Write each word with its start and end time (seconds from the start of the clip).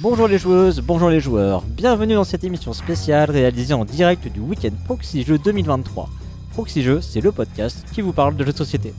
Bonjour 0.00 0.28
les 0.28 0.38
joueuses, 0.38 0.80
bonjour 0.80 1.10
les 1.10 1.18
joueurs, 1.18 1.62
bienvenue 1.62 2.14
dans 2.14 2.22
cette 2.22 2.44
émission 2.44 2.72
spéciale 2.72 3.32
réalisée 3.32 3.74
en 3.74 3.84
direct 3.84 4.28
du 4.28 4.38
week-end 4.38 4.70
Proxy 4.84 5.24
Jeux 5.24 5.38
2023. 5.38 6.08
Proxy 6.52 6.82
Jeux, 6.82 7.00
c'est 7.00 7.20
le 7.20 7.32
podcast 7.32 7.84
qui 7.92 8.00
vous 8.00 8.12
parle 8.12 8.36
de 8.36 8.44
jeux 8.44 8.52
de 8.52 8.56
société. 8.56 8.94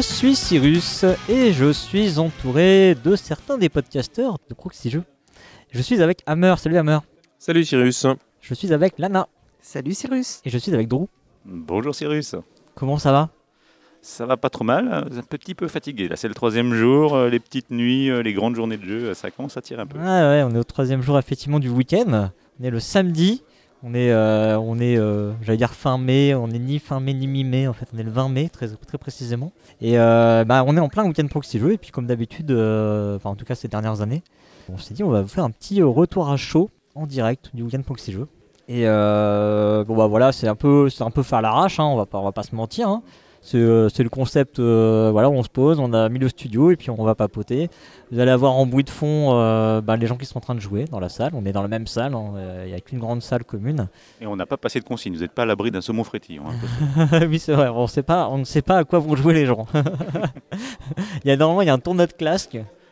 Je 0.00 0.06
suis 0.06 0.34
Cyrus 0.34 1.04
et 1.28 1.52
je 1.52 1.70
suis 1.72 2.18
entouré 2.18 2.96
de 3.04 3.16
certains 3.16 3.58
des 3.58 3.68
podcasteurs 3.68 4.38
de 4.48 4.54
Proxy 4.54 4.88
Jeux. 4.88 5.04
Je 5.72 5.82
suis 5.82 6.00
avec 6.00 6.22
Hammer, 6.24 6.54
salut 6.56 6.78
Hammer. 6.78 7.00
Salut 7.38 7.66
Cyrus. 7.66 8.06
Je 8.40 8.54
suis 8.54 8.72
avec 8.72 8.98
Lana 8.98 9.28
Salut 9.60 9.92
Cyrus. 9.92 10.40
et 10.46 10.48
je 10.48 10.56
suis 10.56 10.72
avec 10.72 10.88
Drew. 10.88 11.04
Bonjour 11.44 11.94
Cyrus. 11.94 12.34
Comment 12.74 12.96
ça 12.96 13.12
va? 13.12 13.28
Ça 14.00 14.24
va 14.24 14.38
pas 14.38 14.48
trop 14.48 14.64
mal, 14.64 14.90
un 14.90 15.22
petit 15.22 15.54
peu 15.54 15.68
fatigué. 15.68 16.08
Là, 16.08 16.16
c'est 16.16 16.28
le 16.28 16.34
troisième 16.34 16.72
jour, 16.72 17.14
euh, 17.14 17.28
les 17.28 17.38
petites 17.38 17.70
nuits, 17.70 18.10
euh, 18.10 18.22
les 18.22 18.32
grandes 18.32 18.56
journées 18.56 18.78
de 18.78 18.86
jeu, 18.86 19.12
ça 19.12 19.30
commence 19.30 19.58
à 19.58 19.60
tirer 19.60 19.82
un 19.82 19.86
peu. 19.86 19.98
Ah 20.00 20.30
ouais, 20.30 20.42
on 20.44 20.54
est 20.54 20.58
au 20.58 20.64
troisième 20.64 21.02
jour 21.02 21.18
effectivement 21.18 21.58
du 21.58 21.68
week-end. 21.68 22.30
On 22.58 22.64
est 22.64 22.70
le 22.70 22.80
samedi. 22.80 23.42
On 23.82 23.94
est, 23.94 24.10
euh, 24.10 24.58
on 24.58 24.78
est 24.78 24.98
euh, 24.98 25.32
j'allais 25.42 25.56
dire 25.56 25.72
fin 25.72 25.96
mai, 25.96 26.34
on 26.34 26.48
est 26.50 26.58
ni 26.58 26.78
fin 26.78 27.00
mai 27.00 27.14
ni 27.14 27.26
mi-mai, 27.26 27.66
en 27.66 27.72
fait 27.72 27.88
on 27.94 27.98
est 27.98 28.02
le 28.02 28.10
20 28.10 28.28
mai 28.28 28.50
très, 28.50 28.68
précisément. 28.98 29.52
Et 29.80 29.98
euh, 29.98 30.44
bah, 30.44 30.64
on 30.66 30.76
est 30.76 30.80
en 30.80 30.88
plein 30.88 31.06
week-end 31.06 31.26
proxy 31.28 31.58
jeu, 31.58 31.72
et 31.72 31.78
puis 31.78 31.90
comme 31.90 32.06
d'habitude, 32.06 32.50
euh, 32.50 33.16
enfin 33.16 33.30
en 33.30 33.36
tout 33.36 33.46
cas 33.46 33.54
ces 33.54 33.68
dernières 33.68 34.02
années, 34.02 34.22
on 34.70 34.76
s'est 34.76 34.92
dit 34.92 35.02
on 35.02 35.08
va 35.08 35.22
vous 35.22 35.28
faire 35.28 35.44
un 35.44 35.50
petit 35.50 35.82
retour 35.82 36.28
à 36.28 36.36
chaud 36.36 36.68
en 36.94 37.06
direct 37.06 37.50
du 37.54 37.62
week-end 37.62 37.80
proxy 37.82 38.12
jeu. 38.12 38.28
Et 38.68 38.84
bon 38.84 39.96
bah 39.96 40.06
voilà, 40.06 40.30
c'est 40.32 40.46
un 40.46 40.54
peu, 40.54 40.90
c'est 40.90 41.02
un 41.02 41.10
peu 41.10 41.22
faire 41.22 41.40
l'arrache, 41.40 41.80
hein, 41.80 41.84
on 41.84 41.96
va 41.96 42.04
pas, 42.06 42.18
on 42.18 42.24
va 42.24 42.32
pas 42.32 42.42
se 42.42 42.54
mentir. 42.54 42.88
hein. 42.88 43.02
C'est, 43.42 43.56
euh, 43.56 43.88
c'est 43.88 44.02
le 44.02 44.10
concept, 44.10 44.58
euh, 44.58 45.08
voilà, 45.12 45.30
on 45.30 45.42
se 45.42 45.48
pose, 45.48 45.80
on 45.80 45.94
a 45.94 46.08
mis 46.10 46.18
le 46.18 46.28
studio 46.28 46.70
et 46.70 46.76
puis 46.76 46.90
on 46.90 47.02
va 47.02 47.14
papoter. 47.14 47.70
Vous 48.12 48.18
allez 48.18 48.30
avoir 48.30 48.52
en 48.52 48.66
bruit 48.66 48.84
de 48.84 48.90
fond 48.90 49.30
euh, 49.32 49.80
bah, 49.80 49.96
les 49.96 50.06
gens 50.06 50.16
qui 50.16 50.26
sont 50.26 50.36
en 50.36 50.42
train 50.42 50.54
de 50.54 50.60
jouer 50.60 50.84
dans 50.84 51.00
la 51.00 51.08
salle. 51.08 51.32
On 51.34 51.46
est 51.46 51.52
dans 51.52 51.62
la 51.62 51.68
même 51.68 51.86
salle, 51.86 52.14
hein, 52.14 52.34
il 52.64 52.70
n'y 52.70 52.76
a 52.76 52.80
qu'une 52.80 52.98
grande 52.98 53.22
salle 53.22 53.44
commune. 53.44 53.88
Et 54.20 54.26
on 54.26 54.36
n'a 54.36 54.46
pas 54.46 54.58
passé 54.58 54.78
de 54.78 54.84
consigne, 54.84 55.14
vous 55.14 55.20
n'êtes 55.20 55.32
pas 55.32 55.42
à 55.42 55.46
l'abri 55.46 55.70
d'un 55.70 55.80
saumon 55.80 56.04
frétillant. 56.04 56.44
hein. 56.48 57.20
oui, 57.28 57.38
c'est 57.38 57.52
vrai, 57.52 57.68
on, 57.68 57.86
sait 57.86 58.02
pas, 58.02 58.28
on 58.28 58.38
ne 58.38 58.44
sait 58.44 58.62
pas 58.62 58.78
à 58.78 58.84
quoi 58.84 58.98
vont 58.98 59.16
jouer 59.16 59.32
les 59.32 59.46
gens. 59.46 59.66
il 61.24 61.28
y 61.28 61.30
a, 61.30 61.36
normalement, 61.36 61.62
il 61.62 61.66
y 61.66 61.70
a 61.70 61.74
un 61.74 61.78
tournoi 61.78 62.06
de 62.06 62.12
classe, 62.12 62.48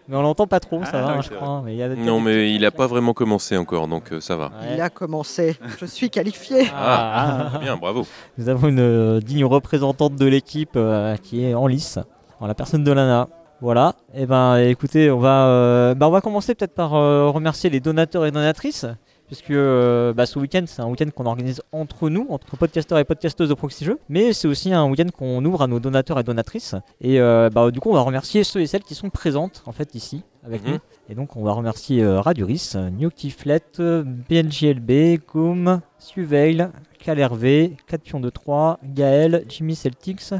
mais 0.09 0.17
on 0.17 0.23
l'entend 0.23 0.47
pas 0.47 0.59
trop, 0.61 0.83
ça 0.85 0.91
Ah, 0.95 1.03
va, 1.03 1.09
hein, 1.13 1.21
je 1.23 1.31
crois. 1.31 1.63
mais 1.65 1.75
il 1.75 1.79
y 1.79 1.83
a- 1.83 1.89
Non, 1.89 2.19
mais 2.21 2.53
il 2.53 2.63
n'a 2.63 2.71
pas 2.71 2.87
vraiment 2.87 3.13
commencé 3.13 3.57
encore, 3.57 3.87
donc 3.89 4.13
euh, 4.13 4.21
ça 4.21 4.37
va. 4.37 4.47
Ouais. 4.47 4.75
Il 4.75 4.81
a 4.81 4.89
commencé. 4.91 5.57
Je 5.79 5.87
suis 5.87 6.11
qualifié. 6.11 6.71
Ah, 6.75 7.59
Bien, 7.61 7.77
bravo. 7.77 8.07
Nous 8.39 8.49
avons 8.49 8.69
une 8.69 8.81
euh, 8.81 9.21
digne 9.21 9.45
représentante 9.45 10.17
de 10.17 10.27
l'équipe 10.27 10.77
euh, 10.77 11.17
qui 11.17 11.45
est 11.45 11.55
en 11.55 11.67
lice, 11.67 11.99
en 12.41 12.47
la 12.47 12.55
personne 12.55 12.85
de 12.85 12.93
Lana. 12.93 13.29
Voilà, 13.61 13.95
et 14.15 14.25
ben 14.25 14.57
écoutez, 14.59 15.11
on 15.11 15.19
va, 15.19 15.47
euh, 15.47 15.95
bah, 15.97 16.07
on 16.07 16.13
va 16.13 16.21
commencer 16.21 16.55
peut-être 16.55 16.75
par 16.77 16.95
euh, 16.95 17.29
remercier 17.29 17.69
les 17.71 17.81
donateurs 17.81 18.25
et 18.25 18.31
donatrices, 18.31 18.87
puisque 19.29 19.51
euh, 19.53 20.13
bah, 20.13 20.27
ce 20.27 20.39
week-end 20.41 20.65
c'est 20.67 20.83
un 20.83 20.89
week-end 20.89 21.09
qu'on 21.15 21.27
organise 21.27 21.63
entre 21.71 22.09
nous, 22.11 22.27
entre 22.31 22.57
podcasteurs 22.57 22.99
et 22.99 23.05
podcasteuses 23.05 23.49
de 23.49 23.55
Proxy 23.55 23.85
Jeux, 23.85 23.99
mais 24.09 24.33
c'est 24.33 24.49
aussi 24.49 24.73
un 24.73 24.85
week-end 24.91 25.07
qu'on 25.17 25.45
ouvre 25.45 25.63
à 25.63 25.67
nos 25.69 25.79
donateurs 25.79 26.19
et 26.19 26.25
donatrices. 26.25 26.75
Et 27.01 27.21
euh, 27.21 27.49
bah, 27.51 27.71
du 27.71 27.79
coup, 27.79 27.91
on 27.91 27.95
va 27.95 28.01
remercier 28.01 28.43
ceux 28.43 28.61
et 28.61 28.67
celles 28.67 28.83
qui 28.83 28.97
sont 28.97 29.11
présentes 29.11 29.63
en 29.67 29.73
fait 29.73 29.95
ici 29.95 30.23
avec 30.45 30.65
Mhm. 30.65 30.73
nous. 30.73 30.79
Et 31.11 31.15
donc, 31.15 31.37
on 31.37 31.45
va 31.45 31.53
remercier 31.53 32.03
euh, 32.03 32.21
Raduris, 32.21 32.73
Newtiflet, 32.99 33.61
euh, 33.81 34.03
BNJLB, 34.05 35.21
Goom, 35.33 35.81
Suveil, 35.99 36.69
Calervé, 36.99 37.77
4 37.87 38.03
pions 38.03 38.21
de 38.21 38.31
3, 38.31 38.79
Gaël, 38.83 39.45
Jimmy 39.49 39.75
Celtics, 39.75 40.33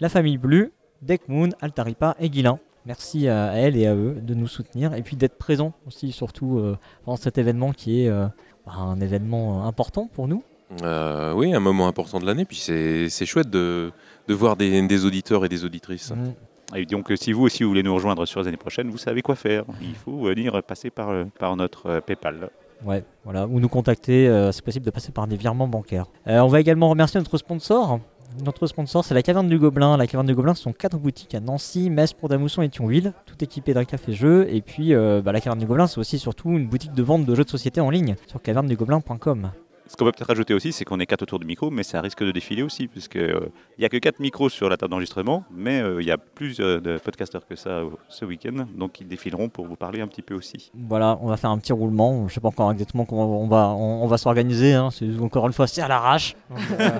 la 0.00 0.08
famille 0.08 0.36
Blue, 0.38 0.72
Deckmoon, 1.02 1.50
Altaripa 1.60 2.16
et 2.20 2.28
Guilin. 2.30 2.58
Merci 2.86 3.28
à 3.28 3.52
elles 3.54 3.76
et 3.76 3.86
à 3.86 3.94
eux 3.94 4.16
de 4.20 4.34
nous 4.34 4.48
soutenir 4.48 4.94
et 4.94 5.02
puis 5.02 5.16
d'être 5.16 5.38
présents 5.38 5.72
aussi, 5.86 6.10
surtout 6.12 6.58
euh, 6.58 6.76
pendant 7.04 7.16
cet 7.16 7.38
événement 7.38 7.72
qui 7.72 8.02
est 8.02 8.08
euh, 8.08 8.26
bah, 8.66 8.72
un 8.78 9.00
événement 9.00 9.62
euh, 9.62 9.68
important 9.68 10.08
pour 10.12 10.26
nous. 10.28 10.42
Euh, 10.82 11.32
oui, 11.34 11.54
un 11.54 11.60
moment 11.60 11.86
important 11.86 12.18
de 12.18 12.26
l'année, 12.26 12.44
puis 12.44 12.56
c'est 12.56 13.26
chouette 13.26 13.50
de, 13.50 13.92
de 14.26 14.34
voir 14.34 14.56
des, 14.56 14.86
des 14.86 15.04
auditeurs 15.04 15.44
et 15.44 15.48
des 15.48 15.64
auditrices. 15.64 16.10
Mm. 16.10 16.76
Et 16.76 16.86
donc, 16.86 17.10
euh, 17.10 17.16
si 17.16 17.32
vous 17.32 17.42
aussi 17.42 17.62
vous 17.62 17.68
voulez 17.68 17.82
nous 17.82 17.94
rejoindre 17.94 18.24
sur 18.26 18.40
les 18.40 18.48
années 18.48 18.56
prochaines, 18.56 18.88
vous 18.88 18.98
savez 18.98 19.20
quoi 19.20 19.34
faire. 19.34 19.64
Il 19.82 19.94
faut 19.94 20.22
venir 20.22 20.62
passer 20.62 20.90
par, 20.90 21.10
euh, 21.10 21.24
par 21.38 21.56
notre 21.56 21.86
euh, 21.86 22.00
PayPal. 22.00 22.48
Ouais, 22.84 23.04
voilà, 23.24 23.46
ou 23.46 23.60
nous 23.60 23.68
contacter, 23.68 24.26
euh, 24.26 24.50
c'est 24.50 24.64
possible 24.64 24.84
de 24.84 24.90
passer 24.90 25.12
par 25.12 25.26
des 25.26 25.36
virements 25.36 25.68
bancaires. 25.68 26.06
Euh, 26.26 26.40
on 26.40 26.48
va 26.48 26.60
également 26.60 26.88
remercier 26.88 27.20
notre 27.20 27.36
sponsor. 27.36 28.00
Notre 28.40 28.66
sponsor, 28.66 29.04
c'est 29.04 29.14
la 29.14 29.22
Caverne 29.22 29.48
du 29.48 29.58
Gobelin. 29.58 29.96
La 29.96 30.06
Caverne 30.06 30.26
du 30.26 30.34
Gobelin, 30.34 30.54
ce 30.54 30.62
sont 30.62 30.72
quatre 30.72 30.98
boutiques 30.98 31.34
à 31.34 31.40
Nancy, 31.40 31.90
Metz, 31.90 32.12
Pont-à-Mousson 32.12 32.62
et 32.62 32.68
Thionville, 32.68 33.12
tout 33.26 33.42
équipé 33.44 33.74
d'un 33.74 33.84
café-jeu. 33.84 34.46
Et 34.50 34.62
puis, 34.62 34.94
euh, 34.94 35.20
bah, 35.22 35.32
la 35.32 35.40
Caverne 35.40 35.58
du 35.58 35.66
Gobelin, 35.66 35.86
c'est 35.86 35.98
aussi 35.98 36.18
surtout 36.18 36.50
une 36.50 36.66
boutique 36.66 36.94
de 36.94 37.02
vente 37.02 37.24
de 37.24 37.34
jeux 37.34 37.44
de 37.44 37.50
société 37.50 37.80
en 37.80 37.90
ligne 37.90 38.16
sur 38.26 38.40
cavernedugobelin.com. 38.40 39.50
Ce 39.88 39.96
qu'on 39.96 40.04
peut 40.04 40.12
peut-être 40.12 40.30
ajouter 40.30 40.54
aussi, 40.54 40.72
c'est 40.72 40.84
qu'on 40.84 41.00
est 41.00 41.06
quatre 41.06 41.22
autour 41.22 41.38
du 41.38 41.46
micro, 41.46 41.70
mais 41.70 41.82
ça 41.82 42.00
risque 42.00 42.22
de 42.24 42.30
défiler 42.32 42.62
aussi, 42.62 42.88
puisque 42.88 43.16
euh, 43.16 43.48
il 43.76 43.80
n'y 43.80 43.84
a 43.84 43.88
que 43.88 43.96
quatre 43.98 44.20
micros 44.20 44.48
sur 44.48 44.68
la 44.68 44.76
table 44.76 44.90
d'enregistrement, 44.90 45.44
mais 45.50 45.80
euh, 45.82 46.00
il 46.00 46.06
y 46.06 46.10
a 46.10 46.16
plus 46.18 46.60
euh, 46.60 46.80
de 46.80 46.96
podcasteurs 46.98 47.46
que 47.46 47.56
ça 47.56 47.70
euh, 47.70 47.90
ce 48.08 48.24
week-end, 48.24 48.66
donc 48.74 49.00
ils 49.00 49.08
défileront 49.08 49.48
pour 49.48 49.66
vous 49.66 49.76
parler 49.76 50.00
un 50.00 50.06
petit 50.06 50.22
peu 50.22 50.34
aussi. 50.34 50.70
Voilà, 50.74 51.18
on 51.20 51.26
va 51.26 51.36
faire 51.36 51.50
un 51.50 51.58
petit 51.58 51.72
roulement. 51.72 52.26
Je 52.28 52.34
sais 52.34 52.40
pas 52.40 52.48
encore 52.48 52.70
exactement 52.72 53.04
comment 53.04 53.42
on 53.42 53.48
va, 53.48 53.68
on, 53.70 54.02
on 54.04 54.06
va 54.06 54.16
s'organiser. 54.18 54.72
hein. 54.72 54.88
C'est 54.90 55.08
encore 55.20 55.46
une 55.46 55.52
fois, 55.52 55.66
c'est 55.66 55.82
à 55.82 55.88
l'arrache. 55.88 56.36
Donc, 56.50 56.80
euh, 56.80 56.96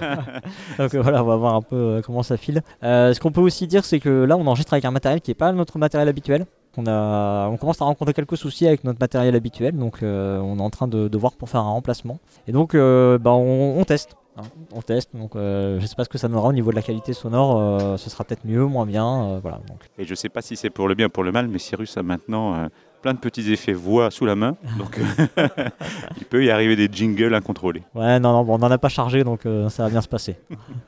donc, 0.79 0.95
euh, 0.95 1.01
voilà, 1.03 1.23
on 1.23 1.27
va 1.27 1.37
voir 1.37 1.55
un 1.55 1.63
peu 1.63 1.77
euh, 1.77 2.03
comment 2.03 2.23
ça 2.23 2.37
file. 2.37 2.63
Euh, 2.83 3.15
ce 3.15 3.21
qu'on 3.21 3.33
peut 3.33 3.41
aussi 3.41 3.67
dire, 3.67 3.85
c'est 3.85 4.01
que 4.01 4.09
là, 4.25 4.37
on 4.37 4.47
enregistre 4.47 4.73
avec 4.75 4.85
un 4.85 4.91
matériel 4.91 5.21
qui 5.21 5.31
n'est 5.31 5.35
pas 5.37 5.53
notre 5.53 5.79
matériel 5.79 6.09
habituel. 6.09 6.47
On, 6.77 6.87
a, 6.87 7.49
on 7.49 7.57
commence 7.59 7.81
à 7.83 7.85
rencontrer 7.85 8.15
quelques 8.15 8.37
soucis 8.37 8.67
avec 8.67 8.83
notre 8.85 8.99
matériel 9.01 9.35
habituel, 9.35 9.77
donc 9.77 10.03
euh, 10.03 10.39
on 10.41 10.59
est 10.59 10.63
en 10.63 10.71
train 10.71 10.89
de, 10.89 11.09
de 11.09 11.19
voir 11.19 11.33
pour 11.33 11.49
faire 11.51 11.61
un 11.61 11.71
remplacement. 11.71 12.19
Et 12.47 12.53
donc, 12.53 12.75
euh, 12.75 13.19
bah, 13.19 13.33
on, 13.33 13.79
on 13.79 13.85
teste. 13.85 14.17
hein. 14.39 14.43
On 14.75 14.81
teste, 14.81 15.11
donc 15.15 15.37
euh, 15.37 15.79
je 15.81 15.87
sais 15.87 15.95
pas 15.95 16.05
ce 16.05 16.09
que 16.09 16.17
ça 16.19 16.29
donnera 16.29 16.49
au 16.49 16.53
niveau 16.55 16.71
de 16.71 16.77
la 16.77 16.83
qualité 16.83 17.13
sonore. 17.13 17.59
euh, 17.61 17.97
ce 17.99 18.09
sera 18.09 18.25
peut-être 18.25 18.45
mieux, 18.47 18.65
moins 18.65 18.87
bien. 18.87 19.39
voilà. 19.43 19.59
Donc, 19.69 19.81
Et 19.99 20.05
je 20.05 20.11
ne 20.11 20.15
sais 20.17 20.31
pas 20.31 20.41
si 20.41 20.57
c'est 20.57 20.71
pour 20.71 20.89
le 20.89 20.95
bien 20.95 21.07
ou 21.07 21.11
pour 21.11 21.25
le 21.25 21.33
mal, 21.33 21.47
mais 21.49 21.59
Cyrus 21.59 21.97
a 21.99 22.03
maintenant 22.03 22.69
plein 23.03 23.13
de 23.15 23.19
petits 23.19 23.53
effets 23.53 23.73
voix 23.73 24.11
sous 24.13 24.25
la 24.25 24.37
main, 24.37 24.57
donc 24.79 24.99
il 26.17 26.25
peut 26.25 26.45
y 26.45 26.51
arriver 26.51 26.77
des 26.77 26.89
jingles 26.91 27.35
incontrôlés. 27.35 27.83
Ouais, 27.95 28.19
non, 28.21 28.33
non, 28.33 28.45
bon, 28.45 28.55
on 28.55 28.59
n'en 28.59 28.71
a 28.71 28.79
pas 28.79 28.89
chargé, 28.89 29.25
donc 29.25 29.41
ça 29.69 29.83
va 29.85 29.91
bien 29.91 30.01
se 30.01 30.09
passer. 30.09 30.37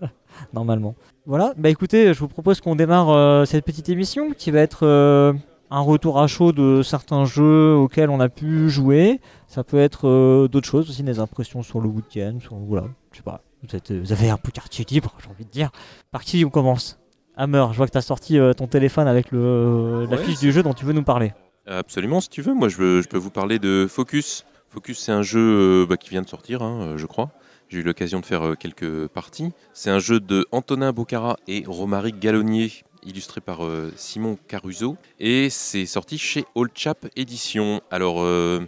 Normalement. 0.54 0.94
Voilà, 1.26 1.52
bah 1.56 1.68
écoutez, 1.70 2.12
je 2.14 2.18
vous 2.20 2.28
propose 2.28 2.60
qu'on 2.60 2.74
démarre 2.76 3.46
cette 3.46 3.64
petite 3.64 3.88
émission 3.88 4.30
qui 4.32 4.50
va 4.50 4.60
être 4.60 5.34
un 5.70 5.80
retour 5.80 6.20
à 6.20 6.26
chaud 6.26 6.52
de 6.52 6.82
certains 6.82 7.24
jeux 7.24 7.74
auxquels 7.74 8.10
on 8.10 8.20
a 8.20 8.28
pu 8.28 8.68
jouer. 8.70 9.20
Ça 9.48 9.64
peut 9.64 9.78
être 9.78 10.08
euh, 10.08 10.48
d'autres 10.48 10.68
choses 10.68 10.88
aussi, 10.90 11.02
des 11.02 11.18
impressions 11.18 11.62
sur 11.62 11.80
le 11.80 11.88
week-end, 11.88 12.38
sur, 12.40 12.54
voilà, 12.56 12.86
je 13.12 13.18
sais 13.18 13.22
pas. 13.22 13.40
Vous, 13.62 13.74
êtes- 13.76 13.92
vous 13.92 14.12
avez 14.12 14.28
un 14.30 14.36
peu 14.36 14.50
quartier 14.52 14.84
libre, 14.88 15.14
j'ai 15.22 15.30
envie 15.30 15.44
de 15.44 15.50
dire. 15.50 15.70
Par 16.10 16.22
qui 16.22 16.44
on 16.44 16.50
commence 16.50 16.98
Hammer, 17.36 17.64
je 17.72 17.76
vois 17.78 17.86
que 17.86 17.92
tu 17.92 17.98
as 17.98 18.02
sorti 18.02 18.38
euh, 18.38 18.52
ton 18.52 18.66
téléphone 18.68 19.08
avec 19.08 19.32
le, 19.32 20.06
la 20.08 20.16
Ouais, 20.18 20.22
fiche 20.24 20.38
du 20.38 20.52
jeu 20.52 20.62
dont 20.62 20.74
tu 20.74 20.84
veux 20.84 20.92
nous 20.92 21.02
parler. 21.02 21.32
Absolument, 21.66 22.20
si 22.20 22.28
tu 22.28 22.42
veux. 22.42 22.54
Moi, 22.54 22.68
je, 22.68 22.76
veux, 22.76 23.02
je 23.02 23.08
peux 23.08 23.16
vous 23.16 23.30
parler 23.30 23.58
de 23.58 23.86
Focus. 23.88 24.44
Focus, 24.68 24.98
c'est 25.00 25.12
un 25.12 25.22
jeu 25.22 25.40
euh, 25.40 25.86
bah, 25.88 25.96
qui 25.96 26.10
vient 26.10 26.22
de 26.22 26.28
sortir, 26.28 26.62
hein, 26.62 26.80
euh, 26.82 26.96
je 26.98 27.06
crois. 27.06 27.30
J'ai 27.68 27.78
eu 27.78 27.82
l'occasion 27.82 28.20
de 28.20 28.26
faire 28.26 28.42
euh, 28.46 28.54
quelques 28.54 29.08
parties. 29.08 29.50
C'est 29.72 29.90
un 29.90 29.98
jeu 29.98 30.20
de 30.20 30.46
Antonin 30.52 30.92
Bocara 30.92 31.36
et 31.48 31.64
Romaric 31.66 32.18
Gallonnier, 32.20 32.70
illustré 33.04 33.40
par 33.40 33.64
euh, 33.64 33.92
Simon 33.96 34.38
Caruso. 34.48 34.96
Et 35.20 35.50
c'est 35.50 35.86
sorti 35.86 36.18
chez 36.18 36.44
Old 36.54 36.72
Chap 36.74 37.06
Édition. 37.16 37.80
Alors, 37.90 38.22
euh, 38.22 38.60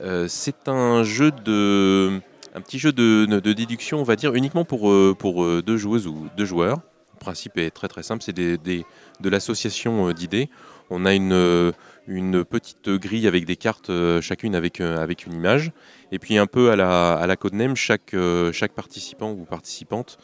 euh, 0.00 0.26
c'est 0.28 0.68
un 0.68 1.02
jeu 1.02 1.30
de. 1.30 2.20
Un 2.54 2.60
petit 2.62 2.78
jeu 2.78 2.92
de, 2.92 3.26
de 3.26 3.52
déduction, 3.52 3.98
on 3.98 4.02
va 4.02 4.16
dire, 4.16 4.34
uniquement 4.34 4.64
pour, 4.64 4.90
pour 5.18 5.62
deux 5.62 5.76
joueuses 5.76 6.06
ou 6.06 6.28
deux 6.38 6.46
joueurs. 6.46 6.78
Le 7.12 7.18
principe 7.18 7.58
est 7.58 7.70
très 7.70 7.86
très 7.86 8.02
simple, 8.02 8.22
c'est 8.22 8.32
des, 8.32 8.56
de 8.56 9.28
l'association 9.28 10.10
d'idées. 10.12 10.48
On 10.88 11.04
a 11.04 11.12
une, 11.12 11.74
une 12.06 12.44
petite 12.46 12.88
grille 12.88 13.28
avec 13.28 13.44
des 13.44 13.56
cartes, 13.56 13.90
chacune 14.22 14.54
avec, 14.54 14.80
avec 14.80 15.26
une 15.26 15.34
image. 15.34 15.70
Et 16.12 16.18
puis 16.18 16.38
un 16.38 16.46
peu 16.46 16.70
à 16.70 16.76
la, 16.76 17.12
à 17.12 17.26
la 17.26 17.36
chaque, 17.74 18.16
chaque 18.52 18.72
participant 18.72 19.32
ou 19.32 19.44
participante 19.44 20.16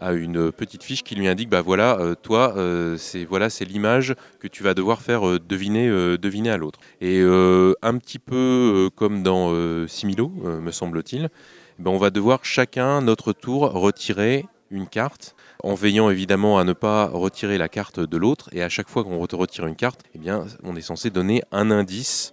a 0.00 0.12
une 0.12 0.50
petite 0.50 0.82
fiche 0.82 1.02
qui 1.02 1.14
lui 1.14 1.28
indique, 1.28 1.48
bah 1.48 1.62
voilà, 1.62 1.98
euh, 1.98 2.14
toi, 2.14 2.54
euh, 2.56 2.96
c'est 2.96 3.24
voilà, 3.24 3.50
c'est 3.50 3.64
l'image 3.64 4.14
que 4.40 4.48
tu 4.48 4.62
vas 4.62 4.74
devoir 4.74 5.02
faire 5.02 5.28
euh, 5.28 5.38
deviner, 5.38 5.88
deviner 6.18 6.50
à 6.50 6.56
l'autre. 6.56 6.80
Et 7.00 7.20
un 7.22 7.98
petit 7.98 8.18
peu 8.18 8.90
comme 8.96 9.22
dans 9.22 9.54
Similo, 9.86 10.28
me 10.28 10.70
semble-t-il, 10.70 11.28
ben, 11.78 11.90
on 11.90 11.98
va 11.98 12.10
devoir 12.10 12.44
chacun, 12.44 13.02
notre 13.02 13.32
tour, 13.32 13.70
retirer 13.72 14.46
une 14.70 14.86
carte, 14.86 15.34
en 15.62 15.74
veillant 15.74 16.10
évidemment 16.10 16.58
à 16.58 16.64
ne 16.64 16.72
pas 16.72 17.06
retirer 17.06 17.58
la 17.58 17.68
carte 17.68 18.00
de 18.00 18.16
l'autre. 18.16 18.48
Et 18.52 18.62
à 18.62 18.68
chaque 18.68 18.88
fois 18.88 19.04
qu'on 19.04 19.18
retire 19.18 19.66
une 19.66 19.76
carte, 19.76 20.00
eh 20.14 20.18
bien, 20.18 20.46
on 20.62 20.76
est 20.76 20.82
censé 20.82 21.10
donner 21.10 21.42
un 21.52 21.70
indice 21.70 22.32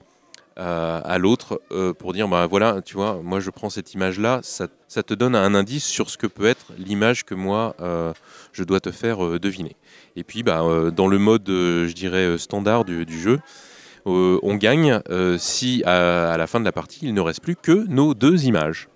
euh, 0.60 1.02
à 1.04 1.20
l'autre 1.20 1.62
euh, 1.72 1.94
pour 1.94 2.14
dire 2.14 2.28
bah 2.28 2.48
voilà 2.48 2.82
tu 2.84 2.96
vois 2.96 3.22
moi 3.24 3.40
je 3.40 3.52
prends 3.52 3.70
cette 3.70 3.94
image 3.94 4.20
là 4.20 4.40
ça, 4.42 4.68
te 5.04 5.14
donne 5.14 5.36
un 5.36 5.54
indice 5.54 5.86
sur 5.86 6.10
ce 6.10 6.18
que 6.18 6.26
peut 6.26 6.48
être 6.48 6.74
l'image 6.80 7.26
que 7.26 7.36
moi 7.36 7.76
euh, 7.80 8.12
je 8.54 8.64
dois 8.64 8.80
te 8.80 8.90
faire 8.90 9.40
deviner. 9.40 9.76
Et 10.16 10.24
puis 10.24 10.42
bah, 10.42 10.64
dans 10.92 11.08
le 11.08 11.20
mode 11.20 11.46
je 11.48 11.94
dirais 11.94 12.40
standard 12.40 12.86
du, 12.86 13.22
jeu 13.22 13.40
on 14.06 14.56
gagne 14.56 15.00
si 15.38 15.84
à, 15.86 16.36
la 16.38 16.48
fin 16.48 16.60
de 16.60 16.66
la 16.66 16.72
partie 16.72 17.02
il 17.04 17.14
ne 17.14 17.22
reste 17.22 17.42
plus 17.42 17.56
que 17.56 17.86
nos 17.88 18.16
deux 18.16 18.46
images 18.46 18.90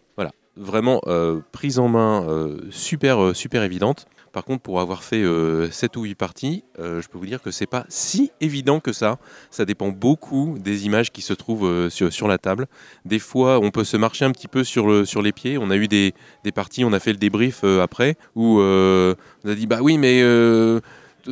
vraiment 0.57 1.01
euh, 1.07 1.39
prise 1.51 1.79
en 1.79 1.87
main 1.87 2.23
euh, 2.27 2.57
super 2.69 3.23
euh, 3.23 3.33
super 3.33 3.63
évidente 3.63 4.07
par 4.31 4.45
contre, 4.45 4.61
pour 4.61 4.79
avoir 4.79 5.03
fait 5.03 5.23
7 5.71 5.97
ou 5.97 6.03
8 6.03 6.15
parties, 6.15 6.63
euh, 6.79 7.01
je 7.01 7.09
peux 7.09 7.17
vous 7.17 7.25
dire 7.25 7.41
que 7.41 7.51
c'est 7.51 7.65
pas 7.65 7.85
si 7.89 8.31
évident 8.39 8.79
que 8.79 8.93
ça. 8.93 9.17
Ça 9.49 9.65
dépend 9.65 9.89
beaucoup 9.89 10.57
des 10.57 10.85
images 10.85 11.11
qui 11.11 11.21
se 11.21 11.33
trouvent 11.33 11.65
euh, 11.65 11.89
sur, 11.89 12.27
la 12.27 12.37
table. 12.37 12.67
Des 13.03 13.19
fois, 13.19 13.59
on 13.59 13.71
peut 13.71 13.83
se 13.83 13.97
marcher 13.97 14.23
un 14.23 14.31
petit 14.31 14.47
peu 14.47 14.63
sur, 14.63 14.87
le, 14.87 15.05
sur 15.05 15.21
les 15.21 15.33
pieds. 15.33 15.57
On 15.57 15.69
a 15.69 15.75
eu 15.75 15.87
des, 15.87 16.13
des 16.45 16.51
parties, 16.51 16.85
on 16.85 16.93
a 16.93 16.99
fait 16.99 17.11
le 17.11 17.17
débrief 17.17 17.61
euh, 17.63 17.81
après, 17.81 18.15
où 18.35 18.59
euh, 18.59 19.15
on 19.43 19.49
a 19.49 19.55
dit 19.55 19.67
Bah 19.67 19.79
oui, 19.81 19.97
mais 19.97 20.21
euh, 20.21 20.79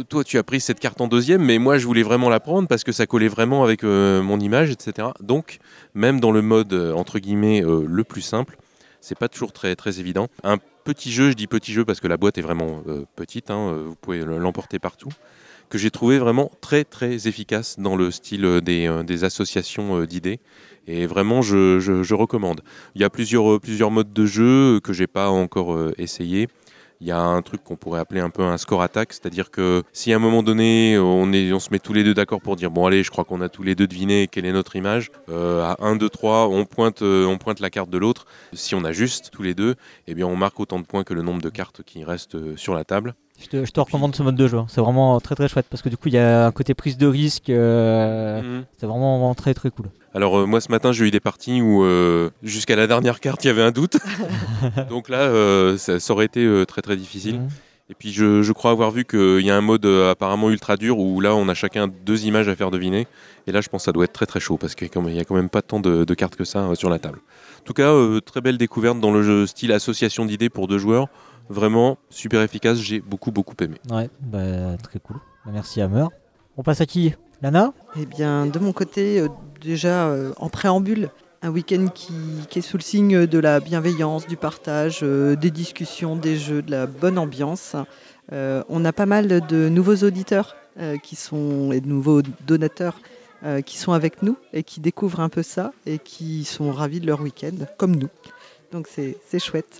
toi, 0.10 0.25
tu 0.25 0.38
as 0.38 0.44
pris 0.44 0.60
cette 0.60 0.80
carte 0.80 1.00
en 1.00 1.07
deuxième, 1.07 1.44
mais 1.44 1.57
moi, 1.57 1.77
je 1.77 1.86
voulais 1.86 2.04
vraiment 2.04 2.30
la 2.30 2.42
prendre 2.42 2.68
parce 2.68 2.83
que 2.83 2.92
ça 2.92 3.07
collait 3.07 3.30
vraiment 3.30 3.63
avec 3.63 3.83
euh, 3.83 4.22
mon 4.22 4.39
image, 4.39 4.72
etc. 4.72 5.10
Donc, 5.22 5.60
même 5.94 6.19
dans 6.19 6.31
le 6.31 6.42
mode, 6.42 6.74
euh, 6.74 6.94
entre 6.94 7.19
guillemets, 7.19 7.63
euh, 7.63 7.86
le 7.88 8.04
plus 8.04 8.22
simple, 8.22 8.57
c'est 9.01 9.18
pas 9.18 9.28
toujours 9.30 9.54
très, 9.54 9.75
évident. 10.00 10.28
Un 10.44 10.57
petit 10.84 11.12
jeu, 11.12 11.30
je 11.30 11.36
dis 11.36 11.48
petit 11.48 11.74
jeu 11.74 11.86
parce 11.86 12.00
que 12.00 12.07
la 12.07 12.18
boîte 12.18 12.38
est 12.38 12.42
vraiment 12.42 12.84
euh, 12.88 13.06
petite, 13.16 13.50
hein, 13.51 13.69
euh, 13.72 13.84
vous 13.88 13.96
pouvez 13.96 14.19
l'emporter 14.19 14.80
partout, 14.80 15.10
que 15.69 15.78
j'ai 15.78 15.92
trouvé 15.92 16.18
vraiment 16.19 16.51
très 16.62 16.84
très 16.84 17.28
efficace 17.28 17.78
dans 17.80 17.96
le 17.96 18.12
style 18.12 18.46
euh, 18.46 18.62
des, 18.62 19.24
associations 19.24 20.04
d'idées. 20.04 20.40
Et 20.88 21.06
vraiment, 21.06 21.42
je, 21.42 21.80
je- 21.80 22.01
je 22.01 22.16
recommande. 22.16 22.62
Il 22.96 23.01
y 23.01 23.04
a 23.04 23.10
plusieurs, 23.10 23.60
plusieurs 23.60 23.92
modes 23.92 24.12
de 24.12 24.25
jeu 24.25 24.80
que 24.84 24.92
j'ai 24.94 25.06
pas 25.07 25.30
encore 25.30 25.78
essayé. 26.00 26.48
Il 27.01 27.07
y 27.07 27.12
a 27.12 27.22
un 27.22 27.42
truc 27.42 27.63
qu'on 27.63 27.78
pourrait 27.78 28.01
appeler 28.01 28.19
un 28.19 28.30
peu 28.30 28.44
un 28.44 28.57
score 28.57 28.81
attack, 28.81 29.13
c'est-à-dire 29.13 29.51
que 29.51 29.84
si 29.94 30.12
à 30.12 30.18
un 30.18 30.19
moment 30.19 30.44
donné 30.44 31.00
on 31.00 31.24
se 31.60 31.69
met 31.72 31.80
tous 31.80 31.94
les 31.94 32.04
deux 32.04 32.13
d'accord 32.13 32.42
pour 32.42 32.57
dire 32.57 32.72
bon 32.72 32.86
allez, 32.86 33.04
je 33.04 33.10
crois 33.10 33.24
qu'on 33.24 33.40
a 33.40 33.48
tous 33.48 33.63
les 33.63 33.74
deux 33.74 33.88
deviné 33.88 34.28
quelle 34.28 34.46
est 34.46 34.51
notre 34.51 34.75
image, 34.75 35.10
euh, 35.30 35.63
à 35.63 35.78
1, 35.80 35.96
2, 35.96 36.10
3, 36.10 36.50
on 36.50 36.66
pointe, 36.66 37.01
euh, 37.01 37.25
on 37.25 37.38
pointe 37.38 37.62
la 37.62 37.69
carte 37.69 37.90
de 37.90 37.98
l'autre. 37.98 38.25
Si 38.51 38.75
on 38.75 38.84
a 38.84 38.92
juste 38.92 39.30
tous 39.31 39.44
les 39.44 39.54
deux, 39.54 39.75
eh 40.07 40.13
bien 40.13 40.28
on 40.28 40.36
marque 40.36 40.60
autant 40.60 40.80
de 40.80 40.86
points 40.86 41.06
que 41.06 41.13
le 41.13 41.22
nombre 41.22 41.42
de 41.42 41.50
cartes 41.50 41.84
qui 41.84 42.04
restent 42.04 42.36
euh, 42.36 42.57
sur 42.57 42.75
la 42.75 42.84
table. 42.84 43.16
Je 43.41 43.47
te, 43.47 43.65
je 43.65 43.71
te 43.71 43.80
recommande 43.80 44.15
ce 44.15 44.21
mode 44.24 44.36
de 44.36 44.47
jeu. 44.47 44.57
hein. 44.57 44.65
C'est 44.69 44.81
vraiment 44.81 45.19
très 45.19 45.36
très 45.36 45.47
chouette 45.47 45.65
parce 45.69 45.81
que 45.81 45.89
du 45.89 45.97
coup 45.97 46.07
il 46.09 46.13
y 46.13 46.18
a 46.18 46.45
un 46.47 46.51
côté 46.51 46.74
prise 46.74 46.97
de 46.97 47.07
risque. 47.07 47.50
euh, 47.50 48.41
Mhm. 48.41 48.65
C'est 48.77 48.86
vraiment, 48.86 49.18
vraiment 49.18 49.36
très 49.36 49.53
très 49.53 49.69
cool. 49.71 49.88
Alors 50.13 50.39
euh, 50.39 50.45
moi 50.45 50.59
ce 50.62 50.69
matin 50.71 50.91
j'ai 50.91 51.06
eu 51.06 51.12
des 51.12 51.19
parties 51.19 51.62
où 51.62 51.83
euh, 51.83 52.30
jusqu'à 52.44 52.75
la 52.75 52.88
dernière 52.88 53.19
carte 53.19 53.44
il 53.44 53.47
y 53.47 53.50
avait 53.51 53.62
un 53.63 53.71
doute. 53.71 53.97
Donc 54.89 55.09
là 55.09 55.77
ça, 55.77 56.00
ça 56.00 56.13
aurait 56.13 56.25
été 56.25 56.63
très 56.68 56.81
très 56.81 56.95
difficile. 56.97 57.39
Mhm. 57.39 57.47
Et 57.91 57.95
puis 57.95 58.12
je, 58.12 58.44
je 58.44 58.51
crois 58.53 58.69
avoir 58.69 58.91
vu 58.91 59.03
qu'il 59.03 59.39
y 59.41 59.50
a 59.50 59.57
un 59.57 59.62
mode 59.62 59.86
apparemment 59.86 60.51
ultra 60.51 60.77
dur 60.77 61.00
où 61.00 61.21
là 61.21 61.33
on 61.33 61.47
a 61.50 61.53
chacun 61.56 61.88
deux 61.88 62.25
images 62.25 62.47
à 62.47 62.56
faire 62.56 62.69
deviner. 62.71 63.07
Et 63.47 63.51
là 63.51 63.62
je 63.62 63.69
pense 63.69 63.81
que 63.81 63.86
ça 63.86 63.91
doit 63.91 64.03
être 64.03 64.13
très 64.13 64.27
très 64.27 64.39
chaud 64.39 64.57
parce 64.57 64.75
qu'il 64.75 64.88
y 64.88 65.19
a 65.19 65.24
quand 65.25 65.36
même 65.36 65.50
pas 65.50 65.62
tant 65.63 65.80
de, 65.80 66.03
de 66.03 66.13
cartes 66.13 66.36
que 66.36 66.44
ça 66.44 66.69
sur 66.75 66.89
la 66.89 67.00
table. 67.00 67.19
En 67.62 67.63
tout 67.65 67.74
cas, 67.74 67.94
très 68.25 68.41
belle 68.41 68.57
découverte 68.57 69.00
dans 69.00 69.12
le 69.12 69.21
jeu 69.21 69.45
style 69.45 69.71
association 69.71 70.25
d'idées 70.25 70.50
pour 70.50 70.68
deux 70.68 70.77
joueurs. 70.80 71.07
Vraiment 71.50 71.98
super 72.10 72.42
efficace, 72.42 72.78
j'ai 72.78 73.00
beaucoup 73.00 73.31
beaucoup 73.31 73.56
aimé. 73.62 73.78
Ouais, 73.90 74.10
bah, 74.22 74.78
très 74.84 75.00
cool. 75.00 75.18
Bah, 75.46 75.51
merci 75.54 75.81
Hammer. 75.81 76.06
On 76.57 76.63
passe 76.63 76.81
à 76.81 76.86
qui? 76.86 77.16
Lana? 77.42 77.74
Eh 78.00 78.06
bien, 78.06 78.46
de 78.46 78.60
mon 78.60 78.74
côté, 78.74 79.19
euh, 79.19 79.30
déjà 79.62 80.07
euh, 80.07 80.34
en 80.38 80.50
préambule, 80.50 81.10
un 81.42 81.50
week-end 81.50 81.88
qui, 81.88 82.13
qui 82.50 82.60
est 82.60 82.62
sous 82.62 82.78
le 82.78 82.84
signe 82.84 83.25
de 83.25 83.40
la 83.40 83.62
bienveillance, 83.62 84.28
du 84.28 84.36
partage, 84.38 85.00
euh, 85.04 85.36
des 85.36 85.51
discussions, 85.51 86.16
des 86.16 86.36
jeux, 86.36 86.62
de 86.62 86.69
la 86.69 86.86
bonne 86.86 87.18
ambiance. 87.18 87.75
Euh, 88.31 88.63
on 88.69 88.86
a 88.86 88.94
pas 88.94 89.06
mal 89.06 89.48
de 89.48 89.69
nouveaux 89.69 89.96
auditeurs 90.04 90.56
euh, 90.80 90.98
qui 90.98 91.16
sont 91.16 91.72
et 91.72 91.81
de 91.81 91.88
nouveaux 91.88 92.22
donateurs 92.46 93.00
euh, 93.44 93.62
qui 93.62 93.78
sont 93.78 93.94
avec 93.94 94.22
nous 94.22 94.38
et 94.54 94.63
qui 94.63 94.81
découvrent 94.81 95.22
un 95.22 95.30
peu 95.30 95.42
ça 95.42 95.72
et 95.86 95.98
qui 95.98 96.44
sont 96.44 96.72
ravis 96.72 97.00
de 97.00 97.07
leur 97.07 97.22
week-end, 97.22 97.66
comme 97.78 97.96
nous. 97.96 98.10
Donc 98.72 98.88
c'est 98.88 99.18
c'est 99.25 99.40
chouette. 99.40 99.80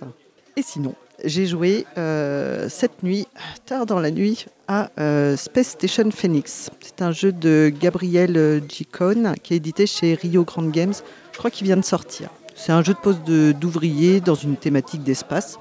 Et 0.56 0.62
sinon, 0.62 0.94
j'ai 1.24 1.46
joué 1.46 1.86
euh, 1.98 2.68
cette 2.68 3.02
nuit, 3.02 3.26
tard 3.66 3.86
dans 3.86 4.00
la 4.00 4.10
nuit, 4.10 4.46
à 4.68 4.90
euh, 4.98 5.36
Space 5.36 5.68
Station 5.68 6.10
Phoenix. 6.10 6.70
C'est 6.80 7.02
un 7.02 7.12
jeu 7.12 7.32
de 7.32 7.72
Gabriel 7.80 8.62
Gicone 8.68 9.34
qui 9.42 9.54
est 9.54 9.56
édité 9.58 9.86
chez 9.86 10.14
Rio 10.14 10.44
Grande 10.44 10.70
Games. 10.70 10.94
Je 11.32 11.38
crois 11.38 11.50
qu'il 11.50 11.66
vient 11.66 11.76
de 11.76 11.84
sortir. 11.84 12.30
C'est 12.54 12.72
un 12.72 12.82
jeu 12.82 12.92
de 12.94 12.98
poste 12.98 13.24
de- 13.24 13.52
d'ouvrier 13.52 14.20
dans 14.20 14.34
une 14.34 14.56
thématique 14.56 15.02
d'espace. 15.02 15.58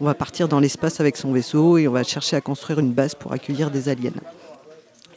On 0.00 0.04
va 0.04 0.14
partir 0.14 0.48
dans 0.48 0.60
l'espace 0.60 1.00
avec 1.00 1.16
son 1.16 1.32
vaisseau 1.32 1.76
et 1.78 1.88
on 1.88 1.92
va 1.92 2.04
chercher 2.04 2.36
à 2.36 2.40
construire 2.40 2.78
une 2.78 2.92
base 2.92 3.14
pour 3.14 3.32
accueillir 3.32 3.70
des 3.70 3.88
aliens. 3.88 4.12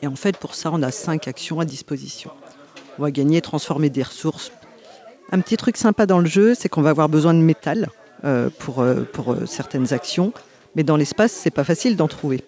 Et 0.01 0.07
en 0.07 0.15
fait, 0.15 0.37
pour 0.37 0.55
ça, 0.55 0.71
on 0.73 0.81
a 0.81 0.91
cinq 0.91 1.27
actions 1.27 1.59
à 1.59 1.65
disposition. 1.65 2.31
On 2.97 3.03
va 3.03 3.11
gagner, 3.11 3.41
transformer 3.41 3.89
des 3.89 4.03
ressources. 4.03 4.51
Un 5.31 5.39
petit 5.39 5.55
truc 5.55 5.77
sympa 5.77 6.05
dans 6.05 6.19
le 6.19 6.25
jeu, 6.25 6.55
c'est 6.55 6.67
qu'on 6.67 6.81
va 6.81 6.89
avoir 6.89 7.07
besoin 7.09 7.33
de 7.33 7.39
métal 7.39 7.89
pour, 8.59 8.81
euh, 8.81 9.01
pour 9.01 9.33
euh, 9.33 9.45
certaines 9.45 9.93
actions. 9.93 10.33
Mais 10.75 10.83
dans 10.83 10.95
l'espace, 10.95 11.31
c'est 11.31 11.51
pas 11.51 11.63
facile 11.63 11.95
d'en 11.95 12.07
trouver. 12.07 12.43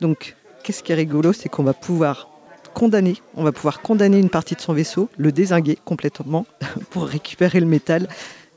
Donc, 0.00 0.36
qu'est-ce 0.62 0.82
qui 0.82 0.92
est 0.92 0.96
rigolo, 0.96 1.32
c'est 1.32 1.48
qu'on 1.48 1.62
va 1.62 1.74
pouvoir 1.74 2.28
condamner, 2.74 3.16
on 3.34 3.44
va 3.44 3.52
pouvoir 3.52 3.80
condamner 3.80 4.18
une 4.18 4.30
partie 4.30 4.54
de 4.54 4.60
son 4.60 4.72
vaisseau, 4.72 5.08
le 5.16 5.32
désinguer 5.32 5.78
complètement 5.84 6.46
pour 6.90 7.06
récupérer 7.06 7.60
le 7.60 7.66
métal. 7.66 8.08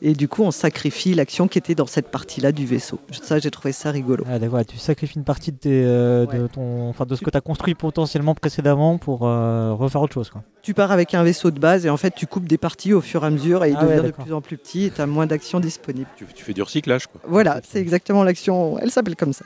Et 0.03 0.13
du 0.13 0.27
coup, 0.27 0.41
on 0.43 0.49
sacrifie 0.49 1.13
l'action 1.13 1.47
qui 1.47 1.59
était 1.59 1.75
dans 1.75 1.85
cette 1.85 2.07
partie-là 2.09 2.51
du 2.51 2.65
vaisseau. 2.65 2.99
Ça, 3.21 3.37
j'ai 3.37 3.51
trouvé 3.51 3.71
ça 3.71 3.91
rigolo. 3.91 4.23
ah, 4.27 4.39
d'accord, 4.39 4.65
tu 4.65 4.77
sacrifies 4.77 5.15
une 5.17 5.23
partie 5.23 5.51
de, 5.51 5.57
tes, 5.57 5.83
euh, 5.85 6.25
de, 6.25 6.47
ton, 6.47 6.89
enfin, 6.89 7.05
de 7.05 7.15
ce 7.15 7.21
que 7.21 7.29
tu 7.29 7.37
as 7.37 7.41
construit 7.41 7.75
potentiellement 7.75 8.33
précédemment 8.33 8.97
pour 8.97 9.27
euh, 9.27 9.73
refaire 9.73 10.01
autre 10.01 10.13
chose. 10.13 10.31
Quoi. 10.31 10.43
Tu 10.63 10.73
pars 10.73 10.91
avec 10.91 11.13
un 11.13 11.23
vaisseau 11.23 11.51
de 11.51 11.59
base 11.59 11.85
et 11.85 11.89
en 11.91 11.97
fait, 11.97 12.15
tu 12.15 12.25
coupes 12.25 12.47
des 12.47 12.57
parties 12.57 12.93
au 12.93 13.01
fur 13.01 13.23
et 13.23 13.27
à 13.27 13.29
mesure 13.29 13.63
et 13.63 13.69
il 13.69 13.77
Ah 13.79 13.85
ouais, 13.85 13.97
devient 13.97 14.07
de 14.07 14.23
plus 14.23 14.33
en 14.33 14.41
plus 14.41 14.57
petit 14.57 14.85
et 14.85 14.89
tu 14.91 15.01
as 15.01 15.05
moins 15.05 15.27
d'actions 15.27 15.59
disponibles. 15.59 16.09
Tu, 16.17 16.25
tu 16.33 16.43
fais 16.43 16.53
du 16.53 16.63
recyclage 16.63 17.05
quoi. 17.05 17.21
Voilà, 17.27 17.61
c'est 17.63 17.79
exactement 17.79 18.23
l'action. 18.23 18.79
Elle 18.79 18.89
s'appelle 18.89 19.15
comme 19.15 19.33
ça. 19.33 19.45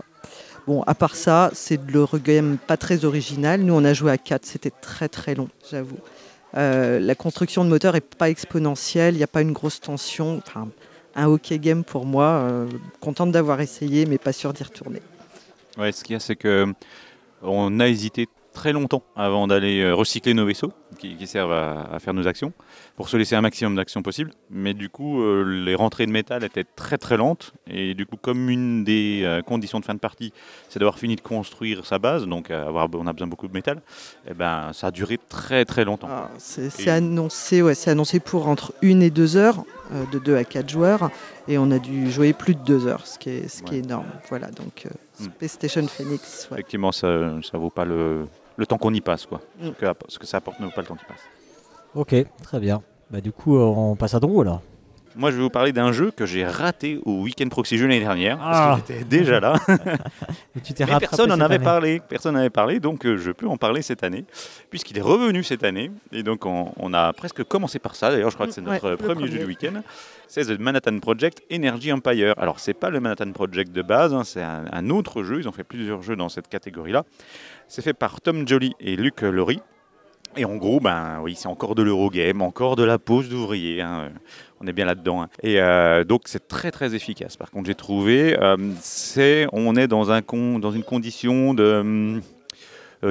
Bon, 0.67 0.81
à 0.83 0.95
part 0.95 1.15
ça, 1.15 1.51
c'est 1.53 1.85
de 1.85 1.91
l'Eurogame 1.91 2.57
pas 2.65 2.75
très 2.77 3.05
original. 3.05 3.61
Nous, 3.61 3.73
on 3.73 3.83
a 3.85 3.93
joué 3.93 4.11
à 4.11 4.17
4, 4.17 4.45
c'était 4.45 4.71
très 4.71 5.07
très 5.09 5.35
long, 5.35 5.47
j'avoue. 5.69 5.97
Euh, 6.55 6.99
la 6.99 7.15
construction 7.15 7.65
de 7.65 7.69
moteur 7.69 7.95
est 7.95 8.15
pas 8.15 8.29
exponentielle, 8.29 9.15
il 9.15 9.17
n'y 9.17 9.23
a 9.23 9.27
pas 9.27 9.41
une 9.41 9.51
grosse 9.51 9.81
tension. 9.81 10.41
Enfin, 10.45 10.69
un 11.15 11.27
hockey 11.27 11.59
game 11.59 11.83
pour 11.83 12.05
moi. 12.05 12.25
euh, 12.25 12.67
contente 12.99 13.31
d'avoir 13.31 13.61
essayé, 13.61 14.05
mais 14.05 14.17
pas 14.17 14.33
sûr 14.33 14.53
d'y 14.53 14.63
retourner. 14.63 15.01
Ouais, 15.77 15.91
ce 15.91 16.03
qu'il 16.03 16.13
y 16.13 16.15
a, 16.15 16.19
c'est 16.19 16.35
que 16.35 16.73
on 17.41 17.79
a 17.79 17.87
hésité 17.87 18.27
très 18.53 18.71
longtemps 18.71 19.03
avant 19.15 19.47
d'aller 19.47 19.81
euh, 19.81 19.93
recycler 19.93 20.33
nos 20.33 20.45
vaisseaux 20.45 20.71
qui, 20.97 21.27
servent 21.27 21.51
à 21.51 21.99
faire 21.99 22.13
nos 22.13 22.27
actions 22.27 22.53
pour 22.95 23.09
se 23.09 23.17
laisser 23.17 23.35
un 23.35 23.41
maximum 23.41 23.75
d'actions 23.75 24.01
possible. 24.01 24.31
Mais 24.49 24.73
du 24.73 24.89
coup, 24.89 25.21
euh, 25.21 25.43
les 25.43 25.75
rentrées 25.75 26.05
de 26.05 26.11
métal 26.11 26.43
étaient 26.43 26.63
très 26.63 26.97
très 26.97 27.17
lentes 27.17 27.53
et 27.67 27.93
du 27.93 28.05
coup, 28.05 28.15
comme 28.15 28.49
une 28.49 28.83
des 28.83 29.21
euh, 29.23 29.41
conditions 29.41 29.79
de 29.79 29.85
fin 29.85 29.93
de 29.93 29.99
partie, 29.99 30.31
c'est 30.69 30.79
d'avoir 30.79 30.97
fini 30.97 31.15
de 31.15 31.21
construire 31.21 31.85
sa 31.85 31.99
base, 31.99 32.25
donc 32.25 32.51
euh, 32.51 32.67
avoir, 32.67 32.87
on 32.93 33.07
a 33.07 33.13
besoin 33.13 33.27
de 33.27 33.31
beaucoup 33.31 33.47
de 33.47 33.53
métal, 33.53 33.81
et 34.29 34.33
ben 34.33 34.71
ça 34.73 34.87
a 34.87 34.91
duré 34.91 35.19
très 35.29 35.65
très 35.65 35.83
longtemps. 35.83 36.07
Ah, 36.09 36.29
c'est 36.37 36.89
annoncé, 36.89 37.61
ouais, 37.61 37.73
annoncé 37.87 38.19
pour 38.19 38.47
entre 38.47 38.73
1 38.83 39.01
et 39.01 39.09
2 39.09 39.35
heures, 39.35 39.63
de 40.11 40.19
2 40.19 40.37
à 40.37 40.43
4 40.43 40.69
joueurs, 40.69 41.09
et 41.47 41.57
on 41.57 41.71
a 41.71 41.79
dû 41.79 42.09
jouer 42.11 42.33
plus 42.33 42.55
de 42.55 42.61
2 42.61 42.87
heures, 42.87 43.05
ce 43.05 43.19
qui 43.19 43.29
est, 43.29 43.47
ce 43.47 43.63
qui 43.63 43.75
est 43.75 43.79
énorme. 43.79 44.07
Voilà, 44.29 44.49
donc. 44.51 44.87
Space 45.13 45.51
Station 45.53 45.87
Phoenix. 45.87 46.47
ouais. 46.51 46.57
Effectivement, 46.57 46.91
ça 46.91 47.41
ça 47.41 47.57
vaut 47.57 47.69
pas 47.69 47.85
le, 47.85 48.25
le 48.57 48.65
temps 48.65 48.77
qu'on 48.77 48.93
y 48.93 49.01
passe, 49.01 49.25
quoi. 49.25 49.41
Mm. 49.59 49.67
Ce, 49.67 49.71
que, 49.71 49.85
ce 50.09 50.19
que 50.19 50.25
ça 50.25 50.37
apporte 50.37 50.59
ne 50.59 50.65
vaut 50.65 50.71
pas 50.71 50.81
le 50.81 50.87
temps 50.87 50.95
qui 50.95 51.05
passe. 51.05 51.21
Ok, 51.95 52.15
très 52.43 52.59
bien. 52.59 52.81
Bah, 53.09 53.21
du 53.21 53.31
coup, 53.31 53.55
euh, 53.57 53.61
on 53.61 53.95
passe 53.95 54.13
à 54.13 54.19
Drew 54.19 54.41
alors. 54.41 54.61
Moi, 55.17 55.31
je 55.31 55.37
vais 55.37 55.43
vous 55.43 55.49
parler 55.49 55.71
d'un 55.71 55.93
jeu 55.93 56.11
que 56.11 56.25
j'ai 56.25 56.45
raté 56.45 56.99
au 57.05 57.21
Weekend 57.21 57.49
Proxy 57.49 57.77
Jeu 57.77 57.87
l'année 57.87 58.01
dernière, 58.01 58.37
Ah. 58.41 58.75
parce 58.75 58.81
que 58.81 58.93
j'étais 58.93 59.05
déjà 59.05 59.39
là. 59.39 59.53
Tu 60.63 60.73
t'es 60.73 60.85
Mais 60.85 60.97
personne 60.99 61.29
n'en 61.29 61.39
avait 61.39 61.55
année. 61.55 61.63
parlé, 61.63 62.01
personne 62.05 62.33
n'avait 62.35 62.49
parlé, 62.49 62.81
donc 62.81 63.05
euh, 63.05 63.15
je 63.15 63.31
peux 63.31 63.47
en 63.47 63.55
parler 63.55 63.81
cette 63.81 64.03
année, 64.03 64.25
puisqu'il 64.69 64.97
est 64.97 65.01
revenu 65.01 65.41
cette 65.43 65.63
année. 65.63 65.89
Et 66.11 66.21
donc 66.21 66.45
on, 66.45 66.73
on 66.77 66.93
a 66.93 67.13
presque 67.13 67.45
commencé 67.45 67.79
par 67.79 67.95
ça. 67.95 68.11
D'ailleurs, 68.11 68.29
je 68.29 68.35
crois 68.35 68.47
que 68.47 68.51
c'est 68.51 68.59
Ouais, 68.61 68.73
notre 68.83 68.95
premier, 68.95 69.27
jeu 69.27 69.39
du 69.39 69.45
week-end. 69.45 69.81
C'est 70.27 70.43
The 70.45 70.59
Manhattan 70.59 70.99
Project 70.99 71.43
Energy 71.49 71.93
Empire. 71.93 72.33
Alors 72.37 72.59
c'est 72.59 72.73
pas 72.73 72.89
le 72.89 72.99
Manhattan 72.99 73.31
Project 73.31 73.71
de 73.71 73.81
base, 73.83 74.13
hein, 74.13 74.23
c'est 74.25 74.43
un, 74.43 74.65
un 74.69 74.89
autre 74.89 75.23
jeu. 75.23 75.39
Ils 75.39 75.47
ont 75.47 75.53
fait 75.53 75.63
plusieurs 75.63 76.01
jeux 76.01 76.17
dans 76.17 76.27
cette 76.27 76.49
catégorie-là. 76.49 77.03
C'est 77.69 77.81
fait 77.81 77.93
par 77.93 78.19
Tom 78.19 78.45
Jolly 78.45 78.73
et 78.81 78.97
Luc 78.97 79.21
Laurie. 79.21 79.61
Et 80.37 80.43
en 80.43 80.57
gros, 80.57 80.79
ben 80.81 81.19
oui, 81.23 81.35
c'est 81.37 81.47
encore 81.47 81.75
de 81.75 81.81
l'Eurogame, 81.83 82.41
encore 82.41 82.75
de 82.75 82.83
la 82.83 82.99
pose 82.99 83.29
d'ouvrier. 83.29 83.81
hein. 83.81 84.09
On 84.59 84.67
est 84.67 84.73
bien 84.73 84.85
là-dedans. 84.85 85.21
hein. 85.21 85.29
Et 85.43 85.61
euh, 85.61 86.03
donc 86.03 86.23
c'est 86.25 86.47
très 86.47 86.71
très 86.71 86.93
efficace. 86.93 87.37
Par 87.37 87.51
contre, 87.51 87.67
j'ai 87.67 87.75
trouvé, 87.75 88.37
euh, 88.41 88.57
c'est, 88.81 89.47
on 89.53 89.75
est 89.75 89.87
dans 89.87 90.11
un 90.11 90.21
con, 90.21 90.59
dans 90.59 90.71
une 90.71 90.83
condition 90.83 91.53
de 91.53 91.63
hum, 91.63 92.17
euh, 92.17 92.19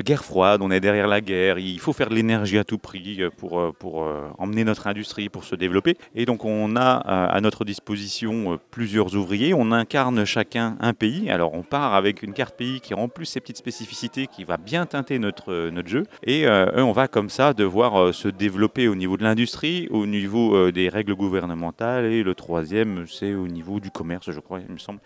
guerre 0.03 0.25
froide. 0.25 0.61
On 0.63 0.71
est 0.71 0.81
derrière 0.81 1.09
la 1.09 1.21
guerre. 1.21 1.59
Il 1.59 1.79
faut 1.79 1.93
faire 1.93 2.09
de 2.09 2.15
l'énergie 2.15 2.59
à 2.59 2.65
tout 2.65 2.79
prix 2.79 3.23
euh, 3.23 3.31
pour 3.31 3.61
euh, 3.61 3.73
pour 3.79 4.05
euh, 4.05 4.29
emmener 4.39 4.65
notre 4.65 4.87
industrie 4.87 5.29
pour 5.29 5.45
se 5.45 5.55
développer. 5.55 5.97
Et 6.15 6.27
donc 6.27 6.45
on 6.45 6.77
a 6.77 6.99
euh, 6.99 7.37
à 7.37 7.41
notre 7.41 7.65
disposition 7.65 8.55
euh, 8.55 8.57
plusieurs 8.71 9.15
ouvriers. 9.15 9.55
On 9.55 9.73
incarne 9.73 10.25
chacun 10.25 10.77
un 10.81 10.93
pays. 10.93 11.31
Alors 11.31 11.55
on 11.55 11.63
part 11.63 11.95
avec 11.95 12.23
une 12.23 12.33
carte 12.33 12.57
pays 12.57 12.81
qui 12.81 12.95
a 12.95 12.97
en 12.97 13.09
plus 13.09 13.27
ses 13.27 13.41
petites 13.41 13.59
spécificités, 13.59 14.27
qui 14.27 14.45
va 14.45 14.57
bien 14.57 14.87
teinter 14.87 15.19
notre 15.19 15.53
euh, 15.53 15.71
notre 15.71 15.89
jeu. 15.89 16.05
Et 16.23 16.47
euh, 16.47 16.85
on 16.85 16.93
va 16.93 17.09
comme 17.09 17.31
ça 17.31 17.53
devoir 17.55 18.01
euh, 18.01 18.13
se 18.13 18.29
développer 18.29 18.89
au 18.89 18.95
niveau 18.95 19.17
de 19.17 19.23
l'industrie, 19.23 19.89
au 19.91 20.07
niveau 20.07 20.57
euh, 20.57 20.73
des 20.73 20.89
règles 20.89 21.15
gouvernementales. 21.15 22.07
Et 22.07 22.23
le 22.23 22.35
troisième, 22.35 23.07
c'est 23.09 23.35
au 23.35 23.49
niveau 23.49 23.81
du 23.81 23.91
commerce, 23.91 24.31
je 24.31 24.41
crois, 24.41 24.61
il 24.61 24.73
me 24.73 24.79
semble. 24.79 25.01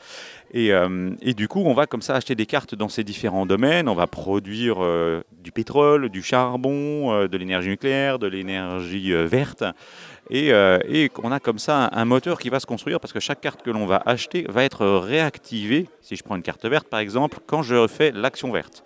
Et, 0.52 0.72
euh, 0.72 1.10
et 1.20 1.34
du 1.34 1.48
coup, 1.48 1.62
on 1.64 1.74
va 1.74 1.86
comme 1.86 2.02
ça 2.02 2.14
acheter 2.14 2.34
des 2.34 2.46
cartes 2.46 2.74
dans 2.74 2.88
ces 2.88 3.04
différents 3.04 3.46
domaines. 3.46 3.88
On 3.88 3.94
va 3.94 4.06
produire 4.06 4.76
euh, 4.80 5.22
du 5.42 5.52
pétrole, 5.52 6.08
du 6.08 6.22
charbon, 6.22 7.12
euh, 7.12 7.28
de 7.28 7.36
l'énergie 7.36 7.68
nucléaire, 7.68 8.18
de 8.18 8.26
l'énergie 8.26 9.12
verte. 9.12 9.64
Et, 10.30 10.52
on 11.22 11.32
a 11.32 11.40
comme 11.40 11.58
ça 11.58 11.88
un, 11.92 12.04
moteur 12.04 12.38
qui 12.38 12.50
va 12.50 12.60
se 12.60 12.66
construire 12.66 13.00
parce 13.00 13.12
que 13.12 13.20
chaque 13.20 13.40
carte 13.40 13.62
que 13.62 13.70
l'on 13.70 13.86
va 13.86 14.02
acheter 14.04 14.44
va 14.48 14.62
être 14.64 14.86
réactivée, 14.86 15.88
si 16.02 16.16
je 16.16 16.22
prends 16.22 16.36
une 16.36 16.42
carte 16.42 16.66
verte 16.66 16.88
par 16.88 17.00
exemple, 17.00 17.38
quand 17.46 17.62
je 17.62 17.86
fais 17.86 18.12
l'action 18.12 18.52
verte. 18.52 18.84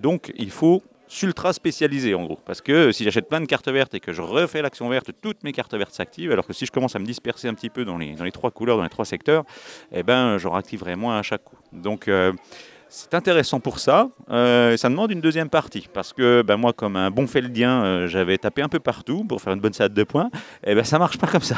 Donc 0.00 0.32
il 0.36 0.50
faut 0.50 0.82
s'ultra 1.08 1.52
spécialiser 1.52 2.14
en 2.14 2.24
gros. 2.24 2.38
Parce 2.44 2.60
que 2.60 2.92
si 2.92 3.04
j'achète 3.04 3.28
plein 3.28 3.40
de 3.40 3.46
cartes 3.46 3.68
vertes 3.68 3.94
et 3.94 4.00
que 4.00 4.12
je 4.12 4.22
refais 4.22 4.62
l'action 4.62 4.88
verte, 4.88 5.10
toutes 5.20 5.42
mes 5.42 5.52
cartes 5.52 5.74
vertes 5.74 5.94
s'activent, 5.94 6.32
alors 6.32 6.46
que 6.46 6.52
si 6.52 6.66
je 6.66 6.70
commence 6.70 6.94
à 6.94 6.98
me 6.98 7.06
disperser 7.06 7.48
un 7.48 7.54
petit 7.54 7.70
peu 7.70 7.84
dans 7.84 7.98
les, 7.98 8.14
dans 8.14 8.28
trois 8.30 8.50
couleurs, 8.50 8.76
dans 8.76 8.82
les 8.82 8.88
trois 8.88 9.04
secteurs, 9.04 9.44
eh 9.92 10.02
ben, 10.02 10.38
j'en 10.38 10.52
réactiverai 10.52 10.96
moins 10.96 11.18
à 11.18 11.22
chaque 11.22 11.44
coup. 11.44 11.56
Donc 11.72 12.08
euh, 12.08 12.32
c'est 12.90 13.14
intéressant 13.14 13.60
pour 13.60 13.78
ça. 13.78 14.08
Euh, 14.30 14.76
ça 14.76 14.88
demande 14.88 15.10
une 15.10 15.20
deuxième 15.20 15.48
partie. 15.50 15.88
Parce 15.92 16.12
que 16.12 16.42
ben, 16.42 16.56
moi, 16.56 16.72
comme 16.72 16.96
un 16.96 17.10
bon 17.10 17.26
feldien, 17.26 17.84
euh, 17.84 18.06
j'avais 18.08 18.38
tapé 18.38 18.62
un 18.62 18.68
peu 18.68 18.80
partout 18.80 19.24
pour 19.24 19.40
faire 19.42 19.52
une 19.52 19.60
bonne 19.60 19.72
salade 19.72 19.94
de 19.94 20.04
points. 20.04 20.30
Et 20.64 20.74
ben 20.74 20.84
ça 20.84 20.98
marche 20.98 21.18
pas 21.18 21.26
comme 21.26 21.42
ça. 21.42 21.56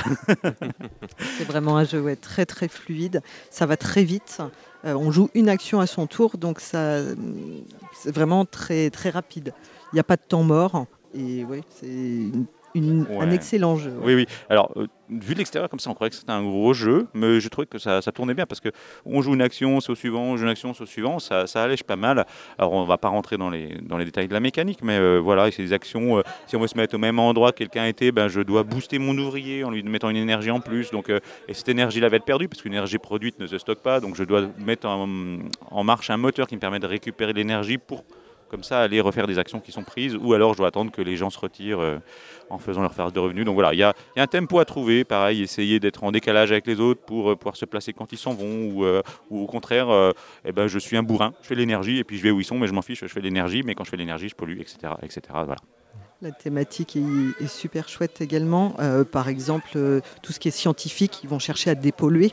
C'est 1.38 1.44
vraiment 1.44 1.76
un 1.76 1.84
jeu 1.84 2.16
très 2.20 2.46
très 2.46 2.68
fluide. 2.68 3.22
Ça 3.50 3.66
va 3.66 3.76
très 3.76 4.04
vite. 4.04 4.38
Euh, 4.84 4.94
on 4.94 5.10
joue 5.10 5.28
une 5.34 5.48
action 5.48 5.80
à 5.80 5.86
son 5.86 6.06
tour, 6.06 6.38
donc 6.38 6.58
ça, 6.58 7.00
c'est 7.92 8.14
vraiment 8.14 8.46
très 8.46 8.88
très 8.88 9.10
rapide. 9.10 9.52
Il 9.92 9.96
n'y 9.96 10.00
a 10.00 10.04
pas 10.04 10.16
de 10.16 10.22
temps 10.26 10.42
mort. 10.42 10.86
Et 11.14 11.44
oui, 11.44 11.60
c'est 11.68 11.86
une- 11.86 12.46
une- 12.74 13.06
un 13.20 13.30
excellent 13.30 13.76
jeu. 13.76 13.90
ouais. 13.90 14.04
Oui, 14.04 14.14
oui. 14.14 14.26
Alors, 14.48 14.70
euh, 14.76 14.86
vu 15.08 15.34
de 15.34 15.38
l'extérieur, 15.38 15.68
comme 15.68 15.80
ça, 15.80 15.90
on 15.90 15.94
croyait 15.94 16.10
que 16.10 16.16
c'était 16.16 16.30
un 16.30 16.42
gros 16.42 16.72
jeu, 16.72 17.06
mais 17.14 17.40
je 17.40 17.48
trouvais 17.48 17.66
que 17.66 17.78
ça, 17.78 18.00
ça 18.00 18.12
tournait 18.12 18.34
bien 18.34 18.46
parce 18.46 18.60
que 18.60 18.68
on 19.04 19.22
joue 19.22 19.34
une 19.34 19.42
action, 19.42 19.80
c'est 19.80 19.90
au 19.90 19.94
suivant, 19.96 20.22
on 20.22 20.36
joue 20.36 20.44
une 20.44 20.50
action, 20.50 20.72
c'est 20.72 20.82
au 20.84 20.86
suivant, 20.86 21.18
ça, 21.18 21.46
ça 21.46 21.64
allège 21.64 21.82
pas 21.82 21.96
mal. 21.96 22.26
Alors, 22.58 22.72
on 22.72 22.84
va 22.84 22.96
pas 22.98 23.08
rentrer 23.08 23.36
dans 23.36 23.50
les, 23.50 23.76
dans 23.82 23.96
les 23.98 24.04
détails 24.04 24.28
de 24.28 24.32
la 24.32 24.40
mécanique, 24.40 24.80
mais 24.82 24.98
euh, 24.98 25.18
voilà, 25.18 25.50
c'est 25.50 25.62
des 25.62 25.72
actions. 25.72 26.18
euh, 26.18 26.22
si 26.46 26.54
on 26.56 26.60
veut 26.60 26.68
se 26.68 26.76
mettre 26.76 26.94
au 26.94 26.98
même 26.98 27.18
endroit 27.18 27.50
que 27.52 27.58
quelqu'un 27.58 27.86
était, 27.86 28.12
ben, 28.12 28.28
je 28.28 28.40
dois 28.40 28.62
booster 28.62 28.98
mon 28.98 29.16
ouvrier 29.18 29.64
en 29.64 29.70
lui 29.70 29.82
mettant 29.82 30.08
une 30.10 30.16
énergie 30.16 30.50
en 30.50 30.60
plus. 30.60 30.90
Donc, 30.92 31.08
et 31.10 31.54
cette 31.54 31.68
énergie-là 31.68 32.08
va 32.08 32.16
être 32.18 32.24
perdue 32.24 32.46
parce 32.48 32.62
qu'une 32.62 32.72
énergie 32.72 32.98
produite 32.98 33.38
ne 33.40 33.46
se 33.46 33.58
stocke 33.58 33.80
pas. 33.82 34.00
Donc, 34.00 34.14
je 34.16 34.22
dois 34.24 34.42
mettre 34.58 34.86
en, 34.86 35.08
en 35.70 35.84
marche 35.84 36.10
un 36.10 36.16
moteur 36.16 36.46
qui 36.46 36.54
me 36.54 36.60
permet 36.60 36.78
de 36.78 36.86
récupérer 36.86 37.32
l'énergie 37.32 37.78
pour 37.78 38.04
comme 38.50 38.64
ça 38.64 38.80
aller 38.80 39.00
refaire 39.00 39.26
des 39.26 39.38
actions 39.38 39.60
qui 39.60 39.72
sont 39.72 39.84
prises, 39.84 40.16
ou 40.16 40.34
alors 40.34 40.52
je 40.52 40.58
dois 40.58 40.68
attendre 40.68 40.90
que 40.90 41.00
les 41.00 41.16
gens 41.16 41.30
se 41.30 41.38
retirent 41.38 41.80
euh, 41.80 41.98
en 42.50 42.58
faisant 42.58 42.82
leur 42.82 42.92
phase 42.92 43.12
de 43.12 43.20
revenus. 43.20 43.44
Donc 43.44 43.54
voilà, 43.54 43.72
il 43.72 43.78
y 43.78 43.82
a, 43.82 43.94
un 44.16 44.26
tempo 44.26 44.58
à 44.58 44.64
trouver, 44.64 45.04
pareil, 45.04 45.42
essayer 45.42 45.78
d'être 45.80 46.02
en 46.04 46.10
décalage 46.10 46.50
avec 46.50 46.66
les 46.66 46.80
autres 46.80 47.00
pour 47.00 47.30
euh, 47.30 47.36
pouvoir 47.36 47.56
se 47.56 47.64
placer 47.64 47.92
quand 47.92 48.12
ils 48.12 48.18
s'en 48.18 48.34
vont, 48.34 48.66
ou, 48.66 48.84
euh, 48.84 49.02
au 49.30 49.46
contraire, 49.46 49.88
eh 50.44 50.52
ben, 50.52 50.66
je 50.66 50.78
suis 50.78 50.96
un 50.96 51.02
bourrin, 51.02 51.32
je 51.42 51.46
fais 51.46 51.54
l'énergie, 51.54 51.98
et 51.98 52.04
puis 52.04 52.18
je 52.18 52.22
vais 52.22 52.30
où 52.30 52.40
ils 52.40 52.44
sont, 52.44 52.58
mais 52.58 52.66
je 52.66 52.72
m'en 52.72 52.82
fiche, 52.82 53.00
je 53.00 53.06
fais 53.06 53.20
l'énergie, 53.20 53.62
mais 53.62 53.74
quand 53.74 53.84
je 53.84 53.90
fais 53.90 53.96
l'énergie, 53.96 54.28
je 54.28 54.34
pollue, 54.34 54.58
etc. 54.60 54.94
etc. 55.02 55.20
Voilà. 55.32 55.56
La 56.22 56.32
thématique 56.32 56.96
est, 56.96 57.46
super 57.46 57.88
chouette 57.88 58.20
également. 58.20 58.76
Par 59.10 59.28
exemple, 59.28 60.02
tout 60.22 60.32
ce 60.32 60.40
qui 60.40 60.48
est 60.48 60.52
scientifique, 60.52 61.20
ils 61.22 61.30
vont 61.30 61.38
chercher 61.38 61.70
à 61.70 61.74
dépolluer. 61.74 62.32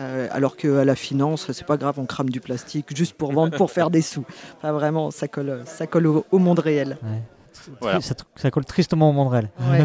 Euh, 0.00 0.28
alors 0.30 0.56
qu'à 0.56 0.84
la 0.84 0.94
finance, 0.94 1.52
c'est 1.52 1.66
pas 1.66 1.76
grave, 1.76 1.98
on 1.98 2.06
crame 2.06 2.30
du 2.30 2.40
plastique 2.40 2.86
juste 2.96 3.14
pour 3.14 3.32
vendre, 3.32 3.56
pour 3.56 3.70
faire 3.70 3.90
des 3.90 4.00
sous. 4.02 4.24
Enfin, 4.56 4.72
vraiment, 4.72 5.10
ça 5.10 5.28
colle, 5.28 5.60
ça 5.66 5.86
colle 5.86 6.06
au, 6.06 6.24
au 6.30 6.38
monde 6.38 6.58
réel. 6.58 6.96
Voilà. 7.80 8.00
Ça, 8.00 8.14
ça 8.36 8.50
colle 8.50 8.64
tristement 8.64 9.10
au 9.10 9.12
monde 9.12 9.28
réel. 9.32 9.48
Ouais. 9.70 9.84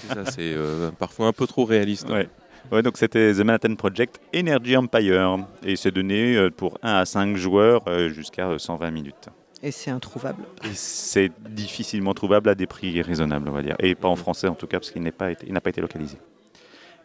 C'est 0.00 0.14
ça, 0.14 0.24
c'est 0.26 0.52
euh, 0.54 0.90
parfois 0.96 1.26
un 1.26 1.32
peu 1.32 1.46
trop 1.46 1.64
réaliste. 1.64 2.08
Ouais. 2.08 2.28
Ouais, 2.72 2.82
donc 2.82 2.96
c'était 2.96 3.32
The 3.32 3.38
Manhattan 3.38 3.74
Project 3.76 4.20
Energy 4.34 4.76
Empire, 4.76 5.38
et 5.64 5.76
c'est 5.76 5.92
donné 5.92 6.36
euh, 6.36 6.50
pour 6.50 6.78
1 6.82 6.94
à 6.96 7.04
5 7.04 7.36
joueurs 7.36 7.82
jusqu'à 8.08 8.48
euh, 8.48 8.58
120 8.58 8.90
minutes. 8.90 9.28
Et 9.62 9.70
c'est 9.70 9.90
introuvable. 9.90 10.42
Et 10.64 10.74
c'est 10.74 11.30
difficilement 11.48 12.12
trouvable 12.12 12.48
à 12.50 12.54
des 12.54 12.66
prix 12.66 13.00
raisonnables, 13.02 13.48
on 13.48 13.52
va 13.52 13.62
dire. 13.62 13.74
Et 13.80 13.94
pas 13.94 14.08
en 14.08 14.16
français 14.16 14.48
en 14.48 14.54
tout 14.54 14.66
cas, 14.66 14.78
parce 14.78 14.90
qu'il 14.90 15.02
n'est 15.02 15.12
pas 15.12 15.30
été- 15.32 15.46
il 15.46 15.52
n'a 15.52 15.60
pas 15.60 15.70
été 15.70 15.80
localisé. 15.80 16.18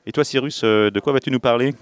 Et 0.05 0.12
toi, 0.12 0.24
Cyrus, 0.24 0.62
euh, 0.63 0.89
de 0.89 1.00
quoi 1.00 1.13
vas-tu 1.13 1.31
nous 1.31 1.39
parler? 1.39 1.74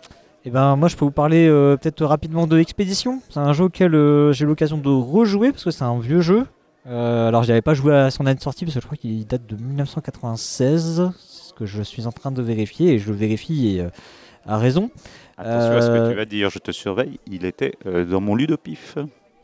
Et 0.45 0.51
ben 0.51 0.77
moi 0.77 0.88
je 0.88 0.95
peux 0.95 1.03
vous 1.03 1.11
parler 1.11 1.47
euh, 1.49 1.75
peut-être 1.75 2.03
rapidement 2.05 2.47
de 2.47 2.57
Expédition. 2.59 3.21
C'est 3.29 3.39
un 3.39 3.51
jeu 3.51 3.65
auquel 3.65 3.93
euh, 3.93 4.31
j'ai 4.31 4.45
eu 4.45 4.47
l'occasion 4.47 4.77
de 4.77 4.88
rejouer 4.89 5.51
parce 5.51 5.65
que 5.65 5.71
c'est 5.71 5.83
un 5.83 5.99
vieux 5.99 6.21
jeu. 6.21 6.45
Euh, 6.88 7.27
alors 7.27 7.43
j'avais 7.43 7.61
pas 7.61 7.73
joué 7.73 7.93
à 7.93 8.09
son 8.09 8.25
année 8.25 8.35
de 8.38 8.41
sortie 8.41 8.63
parce 8.63 8.73
que 8.75 8.79
je 8.81 8.85
crois 8.85 8.97
qu'il 8.97 9.27
date 9.27 9.45
de 9.45 9.57
1996. 9.57 11.11
C'est 11.17 11.49
ce 11.49 11.53
que 11.53 11.65
je 11.65 11.81
suis 11.81 12.07
en 12.07 12.11
train 12.13 12.31
de 12.31 12.41
vérifier 12.41 12.93
et 12.93 12.99
je 12.99 13.09
le 13.09 13.17
vérifie 13.17 13.75
et, 13.75 13.81
euh, 13.81 13.89
à 14.45 14.57
raison. 14.57 14.89
Attention 15.38 15.77
à 15.77 15.81
ce 15.81 15.88
que 15.89 16.09
tu 16.09 16.15
vas 16.15 16.25
dire, 16.25 16.49
je 16.49 16.59
te 16.59 16.71
surveille. 16.71 17.19
Il 17.29 17.43
était 17.45 17.73
dans 17.85 18.21
mon 18.21 18.35
ludopif. 18.35 18.97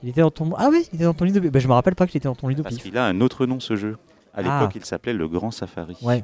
Il 0.03 0.09
était 0.09 0.21
dans 0.21 0.31
ton 0.31 0.53
ah 0.57 0.69
oui 0.71 0.87
il 0.91 0.95
était 0.95 1.05
dans 1.05 1.13
ton 1.13 1.25
lit 1.25 1.31
de 1.33 1.39
ben, 1.41 1.59
je 1.61 1.67
me 1.67 1.73
rappelle 1.73 1.95
pas 1.95 2.07
qu'il 2.07 2.17
était 2.17 2.27
dans 2.29 2.35
ton 2.35 2.47
lit 2.47 2.55
de 2.55 2.61
Parce 2.61 2.75
pif. 2.75 2.83
qu'il 2.85 2.97
a 2.97 3.05
un 3.05 3.19
autre 3.21 3.45
nom, 3.45 3.59
ce 3.59 3.75
jeu. 3.75 3.97
À 4.33 4.39
Ah. 4.39 4.41
l'époque, 4.59 4.75
il 4.75 4.85
s'appelait 4.85 5.13
Le 5.13 5.27
Grand 5.27 5.51
Safari. 5.51 5.97
Ouais. 6.01 6.23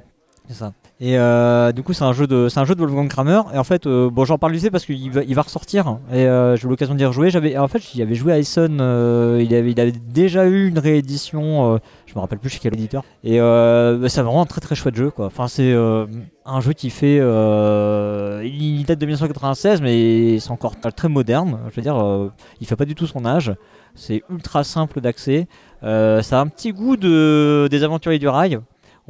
Et 1.00 1.18
euh, 1.18 1.72
du 1.72 1.82
coup, 1.82 1.94
c'est 1.94 2.04
un 2.04 2.14
jeu 2.14 2.28
de, 2.28 2.48
c'est 2.48 2.60
un 2.60 2.66
jeu 2.66 2.76
de 2.76 2.80
Wolfgang 2.80 3.08
Kramer. 3.08 3.42
Et 3.56 3.58
en 3.58 3.64
fait, 3.64 3.88
euh, 3.88 4.12
bon, 4.12 4.24
j'en 4.24 4.38
parle 4.38 4.54
vite 4.54 4.70
parce 4.70 4.86
qu'il 4.86 5.12
va, 5.12 5.24
il 5.24 5.34
va 5.34 5.42
ressortir. 5.42 5.98
Et 6.12 6.28
euh, 6.28 6.56
j'ai 6.56 6.68
eu 6.68 6.70
l'occasion 6.70 6.94
d'y 6.94 7.06
rejouer. 7.06 7.32
J'avais, 7.32 7.58
en 7.58 7.68
fait, 7.68 7.80
j'y 7.80 8.04
avais 8.04 8.14
joué 8.14 8.34
à 8.34 8.38
Essen. 8.38 8.76
il 8.76 9.56
avait, 9.56 9.72
il 9.72 9.80
avait 9.80 9.92
déjà 9.92 10.46
eu 10.46 10.68
une 10.68 10.78
réédition. 10.78 11.80
je 12.06 12.14
me 12.14 12.20
rappelle 12.20 12.38
plus 12.38 12.52
chez 12.52 12.60
quel 12.60 12.76
éditeur. 12.76 13.04
Et 13.24 13.40
bah, 13.40 14.10
c'est 14.10 14.22
vraiment 14.22 14.44
un 14.44 14.46
très 14.46 14.62
très 14.62 14.76
chouette 14.76 14.96
jeu, 14.96 15.10
quoi. 15.10 15.26
Enfin, 15.26 15.48
c'est 15.48 15.74
un 15.74 16.62
jeu 16.62 16.74
qui 16.74 16.92
fait, 16.92 17.18
il 17.18 18.84
date 18.86 19.00
de 19.00 19.06
1996, 19.06 19.82
mais 19.82 20.40
c'est 20.40 20.52
encore 20.52 20.76
très 20.96 21.10
moderne. 21.10 21.62
Je 21.72 21.78
veux 21.78 21.82
dire, 21.82 22.32
il 22.60 22.68
fait 22.68 22.76
pas 22.76 22.86
du 22.86 22.94
tout 22.94 23.08
son 23.08 23.26
âge. 23.26 23.56
C'est 23.96 24.22
ultra 24.30 24.64
simple 24.64 25.02
d'accès. 25.02 25.48
Ça 25.82 26.20
a 26.32 26.40
un 26.40 26.48
petit 26.48 26.74
goût 26.74 26.96
de 26.96 27.68
des 27.72 27.84
aventuriers 27.84 28.20
du 28.20 28.28
rail. 28.28 28.60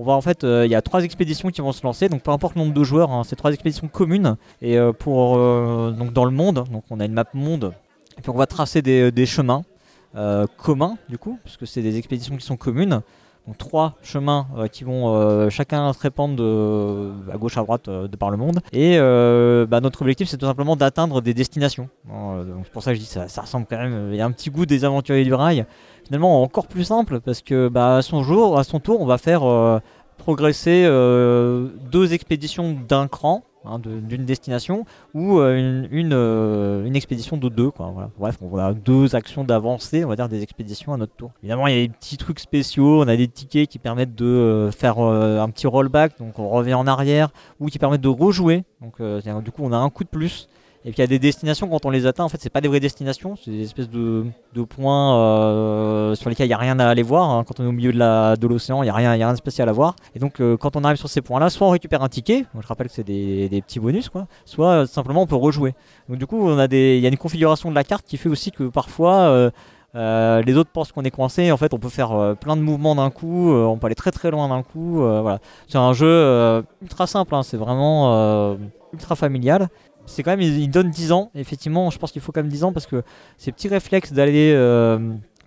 On 0.02 0.04
va 0.04 0.14
en 0.14 0.22
fait, 0.22 0.44
euh, 0.44 0.66
il 0.66 0.72
y 0.72 0.74
a 0.74 0.82
trois 0.82 1.04
expéditions 1.04 1.50
qui 1.50 1.62
vont 1.62 1.74
se 1.74 1.84
lancer, 1.84 2.10
donc 2.10 2.24
peu 2.24 2.32
importe 2.32 2.56
le 2.56 2.62
nombre 2.62 2.74
de 2.74 2.84
joueurs, 2.84 3.12
hein, 3.12 3.22
c'est 3.24 3.36
trois 3.36 3.54
expéditions 3.54 3.88
communes. 3.88 4.36
Et 4.60 4.76
euh, 4.80 4.94
pour 4.94 5.38
euh, 5.38 5.92
donc 5.92 6.12
dans 6.12 6.26
le 6.26 6.32
monde, 6.32 6.66
on 6.90 7.00
a 7.00 7.06
une 7.06 7.14
map 7.14 7.26
monde. 7.36 7.72
Et 8.18 8.22
puis 8.22 8.32
on 8.32 8.36
va 8.36 8.48
tracer 8.48 8.82
des, 8.82 9.12
des 9.12 9.28
chemins 9.28 9.64
communs 10.58 10.98
du 11.08 11.20
coup, 11.20 11.38
puisque 11.44 11.68
c'est 11.68 11.84
des 11.84 12.00
expéditions 12.00 12.36
qui 12.36 12.44
sont 12.44 12.58
communes. 12.58 13.04
Donc 13.48 13.58
trois 13.58 13.96
chemins 14.04 14.48
euh, 14.56 14.68
qui 14.68 14.84
vont 14.84 15.16
euh, 15.16 15.50
chacun 15.50 15.92
se 15.94 16.00
répandre 16.00 16.36
de, 16.36 17.12
à 17.32 17.38
gauche 17.38 17.58
à 17.58 17.62
droite 17.62 17.88
euh, 17.88 18.08
de 18.08 18.16
par 18.16 18.30
le 18.30 18.38
monde. 18.38 18.60
Et 18.72 18.98
bah, 19.00 19.82
notre 19.82 20.02
objectif 20.02 20.30
c'est 20.30 20.38
tout 20.38 20.46
simplement 20.46 20.76
d'atteindre 20.76 21.22
des 21.22 21.34
destinations. 21.34 21.90
C'est 22.64 22.72
pour 22.72 22.84
ça 22.84 22.92
que 22.92 22.96
je 22.96 23.02
dis 23.02 23.08
ça, 23.08 23.28
ça 23.28 23.42
ressemble 23.42 23.66
quand 23.70 23.78
même. 23.78 24.10
Il 24.12 24.16
y 24.16 24.22
a 24.22 24.26
un 24.26 24.32
petit 24.32 24.50
goût 24.50 24.66
des 24.66 24.86
aventuriers 24.86 25.24
du 25.24 25.34
rail. 25.34 25.66
Finalement 26.06 26.44
encore 26.44 26.68
plus 26.68 26.84
simple 26.84 27.20
parce 27.20 27.42
que 27.42 27.68
bah, 27.68 27.98
à 27.98 28.02
son 28.02 28.24
jour, 28.24 28.60
à 28.60 28.64
son 28.64 28.80
tour, 28.80 29.02
on 29.02 29.06
va 29.06 29.18
faire 29.18 29.42
progresser 30.18 30.84
deux 30.86 32.14
expéditions 32.14 32.78
d'un 32.88 33.08
cran. 33.08 33.44
Hein, 33.66 33.80
d'une 33.80 34.26
destination 34.26 34.86
ou 35.14 35.40
euh, 35.40 35.58
une, 35.58 35.88
une, 35.92 36.14
euh, 36.14 36.86
une 36.86 36.96
expédition 36.96 37.38
de 37.38 37.50
deux 37.50 37.72
quoi, 37.72 37.92
voilà. 37.94 38.10
bref 38.18 38.38
on 38.42 38.58
a 38.58 38.74
deux 38.74 39.16
actions 39.16 39.44
d'avancée 39.44 40.06
on 40.06 40.08
va 40.08 40.16
dire 40.16 40.30
des 40.30 40.44
expéditions 40.44 40.94
à 40.94 40.98
notre 40.98 41.16
tour 41.16 41.32
évidemment 41.42 41.68
il 41.68 41.76
y 41.76 41.80
a 41.80 41.88
des 41.88 41.94
petits 41.94 42.18
trucs 42.18 42.40
spéciaux 42.40 43.04
on 43.04 43.08
a 43.08 43.16
des 43.16 43.28
tickets 43.28 43.70
qui 43.70 43.80
permettent 43.80 44.16
de 44.16 44.26
euh, 44.26 44.72
faire 44.72 45.00
un 45.00 45.50
petit 45.50 45.68
rollback 45.68 46.18
donc 46.20 46.40
on 46.40 46.50
revient 46.50 46.74
en 46.74 46.88
arrière 46.88 47.30
ou 47.60 47.68
qui 47.68 47.80
permettent 47.80 48.02
de 48.02 48.08
rejouer 48.08 48.64
donc 48.82 49.02
du 49.44 49.52
coup 49.52 49.62
on 49.64 49.72
a 49.72 49.78
un 49.78 49.90
coup 49.90 50.04
de 50.04 50.10
plus 50.10 50.48
et 50.84 50.90
puis 50.92 50.98
il 50.98 51.02
y 51.02 51.04
a 51.04 51.08
des 51.08 51.20
destinations 51.20 51.68
quand 51.68 51.86
on 51.86 51.90
les 51.92 52.08
atteint 52.08 52.24
en 52.24 52.30
fait 52.30 52.40
c'est 52.42 52.50
pas 52.50 52.62
des 52.62 52.68
vraies 52.68 52.80
destinations 52.80 53.36
c'est 53.36 53.52
des 53.52 53.62
espèces 53.62 53.90
de, 53.90 54.26
points 54.68 55.18
euh, 55.18 56.16
sur 56.16 56.30
lesquels 56.30 56.48
il 56.48 56.50
n'y 56.50 56.56
a 56.56 56.58
rien 56.58 56.80
à 56.80 56.88
aller 56.88 57.04
voir 57.04 57.30
hein. 57.30 57.44
quand 57.46 57.60
on 57.60 57.64
est 57.64 57.68
au 57.68 57.72
milieu 57.72 57.92
de 57.92 58.48
l'océan 58.48 58.82
il 58.82 58.86
n'y 58.86 58.90
a 58.90 58.94
rien 58.94 59.16
y 59.16 59.22
a 59.22 59.26
rien 59.26 59.34
de 59.34 59.38
spécial 59.38 59.70
à 59.70 59.72
voir 59.72 59.96
et 60.16 60.20
donc 60.20 60.40
euh, 60.40 60.58
quand 60.58 60.76
on 60.76 60.84
arrive 60.84 60.98
sur 60.98 61.10
ces 61.10 61.22
points 61.22 61.40
là 61.40 61.50
soit 61.50 61.68
on 61.68 61.72
récupère 61.72 62.02
un 62.02 62.10
ticket 62.10 62.46
je 62.60 62.68
rappelle 62.68 62.88
que 62.88 62.94
c'est 62.94 63.04
des, 63.04 63.62
petits 63.66 63.80
bonus 63.80 64.10
quoi 64.10 64.28
soit 64.46 64.70
euh, 64.70 64.86
simplement 64.88 65.22
on 65.22 65.28
peut 65.28 65.36
rejouer 65.36 65.76
donc 66.10 66.18
du 66.18 66.26
coup 66.26 66.50
il 66.52 67.00
y 67.00 67.06
a 67.06 67.10
une 67.10 67.18
configuration 67.18 67.70
de 67.70 67.76
la 67.76 67.84
carte 67.84 68.06
qui 68.06 68.18
fait 68.18 68.30
aussi 68.30 68.52
que 68.52 68.64
parfois 68.64 69.52
les 69.94 70.56
autres 70.56 70.72
pensent 70.72 70.92
qu'on 70.92 71.04
est 71.04 71.12
coincé. 71.12 71.52
En 71.52 71.58
fait, 71.58 71.74
on 71.74 71.78
peut 71.78 71.90
faire 71.90 72.36
plein 72.40 72.56
de 72.56 72.62
mouvements 72.62 72.96
d'un 72.96 73.10
coup. 73.10 73.52
on 73.52 73.78
peut 73.78 73.88
aller 73.88 73.96
très 73.96 74.12
très 74.12 74.32
loin 74.32 74.48
d'un 74.48 74.64
coup. 74.64 74.96
voilà. 74.96 75.40
C'est 75.68 75.78
un 75.78 75.92
jeu 75.92 76.64
ultra 76.82 77.08
simple. 77.08 77.36
hein, 77.36 77.44
c'est 77.44 77.58
vraiment 77.58 78.58
ultra 78.94 79.16
familial. 79.16 79.68
C'est 80.12 80.24
quand 80.24 80.32
même, 80.32 80.42
il, 80.42 80.70
donne 80.70 80.90
10 80.90 81.12
ans. 81.12 81.32
Effectivement, 81.36 81.90
je 81.90 81.98
pense 81.98 82.12
qu'il 82.12 82.22
faut 82.22 82.32
quand 82.32 82.42
même 82.42 82.52
10 82.52 82.66
ans 82.66 82.74
parce 82.74 82.86
que 82.86 83.04
ces 83.38 83.52
petits 83.52 83.70
réflexes 83.70 84.12
d'aller 84.12 84.52
euh, 84.54 85.00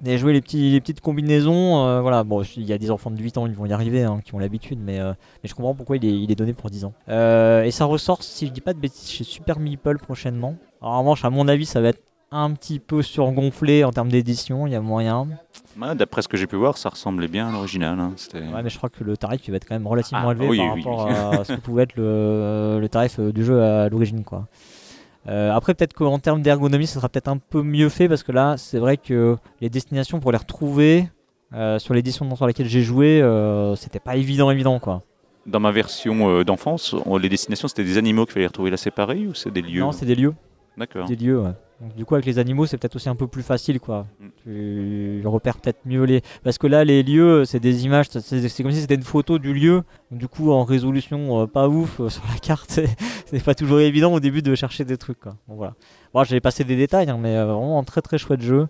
jouer 0.02 0.32
les, 0.32 0.40
petites 0.40 1.00
combinaisons, 1.00 1.84
euh, 1.84 2.00
voilà. 2.00 2.24
Bon, 2.24 2.42
il 2.56 2.64
y 2.64 2.72
a 2.72 2.78
des 2.78 2.90
enfants 2.90 3.10
de 3.10 3.20
8 3.20 3.38
ans, 3.38 3.46
ils 3.46 3.54
vont 3.54 3.66
y 3.66 3.72
arriver, 3.72 4.02
hein, 4.02 4.20
qui 4.24 4.34
ont 4.34 4.38
l'habitude, 4.38 4.78
mais, 4.82 5.00
euh, 5.00 5.12
mais 5.42 5.48
je 5.48 5.54
comprends 5.54 5.74
pourquoi 5.74 5.96
il 5.98 6.30
est, 6.30 6.34
donné 6.34 6.54
pour 6.54 6.70
10 6.70 6.86
ans. 6.86 6.94
Et 7.08 7.70
ça 7.70 7.84
ressort, 7.84 8.22
si 8.22 8.46
je 8.46 8.52
dis 8.52 8.62
pas 8.62 8.72
de 8.72 8.80
bêtises, 8.80 9.10
chez 9.10 9.24
Super 9.24 9.58
Meeple 9.58 9.98
prochainement. 9.98 10.56
En 10.80 11.00
revanche, 11.00 11.24
à 11.24 11.30
mon 11.30 11.46
avis, 11.46 11.66
ça 11.66 11.80
va 11.80 11.88
être 11.88 12.02
un 12.30 12.52
petit 12.52 12.78
peu 12.80 13.02
surgonflé 13.02 13.84
en 13.84 13.90
termes 13.92 14.08
d'édition, 14.08 14.66
il 14.66 14.72
y 14.72 14.76
a 14.76 14.80
moyen. 14.80 15.26
Ouais, 15.80 15.94
D'après 15.94 16.22
ce 16.22 16.28
que 16.28 16.36
j'ai 16.36 16.46
pu 16.46 16.56
voir, 16.56 16.76
ça 16.78 16.88
ressemblait 16.88 17.28
bien 17.28 17.48
à 17.48 17.52
l'original. 17.52 17.98
hein. 18.00 18.14
Ouais, 18.34 18.62
mais 18.62 18.70
je 18.70 18.76
crois 18.76 18.88
que 18.90 19.04
le 19.04 19.16
tarif 19.16 19.46
il 19.46 19.50
va 19.50 19.56
être 19.58 19.66
quand 19.68 19.74
même 19.74 19.86
relativement 19.86 20.28
Ah, 20.28 20.32
élevé 20.32 20.48
oui, 20.48 20.58
par 20.58 20.74
oui, 20.74 20.82
rapport 20.82 21.06
oui. 21.06 21.12
à 21.40 21.44
ce 21.44 21.52
que 21.52 21.60
pouvait 21.60 21.84
être 21.84 21.96
le, 21.96 22.78
le 22.80 22.88
tarif 22.88 23.18
euh, 23.18 23.32
du 23.32 23.44
jeu 23.44 23.62
à 23.62 23.88
l'origine. 23.88 24.24
quoi. 24.24 24.46
Euh, 25.26 25.52
après, 25.52 25.74
peut-être 25.74 25.94
qu'en 25.94 26.18
termes 26.18 26.42
d'ergonomie, 26.42 26.86
ça 26.86 26.94
sera 26.94 27.08
peut-être 27.08 27.28
un 27.28 27.38
peu 27.38 27.62
mieux 27.62 27.88
fait 27.88 28.08
parce 28.08 28.22
que 28.22 28.32
là, 28.32 28.56
c'est 28.58 28.78
vrai 28.78 28.96
que 28.96 29.36
les 29.60 29.70
destinations 29.70 30.20
pour 30.20 30.32
les 30.32 30.38
retrouver 30.38 31.08
euh, 31.54 31.78
sur 31.78 31.94
l'édition 31.94 32.34
sur 32.36 32.46
laquelle 32.46 32.68
j'ai 32.68 32.82
joué, 32.82 33.22
euh, 33.22 33.74
c'était 33.76 34.00
pas 34.00 34.16
évident, 34.16 34.50
évident 34.50 34.78
quoi. 34.80 35.02
Dans 35.46 35.60
ma 35.60 35.70
version 35.70 36.28
euh, 36.30 36.44
d'enfance, 36.44 36.94
les 37.20 37.28
destinations, 37.28 37.68
c'était 37.68 37.84
des 37.84 37.96
animaux 37.98 38.24
qu'il 38.24 38.32
fallait 38.34 38.46
retrouver 38.46 38.70
là 38.70 38.76
séparés 38.76 39.26
ou 39.26 39.34
c'est 39.34 39.50
des 39.50 39.62
lieux? 39.62 39.80
Non, 39.80 39.92
c'est 39.92 40.06
des 40.06 40.14
lieux. 40.14 40.34
D'accord. 40.76 41.06
Des 41.06 41.16
lieux, 41.16 41.40
ouais. 41.40 41.52
Donc, 41.84 41.94
du 41.94 42.04
coup, 42.04 42.14
avec 42.14 42.24
les 42.24 42.38
animaux, 42.38 42.66
c'est 42.66 42.78
peut-être 42.78 42.96
aussi 42.96 43.08
un 43.08 43.14
peu 43.14 43.26
plus 43.26 43.42
facile, 43.42 43.78
quoi. 43.78 44.06
Mm. 44.18 44.26
Tu 44.42 45.22
repères 45.26 45.58
peut-être 45.58 45.80
mieux 45.84 46.04
les. 46.04 46.22
Parce 46.42 46.58
que 46.58 46.66
là, 46.66 46.84
les 46.84 47.02
lieux, 47.02 47.44
c'est 47.44 47.60
des 47.60 47.84
images, 47.84 48.06
c'est 48.08 48.62
comme 48.62 48.72
si 48.72 48.80
c'était 48.80 48.94
une 48.94 49.02
photo 49.02 49.38
du 49.38 49.52
lieu. 49.52 49.82
Donc, 50.10 50.20
du 50.20 50.28
coup, 50.28 50.50
en 50.50 50.64
résolution 50.64 51.42
euh, 51.42 51.46
pas 51.46 51.68
ouf 51.68 52.00
euh, 52.00 52.08
sur 52.10 52.22
la 52.32 52.38
carte, 52.38 52.80
c'est 53.26 53.44
pas 53.44 53.54
toujours 53.54 53.80
évident 53.80 54.12
au 54.12 54.20
début 54.20 54.42
de 54.42 54.54
chercher 54.54 54.84
des 54.84 54.96
trucs, 54.96 55.20
quoi. 55.20 55.36
Bon, 55.46 55.56
voilà. 55.56 55.74
Bon, 56.12 56.24
j'ai 56.24 56.40
passé 56.40 56.64
des 56.64 56.76
détails, 56.76 57.10
hein, 57.10 57.18
mais 57.20 57.36
euh, 57.36 57.44
vraiment 57.44 57.78
un 57.78 57.84
très 57.84 58.00
très 58.00 58.18
chouette 58.18 58.40
jeu. 58.40 58.66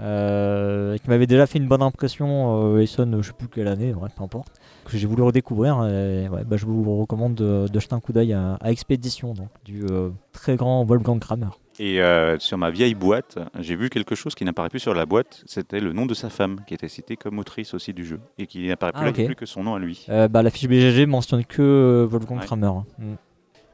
Euh, 0.00 0.96
qui 0.96 1.08
m'avait 1.08 1.26
déjà 1.26 1.46
fait 1.46 1.58
une 1.58 1.68
bonne 1.68 1.82
impression, 1.82 2.74
euh, 2.74 2.80
Essonne, 2.80 3.20
je 3.20 3.28
sais 3.28 3.34
plus 3.34 3.48
quelle 3.48 3.68
année, 3.68 3.92
bref, 3.92 4.12
peu 4.16 4.24
importe. 4.24 4.54
Que 4.84 4.96
j'ai 4.96 5.06
voulu 5.06 5.22
redécouvrir. 5.22 5.84
Et, 5.86 6.28
ouais, 6.28 6.44
bah, 6.44 6.56
je 6.56 6.66
vous 6.66 7.00
recommande 7.00 7.34
de, 7.34 7.66
de 7.70 7.80
jeter 7.80 7.94
un 7.94 8.00
coup 8.00 8.12
d'œil 8.12 8.32
à, 8.32 8.54
à 8.54 8.70
Expédition, 8.70 9.34
donc, 9.34 9.48
du 9.64 9.84
euh, 9.90 10.10
très 10.32 10.56
grand 10.56 10.84
Wolfgang 10.84 11.18
Kramer. 11.18 11.50
Et 11.78 12.00
euh, 12.02 12.38
sur 12.38 12.58
ma 12.58 12.70
vieille 12.70 12.94
boîte, 12.94 13.38
j'ai 13.58 13.76
vu 13.76 13.88
quelque 13.88 14.14
chose 14.14 14.34
qui 14.34 14.44
n'apparaît 14.44 14.68
plus 14.68 14.78
sur 14.80 14.94
la 14.94 15.06
boîte. 15.06 15.42
C'était 15.46 15.80
le 15.80 15.92
nom 15.92 16.04
de 16.06 16.14
sa 16.14 16.28
femme, 16.30 16.60
qui 16.66 16.74
était 16.74 16.88
citée 16.88 17.16
comme 17.16 17.38
autrice 17.38 17.72
aussi 17.74 17.92
du 17.94 18.04
jeu. 18.04 18.20
Et 18.38 18.46
qui 18.46 18.66
n'apparaît 18.68 18.92
plus, 18.92 19.00
Ah, 19.00 19.04
là, 19.06 19.10
ok. 19.10 19.24
plus 19.24 19.34
que 19.34 19.46
son 19.46 19.64
nom 19.64 19.74
à 19.74 19.78
lui. 19.78 20.04
Euh, 20.10 20.28
bah, 20.28 20.42
la 20.42 20.50
fiche 20.50 20.68
BGG 20.68 21.06
mentionne 21.06 21.44
que 21.44 21.62
euh, 21.62 22.06
Wolfgang 22.06 22.38
Ouais. 22.40 22.44
Kramer. 22.44 22.66
hein. 22.66 22.84
Mm. 22.98 23.12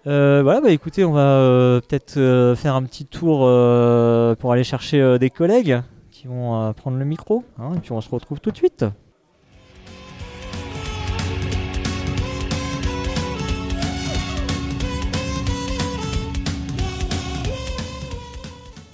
Euh, 0.07 0.41
voilà, 0.43 0.61
bah 0.61 0.71
écoutez, 0.71 1.05
on 1.05 1.13
va 1.13 1.21
euh, 1.21 1.81
peut-être 1.81 2.15
faire 2.57 2.75
un 2.77 2.83
petit 2.85 3.05
tour 3.05 3.39
pour 4.39 4.53
aller 4.53 4.65
chercher 4.65 5.19
des 5.19 5.29
collègues 5.29 5.83
qui 6.11 6.27
vont 6.29 6.73
prendre 6.75 6.97
le 6.99 7.05
micro, 7.05 7.45
hein, 7.59 7.75
et 7.77 7.81
puis 7.81 7.93
on 7.93 8.01
se 8.01 8.09
retrouve 8.09 8.41
tout 8.41 8.51
de 8.51 8.57
suite. 8.57 8.85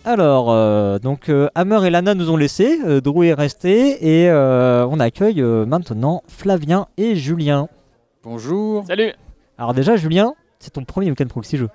Alors, 0.04 0.50
euh, 0.50 0.99
donc 0.99 1.28
euh, 1.30 1.49
Hammer 1.54 1.87
et 1.87 1.90
Lana 1.90 2.14
nous 2.14 2.30
ont 2.30 2.37
laissés, 2.37 2.78
euh, 2.84 3.00
Drew 3.00 3.25
est 3.25 3.32
resté 3.32 4.23
et 4.23 4.28
euh, 4.30 4.87
on 4.90 5.00
accueille 5.00 5.40
euh, 5.40 5.64
maintenant 5.64 6.23
Flavien 6.28 6.88
et 6.99 7.16
Julien. 7.16 7.68
Bonjour. 8.23 8.84
Salut 8.87 9.12
Alors 9.56 9.73
déjà 9.73 9.96
Julien, 9.96 10.34
c'est 10.58 10.73
ton 10.75 10.84
premier 10.84 11.08
week-end 11.11 11.26
proxy 11.26 11.56
jeu. 11.56 11.70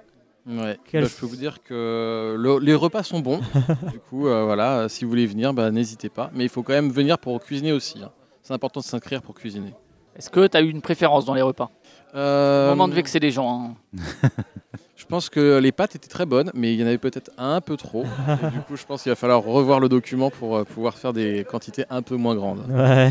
Ouais. 0.48 0.78
Quel- 0.86 1.04
Bah, 1.04 1.10
je 1.12 1.20
peux 1.20 1.26
vous 1.26 1.36
dire 1.38 1.64
que 1.64 2.36
le- 2.38 2.60
les 2.60 2.76
repas 2.76 3.02
sont 3.02 3.20
bons. 3.20 3.40
du 3.92 4.00
coup, 4.00 4.28
euh, 4.28 4.44
voilà, 4.46 4.88
si 4.90 5.06
vous 5.06 5.10
voulez 5.10 5.26
venir, 5.26 5.54
bah, 5.54 5.72
n'hésitez 5.72 6.10
pas. 6.10 6.30
Mais 6.34 6.44
il 6.44 6.50
faut 6.50 6.62
quand 6.64 6.74
même 6.74 6.92
venir 6.92 7.18
pour 7.18 7.40
cuisiner 7.40 7.72
aussi. 7.72 8.00
hein. 8.04 8.12
C'est 8.44 8.54
important 8.54 8.80
de 8.80 8.86
s'inscrire 8.86 9.22
pour 9.24 9.34
cuisiner. 9.36 9.74
Est-ce 10.16 10.30
que 10.30 10.46
tu 10.48 10.56
as 10.58 10.62
eu 10.62 10.70
une 10.70 10.82
préférence 10.82 11.26
dans 11.26 11.34
les 11.34 11.42
repas? 11.42 11.70
Euh, 12.16 12.70
Moment 12.70 12.88
de 12.88 12.94
vexer 12.94 13.20
les 13.20 13.32
gens. 13.32 13.74
hein. 13.96 14.00
Je 15.10 15.16
pense 15.16 15.30
que 15.32 15.58
les 15.58 15.72
pâtes 15.72 15.96
étaient 15.96 16.08
très 16.08 16.28
bonnes, 16.28 16.52
mais 16.54 16.72
il 16.76 16.80
y 16.80 16.84
en 16.84 16.86
avait 16.86 17.00
peut-être 17.00 17.32
un 17.40 17.62
peu 17.62 17.78
trop. 17.78 18.04
Et 18.44 18.52
du 18.52 18.60
coup, 18.60 18.76
je 18.76 18.86
pense 18.86 19.02
qu'il 19.02 19.12
va 19.12 19.16
falloir 19.16 19.42
revoir 19.42 19.80
le 19.80 19.90
document 19.90 20.30
pour 20.30 20.56
euh, 20.58 20.64
pouvoir 20.66 21.00
faire 21.00 21.14
des 21.14 21.44
quantités 21.50 21.84
un 21.90 22.04
peu 22.04 22.16
moins 22.16 22.36
grandes. 22.36 22.64
Ouais. 22.70 23.10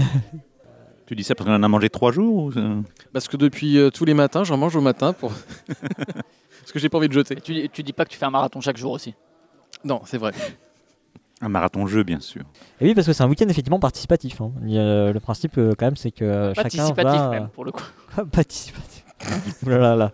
Tu 1.07 1.17
dis 1.17 1.25
ça 1.25 1.35
parce 1.35 1.49
qu'on 1.49 1.57
en 1.57 1.63
a 1.65 1.67
mangé 1.67 1.91
trois 1.91 2.13
jours 2.13 2.45
ou 2.45 2.53
Parce 3.13 3.27
que 3.27 3.37
depuis 3.37 3.79
euh, 3.79 3.91
tous 3.91 4.05
les 4.05 4.15
matins, 4.15 4.45
j'en 4.45 4.57
mange 4.57 4.77
au 4.77 4.81
matin 4.81 5.13
pour. 5.13 5.33
Parce 6.61 6.73
que 6.73 6.79
j'ai 6.79 6.89
pas 6.89 6.99
envie 6.99 7.09
de 7.09 7.15
jeter. 7.15 7.37
Et 7.37 7.41
tu, 7.41 7.69
tu 7.71 7.83
dis 7.83 7.93
pas 7.95 8.05
que 8.05 8.11
tu 8.11 8.17
fais 8.19 8.27
un 8.27 8.31
marathon 8.31 8.61
chaque 8.61 8.77
jour 8.77 8.93
aussi? 8.93 9.15
Non, 9.83 10.03
c'est 10.05 10.19
vrai. 10.19 10.31
Un 11.41 11.49
marathon 11.49 11.87
jeu, 11.89 12.05
bien 12.05 12.21
sûr. 12.21 12.43
Et 12.81 12.85
oui, 12.85 12.95
parce 12.95 13.07
que 13.09 13.13
c'est 13.13 13.23
un 13.25 13.29
week-end 13.29 13.49
effectivement 13.49 13.81
participatif. 13.81 14.41
hein. 14.41 14.53
A- 14.67 15.11
le 15.13 15.19
principe 15.19 15.59
euh, 15.59 15.73
quand 15.77 15.87
même, 15.87 15.97
c'est 15.97 16.13
que 16.13 16.25
euh, 16.25 16.55
chacun 16.55 16.63
Participatif 16.63 17.21
va... 17.21 17.31
même, 17.31 17.49
pour 17.49 17.65
le 17.65 17.73
coup. 17.73 17.83
participatif. 18.33 18.98
Là 19.67 19.97
là. 19.97 20.13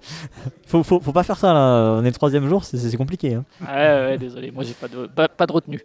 Faut, 0.67 0.83
faut, 0.83 1.01
faut 1.01 1.13
pas 1.13 1.23
faire 1.23 1.39
ça 1.39 1.53
là. 1.53 1.97
On 1.99 2.03
est 2.03 2.07
le 2.09 2.13
troisième 2.13 2.49
jour, 2.49 2.65
c'est- 2.65 2.97
compliqué. 2.97 3.35
hein. 3.35 3.45
Ouais, 3.61 3.67
ouais, 4.11 4.19
désolé, 4.19 4.51
moi 4.51 4.65
j'ai 4.65 4.73
pas 4.75 4.89
de, 4.89 5.07
pas, 5.07 5.29
pas 5.29 5.47
de 5.47 5.53
retenue. 5.53 5.81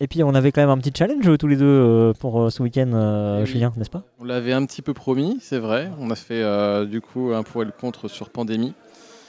Et 0.00 0.08
puis 0.08 0.22
on 0.22 0.34
avait 0.34 0.52
quand 0.52 0.60
même 0.60 0.70
un 0.70 0.78
petit 0.78 0.92
challenge 0.96 1.38
tous 1.38 1.46
les 1.46 1.56
deux 1.56 1.64
euh, 1.64 2.12
pour 2.18 2.42
euh, 2.42 2.50
ce 2.50 2.62
week-end, 2.62 2.90
euh, 2.92 3.40
oui. 3.40 3.46
Julien, 3.46 3.72
n'est-ce 3.76 3.88
pas? 3.90 4.02
On 4.20 4.24
l'avait 4.24 4.52
un 4.52 4.64
petit 4.66 4.82
peu 4.82 4.92
promis, 4.92 5.38
c'est 5.40 5.58
vrai. 5.58 5.90
On 6.00 6.10
a 6.10 6.14
fait 6.16 6.42
euh, 6.42 6.84
du 6.84 7.00
coup 7.00 7.32
un 7.34 7.42
pour 7.42 7.62
et 7.62 7.64
le 7.64 7.70
contre 7.72 8.08
sur 8.08 8.28
pandémie. 8.28 8.74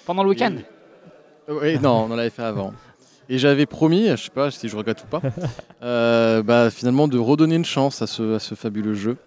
Pendant 0.05 0.23
le 0.23 0.29
week-end? 0.29 0.55
Oui, 1.49 1.79
non, 1.79 2.07
on 2.09 2.11
en 2.11 2.15
l'avait 2.15 2.29
fait 2.29 2.43
avant. 2.43 2.73
Et 3.29 3.37
j'avais 3.37 3.65
promis, 3.65 4.07
je 4.09 4.15
sais 4.15 4.29
pas 4.29 4.51
si 4.51 4.67
je 4.69 4.75
regrette 4.75 5.03
ou 5.03 5.07
pas, 5.07 5.21
euh, 5.83 6.41
bah, 6.43 6.69
finalement 6.69 7.07
de 7.07 7.17
redonner 7.17 7.55
une 7.55 7.65
chance 7.65 8.01
à 8.01 8.07
ce, 8.07 8.35
à 8.35 8.39
ce 8.39 8.55
fabuleux 8.55 8.93
jeu. 8.93 9.17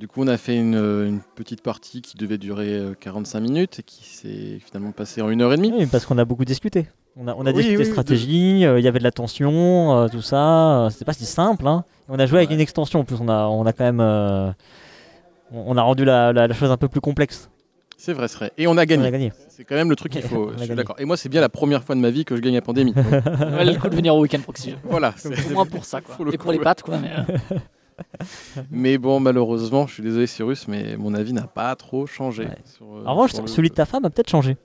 Du 0.00 0.08
coup, 0.08 0.22
on 0.22 0.26
a 0.28 0.36
fait 0.36 0.56
une, 0.56 0.74
une 0.74 1.20
petite 1.36 1.62
partie 1.62 2.02
qui 2.02 2.16
devait 2.16 2.36
durer 2.36 2.72
euh, 2.74 2.94
45 2.98 3.40
minutes 3.40 3.78
et 3.78 3.82
qui 3.84 4.04
s'est 4.04 4.58
finalement 4.64 4.90
passée 4.92 5.22
en 5.22 5.30
une 5.30 5.40
heure 5.40 5.52
et 5.52 5.56
demie. 5.56 5.72
Oui, 5.76 5.86
parce 5.86 6.04
qu'on 6.04 6.18
a 6.18 6.24
beaucoup 6.24 6.44
discuté. 6.44 6.86
On 7.16 7.28
a, 7.28 7.34
on 7.36 7.46
a 7.46 7.50
Oui, 7.50 7.58
discuté 7.58 7.78
oui, 7.78 7.84
stratégie, 7.86 8.64
euh, 8.66 8.80
il 8.80 8.84
y 8.84 8.88
avait 8.88 8.98
de 8.98 9.04
la 9.04 9.12
tension, 9.12 9.96
euh, 9.96 10.08
tout 10.08 10.20
ça. 10.20 10.86
euh, 10.86 10.90
C'était 10.90 11.04
pas 11.04 11.12
si 11.12 11.24
simple. 11.26 11.66
Hein. 11.68 11.84
On 12.08 12.18
a 12.18 12.26
joué 12.26 12.38
avec 12.38 12.48
Ouais. 12.48 12.56
une 12.56 12.60
extension. 12.60 13.00
En 13.00 13.04
plus, 13.04 13.16
on 13.20 13.28
a, 13.28 13.46
on 13.46 13.64
a 13.66 13.72
quand 13.72 13.84
même. 13.84 14.00
euh, 14.00 14.50
on 15.52 15.76
a 15.76 15.82
rendu 15.82 16.04
la, 16.04 16.32
la- 16.32 16.48
la 16.48 16.54
chose 16.54 16.72
un 16.72 16.76
peu 16.76 16.88
plus 16.88 17.00
complexe. 17.00 17.48
C'est 17.96 18.12
vrai, 18.12 18.26
c'est 18.26 18.36
vrai. 18.38 18.52
Et 18.58 18.66
on 18.66 18.72
a 18.72 18.74
On 18.74 18.78
a 18.78 18.86
gagné. 18.86 19.10
gagné. 19.12 19.32
C'est 19.48 19.62
quand 19.64 19.76
même 19.76 19.88
le 19.90 19.94
truc 19.96 20.10
qu'il 20.10 20.22
faut. 20.24 20.50
je 20.58 20.64
suis 20.64 20.74
d'accord. 20.74 20.96
Et 20.98 21.04
moi, 21.04 21.16
c'est 21.16 21.28
bien 21.28 21.40
la 21.40 21.48
première 21.48 21.84
fois 21.84 21.94
de 21.94 22.00
ma 22.00 22.10
vie 22.10 22.24
que 22.24 22.34
je 22.34 22.40
gagne 22.40 22.56
à 22.56 22.62
pandémie. 22.62 22.92
Donc, 22.94 23.04
valait 23.06 23.72
le 23.72 23.78
coup 23.78 23.88
de 23.88 23.94
venir 23.94 24.16
au 24.16 24.20
week-end 24.22 24.40
proxy. 24.40 24.74
voilà. 24.82 25.14
c'est- 25.16 25.28
Au 25.50 25.54
moins 25.54 25.66
pour 25.66 25.84
ça, 25.84 26.00
quoi. 26.00 26.16
Pour 26.16 26.24
le 26.24 26.34
Et 26.34 26.36
pour 26.36 26.46
coup, 26.46 26.52
les 26.52 26.58
ouais. 26.58 26.64
pâtes, 26.64 26.82
quoi. 26.82 26.98
Mais, 26.98 27.10
euh, 27.52 27.58
Mais 28.70 28.98
bon, 28.98 29.20
malheureusement, 29.20 29.86
je 29.86 29.94
suis 29.94 30.02
désolé, 30.02 30.26
Cyrus, 30.26 30.66
mais 30.68 30.96
mon 30.96 31.14
avis 31.14 31.32
n'a 31.32 31.46
pas 31.46 31.74
trop 31.76 32.06
changé. 32.06 32.44
Ouais. 32.44 32.58
sur, 32.64 32.86
euh, 32.86 33.04
En 33.06 33.14
revanche, 33.14 33.32
le 33.40 33.46
celui 33.46 33.68
de 33.70 33.74
ta 33.74 33.86
femme 33.86 34.04
a 34.04 34.10
peut-être 34.10 34.30
changé. 34.30 34.56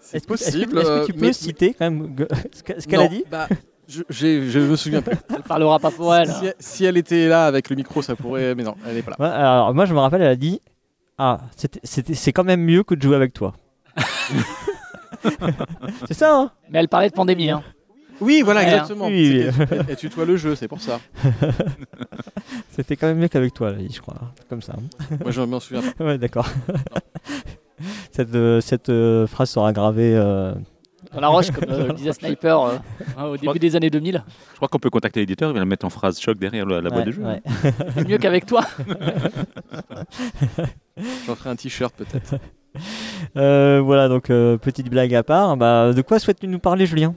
C'est 0.00 0.16
Est-ce 0.18 0.26
que, 0.26 0.34
est-ce 0.34 0.44
que- 0.46 0.50
possible. 0.52 0.78
est-ce 0.78 0.86
que 0.86 0.92
euh, 0.92 1.06
tu 1.06 1.12
peux 1.12 1.26
mais- 1.26 1.32
citer 1.32 1.74
quand 1.74 1.90
même 1.90 2.16
ce 2.52 2.62
que- 2.62 2.80
ce 2.80 2.86
qu'elle 2.86 2.98
Non, 3.00 3.06
a 3.06 3.08
dit 3.08 3.24
bah, 3.30 3.46
je, 3.88 4.02
j'ai- 4.08 4.48
je 4.50 4.58
me 4.60 4.76
souviens 4.76 5.02
plus. 5.02 5.16
elle 5.34 5.42
parlera 5.42 5.78
pas 5.78 5.90
pour 5.90 6.14
elle. 6.14 6.28
si, 6.30 6.46
elle, 6.46 6.54
si 6.58 6.84
elle 6.84 6.96
était 6.96 7.28
là 7.28 7.46
avec 7.46 7.70
le 7.70 7.76
micro, 7.76 8.02
ça 8.02 8.16
pourrait. 8.16 8.54
Mais 8.54 8.62
non, 8.64 8.74
elle 8.86 8.94
n'est 8.96 9.02
pas 9.02 9.12
là. 9.12 9.16
Ouais, 9.20 9.26
alors, 9.34 9.74
moi, 9.74 9.84
je 9.84 9.94
me 9.94 9.98
rappelle, 10.00 10.22
elle 10.22 10.28
a 10.28 10.36
dit 10.36 10.60
Ah, 11.18 11.38
c'était- 11.56 11.80
c'était- 11.84 12.14
c'est 12.14 12.32
quand 12.32 12.44
même 12.44 12.62
mieux 12.62 12.82
que 12.82 12.94
de 12.94 13.02
jouer 13.02 13.16
avec 13.16 13.32
toi. 13.34 13.52
c'est 16.06 16.14
ça, 16.14 16.34
hein? 16.34 16.50
Mais 16.70 16.78
elle 16.78 16.88
parlait 16.88 17.08
de 17.10 17.14
pandémie. 17.14 17.50
Hein. 17.50 17.62
Oui, 18.20 18.42
voilà, 18.44 18.60
Ouais, 18.60 18.66
exactement. 18.72 19.06
oui. 19.06 19.46
C'était- 19.50 19.74
Elle, 19.76 19.84
elle 19.88 19.96
tutoie 19.96 20.24
le 20.24 20.36
jeu, 20.36 20.54
c'est 20.54 20.68
pour 20.68 20.80
ça. 20.80 21.00
C'était 22.70 22.96
quand 22.96 23.06
même 23.06 23.18
mieux 23.18 23.28
qu'avec 23.28 23.52
toi, 23.54 23.72
dit, 23.72 23.92
je 23.94 24.00
crois. 24.00 24.14
Comme 24.48 24.62
ça. 24.62 24.74
hein. 24.76 25.16
Moi, 25.22 25.30
je 25.30 25.40
m'en 25.42 25.60
souviens 25.60 25.82
ouais, 26.00 26.18
d'accord. 26.18 26.48
cette 28.12 28.34
euh, 28.34 28.60
cette 28.60 28.88
euh, 28.90 29.26
phrase 29.26 29.50
sera 29.50 29.72
gravée. 29.72 30.14
euh, 30.14 30.52
Dans 31.14 31.20
la 31.20 31.28
roche, 31.28 31.50
comme 31.50 31.64
euh, 31.70 31.86
le 31.88 31.92
disait 31.94 32.12
Sniper 32.12 32.60
euh, 32.60 32.76
hein, 33.16 33.24
au 33.24 33.36
début 33.36 33.58
des 33.58 33.74
années 33.76 33.90
2000. 33.90 34.22
Je 34.52 34.56
crois 34.56 34.68
qu'on 34.68 34.78
peut 34.78 34.90
contacter 34.90 35.20
l'éditeur, 35.20 35.50
il 35.50 35.54
va 35.54 35.60
le 35.60 35.66
mettre 35.66 35.86
en 35.86 35.90
phrase 35.90 36.20
choc 36.20 36.38
derrière 36.38 36.66
la, 36.66 36.80
la 36.80 36.90
boîte 36.90 37.06
ouais, 37.06 37.06
de 37.06 37.12
jeu. 37.12 37.22
ouais. 37.22 37.42
C'est 37.96 38.08
mieux 38.08 38.18
qu'avec 38.18 38.44
toi. 38.46 38.62
J'en 41.26 41.34
ferai 41.34 41.50
un 41.50 41.56
t-shirt 41.56 41.94
peut-être. 41.96 42.34
Euh, 43.36 43.80
voilà, 43.82 44.08
donc 44.08 44.30
euh, 44.30 44.56
petite 44.58 44.88
blague 44.90 45.14
à 45.14 45.22
part. 45.22 45.56
Bah, 45.56 45.92
de 45.92 46.02
quoi 46.02 46.18
souhaites-tu 46.18 46.46
nous 46.48 46.58
parler, 46.58 46.86
Julien? 46.86 47.14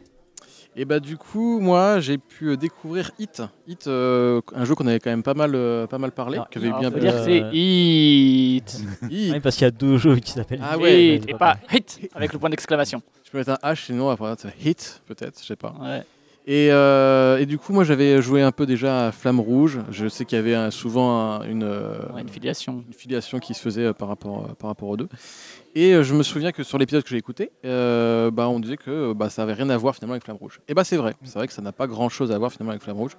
Et 0.75 0.85
bah, 0.85 0.99
du 0.99 1.17
coup, 1.17 1.59
moi, 1.59 1.99
j'ai 1.99 2.17
pu 2.17 2.49
euh, 2.49 2.57
découvrir 2.57 3.11
Hit. 3.19 3.43
Hit, 3.67 3.85
euh, 3.87 4.41
un 4.55 4.65
jeu 4.65 4.73
qu'on 4.73 4.87
avait 4.87 4.99
quand 4.99 5.11
même 5.11 5.21
pas 5.21 5.35
mal, 5.35 5.51
euh, 5.53 5.85
pas 5.85 5.99
mal 5.99 6.11
parlé. 6.11 6.39
Avait 6.55 6.67
Alors, 6.67 6.79
bien 6.79 6.89
faut 6.91 6.97
dire 6.99 7.13
que 7.13 7.23
c'est 7.23 7.43
Hit. 7.53 8.81
Hit. 9.11 9.41
Parce 9.43 9.55
qu'il 9.55 9.65
y 9.65 9.67
a 9.67 9.71
deux 9.71 9.97
jeux 9.97 10.15
qui 10.17 10.31
s'appellent. 10.31 10.61
Ah 10.63 10.77
ouais, 10.77 11.17
Hit, 11.17 11.29
et 11.29 11.33
pas 11.35 11.57
Hit 11.71 12.09
avec 12.15 12.33
le 12.33 12.39
point 12.39 12.49
d'exclamation. 12.49 13.01
Je 13.23 13.29
peux 13.31 13.37
mettre 13.37 13.51
un 13.51 13.71
H, 13.73 13.85
sinon 13.85 14.09
après, 14.09 14.33
ça 14.37 14.49
Hit, 14.63 15.01
peut-être, 15.05 15.39
je 15.41 15.45
sais 15.45 15.55
pas. 15.55 15.75
Ouais. 15.79 16.01
Et, 16.45 16.69
euh, 16.73 17.37
et 17.37 17.45
du 17.45 17.57
coup, 17.57 17.71
moi, 17.71 17.85
j'avais 17.85 18.21
joué 18.21 18.41
un 18.41 18.51
peu 18.51 18.65
déjà 18.65 19.07
à 19.07 19.11
Flamme 19.13 19.39
Rouge. 19.39 19.79
Je 19.91 20.09
sais 20.09 20.25
qu'il 20.25 20.35
y 20.37 20.39
avait 20.39 20.55
un- 20.55 20.71
souvent 20.71 21.39
un- 21.39 21.43
une, 21.47 21.63
Ouais, 21.63 22.21
une 22.21 22.27
filiation. 22.27 22.83
une 22.85 22.93
filiation 22.93 23.39
qui 23.39 23.53
se 23.53 23.61
faisait 23.61 23.93
par 23.93 24.09
rapport, 24.09 24.53
par 24.55 24.69
rapport 24.69 24.89
aux 24.89 24.97
deux. 24.97 25.07
Et 25.75 25.91
euh, 25.93 26.03
je 26.03 26.13
me 26.13 26.21
souviens 26.21 26.51
que 26.51 26.61
sur 26.63 26.77
l'épisode 26.77 27.03
que 27.03 27.09
j'ai 27.09 27.17
écouté, 27.17 27.51
euh, 27.65 28.29
bah, 28.29 28.47
on 28.47 28.59
disait 28.59 28.77
que 28.77 28.91
euh, 28.91 29.13
bah, 29.15 29.29
ça 29.29 29.41
avait 29.41 29.53
rien 29.53 29.69
à 29.71 29.77
voir 29.77 29.95
finalement 29.95 30.13
avec 30.13 30.23
Flamme 30.23 30.37
Rouge. 30.37 30.59
Et 30.67 30.73
bah 30.75 30.83
c'est 30.83 30.97
vrai, 30.97 31.15
c'est 31.23 31.33
vrai 31.39 31.47
que 31.47 31.53
ça 31.53 31.63
n'a 31.63 31.71
pas 31.71 31.87
grand 31.87 32.09
chose 32.09 32.31
à 32.31 32.37
voir 32.37 32.51
finalement 32.51 32.71
avec 32.71 32.83
Flamme 32.83 32.97
Rouge. 32.97 33.13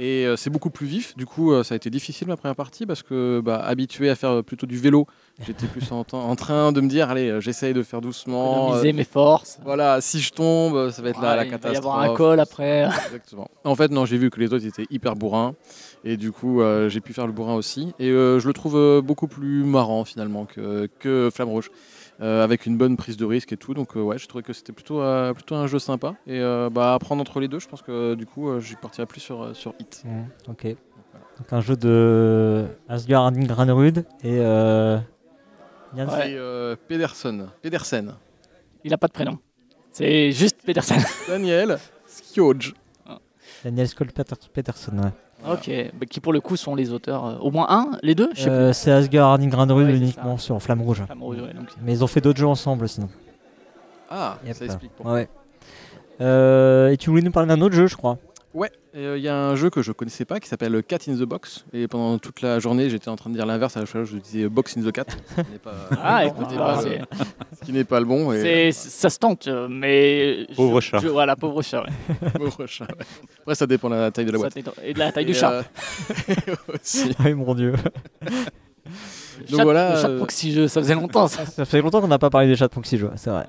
Et 0.00 0.24
euh, 0.26 0.36
c'est 0.36 0.48
beaucoup 0.50 0.70
plus 0.70 0.86
vif. 0.86 1.16
Du 1.16 1.26
coup, 1.26 1.52
euh, 1.52 1.64
ça 1.64 1.74
a 1.74 1.76
été 1.76 1.90
difficile 1.90 2.28
ma 2.28 2.36
première 2.36 2.54
partie 2.54 2.86
parce 2.86 3.02
que 3.02 3.40
bah, 3.44 3.56
habitué 3.64 4.08
à 4.10 4.14
faire 4.14 4.44
plutôt 4.44 4.64
du 4.64 4.76
vélo, 4.78 5.08
j'étais 5.44 5.66
plus 5.66 5.90
en, 5.90 6.06
en 6.12 6.36
train 6.36 6.70
de 6.70 6.80
me 6.80 6.88
dire 6.88 7.10
allez, 7.10 7.40
j'essaye 7.40 7.74
de 7.74 7.82
faire 7.82 8.00
doucement. 8.00 8.66
Économiser 8.68 8.92
mes 8.92 9.02
forces. 9.02 9.58
voilà, 9.64 10.00
si 10.00 10.20
je 10.20 10.32
tombe, 10.32 10.90
ça 10.90 11.02
va 11.02 11.08
être 11.08 11.20
la, 11.20 11.34
la 11.34 11.42
Ouais, 11.42 11.46
il 11.46 11.50
va 11.50 11.56
y 11.56 11.60
catastrophe. 11.60 11.78
avoir 11.78 12.00
un 12.00 12.14
col 12.14 12.38
après. 12.38 12.88
Exactement. 13.06 13.50
En 13.64 13.74
fait, 13.74 13.90
non, 13.90 14.04
j'ai 14.04 14.18
vu 14.18 14.30
que 14.30 14.38
les 14.38 14.52
autres 14.52 14.64
étaient 14.66 14.86
hyper 14.88 15.16
bourrins. 15.16 15.56
Et 16.08 16.16
du 16.16 16.32
coup, 16.32 16.62
euh, 16.62 16.88
j'ai 16.88 17.02
pu 17.02 17.12
faire 17.12 17.26
le 17.26 17.34
bourrin 17.34 17.54
aussi. 17.54 17.92
Et 17.98 18.08
euh, 18.08 18.40
je 18.40 18.46
le 18.46 18.54
trouve 18.54 18.76
euh, 18.76 19.02
beaucoup 19.02 19.28
plus 19.28 19.62
marrant 19.62 20.06
finalement 20.06 20.46
que, 20.46 20.88
que 20.98 21.28
Flamme 21.30 21.50
Rouge. 21.50 21.70
Euh, 22.20 22.42
avec 22.42 22.64
une 22.66 22.78
bonne 22.78 22.96
prise 22.96 23.18
de 23.18 23.26
risque 23.26 23.52
et 23.52 23.58
tout. 23.58 23.74
Donc, 23.74 23.94
euh, 23.94 24.00
ouais, 24.00 24.16
je 24.16 24.26
trouvais 24.26 24.42
que 24.42 24.54
c'était 24.54 24.72
plutôt, 24.72 25.02
euh, 25.02 25.34
plutôt 25.34 25.54
un 25.54 25.66
jeu 25.66 25.78
sympa. 25.78 26.14
Et 26.26 26.40
euh, 26.40 26.70
bah, 26.70 26.94
à 26.94 26.98
prendre 26.98 27.20
entre 27.20 27.40
les 27.40 27.46
deux, 27.46 27.58
je 27.60 27.68
pense 27.68 27.82
que 27.82 28.14
du 28.14 28.24
coup, 28.24 28.48
euh, 28.48 28.58
je 28.58 28.74
partirai 28.74 29.06
plus 29.06 29.20
sur, 29.20 29.54
sur 29.54 29.74
Hit. 29.78 30.02
Mmh, 30.06 30.50
ok. 30.50 30.64
Donc 31.38 31.52
un 31.52 31.60
jeu 31.60 31.76
de 31.76 32.66
Asgard 32.88 33.30
Granerud 33.32 33.98
et 34.24 34.38
euh, 34.40 34.98
Ouais. 35.94 36.32
Et 36.32 36.36
euh, 36.36 36.74
Pedersen. 36.88 37.48
Pedersen. 37.62 38.14
Il 38.82 38.92
a 38.94 38.98
pas 38.98 39.06
de 39.08 39.12
prénom. 39.12 39.38
C'est 39.90 40.32
juste 40.32 40.62
Pedersen. 40.64 41.00
Daniel 41.28 41.78
Skjoj. 42.06 42.74
Daniel 43.62 43.88
Skoll 43.88 44.08
Peterson. 44.52 44.98
ouais. 44.98 45.10
Ok. 45.46 45.70
Bah, 45.98 46.06
qui 46.08 46.20
pour 46.20 46.32
le 46.32 46.40
coup 46.40 46.56
sont 46.56 46.74
les 46.74 46.92
auteurs. 46.92 47.24
euh, 47.26 47.36
au 47.38 47.50
moins 47.50 47.66
un, 47.70 47.90
les 48.02 48.14
deux 48.14 48.30
Je 48.34 48.42
sais 48.42 48.50
Euh, 48.50 48.72
c'est 48.72 48.90
Asgard 48.92 49.30
Ouais, 49.86 49.92
c'est 49.92 49.98
uniquement 49.98 50.38
sur 50.38 50.60
Flamme 50.62 50.82
Rouge. 50.82 50.98
plus. 50.98 51.06
Flamme 51.06 51.22
Rouge, 51.22 51.36
ouais, 51.38 51.52
donc, 51.54 51.68
Mais 51.82 51.92
ils 51.92 52.02
ont 52.04 52.06
fait 52.08 52.20
d'autres 52.20 52.38
jeux 52.38 52.46
ensemble 52.46 52.88
sinon. 52.88 53.08
Ah, 54.10 54.38
Yep. 54.46 54.54
ça 54.56 54.64
explique 54.64 54.92
pourquoi. 54.96 55.14
Ouais. 55.14 55.28
Euh, 56.20 56.88
et 56.90 56.96
tu 56.96 57.10
voulais 57.10 57.22
nous 57.22 57.30
parler 57.30 57.48
d'un 57.48 57.60
autre 57.60 57.74
jeu, 57.74 57.86
je 57.86 57.96
crois. 57.96 58.18
Ouais, 58.54 58.70
euh, 58.96 59.16
il 59.18 59.22
y 59.22 59.28
a 59.28 59.36
un 59.36 59.54
jeu 59.56 59.68
que 59.68 59.82
je 59.82 59.92
connaissais 59.92 60.24
pas 60.24 60.40
qui 60.40 60.48
s'appelle 60.48 60.82
Cat 60.82 60.98
in 61.08 61.14
the 61.14 61.22
Box. 61.24 61.66
Et 61.74 61.86
pendant 61.86 62.18
toute 62.18 62.40
la 62.40 62.58
journée, 62.58 62.88
j'étais 62.88 63.08
en 63.10 63.16
train 63.16 63.28
de 63.28 63.34
dire 63.34 63.44
l'inverse. 63.44 63.76
À 63.76 63.80
la 63.80 63.86
fois, 63.86 64.04
je 64.04 64.16
disais 64.16 64.48
Box 64.48 64.76
in 64.78 64.82
the 64.82 64.90
Cat. 64.90 65.04
Ce 65.36 65.42
qui 65.42 65.50
n'est 65.52 65.58
pas, 65.58 65.74
Ah, 66.02 66.22
ce 66.24 66.32
qui 66.32 66.50
n'est 66.50 66.56
pas- 66.58 66.80
c'est- 66.82 67.00
ce 67.60 67.64
qui 67.66 67.72
n'est 67.72 67.84
pas 67.84 68.00
le 68.00 68.06
bon. 68.06 68.32
Et, 68.32 68.72
ça 68.72 69.10
se 69.10 69.18
tente, 69.18 69.46
euh, 69.48 69.68
mais. 69.70 70.46
je- 70.50 70.54
Pauvre 70.56 70.80
chat. 70.80 70.98
je- 70.98 71.08
voilà, 71.08 71.36
pauvre 71.36 71.60
chat. 71.62 71.82
ouais. 71.82 72.30
Pauvre 72.38 72.66
chat, 72.66 72.84
ouais. 72.86 73.04
Après, 73.42 73.54
ça 73.54 73.66
dépend 73.66 73.90
de 73.90 73.96
la 73.96 74.10
taille 74.10 74.24
de 74.24 74.32
la 74.32 74.38
boîte. 74.38 74.56
Et 74.82 74.94
de 74.94 74.98
la 74.98 75.12
taille 75.12 75.24
Et, 75.24 75.26
du 75.26 75.34
chat. 75.34 75.52
euh, 75.52 75.62
aussi. 76.74 77.10
Oui, 77.22 77.34
mon 77.34 77.54
dieu. 77.54 77.74
Donc 79.50 79.58
chat- 79.58 79.62
voilà, 79.64 79.94
Le 79.94 80.00
chat 80.00 80.08
de 80.08 80.12
euh, 80.14 80.18
proxy 80.18 80.52
jeu, 80.52 80.68
ça 80.68 80.80
faisait 80.80 80.94
longtemps 80.94 81.28
ça. 81.28 81.44
Ça 81.44 81.64
fait 81.66 81.82
longtemps 81.82 82.00
qu'on 82.00 82.08
n'a 82.08 82.18
pas 82.18 82.30
parlé 82.30 82.48
des 82.48 82.56
chats 82.56 82.68
Proxy 82.70 82.96
Jeux, 82.96 83.10
c'est 83.16 83.30
vrai. 83.30 83.46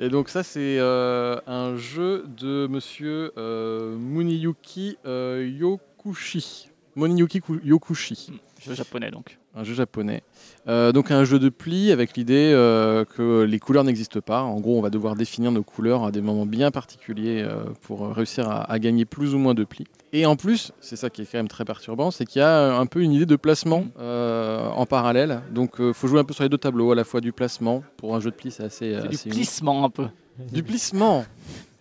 Et 0.00 0.08
donc 0.08 0.28
ça, 0.28 0.42
c'est 0.42 0.78
euh, 0.78 1.38
un 1.46 1.76
jeu 1.76 2.24
de 2.36 2.66
monsieur 2.66 3.32
euh, 3.38 3.96
Muniyuki 3.96 4.98
euh, 5.06 5.48
Yokushi. 5.58 6.68
Muniyuki 6.96 7.40
Ku- 7.40 7.60
Yokushi. 7.64 8.40
Jeu 8.60 8.74
japonais 8.74 9.10
donc. 9.10 9.38
Un 9.54 9.64
jeu 9.64 9.74
japonais. 9.74 10.22
Euh, 10.66 10.92
donc 10.92 11.10
un 11.10 11.24
jeu 11.24 11.38
de 11.38 11.48
pli 11.48 11.92
avec 11.92 12.16
l'idée 12.16 12.52
euh, 12.54 13.04
que 13.04 13.42
les 13.42 13.58
couleurs 13.58 13.84
n'existent 13.84 14.20
pas. 14.20 14.42
En 14.42 14.60
gros, 14.60 14.78
on 14.78 14.82
va 14.82 14.90
devoir 14.90 15.14
définir 15.14 15.52
nos 15.52 15.62
couleurs 15.62 16.04
à 16.04 16.10
des 16.10 16.20
moments 16.20 16.46
bien 16.46 16.70
particuliers 16.70 17.42
euh, 17.42 17.64
pour 17.82 18.08
réussir 18.08 18.48
à, 18.48 18.70
à 18.70 18.78
gagner 18.78 19.04
plus 19.04 19.34
ou 19.34 19.38
moins 19.38 19.54
de 19.54 19.64
plis. 19.64 19.86
Et 20.12 20.26
en 20.26 20.36
plus, 20.36 20.72
c'est 20.80 20.96
ça 20.96 21.10
qui 21.10 21.22
est 21.22 21.24
quand 21.24 21.38
même 21.38 21.48
très 21.48 21.64
perturbant, 21.64 22.10
c'est 22.10 22.24
qu'il 22.24 22.40
y 22.40 22.44
a 22.44 22.76
un 22.76 22.86
peu 22.86 23.00
une 23.00 23.12
idée 23.12 23.26
de 23.26 23.36
placement 23.36 23.86
en 23.98 24.86
parallèle. 24.86 25.42
Donc 25.52 25.74
il 25.80 25.92
faut 25.92 26.06
jouer 26.06 26.20
un 26.20 26.24
peu 26.24 26.34
sur 26.34 26.44
les 26.44 26.48
deux 26.48 26.58
tableaux, 26.58 26.92
à 26.92 26.94
la 26.94 27.04
fois 27.04 27.20
du 27.20 27.32
placement, 27.32 27.82
pour 27.96 28.14
un 28.14 28.20
jeu 28.20 28.30
de 28.30 28.36
pli 28.36 28.52
c'est 28.52 28.62
assez... 28.62 28.96
C'est 29.12 29.28
du 29.28 29.34
plissement 29.34 29.84
un 29.84 29.90
peu. 29.90 30.06
Du 30.52 30.62
plissement 30.62 31.24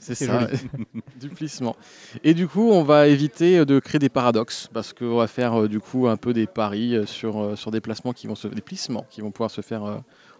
C'est 0.04 0.16
ça, 0.16 0.48
du 1.20 1.30
plissement. 1.30 1.76
Et 2.24 2.34
du 2.34 2.48
coup, 2.48 2.70
on 2.72 2.84
va 2.84 3.08
éviter 3.08 3.66
de 3.66 3.80
créer 3.80 4.00
des 4.00 4.10
paradoxes, 4.10 4.70
parce 4.74 4.94
qu'on 4.94 5.16
va 5.18 5.28
faire 5.28 5.62
euh, 5.62 5.68
du 5.68 5.80
coup 5.80 6.08
un 6.08 6.18
peu 6.18 6.34
des 6.34 6.46
paris 6.48 6.96
euh, 6.96 7.06
sur, 7.06 7.42
euh, 7.42 7.56
sur 7.56 7.72
des 7.72 7.82
placements 7.82 8.14
qui 8.14 8.28
vont 8.28 8.36
se... 8.36 8.48
des 8.48 8.62
plissements 8.62 9.06
qui 9.10 9.22
vont 9.22 9.32
pouvoir 9.32 9.50
se 9.52 9.62
faire 9.62 9.84
euh, 9.86 9.96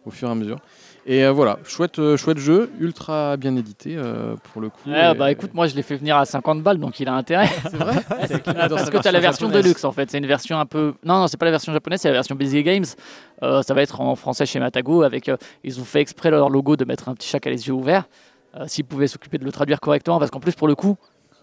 au 0.06 0.12
fur 0.12 0.28
et 0.28 0.32
à 0.32 0.36
mesure. 0.36 0.58
Et 1.06 1.24
euh, 1.26 1.32
voilà, 1.32 1.60
chouette, 1.66 2.00
euh, 2.00 2.16
chouette 2.18 2.38
jeu, 2.38 2.70
ultra 2.80 3.36
bien 3.38 3.56
édité 3.56 3.96
euh, 3.98 4.36
pour 4.52 4.62
le 4.62 4.70
coup. 4.70 4.90
Ouais, 4.90 5.12
Et- 5.12 5.18
bah 5.18 5.32
écoute, 5.32 5.54
moi 5.54 5.68
je 5.68 5.76
l'ai 5.76 5.82
fait 5.82 5.96
venir 5.96 6.18
à 6.18 6.26
50 6.26 6.62
balles 6.62 6.78
donc 6.78 7.00
il 7.00 7.08
a 7.08 7.14
intérêt. 7.14 7.48
c'est 7.70 7.76
vrai 7.78 7.96
Parce 8.10 8.90
que 8.90 8.98
tu 9.02 9.08
as 9.08 9.12
la 9.12 9.20
version 9.20 9.50
Deluxe 9.50 9.84
en 9.84 9.92
fait. 9.92 10.10
C'est 10.12 10.18
une 10.18 10.28
version 10.28 10.60
un 10.60 10.66
peu. 10.66 10.94
Non, 11.04 11.20
non, 11.20 11.28
c'est 11.28 11.38
pas 11.38 11.46
la 11.46 11.52
version 11.52 11.74
japonaise, 11.74 12.02
c'est 12.02 12.10
la 12.10 12.14
version 12.14 12.36
Busy 12.36 12.64
Games. 12.64 12.86
Euh, 13.42 13.62
ça 13.62 13.74
va 13.74 13.82
être 13.82 14.00
en 14.00 14.16
français 14.16 14.46
chez 14.46 14.60
Matago. 14.60 15.04
Avec, 15.04 15.28
euh, 15.28 15.38
ils 15.64 15.80
ont 15.80 15.86
fait 15.86 16.00
exprès 16.00 16.32
leur 16.32 16.50
logo 16.50 16.76
de 16.78 16.86
mettre 16.86 17.10
un 17.10 17.16
petit 17.16 17.28
chat 17.28 17.46
a 17.46 17.50
les 17.50 17.68
yeux 17.68 17.74
ouverts. 17.74 18.06
Euh, 18.56 18.66
S'ils 18.68 18.86
pouvaient 18.86 19.08
s'occuper 19.08 19.38
de 19.38 19.46
le 19.46 19.52
traduire 19.52 19.80
correctement. 19.80 20.20
Parce 20.20 20.30
qu'en 20.32 20.40
plus, 20.40 20.54
pour 20.56 20.68
le 20.68 20.76
coup, 20.76 20.96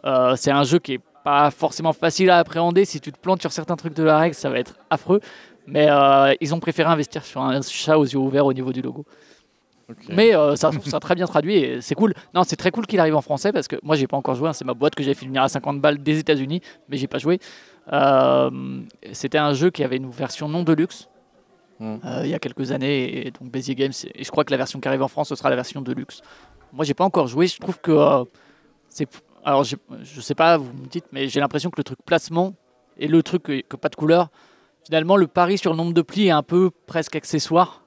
euh, 0.04 0.34
c'est 0.36 0.50
un 0.52 0.62
jeu 0.64 0.78
qui 0.78 0.94
est 0.94 1.00
pas 1.24 1.50
forcément 1.50 1.92
facile 1.92 2.30
à 2.30 2.38
appréhender. 2.38 2.84
Si 2.84 3.00
tu 3.00 3.10
te 3.12 3.18
plantes 3.18 3.40
sur 3.40 3.52
certains 3.52 3.76
trucs 3.76 3.94
de 3.94 4.02
la 4.04 4.18
règle, 4.18 4.34
ça 4.34 4.48
va 4.48 4.58
être 4.58 4.76
affreux. 4.90 5.20
Mais 5.66 5.88
euh, 5.90 6.32
ils 6.40 6.54
ont 6.54 6.60
préféré 6.60 6.88
investir 6.90 7.24
sur 7.24 7.42
un 7.42 7.60
chat 7.62 7.98
aux 7.98 8.04
yeux 8.04 8.18
ouverts 8.18 8.46
au 8.46 8.52
niveau 8.52 8.72
du 8.72 8.80
logo. 8.80 9.04
Mais 10.08 10.36
euh, 10.36 10.54
ça, 10.54 10.70
ça 10.86 11.00
très 11.00 11.16
bien 11.16 11.26
traduit 11.26 11.56
et 11.56 11.80
c'est 11.80 11.96
cool. 11.96 12.14
Non, 12.32 12.44
c'est 12.44 12.54
très 12.56 12.70
cool 12.70 12.86
qu'il 12.86 13.00
arrive 13.00 13.16
en 13.16 13.20
français 13.22 13.52
parce 13.52 13.66
que 13.66 13.74
moi 13.82 13.96
j'ai 13.96 14.06
pas 14.06 14.16
encore 14.16 14.36
joué. 14.36 14.48
hein. 14.48 14.52
C'est 14.52 14.64
ma 14.64 14.72
boîte 14.74 14.94
que 14.94 15.02
j'ai 15.02 15.14
fait 15.14 15.26
venir 15.26 15.42
à 15.42 15.48
50 15.48 15.80
balles 15.80 15.98
des 15.98 16.18
États-Unis, 16.20 16.60
mais 16.88 16.96
j'ai 16.96 17.08
pas 17.08 17.18
joué. 17.18 17.40
Euh, 17.92 18.80
C'était 19.12 19.38
un 19.38 19.52
jeu 19.52 19.70
qui 19.70 19.82
avait 19.82 19.96
une 19.96 20.10
version 20.10 20.48
non 20.48 20.62
deluxe 20.62 21.08
Mm. 21.80 21.96
euh, 22.04 22.20
il 22.24 22.30
y 22.30 22.34
a 22.34 22.38
quelques 22.38 22.72
années 22.72 23.26
et 23.26 23.30
donc 23.30 23.50
Basic 23.50 23.76
Games. 23.78 23.92
Et 24.14 24.22
je 24.22 24.30
crois 24.30 24.44
que 24.44 24.50
la 24.50 24.58
version 24.58 24.78
qui 24.80 24.86
arrive 24.86 25.02
en 25.02 25.08
France 25.08 25.30
ce 25.30 25.34
sera 25.34 25.48
la 25.48 25.56
version 25.56 25.80
deluxe. 25.80 26.20
Moi 26.72 26.84
j'ai 26.84 26.94
pas 26.94 27.04
encore 27.04 27.26
joué. 27.26 27.46
Je 27.46 27.58
trouve 27.58 27.80
que 27.80 27.90
euh, 27.92 28.24
c'est. 28.88 29.08
Alors 29.44 29.64
je 29.64 30.20
sais 30.20 30.34
pas, 30.34 30.56
vous 30.58 30.70
me 30.72 30.86
dites, 30.86 31.06
mais 31.12 31.28
j'ai 31.28 31.40
l'impression 31.40 31.70
que 31.70 31.78
le 31.78 31.84
truc 31.84 31.98
placement 32.04 32.54
et 32.98 33.08
le 33.08 33.22
truc 33.22 33.42
que, 33.44 33.60
que 33.62 33.76
pas 33.76 33.88
de 33.88 33.96
couleur. 33.96 34.28
Finalement, 34.84 35.16
le 35.16 35.26
pari 35.26 35.58
sur 35.58 35.70
le 35.72 35.76
nombre 35.76 35.92
de 35.92 36.02
plis 36.02 36.26
est 36.26 36.30
un 36.30 36.42
peu 36.42 36.70
presque 36.86 37.16
accessoire. 37.16 37.82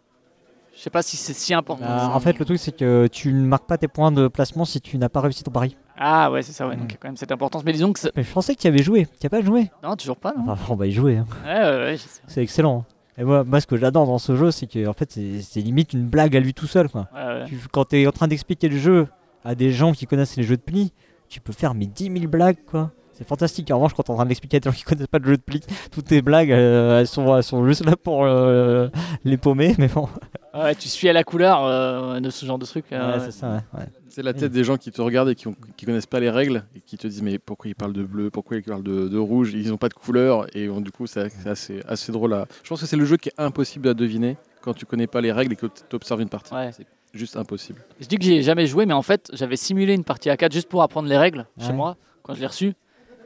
Je 0.75 0.81
sais 0.81 0.89
pas 0.89 1.03
si 1.03 1.17
c'est 1.17 1.33
si 1.33 1.53
important. 1.53 1.85
Bah, 1.85 2.11
en 2.13 2.19
fait, 2.19 2.39
le 2.39 2.45
truc, 2.45 2.57
c'est 2.57 2.75
que 2.75 3.07
tu 3.07 3.31
ne 3.31 3.45
marques 3.45 3.67
pas 3.67 3.77
tes 3.77 3.87
points 3.87 4.11
de 4.11 4.27
placement 4.27 4.65
si 4.65 4.81
tu 4.81 4.97
n'as 4.97 5.09
pas 5.09 5.21
réussi 5.21 5.43
ton 5.43 5.51
pari. 5.51 5.77
Ah 5.97 6.31
ouais, 6.31 6.41
c'est 6.41 6.51
ça, 6.51 6.67
ouais. 6.67 6.75
Mm. 6.75 6.79
Donc 6.79 6.89
il 6.89 6.93
y 6.93 6.95
a 6.95 6.97
quand 6.99 7.07
même 7.09 7.17
cette 7.17 7.31
importance. 7.31 7.63
Mais 7.63 7.73
disons 7.73 7.93
que. 7.93 7.99
Mais 8.15 8.23
je 8.23 8.31
pensais 8.31 8.55
que 8.55 8.61
tu 8.61 8.67
avais 8.67 8.81
joué. 8.81 9.05
Tu 9.05 9.11
n'y 9.21 9.27
as 9.27 9.29
pas 9.29 9.41
joué 9.41 9.69
Non, 9.83 9.95
toujours 9.95 10.17
pas, 10.17 10.33
non 10.35 10.51
Enfin, 10.51 10.73
on 10.73 10.75
va 10.75 10.87
y 10.87 10.91
jouer. 10.91 11.17
hein. 11.17 11.25
Ouais, 11.45 11.93
ouais. 11.93 11.97
C'est 12.27 12.41
excellent. 12.41 12.85
Et 13.17 13.23
moi, 13.23 13.43
moi, 13.43 13.59
ce 13.61 13.67
que 13.67 13.77
j'adore 13.77 14.07
dans 14.07 14.17
ce 14.17 14.35
jeu, 14.35 14.49
c'est 14.51 14.65
que 14.67 14.87
en 14.87 14.93
fait, 14.93 15.11
c'est 15.41 15.59
limite 15.61 15.93
une 15.93 16.05
blague 16.07 16.35
à 16.35 16.39
lui 16.39 16.53
tout 16.53 16.67
seul. 16.67 16.89
Quoi. 16.89 17.07
Ouais, 17.13 17.21
ouais. 17.25 17.45
Tu- 17.47 17.57
quand 17.71 17.85
tu 17.85 18.01
es 18.01 18.07
en 18.07 18.11
train 18.11 18.27
d'expliquer 18.27 18.69
le 18.69 18.77
jeu 18.77 19.07
à 19.45 19.53
des 19.55 19.71
gens 19.71 19.91
qui 19.93 20.05
connaissent 20.07 20.35
les 20.37 20.43
jeux 20.43 20.57
de 20.57 20.61
pli, 20.61 20.91
tu 21.29 21.39
peux 21.39 21.53
faire 21.53 21.73
mais 21.75 21.85
10 21.85 22.11
000 22.11 22.27
blagues. 22.27 22.57
quoi. 22.65 22.91
C'est 23.13 23.27
fantastique. 23.27 23.69
En 23.71 23.75
revanche, 23.75 23.93
quand 23.93 24.03
tu 24.03 24.09
es 24.09 24.13
en 24.13 24.17
train 24.17 24.25
d'expliquer 24.25 24.57
à 24.57 24.59
des 24.59 24.69
gens 24.69 24.75
qui 24.75 24.83
connaissent 24.83 25.07
pas 25.07 25.19
le 25.19 25.25
jeu 25.25 25.37
de 25.37 25.41
pli, 25.41 25.61
toutes 25.91 26.05
tes 26.05 26.21
blagues, 26.21 26.51
euh, 26.51 26.99
elles, 26.99 27.07
sont, 27.07 27.35
elles 27.35 27.43
sont 27.43 27.65
juste 27.67 27.85
là 27.85 27.95
pour 27.95 28.23
euh, 28.25 28.87
les 29.23 29.37
paumer. 29.37 29.75
Mais 29.77 29.87
bon, 29.87 30.09
Ouais, 30.55 30.75
tu 30.75 30.87
suis 30.87 31.09
à 31.09 31.13
la 31.13 31.23
couleur 31.23 31.63
euh, 31.65 32.19
de 32.19 32.29
ce 32.29 32.45
genre 32.45 32.59
de 32.59 32.65
truc. 32.65 32.85
euh, 32.91 33.07
Ouais, 33.13 33.13
ouais. 33.19 33.25
c'est 33.25 33.31
ça. 33.31 33.49
ouais, 33.49 33.79
ouais. 33.79 33.85
C'est 34.09 34.21
la 34.21 34.33
tête 34.33 34.51
des 34.51 34.63
gens 34.63 34.77
qui 34.77 34.91
te 34.91 35.01
regardent 35.01 35.29
et 35.29 35.35
qui, 35.35 35.47
ont, 35.47 35.55
qui 35.75 35.85
connaissent 35.87 36.05
pas 36.05 36.19
les 36.19 36.29
règles 36.29 36.63
et 36.75 36.81
qui 36.81 36.97
te 36.97 37.07
disent 37.07 37.23
mais 37.23 37.39
pourquoi 37.39 37.69
ils 37.69 37.73
parlent 37.75 37.93
de 37.93 38.03
bleu, 38.03 38.29
pourquoi 38.29 38.57
ils 38.57 38.63
parlent 38.63 38.83
de, 38.83 39.07
de 39.07 39.17
rouge, 39.17 39.53
ils 39.53 39.69
n'ont 39.69 39.77
pas 39.77 39.89
de 39.89 39.95
couleur 39.95 40.45
et 40.55 40.67
bon, 40.67 40.81
du 40.81 40.91
coup 40.91 41.07
c'est 41.07 41.31
assez, 41.47 41.81
assez 41.87 42.11
drôle 42.11 42.33
à... 42.35 42.45
Je 42.63 42.69
pense 42.69 42.79
que 42.81 42.85
c'est 42.85 42.95
le 42.95 43.05
jeu 43.05 43.17
qui 43.17 43.29
est 43.29 43.39
impossible 43.39 43.87
à 43.87 43.95
deviner 43.95 44.37
quand 44.61 44.75
tu 44.75 44.85
connais 44.85 45.07
pas 45.07 45.19
les 45.19 45.31
règles 45.31 45.53
et 45.53 45.55
que 45.55 45.65
tu 45.65 45.95
observes 45.95 46.21
une 46.21 46.29
partie. 46.29 46.53
Ouais. 46.53 46.69
C'est 46.71 46.85
juste 47.15 47.35
impossible. 47.37 47.81
Je 47.99 48.05
dis 48.05 48.17
que 48.17 48.23
j'ai 48.23 48.43
jamais 48.43 48.67
joué, 48.67 48.85
mais 48.85 48.93
en 48.93 49.01
fait, 49.01 49.31
j'avais 49.33 49.55
simulé 49.55 49.95
une 49.95 50.03
partie 50.03 50.29
à 50.29 50.37
4 50.37 50.51
juste 50.53 50.69
pour 50.69 50.83
apprendre 50.83 51.09
les 51.09 51.17
règles 51.17 51.47
chez 51.59 51.73
moi 51.73 51.97
quand 52.21 52.35
je 52.35 52.39
l'ai 52.41 52.47
reçu. 52.47 52.73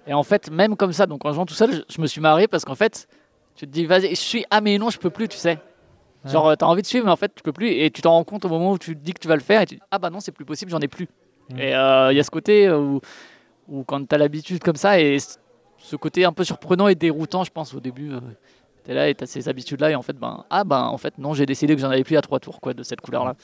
Et 0.08 0.14
en 0.14 0.24
fait, 0.24 0.50
même 0.50 0.76
comme 0.76 0.94
ça, 0.94 1.06
donc 1.06 1.26
en 1.26 1.34
jouant 1.34 1.46
tout 1.46 1.54
seul, 1.54 1.84
je, 1.90 2.02
me 2.02 2.08
suis 2.08 2.22
marré 2.22 2.48
parce 2.48 2.64
qu'en 2.66 2.76
fait, 2.76 3.08
tu 3.56 3.68
te 3.68 3.72
dis, 3.72 3.86
vas-y, 3.86 4.10
je 4.12 4.16
suis, 4.16 4.46
ah 4.50 4.62
mais 4.62 4.78
non, 4.78 4.90
je 4.90 4.98
peux 4.98 5.10
plus, 5.10 5.28
tu 5.28 5.38
sais. 5.38 5.60
Genre, 6.26 6.48
euh, 6.48 6.56
t'as 6.56 6.66
envie 6.66 6.82
de 6.82 6.88
suivre, 6.88 7.06
mais 7.06 7.12
en 7.12 7.16
fait, 7.18 7.32
tu 7.36 7.44
peux 7.44 7.54
plus. 7.54 7.70
Et 7.70 7.90
tu 7.92 8.02
t'en 8.02 8.12
rends 8.12 8.24
compte 8.24 8.44
au 8.46 8.50
moment 8.50 8.72
où 8.72 8.78
tu 8.78 8.96
te 8.98 9.02
dis 9.04 9.14
que 9.14 9.20
tu 9.20 9.28
vas 9.28 9.36
le 9.36 9.42
faire 9.42 9.62
et 9.62 9.66
tu 9.66 9.76
dis, 9.76 9.82
ah 9.92 10.00
bah 10.00 10.10
non, 10.10 10.20
c'est 10.20 10.32
plus 10.32 10.46
possible, 10.46 10.72
j'en 10.72 10.80
ai 10.80 10.88
plus. 10.88 11.08
Et 11.58 11.74
euh, 11.76 12.12
il 12.12 12.18
y 12.18 12.20
a 12.20 12.24
ce 12.24 12.32
côté 12.32 12.68
euh, 12.68 12.78
où, 12.80 13.00
où 13.70 13.84
quand 13.84 14.06
t'as 14.06 14.18
l'habitude 14.18 14.62
comme 14.62 14.76
ça, 14.76 15.00
et 15.00 15.18
ce 15.78 15.96
côté 15.96 16.26
un 16.26 16.34
peu 16.34 16.44
surprenant 16.44 16.88
et 16.90 16.96
déroutant, 16.96 17.44
je 17.46 17.52
pense, 17.52 17.74
au 17.74 17.80
début. 17.80 18.12
euh, 18.12 18.20
T'es 18.84 18.94
là 18.94 19.10
et 19.10 19.16
t'as 19.16 19.26
ces 19.26 19.50
habitudes-là, 19.50 19.92
et 19.92 19.96
en 19.96 20.02
fait, 20.02 20.14
ben, 20.18 20.46
ah 20.50 20.64
ben, 20.64 20.84
en 20.84 20.98
fait, 20.98 21.18
non, 21.18 21.34
j'ai 21.34 21.46
décidé 21.46 21.76
que 21.76 21.82
j'en 21.82 21.90
avais 21.90 22.04
plus 22.06 22.16
à 22.18 22.22
trois 22.22 22.40
tours, 22.40 22.62
quoi, 22.62 22.74
de 22.74 22.84
cette 22.84 23.02
couleur-là. 23.02 23.36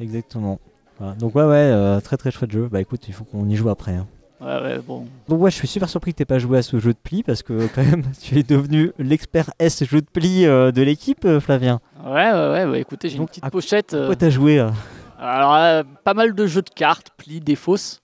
Exactement. 0.00 0.58
Voilà. 0.98 1.14
Donc, 1.14 1.34
ouais, 1.34 1.44
ouais, 1.44 1.52
euh, 1.54 2.00
très 2.00 2.16
très 2.16 2.30
chouette 2.30 2.50
jeu. 2.50 2.68
Bah 2.70 2.80
écoute, 2.80 3.06
il 3.08 3.12
faut 3.14 3.24
qu'on 3.24 3.46
y 3.48 3.56
joue 3.56 3.68
après. 3.68 3.92
hein. 3.94 4.06
Ouais, 4.40 4.60
ouais, 4.62 4.78
bon. 4.86 5.06
Donc 5.28 5.40
ouais, 5.40 5.50
je 5.50 5.56
suis 5.56 5.66
super 5.68 5.88
surpris 5.88 6.12
que 6.12 6.18
t'aies 6.18 6.24
pas 6.26 6.38
joué 6.38 6.58
à 6.58 6.62
ce 6.62 6.78
jeu 6.78 6.92
de 6.92 6.98
pli 7.02 7.22
parce 7.22 7.42
que 7.42 7.66
quand 7.74 7.82
même, 7.82 8.02
tu 8.22 8.38
es 8.38 8.42
devenu 8.42 8.92
l'expert 8.98 9.50
S 9.58 9.82
jeu 9.84 10.00
de 10.02 10.06
pli 10.06 10.44
euh, 10.44 10.72
de 10.72 10.82
l'équipe, 10.82 11.24
euh, 11.24 11.40
Flavien. 11.40 11.80
Ouais, 12.04 12.30
ouais, 12.32 12.50
ouais, 12.52 12.66
bah, 12.66 12.78
écoutez, 12.78 13.08
j'ai 13.08 13.16
une 13.16 13.26
petite 13.26 13.44
à- 13.44 13.50
pochette. 13.50 13.94
euh, 13.94 14.00
Pourquoi 14.00 14.16
t'as 14.16 14.30
joué 14.30 14.64
alors, 15.18 15.54
euh, 15.54 15.82
pas 16.04 16.12
mal 16.12 16.34
de 16.34 16.46
jeux 16.46 16.60
de 16.60 16.68
cartes, 16.68 17.08
plis, 17.16 17.40
des 17.40 17.56
fausses. 17.56 18.02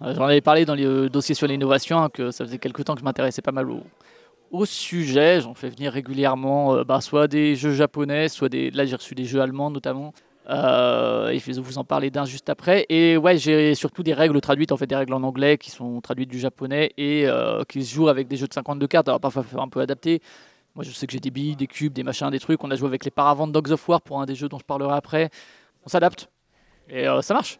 J'en 0.00 0.24
avais 0.24 0.40
parlé 0.40 0.64
dans 0.64 0.76
le 0.76 1.08
dossier 1.08 1.34
sur 1.34 1.48
l'innovation, 1.48 2.00
hein, 2.00 2.08
que 2.08 2.30
ça 2.30 2.44
faisait 2.44 2.58
quelques 2.58 2.84
temps 2.84 2.94
que 2.94 3.00
je 3.00 3.04
m'intéressais 3.04 3.42
pas 3.42 3.50
mal 3.50 3.68
au, 3.68 3.80
au 4.52 4.64
sujet. 4.64 5.40
J'en 5.40 5.54
fais 5.54 5.68
venir 5.68 5.92
régulièrement, 5.92 6.82
bah, 6.84 7.00
soit 7.00 7.26
des 7.26 7.56
jeux 7.56 7.72
japonais, 7.72 8.28
soit 8.28 8.48
des. 8.48 8.70
Là, 8.70 8.84
j'ai 8.84 8.94
reçu 8.94 9.16
des 9.16 9.24
jeux 9.24 9.40
allemands 9.40 9.70
notamment. 9.70 10.12
Euh, 10.50 11.28
et 11.28 11.38
je 11.38 11.52
vais 11.52 11.60
vous 11.60 11.78
en 11.78 11.84
parler 11.84 12.10
d'un 12.10 12.24
juste 12.24 12.48
après. 12.48 12.86
Et 12.88 13.16
ouais, 13.16 13.38
j'ai 13.38 13.74
surtout 13.74 14.02
des 14.02 14.14
règles 14.14 14.40
traduites, 14.40 14.72
en 14.72 14.76
fait, 14.76 14.86
des 14.86 14.96
règles 14.96 15.14
en 15.14 15.22
anglais 15.22 15.58
qui 15.58 15.70
sont 15.70 16.00
traduites 16.00 16.30
du 16.30 16.38
japonais 16.38 16.92
et 16.96 17.26
euh, 17.26 17.62
qui 17.64 17.84
se 17.84 17.94
jouent 17.94 18.08
avec 18.08 18.28
des 18.28 18.36
jeux 18.36 18.48
de 18.48 18.54
52 18.54 18.86
cartes. 18.86 19.08
Alors 19.08 19.20
parfois, 19.20 19.44
un 19.58 19.68
peu 19.68 19.80
adapté. 19.80 20.20
Moi, 20.74 20.84
je 20.84 20.90
sais 20.90 21.06
que 21.06 21.12
j'ai 21.12 21.20
des 21.20 21.30
billes, 21.30 21.54
des 21.54 21.66
cubes, 21.66 21.92
des 21.92 22.02
machins, 22.02 22.30
des 22.30 22.40
trucs. 22.40 22.62
On 22.64 22.70
a 22.70 22.76
joué 22.76 22.88
avec 22.88 23.04
les 23.04 23.10
paravents 23.10 23.46
de 23.46 23.52
Dogs 23.52 23.70
of 23.70 23.88
War 23.88 24.00
pour 24.00 24.20
un 24.20 24.26
des 24.26 24.34
jeux 24.34 24.48
dont 24.48 24.58
je 24.58 24.64
parlerai 24.64 24.94
après. 24.94 25.30
On 25.84 25.88
s'adapte 25.88 26.28
et 26.88 27.06
euh, 27.06 27.22
ça 27.22 27.34
marche. 27.34 27.58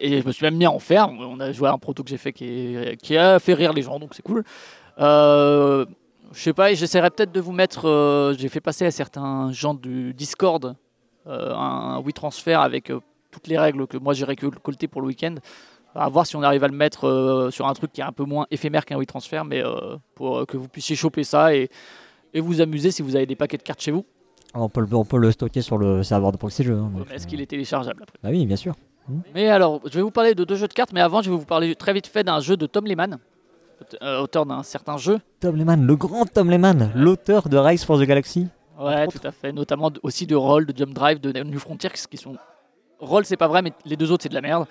et 0.00 0.20
je 0.20 0.26
me 0.26 0.32
suis 0.32 0.44
même 0.44 0.56
mis 0.56 0.64
à 0.64 0.70
en 0.70 0.78
faire. 0.78 1.08
On 1.10 1.40
a 1.40 1.52
joué 1.52 1.68
à 1.68 1.72
un 1.72 1.78
proto 1.78 2.02
que 2.02 2.10
j'ai 2.10 2.16
fait 2.16 2.32
qui, 2.32 2.76
qui, 3.02 3.16
a 3.16 3.38
fait 3.38 3.54
rire 3.54 3.72
les 3.72 3.82
gens, 3.82 3.98
donc 3.98 4.14
c'est 4.14 4.22
cool. 4.22 4.44
je 4.98 5.86
sais 6.32 6.52
pas, 6.52 6.72
j'essaierai 6.72 7.10
peut-être 7.10 7.32
de 7.32 7.40
vous 7.40 7.52
mettre. 7.52 8.34
j'ai 8.38 8.48
fait 8.48 8.60
passer 8.60 8.86
à 8.86 8.90
certains 8.90 9.52
gens 9.52 9.74
du 9.74 10.14
Discord 10.14 10.76
euh, 11.28 11.54
un 11.54 12.00
WeTransfer 12.00 12.54
avec 12.54 12.90
euh, 12.90 13.00
toutes 13.30 13.46
les 13.46 13.58
règles 13.58 13.86
que 13.86 13.96
moi 13.96 14.14
j'ai 14.14 14.24
récoltées 14.24 14.88
pour 14.88 15.00
le 15.02 15.08
week-end. 15.08 15.34
À 15.94 16.08
voir 16.08 16.26
si 16.26 16.36
on 16.36 16.42
arrive 16.42 16.62
à 16.64 16.68
le 16.68 16.76
mettre 16.76 17.06
euh, 17.06 17.50
sur 17.50 17.66
un 17.66 17.72
truc 17.74 17.92
qui 17.92 18.00
est 18.00 18.04
un 18.04 18.12
peu 18.12 18.24
moins 18.24 18.46
éphémère 18.50 18.84
qu'un 18.84 18.98
WeTransfer, 18.98 19.42
mais 19.44 19.62
pour 20.14 20.46
que 20.46 20.56
vous 20.56 20.68
puissiez 20.68 20.96
choper 20.96 21.24
ça 21.24 21.54
et, 21.54 21.70
et 22.34 22.40
vous 22.40 22.60
amuser 22.60 22.90
si 22.90 23.02
vous 23.02 23.16
avez 23.16 23.26
des 23.26 23.36
paquets 23.36 23.56
de 23.56 23.62
cartes 23.62 23.80
chez 23.80 23.90
vous. 23.90 24.04
On 24.54 24.68
peut, 24.68 24.80
le, 24.80 24.94
on 24.94 25.04
peut 25.04 25.18
le 25.18 25.30
stocker 25.30 25.60
sur 25.60 25.76
le 25.76 26.02
serveur 26.02 26.32
de 26.32 26.36
proxy 26.36 26.62
jeu. 26.62 26.74
Hein, 26.74 26.90
Est-ce 27.12 27.26
qu'il 27.26 27.40
est 27.40 27.46
téléchargeable 27.46 28.02
après? 28.02 28.18
Bah 28.22 28.30
oui, 28.30 28.46
bien 28.46 28.56
sûr. 28.56 28.74
Hmm. 29.08 29.20
Mais 29.34 29.48
alors, 29.48 29.80
je 29.84 29.94
vais 29.94 30.02
vous 30.02 30.10
parler 30.10 30.34
de 30.34 30.44
deux 30.44 30.54
jeux 30.56 30.68
de 30.68 30.72
cartes, 30.72 30.92
mais 30.92 31.00
avant, 31.00 31.20
je 31.20 31.30
vais 31.30 31.36
vous 31.36 31.44
parler 31.44 31.74
très 31.74 31.92
vite 31.92 32.06
fait 32.06 32.24
d'un 32.24 32.40
jeu 32.40 32.56
de 32.56 32.66
Tom 32.66 32.86
Lehman, 32.86 33.18
auteur 34.02 34.46
d'un 34.46 34.62
certain 34.62 34.96
jeu. 34.96 35.20
Tom 35.40 35.56
Lehman, 35.56 35.86
le 35.86 35.96
grand 35.96 36.24
Tom 36.24 36.50
Lehman, 36.50 36.90
l'auteur 36.94 37.48
de 37.48 37.56
Rise 37.58 37.84
for 37.84 37.98
the 37.98 38.04
Galaxy. 38.04 38.46
Ouais, 38.78 39.08
tout 39.08 39.20
à 39.24 39.32
fait. 39.32 39.52
Notamment 39.52 39.90
aussi 40.02 40.26
de 40.26 40.36
Roll, 40.36 40.66
de 40.66 40.76
Jump 40.76 40.94
Drive, 40.94 41.20
de 41.20 41.32
New 41.42 41.58
Frontier, 41.58 41.90
qui 41.90 42.16
sont. 42.16 42.36
Roll, 43.00 43.24
c'est 43.24 43.36
pas 43.36 43.48
vrai, 43.48 43.62
mais 43.62 43.72
les 43.84 43.96
deux 43.96 44.12
autres, 44.12 44.22
c'est 44.22 44.28
de 44.28 44.34
la 44.34 44.40
merde. 44.40 44.66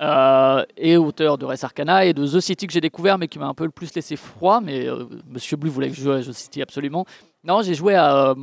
Euh, 0.00 0.64
et 0.78 0.96
auteur 0.96 1.36
de 1.36 1.44
Res 1.44 1.62
Arcana 1.62 2.06
et 2.06 2.14
de 2.14 2.26
The 2.26 2.40
City 2.40 2.66
que 2.66 2.72
j'ai 2.72 2.80
découvert, 2.80 3.18
mais 3.18 3.28
qui 3.28 3.38
m'a 3.38 3.46
un 3.46 3.54
peu 3.54 3.64
le 3.64 3.70
plus 3.70 3.94
laissé 3.94 4.16
froid. 4.16 4.60
Mais 4.60 4.86
euh, 4.86 5.04
Monsieur 5.26 5.56
Blue 5.56 5.70
voulait 5.70 5.90
que 5.90 5.96
je 5.96 6.02
joue 6.02 6.12
à 6.12 6.20
The 6.20 6.32
City 6.32 6.62
absolument. 6.62 7.04
Non, 7.44 7.62
j'ai 7.62 7.74
joué 7.74 7.94
à 7.94 8.28
euh, 8.28 8.34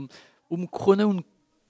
Um 0.52 0.68
Krone 0.68 1.22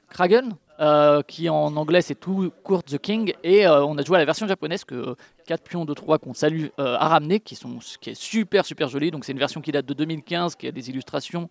Kragen, 0.09 0.55
euh, 0.79 1.21
qui 1.21 1.49
en 1.49 1.75
anglais 1.75 2.01
c'est 2.01 2.15
tout 2.15 2.51
Court 2.63 2.83
the 2.83 2.97
King, 2.97 3.33
et 3.43 3.67
on 3.67 3.97
a 3.97 4.03
joué 4.03 4.17
à 4.17 4.19
la 4.19 4.25
version 4.25 4.47
japonaise 4.47 4.83
que 4.85 5.15
4 5.47 5.63
pions 5.63 5.85
de 5.85 5.93
3 5.93 6.17
qu'on 6.19 6.33
salue 6.33 6.67
a 6.77 7.07
ramené, 7.07 7.39
qui, 7.39 7.55
sont, 7.55 7.79
qui 7.99 8.11
est 8.11 8.21
super 8.21 8.65
super 8.65 8.87
jolie. 8.89 9.11
Donc 9.11 9.25
c'est 9.25 9.33
une 9.33 9.39
version 9.39 9.61
qui 9.61 9.71
date 9.71 9.85
de 9.85 9.93
2015, 9.93 10.55
qui 10.55 10.67
a 10.67 10.71
des 10.71 10.89
illustrations 10.89 11.49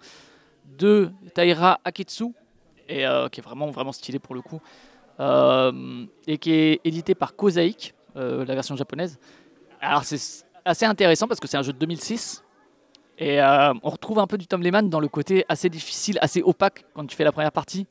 de 0.79 1.11
Taira 1.35 1.81
Akitsu, 1.85 2.33
et, 2.89 3.07
euh, 3.07 3.29
qui 3.29 3.41
est 3.41 3.43
vraiment, 3.43 3.71
vraiment 3.71 3.93
stylé 3.93 4.19
pour 4.19 4.35
le 4.35 4.43
coup, 4.43 4.61
euh, 5.21 6.05
et 6.27 6.39
qui 6.39 6.53
est 6.53 6.81
édité 6.85 7.15
par 7.15 7.35
Kozaik, 7.37 7.95
euh, 8.17 8.45
la 8.45 8.55
version 8.55 8.77
japonaise. 8.77 9.19
Alors 9.81 10.05
c'est 10.05 10.45
assez 10.65 10.85
intéressant 10.85 11.29
parce 11.29 11.41
que 11.41 11.49
c'est 11.49 11.57
un 11.57 11.63
jeu 11.63 11.73
de 11.73 11.79
2006, 11.79 12.43
et 13.19 13.41
on 13.41 13.89
retrouve 13.89 14.19
un 14.19 14.27
peu 14.27 14.37
du 14.37 14.47
Tom 14.47 14.63
Lehman 14.63 14.91
dans 14.91 15.01
le 15.01 15.09
côté 15.09 15.47
assez 15.49 15.71
difficile, 15.71 16.19
assez 16.21 16.43
opaque 16.43 16.85
quand 16.93 17.07
tu 17.07 17.17
fais 17.17 17.25
la 17.25 17.33
première 17.33 17.53
partie, 17.53 17.87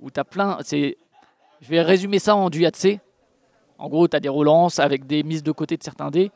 où 0.00 0.10
tu 0.10 0.18
as 0.18 0.24
plein... 0.24 0.58
Je 0.62 1.68
vais 1.68 1.82
résumer 1.82 2.18
ça 2.18 2.34
en 2.34 2.48
du 2.48 2.66
En 3.76 3.88
gros, 3.90 4.08
tu 4.08 4.16
as 4.16 4.20
des 4.20 4.30
relances 4.30 4.78
avec 4.78 5.06
des 5.06 5.22
mises 5.22 5.42
de 5.42 5.52
côté 5.52 5.76
de 5.76 5.82
certains 5.82 6.10
dés, 6.10 6.30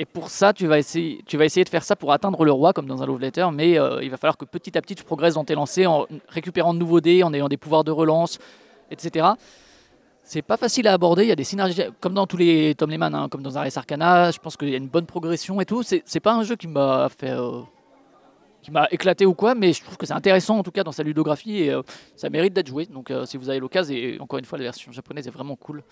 et 0.00 0.06
pour 0.06 0.30
ça, 0.30 0.54
tu 0.54 0.66
vas, 0.66 0.78
essayer, 0.78 1.22
de 1.28 1.68
faire 1.68 1.84
ça 1.84 1.94
pour 1.94 2.10
atteindre 2.10 2.42
le 2.46 2.52
roi, 2.52 2.72
comme 2.72 2.86
dans 2.86 3.02
un 3.02 3.06
love 3.06 3.20
letter, 3.20 3.48
mais 3.52 3.78
euh, 3.78 4.02
il 4.02 4.10
va 4.10 4.16
falloir 4.16 4.38
que 4.38 4.46
petit 4.46 4.78
à 4.78 4.80
petit 4.80 4.94
tu 4.94 5.04
progresses 5.04 5.34
dans 5.34 5.44
tes 5.44 5.54
lancers 5.54 5.92
en 5.92 6.06
récupérant 6.26 6.72
de 6.72 6.78
nouveaux 6.78 7.02
dés, 7.02 7.22
en 7.22 7.34
ayant 7.34 7.50
des 7.50 7.58
pouvoirs 7.58 7.84
de 7.84 7.90
relance, 7.90 8.38
etc. 8.90 9.28
C'est 10.22 10.40
pas 10.40 10.56
facile 10.56 10.88
à 10.88 10.94
aborder, 10.94 11.24
il 11.24 11.28
y 11.28 11.32
a 11.32 11.36
des 11.36 11.44
synergies, 11.44 11.82
comme 12.00 12.14
dans 12.14 12.26
tous 12.26 12.38
les 12.38 12.74
Tom 12.76 12.88
Lehman, 12.88 13.14
hein, 13.14 13.28
comme 13.28 13.42
dans 13.42 13.56
Ares 13.56 13.76
Arcana, 13.76 14.30
je 14.30 14.38
pense 14.38 14.56
qu'il 14.56 14.70
y 14.70 14.74
a 14.74 14.78
une 14.78 14.88
bonne 14.88 15.04
progression 15.04 15.60
et 15.60 15.66
tout. 15.66 15.82
C'est 15.82 16.20
pas 16.20 16.32
un 16.32 16.44
jeu 16.44 16.56
qui 16.56 16.66
m'a 16.66 17.10
fait. 17.10 17.32
Euh, 17.32 17.60
qui 18.62 18.70
m'a 18.70 18.88
éclaté 18.90 19.26
ou 19.26 19.34
quoi, 19.34 19.54
mais 19.54 19.74
je 19.74 19.82
trouve 19.82 19.98
que 19.98 20.06
c'est 20.06 20.14
intéressant 20.14 20.58
en 20.58 20.62
tout 20.62 20.70
cas 20.70 20.82
dans 20.82 20.92
sa 20.92 21.02
ludographie 21.02 21.64
et 21.64 21.72
euh, 21.72 21.82
ça 22.16 22.30
mérite 22.30 22.54
d'être 22.54 22.68
joué. 22.68 22.86
Donc 22.86 23.12
si 23.26 23.36
vous 23.36 23.50
avez 23.50 23.60
l'occasion, 23.60 23.94
et 23.94 24.18
encore 24.18 24.38
une 24.38 24.46
fois, 24.46 24.56
la 24.56 24.64
version 24.64 24.92
japonaise 24.92 25.28
est 25.28 25.30
vraiment 25.30 25.56
cool. 25.56 25.82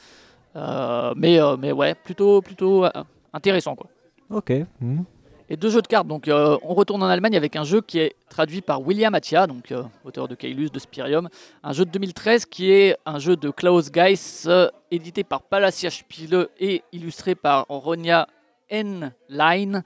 mais, 0.54 1.38
mais 1.58 1.72
ouais, 1.72 1.94
plutôt, 1.94 2.40
plutôt 2.40 2.86
intéressant 3.34 3.76
quoi. 3.76 3.88
Ok. 4.30 4.52
Hmm. 4.80 5.02
Et 5.50 5.56
deux 5.56 5.70
jeux 5.70 5.80
de 5.80 5.86
cartes. 5.86 6.06
Donc, 6.06 6.28
euh, 6.28 6.58
on 6.62 6.74
retourne 6.74 7.02
en 7.02 7.06
Allemagne 7.06 7.36
avec 7.36 7.56
un 7.56 7.64
jeu 7.64 7.80
qui 7.80 7.98
est 7.98 8.16
traduit 8.28 8.60
par 8.60 8.82
William 8.86 9.14
Attia, 9.14 9.46
donc 9.46 9.72
euh, 9.72 9.82
auteur 10.04 10.28
de 10.28 10.34
Kailus, 10.34 10.70
de 10.70 10.78
Spirium. 10.78 11.28
Un 11.62 11.72
jeu 11.72 11.86
de 11.86 11.90
2013 11.90 12.44
qui 12.44 12.70
est 12.70 12.96
un 13.06 13.18
jeu 13.18 13.34
de 13.36 13.48
Klaus 13.48 13.90
Geiss, 13.90 14.44
euh, 14.46 14.68
édité 14.90 15.24
par 15.24 15.42
Palacia 15.42 15.88
Spiele 15.88 16.48
et 16.60 16.82
illustré 16.92 17.34
par 17.34 17.64
Ronia 17.68 18.28
Henlein. 18.70 19.82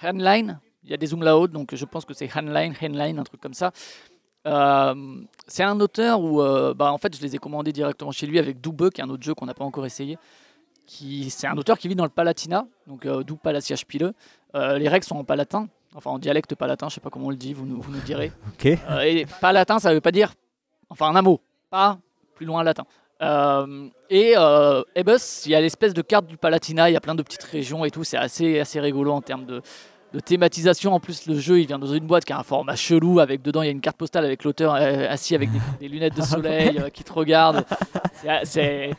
Henlein? 0.00 0.60
Il 0.84 0.90
y 0.90 0.94
a 0.94 0.96
des 0.96 1.08
là-haut, 1.08 1.48
donc 1.48 1.74
je 1.74 1.84
pense 1.86 2.04
que 2.04 2.14
c'est 2.14 2.30
Henlein, 2.36 2.72
Henlein, 2.80 3.18
un 3.18 3.24
truc 3.24 3.40
comme 3.40 3.54
ça. 3.54 3.72
c'est 4.44 5.62
un 5.64 5.80
auteur 5.80 6.20
où, 6.20 6.36
bah, 6.74 6.92
en 6.92 6.98
fait, 6.98 7.16
je 7.16 7.22
les 7.22 7.34
ai 7.34 7.38
commandés 7.38 7.72
directement 7.72 8.12
chez 8.12 8.26
lui 8.26 8.38
avec 8.38 8.60
Double, 8.60 8.90
qui 8.90 9.00
est 9.00 9.04
un 9.04 9.08
autre 9.08 9.22
jeu 9.22 9.34
qu'on 9.34 9.46
n'a 9.46 9.54
pas 9.54 9.64
encore 9.64 9.86
essayé 9.86 10.18
c'est 10.86 11.46
un 11.46 11.56
auteur 11.56 11.78
qui 11.78 11.88
vit 11.88 11.94
dans 11.94 12.04
le 12.04 12.10
Palatinat, 12.10 12.66
donc 12.86 13.06
euh, 13.06 13.22
d'où 13.22 13.36
Palatia 13.36 13.76
Spiele. 13.76 14.12
Euh, 14.54 14.78
les 14.78 14.88
règles 14.88 15.04
sont 15.04 15.16
en 15.16 15.24
palatin, 15.24 15.68
enfin 15.94 16.10
en 16.10 16.18
dialecte 16.18 16.54
palatin, 16.54 16.88
je 16.88 16.94
sais 16.94 17.00
pas 17.00 17.10
comment 17.10 17.26
on 17.26 17.30
le 17.30 17.36
dit, 17.36 17.52
vous 17.52 17.66
nous, 17.66 17.80
vous 17.80 17.90
nous 17.90 18.00
direz. 18.00 18.30
ok. 18.48 18.66
Euh, 18.66 19.00
et 19.00 19.26
palatin, 19.40 19.78
ça 19.78 19.92
veut 19.92 20.00
pas 20.00 20.12
dire, 20.12 20.32
enfin 20.90 21.14
un 21.14 21.22
mot, 21.22 21.40
pas 21.70 21.98
plus 22.34 22.46
loin 22.46 22.62
latin. 22.62 22.84
et 24.10 24.34
Ebus, 24.94 25.46
il 25.46 25.52
y 25.52 25.54
a 25.54 25.60
l'espèce 25.60 25.94
de 25.94 26.02
carte 26.02 26.26
du 26.26 26.36
Palatinat, 26.36 26.90
il 26.90 26.92
y 26.92 26.96
a 26.96 27.00
plein 27.00 27.14
de 27.14 27.22
petites 27.22 27.44
régions 27.44 27.84
et 27.84 27.90
tout, 27.90 28.04
c'est 28.04 28.16
assez, 28.16 28.60
assez 28.60 28.80
rigolo 28.80 29.12
en 29.12 29.22
termes 29.22 29.46
de, 29.46 29.62
de 30.12 30.20
thématisation. 30.20 30.92
En 30.92 31.00
plus, 31.00 31.26
le 31.26 31.38
jeu, 31.38 31.60
il 31.60 31.66
vient 31.66 31.78
dans 31.78 31.92
une 31.92 32.06
boîte 32.06 32.24
qui 32.24 32.32
a 32.32 32.38
un 32.38 32.42
format 32.42 32.76
chelou. 32.76 33.20
Avec 33.20 33.42
dedans, 33.42 33.62
il 33.62 33.66
y 33.66 33.68
a 33.68 33.72
une 33.72 33.80
carte 33.80 33.96
postale 33.96 34.24
avec 34.24 34.44
l'auteur 34.44 34.74
assis 34.74 35.34
avec 35.34 35.48
des, 35.80 35.88
lunettes 35.88 36.16
de 36.16 36.22
soleil 36.34 36.80
qui 36.92 37.02
te 37.02 37.12
regarde. 37.12 37.64
C'est 38.44 38.90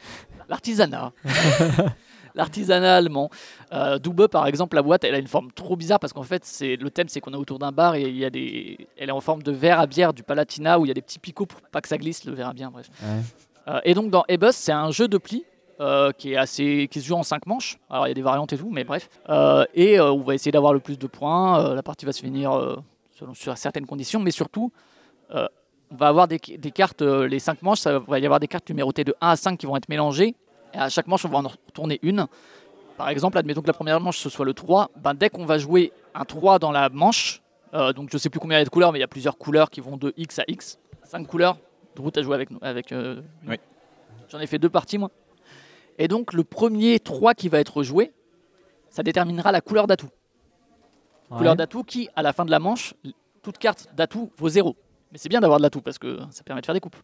L'artisanat. 0.49 1.11
L'artisanat 2.35 2.97
allemand. 2.97 3.29
Euh, 3.71 3.97
par 4.29 4.45
exemple, 4.47 4.75
la 4.75 4.81
boîte, 4.81 5.03
elle 5.05 5.15
a 5.15 5.19
une 5.19 5.27
forme 5.27 5.51
trop 5.51 5.75
bizarre 5.75 5.99
parce 5.99 6.11
qu'en 6.11 6.23
fait, 6.23 6.43
c'est 6.43 6.75
le 6.75 6.89
thème, 6.89 7.07
c'est 7.07 7.21
qu'on 7.21 7.33
est 7.33 7.37
autour 7.37 7.59
d'un 7.59 7.71
bar 7.71 7.95
et 7.95 8.03
il 8.03 8.17
y 8.17 8.25
a 8.25 8.29
des, 8.29 8.87
elle 8.97 9.09
est 9.09 9.13
en 9.13 9.21
forme 9.21 9.41
de 9.41 9.51
verre 9.51 9.79
à 9.79 9.87
bière 9.87 10.13
du 10.13 10.21
Palatina 10.21 10.77
où 10.79 10.85
il 10.85 10.89
y 10.89 10.91
a 10.91 10.93
des 10.93 11.01
petits 11.01 11.19
picots 11.19 11.45
pour 11.45 11.61
pas 11.61 11.81
que 11.81 11.87
ça 11.87 11.97
glisse 11.97 12.25
le 12.25 12.33
verre 12.33 12.49
à 12.49 12.53
bière. 12.53 12.71
Bref. 12.71 12.89
Euh, 13.67 13.79
et 13.83 13.93
donc 13.93 14.11
dans 14.11 14.25
Ebus, 14.27 14.51
c'est 14.51 14.73
un 14.73 14.91
jeu 14.91 15.07
de 15.07 15.17
pli 15.17 15.45
euh, 15.79 16.11
qui 16.11 16.33
est 16.33 16.37
assez, 16.37 16.87
qui 16.91 17.01
se 17.01 17.07
joue 17.07 17.15
en 17.15 17.23
5 17.23 17.45
manches. 17.45 17.79
Alors 17.89 18.05
il 18.07 18.09
y 18.09 18.11
a 18.11 18.15
des 18.15 18.21
variantes 18.21 18.51
et 18.53 18.57
tout, 18.57 18.69
mais 18.69 18.83
bref. 18.83 19.09
Euh, 19.29 19.65
et 19.73 19.99
on 19.99 20.21
va 20.21 20.35
essayer 20.35 20.51
d'avoir 20.51 20.73
le 20.73 20.79
plus 20.79 20.99
de 20.99 21.07
points. 21.07 21.73
la 21.73 21.83
partie 21.83 22.05
va 22.05 22.11
se 22.11 22.21
finir 22.21 22.77
selon 23.17 23.33
sur 23.33 23.57
certaines 23.57 23.85
conditions, 23.85 24.19
mais 24.19 24.31
surtout 24.31 24.71
on 25.91 25.95
va 25.95 26.07
avoir 26.07 26.27
des, 26.27 26.39
cartes, 26.39 27.01
euh, 27.01 27.27
les 27.27 27.39
5 27.39 27.61
manches, 27.61 27.79
ça 27.79 27.99
va 27.99 28.19
y 28.19 28.25
avoir 28.25 28.39
des 28.39 28.47
cartes 28.47 28.69
numérotées 28.69 29.03
de 29.03 29.15
1 29.21 29.29
à 29.29 29.35
5 29.35 29.57
qui 29.57 29.65
vont 29.65 29.77
être 29.77 29.89
mélangées. 29.89 30.35
Et 30.73 30.77
à 30.77 30.89
chaque 30.89 31.07
manche, 31.07 31.25
on 31.25 31.29
va 31.29 31.37
en 31.37 31.47
retourner 31.47 31.99
une. 32.01 32.27
Par 32.97 33.09
exemple, 33.09 33.37
admettons 33.37 33.61
que 33.61 33.67
la 33.67 33.73
première 33.73 33.99
manche 33.99 34.17
ce 34.17 34.29
soit 34.29 34.45
le 34.45 34.53
3. 34.53 34.91
Ben, 34.97 35.13
dès 35.13 35.29
qu'on 35.29 35.45
va 35.45 35.57
jouer 35.57 35.91
un 36.13 36.25
3 36.25 36.59
dans 36.59 36.71
la 36.71 36.89
manche, 36.89 37.41
euh, 37.73 37.93
donc 37.93 38.09
je 38.11 38.17
sais 38.17 38.29
plus 38.29 38.39
combien 38.39 38.57
il 38.57 38.61
y 38.61 38.63
a 38.63 38.65
de 38.65 38.69
couleurs, 38.69 38.91
mais 38.91 38.99
il 38.99 39.01
y 39.01 39.05
a 39.05 39.07
plusieurs 39.07 39.37
couleurs 39.37 39.69
qui 39.69 39.81
vont 39.81 39.97
de 39.97 40.13
X 40.17 40.39
à 40.39 40.43
X. 40.47 40.79
5 41.03 41.27
couleurs. 41.27 41.57
De 41.95 42.01
route 42.01 42.17
à 42.17 42.23
jouer 42.23 42.35
avec 42.35 42.51
nous. 42.51 42.59
Avec, 42.61 42.91
euh, 42.91 43.21
oui. 43.47 43.55
J'en 44.29 44.39
ai 44.39 44.47
fait 44.47 44.59
deux 44.59 44.69
parties, 44.69 44.97
moi. 44.97 45.11
Et 45.97 46.07
donc, 46.07 46.33
le 46.33 46.43
premier 46.43 46.99
3 46.99 47.33
qui 47.35 47.47
va 47.47 47.59
être 47.59 47.83
joué, 47.83 48.11
ça 48.89 49.01
déterminera 49.03 49.51
la 49.51 49.61
couleur 49.61 49.87
d'atout. 49.87 50.09
Couleur 51.29 51.55
d'atout 51.55 51.83
qui, 51.83 52.09
à 52.15 52.21
la 52.21 52.33
fin 52.33 52.45
de 52.45 52.51
la 52.51 52.59
manche, 52.59 52.93
toute 53.41 53.57
carte 53.57 53.87
d'atout 53.95 54.31
vaut 54.37 54.49
0. 54.49 54.75
Mais 55.15 55.19
c'est 55.19 55.29
bien 55.29 55.39
d'avoir 55.39 55.59
de 55.59 55.63
l'atout 55.63 55.79
parce 55.79 55.97
que 55.97 56.19
ça 56.29 56.43
permet 56.43 56.59
de 56.59 56.65
faire 56.65 56.75
des 56.75 56.81
coupes. 56.81 56.97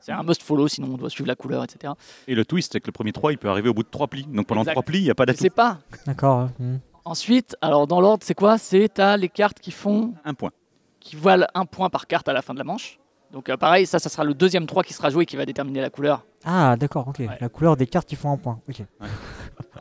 C'est 0.00 0.10
un 0.10 0.22
must 0.22 0.42
follow, 0.42 0.68
sinon 0.68 0.94
on 0.94 0.96
doit 0.96 1.10
suivre 1.10 1.28
la 1.28 1.34
couleur, 1.34 1.62
etc. 1.64 1.92
Et 2.26 2.34
le 2.34 2.46
twist, 2.46 2.72
c'est 2.72 2.80
que 2.80 2.86
le 2.86 2.92
premier 2.92 3.12
3, 3.12 3.32
il 3.32 3.36
peut 3.36 3.50
arriver 3.50 3.68
au 3.68 3.74
bout 3.74 3.82
de 3.82 3.90
3 3.90 4.06
plis. 4.06 4.26
Donc 4.26 4.46
pendant 4.46 4.64
3 4.64 4.82
plis, 4.84 5.00
il 5.00 5.04
n'y 5.04 5.10
a 5.10 5.14
pas 5.14 5.26
d'atout. 5.26 5.40
C'est 5.42 5.50
pas. 5.50 5.76
D'accord. 6.06 6.48
Hmm. 6.58 6.76
Ensuite, 7.04 7.56
alors 7.60 7.86
dans 7.86 8.00
l'ordre, 8.00 8.24
c'est 8.24 8.32
quoi? 8.32 8.56
C'est 8.56 8.98
as 8.98 9.18
les 9.18 9.28
cartes 9.28 9.60
qui 9.60 9.70
font. 9.70 10.14
Un 10.24 10.32
point. 10.32 10.50
Qui 10.98 11.16
valent 11.16 11.46
un 11.52 11.66
point 11.66 11.90
par 11.90 12.06
carte 12.06 12.26
à 12.30 12.32
la 12.32 12.40
fin 12.40 12.54
de 12.54 12.58
la 12.58 12.64
manche. 12.64 12.98
Donc 13.32 13.50
euh, 13.50 13.58
pareil, 13.58 13.84
ça, 13.84 13.98
ça 13.98 14.08
sera 14.08 14.24
le 14.24 14.32
deuxième 14.32 14.64
3 14.64 14.82
qui 14.82 14.94
sera 14.94 15.10
joué 15.10 15.26
qui 15.26 15.36
va 15.36 15.44
déterminer 15.44 15.82
la 15.82 15.90
couleur. 15.90 16.24
Ah, 16.46 16.74
d'accord, 16.78 17.08
ok. 17.08 17.20
La 17.38 17.50
couleur 17.50 17.76
des 17.76 17.86
cartes 17.86 18.08
qui 18.08 18.16
font 18.16 18.32
un 18.32 18.38
point. 18.38 18.62
Ok. 18.66 18.82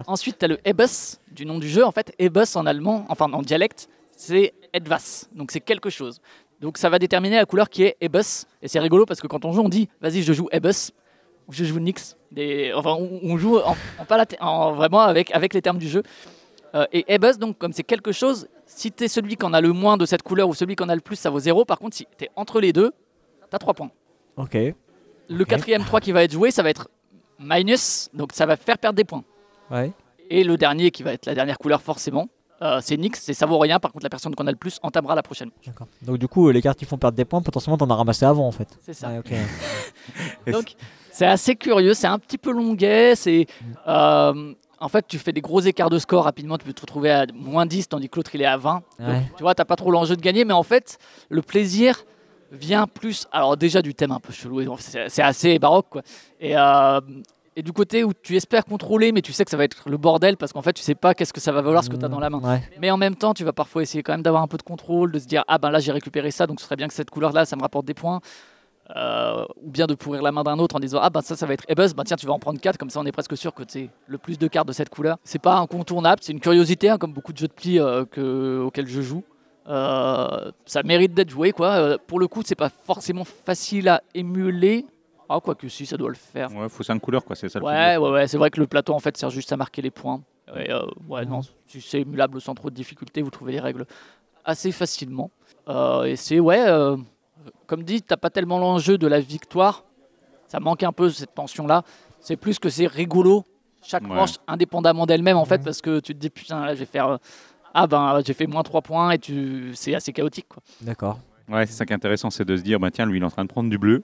Ensuite, 0.08 0.40
tu 0.40 0.44
as 0.44 0.50
le 0.50 0.60
Ebus, 0.68 1.20
du 1.32 1.46
nom 1.46 1.58
du 1.58 1.70
jeu. 1.70 1.86
En 1.86 1.94
fait, 1.94 2.14
Ebus 2.20 2.58
en 2.58 2.66
allemand, 2.66 3.06
enfin 3.08 3.32
en 3.32 3.42
dialecte, 3.42 3.88
c'est 4.12 4.54
Edvas. 4.74 5.30
Donc 5.34 5.52
c'est 5.52 5.62
quelque 5.62 5.90
chose. 5.90 6.20
Donc 6.62 6.78
ça 6.78 6.90
va 6.90 7.00
déterminer 7.00 7.36
la 7.36 7.46
couleur 7.46 7.70
qui 7.70 7.84
est 7.84 7.98
Ebus. 8.02 8.46
Et 8.62 8.68
c'est 8.68 8.80
rigolo 8.80 9.06
parce 9.06 9.22
que 9.22 9.28
quand 9.28 9.46
on 9.46 9.52
joue, 9.52 9.62
on 9.62 9.70
dit 9.70 9.90
vas-y, 10.02 10.24
je 10.24 10.34
joue 10.34 10.48
Ebus 10.52 10.92
ou 11.48 11.54
je 11.54 11.64
joue 11.64 11.80
Nix. 11.80 12.18
Des... 12.32 12.74
Enfin, 12.76 12.96
on, 13.00 13.38
joue 13.38 13.58
en, 13.58 13.76
en, 14.00 14.06
pas 14.06 14.26
en, 14.40 14.74
vraiment 14.74 15.02
avec, 15.02 15.34
avec 15.34 15.54
les 15.54 15.62
termes 15.62 15.78
du 15.78 15.88
jeu. 15.88 16.04
Euh, 16.76 16.86
et 16.92 17.06
Ebus, 17.14 17.38
donc, 17.38 17.58
comme 17.58 17.74
c'est 17.74 17.84
quelque 17.84 18.12
chose, 18.12 18.48
si 18.66 18.92
tu 18.92 19.06
es 19.06 19.08
celui 19.08 19.38
qui 19.38 19.46
en 19.46 19.54
a 19.54 19.62
le 19.62 19.72
moins 19.72 19.98
de 19.98 20.06
cette 20.06 20.24
couleur 20.24 20.50
ou 20.50 20.54
celui 20.54 20.76
qui 20.76 20.84
en 20.84 20.90
a 20.90 20.96
le 20.96 21.02
plus, 21.02 21.16
ça 21.16 21.30
vaut 21.30 21.40
0. 21.40 21.64
Par 21.66 21.80
contre, 21.80 21.96
si 21.96 22.08
tu 22.18 22.26
es 22.26 22.30
entre 22.36 22.60
les 22.60 22.74
deux, 22.74 22.92
tu 23.50 23.56
as 23.56 23.60
3 23.60 23.74
points. 23.74 23.92
Ok. 24.36 24.58
Le 25.30 25.46
quatrième 25.46 25.84
3 25.84 26.02
qui 26.02 26.12
va 26.12 26.24
être 26.24 26.32
joué, 26.32 26.52
ça 26.52 26.64
va 26.64 26.70
être 26.70 26.90
minus, 27.40 28.10
donc 28.14 28.32
ça 28.34 28.46
va 28.46 28.58
faire 28.58 28.78
perdre 28.78 28.96
des 28.96 29.04
points. 29.04 29.24
Ouais. 29.72 29.92
Et 30.30 30.44
le 30.44 30.58
dernier 30.58 30.92
qui 30.92 31.04
va 31.04 31.14
être 31.14 31.26
la 31.26 31.36
dernière 31.36 31.58
couleur, 31.58 31.82
forcément, 31.82 32.30
euh, 32.62 32.80
c'est 32.82 32.98
Nix, 32.98 33.22
c'est 33.22 33.34
ça 33.34 33.46
vaut 33.46 33.60
rien. 33.60 33.80
Par 33.80 33.92
contre, 33.92 34.04
la 34.04 34.10
personne 34.10 34.34
qu'on 34.36 34.48
a 34.48 34.52
le 34.52 34.58
plus 34.58 34.80
entamera 34.82 35.16
la 35.16 35.24
prochaine. 35.24 35.50
D'accord. 35.66 35.88
Donc 36.02 36.18
du 36.18 36.28
coup, 36.28 36.48
euh, 36.48 36.52
les 36.52 36.62
cartes 36.62 36.80
qui 36.80 36.86
font 36.86 36.98
perdre 36.98 37.16
des 37.18 37.26
points, 37.26 37.42
potentiellement 37.42 37.78
t'en 37.78 37.90
as 37.90 37.96
ramassé 37.96 38.26
avant 38.26 38.48
en 38.48 38.52
fait. 38.52 38.68
C'est 38.82 38.94
ça. 38.94 39.10
Ouais. 39.10 39.22
Donc, 40.52 40.76
c'est 41.12 41.26
assez 41.26 41.56
curieux, 41.56 41.94
c'est 41.94 42.08
un 42.08 42.20
petit 42.20 42.38
peu 42.38 42.52
longuet. 42.52 43.16
C'est, 43.16 43.46
euh, 43.88 44.54
en 44.80 44.90
fait, 44.90 45.06
tu 45.08 45.18
fais 45.18 45.32
des 45.34 45.42
gros 45.42 45.60
écarts 45.62 45.90
de 45.90 46.00
score 46.00 46.24
rapidement, 46.24 46.58
tu 46.58 46.66
peux 46.66 46.74
te 46.74 46.82
retrouver 46.82 47.12
à 47.12 47.26
moins 47.34 47.66
10, 47.66 47.90
tandis 47.90 48.10
que 48.10 48.16
l'autre 48.18 48.32
il 48.36 48.42
est 48.42 48.46
à 48.46 48.58
20. 48.58 48.74
Donc, 49.00 49.08
Ouais. 49.08 49.22
tu 49.36 49.44
vois, 49.44 49.54
t'as 49.56 49.66
pas 49.66 49.76
trop 49.76 49.92
l'enjeu 49.92 50.16
de 50.16 50.22
gagner, 50.22 50.46
mais 50.46 50.54
en 50.54 50.64
fait, 50.64 50.98
le 51.30 51.42
plaisir 51.42 52.04
vient 52.52 52.88
plus. 52.88 53.28
Alors, 53.32 53.58
déjà, 53.58 53.82
du 53.82 53.94
thème 53.94 54.12
un 54.12 54.20
peu 54.20 54.32
chelou, 54.32 54.62
c'est 54.80 55.10
c'est 55.10 55.22
assez 55.24 55.60
baroque, 55.60 55.88
quoi. 55.90 56.02
Et, 56.40 56.56
euh, 56.56 57.02
et 57.58 57.64
du 57.64 57.74
côté 57.74 58.04
où 58.04 58.14
tu 58.14 58.36
espères 58.36 58.66
contrôler, 58.66 59.12
mais 59.12 59.24
tu 59.24 59.34
sais 59.34 59.44
que 59.44 59.50
ça 59.50 59.58
va 59.58 59.64
être 59.64 59.90
le 59.90 59.98
bordel 59.98 60.38
parce 60.38 60.54
qu'en 60.54 60.62
fait, 60.62 60.74
tu 60.74 60.84
sais 60.84 60.94
pas 60.94 61.16
qu'est-ce 61.16 61.34
que 61.34 61.42
ça 61.42 61.52
va 61.52 61.64
valoir 61.64 61.84
ce 61.84 61.90
que 61.90 61.96
tu 61.96 62.06
as 62.06 62.08
dans 62.08 62.20
la 62.20 62.30
main. 62.30 62.40
Ouais. 62.40 62.62
Mais 62.80 62.92
en 62.92 62.98
même 62.98 63.16
temps, 63.16 63.34
tu 63.34 63.44
vas 63.44 63.52
parfois 63.52 63.82
essayer 63.82 64.04
quand 64.04 64.14
même 64.14 64.22
d'avoir 64.22 64.44
un 64.44 64.48
peu 64.48 64.58
de 64.58 64.64
contrôle, 64.64 65.12
de 65.12 65.18
se 65.18 65.26
dire 65.26 65.44
ah 65.48 65.58
ben 65.58 65.72
là 65.72 65.80
j'ai 65.80 65.92
récupéré 65.92 66.30
ça, 66.30 66.46
donc 66.46 66.60
ce 66.60 66.66
serait 66.66 66.76
bien 66.76 66.88
que 66.88 66.94
cette 66.94 67.10
couleur-là, 67.10 67.46
ça 67.46 67.56
me 67.56 67.62
rapporte 67.62 67.86
des 67.86 67.96
points. 67.96 68.22
Euh, 68.96 69.44
ou 69.62 69.72
bien 69.72 69.86
de 69.88 69.96
pourrir 69.96 70.22
la 70.22 70.32
main 70.32 70.44
d'un 70.44 70.60
autre 70.60 70.76
en 70.76 70.80
disant 70.80 71.00
ah 71.02 71.10
ben 71.10 71.22
ça 71.22 71.36
ça 71.36 71.46
va 71.46 71.54
être 71.54 71.66
Ebus, 71.68 71.94
ben 71.94 72.04
tiens 72.06 72.16
tu 72.16 72.26
vas 72.26 72.32
en 72.32 72.40
prendre 72.40 72.58
4 72.58 72.78
comme 72.78 72.90
ça 72.90 73.02
on 73.02 73.06
est 73.06 73.12
presque 73.12 73.36
sûr 73.36 73.54
que 73.54 73.64
c'est 73.68 73.90
le 74.06 74.18
plus 74.18 74.38
de 74.38 74.48
cartes 74.48 74.68
de 74.68 74.72
cette 74.72 74.88
couleur. 74.88 75.18
C'est 75.26 75.42
pas 75.42 75.58
incontournable, 75.58 76.22
c'est 76.22 76.32
une 76.32 76.40
curiosité 76.40 76.90
hein, 76.90 76.98
comme 76.98 77.12
beaucoup 77.12 77.34
de 77.34 77.38
jeux 77.38 77.50
de 77.50 77.54
pli 77.54 77.80
euh, 77.80 78.06
que, 78.06 78.62
auxquels 78.66 78.88
je 78.88 79.02
joue. 79.02 79.24
Euh, 79.68 80.52
ça 80.66 80.84
mérite 80.84 81.14
d'être 81.14 81.32
joué 81.32 81.52
quoi. 81.52 81.72
Euh, 81.72 81.98
pour 82.08 82.20
le 82.20 82.28
coup 82.28 82.44
c'est 82.46 82.56
pas 82.56 82.70
forcément 82.70 83.26
facile 83.26 83.90
à 83.90 84.04
émuler. 84.14 84.86
Ah 85.30 85.40
quoi 85.42 85.56
que 85.56 85.68
si 85.68 85.86
ça 85.86 85.98
doit 85.98 86.10
le 86.10 86.16
faire. 86.16 86.52
Ouais, 86.56 86.70
faut 86.70 86.84
5 86.84 87.00
couleurs, 87.00 87.26
quoi, 87.26 87.36
c'est 87.36 87.50
ça 87.50 87.60
le 87.60 87.66
Ouais, 87.66 87.98
ouais, 87.98 88.10
ouais, 88.12 88.28
c'est 88.28 88.38
vrai 88.38 88.50
que 88.50 88.60
le 88.60 88.68
plateau 88.68 88.94
en 88.94 89.00
fait 89.00 89.18
sert 89.18 89.30
juste 89.30 89.52
à 89.52 89.58
marquer 89.58 89.82
les 89.82 89.92
points. 89.92 90.22
Et, 90.56 90.72
euh, 90.72 90.86
ouais, 91.10 91.26
non, 91.26 91.42
si 91.68 91.82
c'est 91.82 92.02
émulable 92.02 92.40
sans 92.40 92.56
trop 92.56 92.70
de 92.70 92.76
difficultés, 92.76 93.22
vous 93.22 93.30
trouvez 93.30 93.52
les 93.52 93.60
règles 93.60 93.86
assez 94.46 94.72
facilement. 94.72 95.30
Euh, 95.68 96.04
et 96.06 96.16
c'est, 96.16 96.40
ouais, 96.40 96.64
euh, 96.68 96.96
comme 97.66 97.84
dit, 97.84 98.02
t'as 98.02 98.16
pas 98.16 98.30
tellement 98.30 98.58
l'enjeu 98.58 98.98
de 98.98 99.08
la 99.08 99.20
victoire. 99.20 99.84
Ça 100.48 100.62
manque 100.62 100.84
un 100.84 100.94
peu 100.94 101.10
cette 101.10 101.34
tension-là. 101.36 101.84
C'est 102.22 102.38
plus 102.38 102.58
que 102.60 102.70
c'est 102.70 102.88
rigolo, 102.88 103.44
chaque 103.82 104.04
Ouais. 104.04 104.16
manche 104.16 104.36
indépendamment 104.48 105.06
d'elle-même 105.06 105.36
en 105.38 105.44
fait, 105.46 105.62
parce 105.62 105.82
que 105.82 106.00
tu 106.00 106.14
te 106.16 106.20
dis 106.20 106.30
putain, 106.30 106.66
là 106.66 106.74
je 106.74 106.80
vais 106.80 106.86
faire. 106.86 107.08
euh, 107.10 107.18
ah 107.74 107.86
ben, 107.86 108.22
j'ai 108.26 108.34
fait 108.34 108.48
moins 108.48 108.64
3 108.64 108.82
points 108.82 109.12
et 109.12 109.20
tu... 109.20 109.72
c'est 109.76 109.94
assez 109.94 110.14
chaotique. 110.14 110.48
Quoi. 110.48 110.64
D'accord. 110.82 111.20
Ouais, 111.50 111.66
c'est 111.66 111.74
ça 111.74 111.86
qui 111.86 111.92
est 111.92 111.96
intéressant, 111.96 112.30
c'est 112.30 112.46
de 112.46 112.56
se 112.58 112.62
dire, 112.62 112.80
bah, 112.80 112.90
tiens, 112.92 113.06
lui, 113.06 113.20
il 113.20 113.22
est 113.22 113.26
en 113.26 113.30
train 113.30 113.44
de 113.44 113.50
prendre 113.50 113.70
du 113.70 113.78
bleu. 113.78 114.04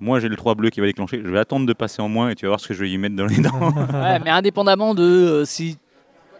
Moi, 0.00 0.20
j'ai 0.20 0.28
le 0.28 0.36
3 0.36 0.54
bleu 0.54 0.70
qui 0.70 0.80
va 0.80 0.86
déclencher. 0.86 1.20
Je 1.24 1.30
vais 1.30 1.38
attendre 1.38 1.66
de 1.66 1.72
passer 1.72 2.00
en 2.02 2.08
moins 2.08 2.30
et 2.30 2.34
tu 2.34 2.46
vas 2.46 2.50
voir 2.50 2.60
ce 2.60 2.68
que 2.68 2.74
je 2.74 2.80
vais 2.80 2.90
y 2.90 2.98
mettre 2.98 3.16
dans 3.16 3.26
les 3.26 3.38
dents. 3.40 3.50
Ouais, 3.92 4.18
mais 4.20 4.30
indépendamment 4.30 4.94
de 4.94 5.02
euh, 5.02 5.44
si 5.44 5.76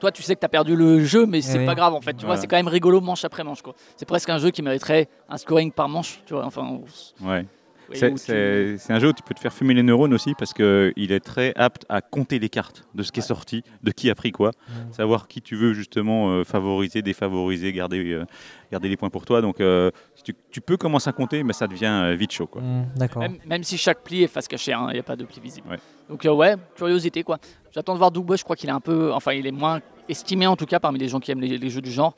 toi 0.01 0.13
tu 0.13 0.23
sais 0.23 0.35
que 0.35 0.41
tu 0.41 0.47
as 0.47 0.49
perdu 0.49 0.77
le 0.77 1.05
jeu, 1.05 1.27
mais 1.27 1.41
c'est 1.41 1.59
oui. 1.59 1.67
pas 1.67 1.75
grave 1.75 1.93
en 1.95 2.01
fait. 2.01 2.15
Tu 2.15 2.25
vois, 2.25 2.37
c'est 2.37 2.47
quand 2.47 2.57
même 2.57 2.69
rigolo 2.69 3.01
manche 3.01 3.25
après 3.25 3.43
manche. 3.43 3.63
quoi. 3.63 3.75
C'est 3.97 4.07
presque 4.07 4.29
un 4.29 4.39
jeu 4.39 4.51
qui 4.51 4.63
mériterait 4.63 5.09
un 5.29 5.37
scoring 5.37 5.73
par 5.73 5.89
manche. 5.89 6.21
Tu 6.25 6.35
vois, 6.35 6.45
enfin. 6.45 6.79
ouais. 7.23 7.47
C'est- 7.93 8.07
où 8.11 8.15
tu- 8.15 8.19
C'est 8.19 8.77
c'est 8.79 8.93
un 8.93 8.99
jeu 8.99 9.09
où 9.09 9.13
tu 9.13 9.23
peux 9.23 9.35
te 9.35 9.41
faire 9.41 9.53
fumer 9.53 9.73
les 9.75 9.83
neurones 9.83 10.13
aussi 10.13 10.35
parce 10.39 10.53
qu'il 10.53 10.93
est 11.13 11.21
très 11.25 11.53
apte 11.57 11.87
à 11.89 12.01
compter 12.01 12.39
les 12.39 12.49
cartes 12.49 12.85
de 12.95 13.03
ce 13.03 13.13
qui 13.13 13.21
est 13.21 13.23
sorti, 13.23 13.63
de 13.83 13.91
qui 13.91 14.11
a 14.11 14.15
pris 14.15 14.31
quoi, 14.33 14.51
savoir 14.93 15.29
qui 15.29 15.41
tu 15.43 15.57
veux 15.57 15.73
justement 15.73 16.31
euh, 16.31 16.45
favoriser, 16.45 17.03
défavoriser, 17.03 17.73
garder, 17.73 18.13
euh, 18.13 18.25
garder 18.71 18.89
les 18.89 18.97
points 18.97 19.11
pour 19.11 19.25
toi. 19.25 19.41
Donc 19.41 19.61
euh, 19.61 19.91
tu, 20.25 20.35
tu 20.51 20.61
peux 20.61 20.77
commencer 20.77 21.09
à 21.09 21.13
compter, 21.13 21.43
mais 21.43 21.53
ça 21.53 21.67
devient 21.67 21.87
euh, 21.87 22.15
vite 22.15 22.33
chaud. 22.33 22.47
Quoi. 22.47 22.61
Hmm, 22.63 22.87
D'accord. 22.97 23.23
Même, 23.23 23.39
même 23.47 23.63
si 23.65 23.79
chaque 23.79 24.03
pli 24.03 24.23
est 24.23 24.29
face 24.29 24.49
cachée, 24.49 24.73
il 24.89 24.93
n'y 24.93 24.99
a 24.99 25.03
pas 25.03 25.17
de 25.17 25.25
pli 25.25 25.41
visible. 25.41 25.69
Ouais. 25.71 25.79
Donc 26.09 26.25
euh, 26.27 26.33
ouais, 26.33 26.57
curiosité 26.77 27.23
quoi. 27.23 27.39
J'attends 27.73 27.93
de 27.95 27.99
voir 27.99 28.11
Double, 28.11 28.37
je 28.37 28.45
crois 28.45 28.57
qu'il 28.57 28.69
est 28.69 28.73
un 28.73 28.81
peu, 28.81 29.13
enfin 29.13 29.33
il 29.33 29.47
est 29.47 29.51
moins 29.53 29.81
estimé 30.09 30.47
en 30.47 30.57
tout 30.57 30.67
cas 30.67 30.81
parmi 30.81 30.99
les 30.99 31.09
gens 31.09 31.21
qui 31.21 31.31
aiment 31.31 31.41
les, 31.41 31.59
les 31.59 31.71
jeux 31.71 31.83
du 31.83 31.91
genre. 31.91 32.15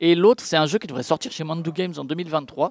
Et 0.00 0.14
l'autre, 0.16 0.42
c'est 0.44 0.56
un 0.56 0.66
jeu 0.66 0.78
qui 0.78 0.88
devrait 0.88 1.04
sortir 1.04 1.30
chez 1.30 1.44
Mandu 1.44 1.70
Games 1.70 1.92
en 1.96 2.04
2023, 2.04 2.66
euh, 2.68 2.70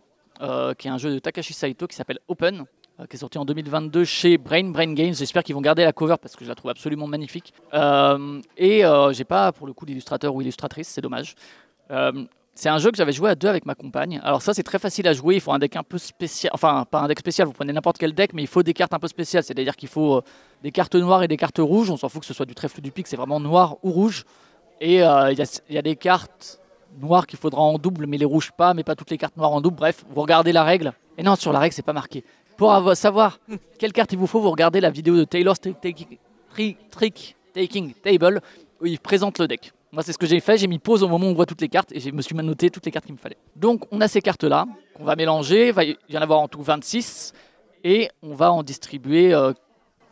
qui 0.78 0.88
est 0.88 0.92
un 0.92 0.98
jeu 0.98 1.14
de 1.14 1.20
Takashi 1.20 1.54
Saito 1.54 1.88
qui 1.88 1.96
s'appelle 1.96 2.20
Open, 2.28 2.66
euh, 3.00 3.06
qui 3.06 3.16
est 3.16 3.20
sorti 3.20 3.38
en 3.38 3.46
2022 3.46 4.04
chez 4.04 4.38
Brain 4.38 4.70
Brain 4.70 4.94
Games. 4.94 5.14
J'espère 5.14 5.44
qu'ils 5.44 5.56
vont 5.56 5.62
garder 5.62 5.84
la 5.84 5.94
cover 5.94 6.16
parce 6.22 6.36
que 6.36 6.44
je 6.44 6.50
la 6.50 6.56
trouve 6.56 6.72
absolument 6.72 7.08
magnifique. 7.08 7.54
Euh, 7.74 8.42
et 8.58 8.86
euh, 8.86 9.14
j'ai 9.14 9.24
pas 9.24 9.52
pour 9.52 9.68
le 9.68 9.74
coup 9.74 9.86
d'illustrateur 9.86 10.36
ou 10.36 10.42
illustratrice, 10.42 10.88
c'est 10.88 11.02
dommage. 11.02 11.36
Euh, 11.92 12.26
c'est 12.54 12.70
un 12.70 12.78
jeu 12.78 12.92
que 12.92 12.98
j'avais 12.98 13.14
joué 13.14 13.30
à 13.30 13.36
deux 13.36 13.48
avec 13.48 13.66
ma 13.66 13.76
compagne. 13.76 14.20
Alors 14.24 14.42
ça, 14.42 14.54
c'est 14.54 14.64
très 14.64 14.78
facile 14.78 15.08
à 15.08 15.14
jouer. 15.14 15.36
Il 15.36 15.42
faut 15.42 15.54
un 15.54 15.60
deck 15.60 15.76
un 15.78 15.84
peu 15.84 15.98
spécial. 15.98 16.52
Enfin, 16.54 16.86
pas 16.90 17.00
un 17.00 17.08
deck 17.08 17.20
spécial, 17.20 17.48
vous 17.48 17.54
prenez 17.54 17.74
n'importe 17.74 17.98
quel 17.98 18.14
deck, 18.14 18.34
mais 18.34 18.44
il 18.44 18.48
faut 18.48 18.62
des 18.62 18.74
cartes 18.74 18.94
un 18.94 19.00
peu 19.00 19.08
spéciales. 19.08 19.44
C'est-à-dire 19.44 19.76
qu'il 19.76 19.90
faut 19.90 20.18
euh, 20.18 20.22
des 20.62 20.72
cartes 20.72 20.96
noires 20.96 21.24
et 21.24 21.28
des 21.28 21.38
cartes 21.38 21.60
rouges. 21.60 21.90
On 21.90 21.98
s'en 21.98 22.10
fout 22.10 22.22
que 22.22 22.28
ce 22.28 22.34
soit 22.34 22.46
du 22.46 22.54
trèfle 22.54 22.82
du 22.82 22.92
pic, 22.92 23.08
c'est 23.08 23.16
vraiment 23.16 23.40
noir 23.40 23.78
ou 23.84 23.92
rouge. 23.92 24.26
Et 24.82 25.02
euh, 25.02 25.32
il 25.32 25.74
y 25.74 25.78
a 25.78 25.82
des 25.82 25.96
cartes 25.96 26.61
noires 27.00 27.28
qu'il 27.28 27.40
faudra 27.40 27.62
en 27.62 27.78
double, 27.78 28.06
mais 28.08 28.18
les 28.18 28.26
rouges 28.26 28.52
pas, 28.52 28.74
mais 28.74 28.84
pas 28.84 28.96
toutes 28.96 29.10
les 29.12 29.18
cartes 29.18 29.38
noires 29.38 29.52
en 29.52 29.62
double. 29.62 29.78
Bref, 29.78 30.04
vous 30.10 30.22
regardez 30.22 30.52
la 30.52 30.64
règle. 30.64 30.94
Et 31.18 31.24
non, 31.24 31.36
sur 31.36 31.52
la 31.54 31.60
règle, 31.60 31.74
c'est 31.74 31.82
pas 31.82 31.94
marqué. 31.94 32.24
Pour 32.58 32.74
avoir- 32.74 32.96
savoir 32.96 33.40
quelle 33.80 33.92
carte 33.94 34.12
il 34.14 34.18
vous 34.20 34.28
faut, 34.28 34.40
vous 34.42 34.52
regardez 34.52 34.82
la 34.82 34.90
vidéo 34.90 35.16
de 35.16 35.24
Taylor's 35.24 35.60
Trick 35.60 37.36
Taking, 37.54 37.94
Table 38.04 38.42
où 38.80 38.86
il 38.86 39.00
présente 39.00 39.40
le 39.40 39.48
deck. 39.48 39.72
Moi, 39.92 40.04
c'est 40.04 40.14
ce 40.14 40.18
que 40.18 40.26
j'ai 40.26 40.40
fait. 40.40 40.58
J'ai 40.58 40.68
mis 40.68 40.80
pause 40.80 41.04
au 41.04 41.08
moment 41.08 41.28
où 41.28 41.30
on 41.30 41.34
voit 41.34 41.46
toutes 41.46 41.62
les 41.62 41.68
cartes 41.70 41.92
et 41.92 42.00
je 42.00 42.10
me 42.12 42.22
suis 42.22 42.34
noté 42.36 42.70
toutes 42.70 42.86
les 42.86 42.92
cartes 42.92 43.06
qu'il 43.06 43.14
me 43.16 43.20
fallait. 43.20 43.38
Donc, 43.56 43.84
on 43.92 44.00
a 44.02 44.08
ces 44.08 44.22
cartes-là 44.22 44.66
qu'on 44.96 45.04
va 45.04 45.16
mélanger. 45.16 45.68
Il 45.68 45.74
va 45.74 45.84
y 45.84 45.98
en 46.18 46.22
avoir 46.22 46.40
en 46.40 46.48
tout 46.48 46.62
26 46.62 47.34
et 47.84 48.10
on 48.24 48.34
va 48.34 48.52
en 48.54 48.64
distribuer 48.64 49.36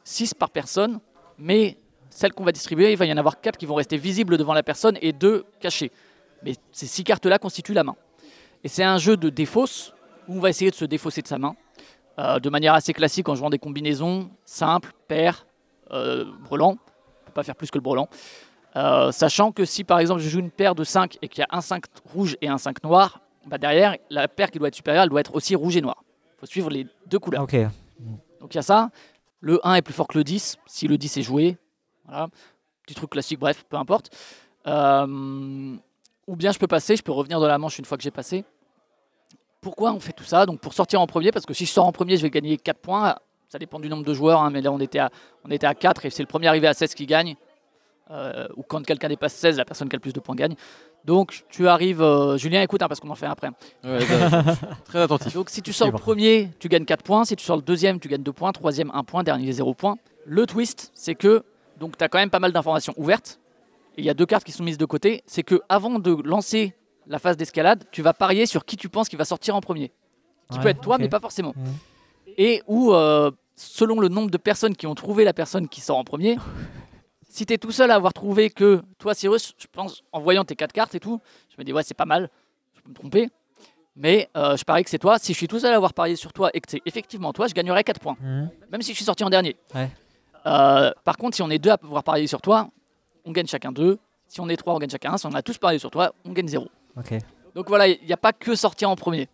6 0.03 0.33
par 0.33 0.49
personne. 0.49 0.99
Mais 1.37 1.77
celles 2.09 2.33
qu'on 2.33 2.43
va 2.43 2.51
distribuer, 2.51 2.91
il 2.91 2.97
va 2.97 3.05
y 3.05 3.13
en 3.13 3.17
avoir 3.17 3.39
4 3.39 3.57
qui 3.57 3.65
vont 3.65 3.75
rester 3.75 3.95
visibles 3.97 4.37
devant 4.37 4.53
la 4.53 4.63
personne 4.63 4.97
et 5.01 5.13
2 5.13 5.45
cachées. 5.61 5.91
Mais 6.43 6.53
ces 6.71 6.87
6 6.87 7.03
cartes-là 7.03 7.39
constituent 7.39 7.73
la 7.73 7.83
main. 7.83 7.95
Et 8.63 8.67
c'est 8.67 8.83
un 8.83 8.97
jeu 8.97 9.17
de 9.17 9.29
défausse 9.29 9.93
où 10.27 10.37
on 10.37 10.39
va 10.39 10.49
essayer 10.49 10.71
de 10.71 10.75
se 10.75 10.85
défausser 10.85 11.21
de 11.21 11.27
sa 11.27 11.37
main 11.37 11.55
euh, 12.19 12.39
de 12.39 12.49
manière 12.49 12.73
assez 12.73 12.93
classique 12.93 13.29
en 13.29 13.35
jouant 13.35 13.49
des 13.49 13.59
combinaisons 13.59 14.29
simples, 14.45 14.93
paires, 15.07 15.45
euh, 15.91 16.25
brelan. 16.43 16.69
On 16.69 16.71
ne 16.71 17.25
peut 17.25 17.33
pas 17.33 17.43
faire 17.43 17.55
plus 17.55 17.71
que 17.71 17.77
le 17.77 17.81
brelan. 17.81 18.07
Euh, 18.75 19.11
sachant 19.11 19.51
que 19.51 19.65
si 19.65 19.83
par 19.83 19.99
exemple 19.99 20.21
je 20.21 20.29
joue 20.29 20.39
une 20.39 20.51
paire 20.51 20.75
de 20.75 20.83
5 20.83 21.17
et 21.21 21.27
qu'il 21.27 21.39
y 21.39 21.43
a 21.43 21.47
un 21.49 21.61
5 21.61 21.85
rouge 22.13 22.37
et 22.41 22.47
un 22.47 22.57
5 22.57 22.83
noir, 22.83 23.21
bah 23.47 23.57
derrière, 23.57 23.95
la 24.09 24.27
paire 24.27 24.51
qui 24.51 24.59
doit 24.59 24.67
être 24.67 24.75
supérieure, 24.75 25.03
elle 25.03 25.09
doit 25.09 25.21
être 25.21 25.33
aussi 25.33 25.55
rouge 25.55 25.75
et 25.77 25.81
noir. 25.81 26.03
Il 26.37 26.39
faut 26.41 26.45
suivre 26.45 26.69
les 26.69 26.85
deux 27.07 27.19
couleurs. 27.19 27.41
Donc 28.39 28.53
il 28.53 28.55
y 28.55 28.59
a 28.59 28.63
ça. 28.63 28.89
Le 29.41 29.65
1 29.65 29.75
est 29.75 29.81
plus 29.81 29.93
fort 29.93 30.07
que 30.07 30.17
le 30.17 30.23
10, 30.23 30.57
si 30.65 30.87
le 30.87 30.97
10 30.97 31.17
est 31.17 31.21
joué. 31.21 31.57
Voilà. 32.05 32.27
Petit 32.85 32.95
truc 32.95 33.11
classique, 33.11 33.39
bref, 33.39 33.63
peu 33.69 33.77
importe. 33.77 34.09
Euh, 34.67 35.75
ou 36.29 36.35
bien 36.35 36.51
je 36.51 36.59
peux 36.59 36.67
passer, 36.67 36.95
je 36.95 37.01
peux 37.01 37.11
revenir 37.11 37.39
dans 37.39 37.47
la 37.47 37.57
manche 37.57 37.79
une 37.79 37.85
fois 37.85 37.97
que 37.97 38.03
j'ai 38.03 38.11
passé. 38.11 38.45
Pourquoi 39.61 39.91
on 39.91 39.99
fait 39.99 40.13
tout 40.13 40.23
ça? 40.23 40.45
Donc 40.45 40.61
pour 40.61 40.73
sortir 40.73 41.01
en 41.01 41.07
premier, 41.07 41.31
parce 41.31 41.45
que 41.45 41.55
si 41.55 41.65
je 41.65 41.71
sors 41.71 41.87
en 41.87 41.91
premier, 41.91 42.17
je 42.17 42.21
vais 42.21 42.29
gagner 42.29 42.55
4 42.57 42.77
points. 42.77 43.15
Ça 43.47 43.57
dépend 43.57 43.79
du 43.79 43.89
nombre 43.89 44.03
de 44.03 44.13
joueurs, 44.13 44.41
hein, 44.41 44.51
mais 44.51 44.61
là 44.61 44.71
on 44.71 44.79
était, 44.79 44.99
à, 44.99 45.09
on 45.43 45.49
était 45.49 45.65
à 45.65 45.73
4 45.73 46.05
et 46.05 46.11
c'est 46.11 46.21
le 46.21 46.27
premier 46.27 46.47
arrivé 46.47 46.67
à 46.67 46.73
16 46.75 46.93
qui 46.93 47.07
gagne. 47.07 47.35
Euh, 48.11 48.47
ou 48.55 48.63
quand 48.63 48.83
quelqu'un 48.85 49.07
dépasse 49.07 49.33
16, 49.33 49.57
la 49.57 49.65
personne 49.65 49.89
qui 49.89 49.95
a 49.95 49.97
le 49.97 50.01
plus 50.01 50.13
de 50.13 50.19
points 50.19 50.35
gagne. 50.35 50.55
Donc 51.03 51.45
tu 51.49 51.67
arrives, 51.67 52.01
euh, 52.01 52.37
Julien, 52.37 52.61
écoute, 52.61 52.83
hein, 52.83 52.87
parce 52.87 52.99
qu'on 52.99 53.09
en 53.09 53.15
fait 53.15 53.25
un 53.25 53.31
après. 53.31 53.49
Ouais, 53.83 53.99
bah, 54.05 54.43
très 54.85 55.01
attentif. 55.01 55.33
Donc 55.33 55.49
si 55.49 55.63
tu 55.63 55.73
sors 55.73 55.91
le 55.91 55.97
premier, 55.97 56.51
tu 56.59 56.69
gagnes 56.69 56.85
4 56.85 57.03
points. 57.03 57.25
Si 57.25 57.35
tu 57.35 57.43
sors 57.43 57.55
le 57.55 57.63
deuxième, 57.63 57.99
tu 57.99 58.07
gagnes 58.07 58.23
2 58.23 58.31
points. 58.31 58.51
Troisième, 58.51 58.91
1 58.93 59.03
point. 59.03 59.23
Dernier, 59.23 59.51
0 59.51 59.73
points. 59.73 59.97
Le 60.25 60.45
twist, 60.45 60.91
c'est 60.93 61.15
que 61.15 61.43
donc 61.79 61.97
tu 61.97 62.03
as 62.03 62.07
quand 62.07 62.19
même 62.19 62.29
pas 62.29 62.39
mal 62.39 62.51
d'informations 62.51 62.93
ouvertes. 62.97 63.39
Il 63.99 64.05
y 64.05 64.09
a 64.09 64.13
deux 64.13 64.25
cartes 64.25 64.43
qui 64.43 64.51
sont 64.51 64.63
mises 64.63 64.77
de 64.77 64.85
côté. 64.85 65.23
C'est 65.27 65.43
que 65.43 65.61
avant 65.69 65.99
de 65.99 66.17
lancer 66.23 66.73
la 67.07 67.19
phase 67.19 67.37
d'escalade, 67.37 67.85
tu 67.91 68.01
vas 68.01 68.13
parier 68.13 68.45
sur 68.45 68.65
qui 68.65 68.77
tu 68.77 68.89
penses 68.89 69.09
qui 69.09 69.15
va 69.15 69.25
sortir 69.25 69.55
en 69.55 69.61
premier. 69.61 69.91
Qui 70.51 70.57
Ouais, 70.57 70.63
peut 70.63 70.69
être 70.69 70.81
toi, 70.81 70.97
mais 70.97 71.09
pas 71.09 71.19
forcément. 71.19 71.53
Et 72.37 72.63
où, 72.67 72.93
euh, 72.93 73.31
selon 73.55 73.99
le 73.99 74.07
nombre 74.07 74.31
de 74.31 74.37
personnes 74.37 74.75
qui 74.75 74.87
ont 74.87 74.95
trouvé 74.95 75.23
la 75.23 75.33
personne 75.33 75.67
qui 75.67 75.81
sort 75.81 75.97
en 75.97 76.03
premier, 76.03 76.37
si 77.29 77.45
tu 77.45 77.53
es 77.53 77.57
tout 77.57 77.71
seul 77.71 77.91
à 77.91 77.95
avoir 77.95 78.13
trouvé 78.13 78.49
que 78.49 78.81
toi, 78.97 79.13
Cyrus, 79.13 79.53
je 79.57 79.67
pense, 79.71 80.03
en 80.11 80.21
voyant 80.21 80.45
tes 80.45 80.55
quatre 80.55 80.71
cartes 80.71 80.95
et 80.95 80.99
tout, 80.99 81.19
je 81.49 81.55
me 81.57 81.63
dis, 81.63 81.73
ouais, 81.73 81.83
c'est 81.83 81.93
pas 81.93 82.05
mal, 82.05 82.29
je 82.75 82.81
peux 82.81 82.89
me 82.89 82.95
tromper. 82.95 83.29
Mais 83.95 84.29
euh, 84.37 84.55
je 84.55 84.63
parie 84.63 84.83
que 84.83 84.89
c'est 84.89 84.97
toi. 84.97 85.19
Si 85.19 85.33
je 85.33 85.37
suis 85.37 85.47
tout 85.47 85.59
seul 85.59 85.73
à 85.73 85.75
avoir 85.75 85.93
parié 85.93 86.15
sur 86.15 86.31
toi 86.31 86.49
et 86.53 86.61
que 86.61 86.71
c'est 86.71 86.81
effectivement 86.85 87.33
toi, 87.33 87.47
je 87.47 87.53
gagnerai 87.53 87.83
4 87.83 87.99
points. 87.99 88.15
Hmm. 88.21 88.47
Même 88.71 88.81
si 88.81 88.91
je 88.91 88.95
suis 88.95 89.05
sorti 89.05 89.23
en 89.25 89.29
dernier. 89.29 89.57
Ouais. 89.75 89.89
Euh, 90.45 90.91
par 91.03 91.17
contre, 91.17 91.35
si 91.35 91.41
on 91.41 91.49
est 91.49 91.59
deux 91.59 91.71
à 91.71 91.77
avoir 91.83 92.03
parié 92.03 92.25
sur 92.25 92.41
toi, 92.41 92.69
on 93.25 93.31
gagne 93.31 93.47
chacun 93.47 93.71
deux. 93.71 93.99
Si 94.27 94.39
on 94.41 94.49
est 94.49 94.57
trois, 94.57 94.73
on 94.73 94.79
gagne 94.79 94.89
chacun 94.89 95.13
un. 95.13 95.17
Si 95.17 95.25
on 95.25 95.33
a 95.33 95.41
tous 95.41 95.57
parié 95.57 95.79
sur 95.79 95.91
toi, 95.91 96.13
on 96.25 96.31
gagne 96.31 96.47
zéro. 96.47 96.67
Ok. 96.97 97.13
Donc 97.55 97.67
voilà, 97.67 97.87
il 97.87 98.05
n'y 98.05 98.13
a 98.13 98.17
pas 98.17 98.33
que 98.33 98.55
sortir 98.55 98.89
en 98.89 98.95
premier. 98.95 99.27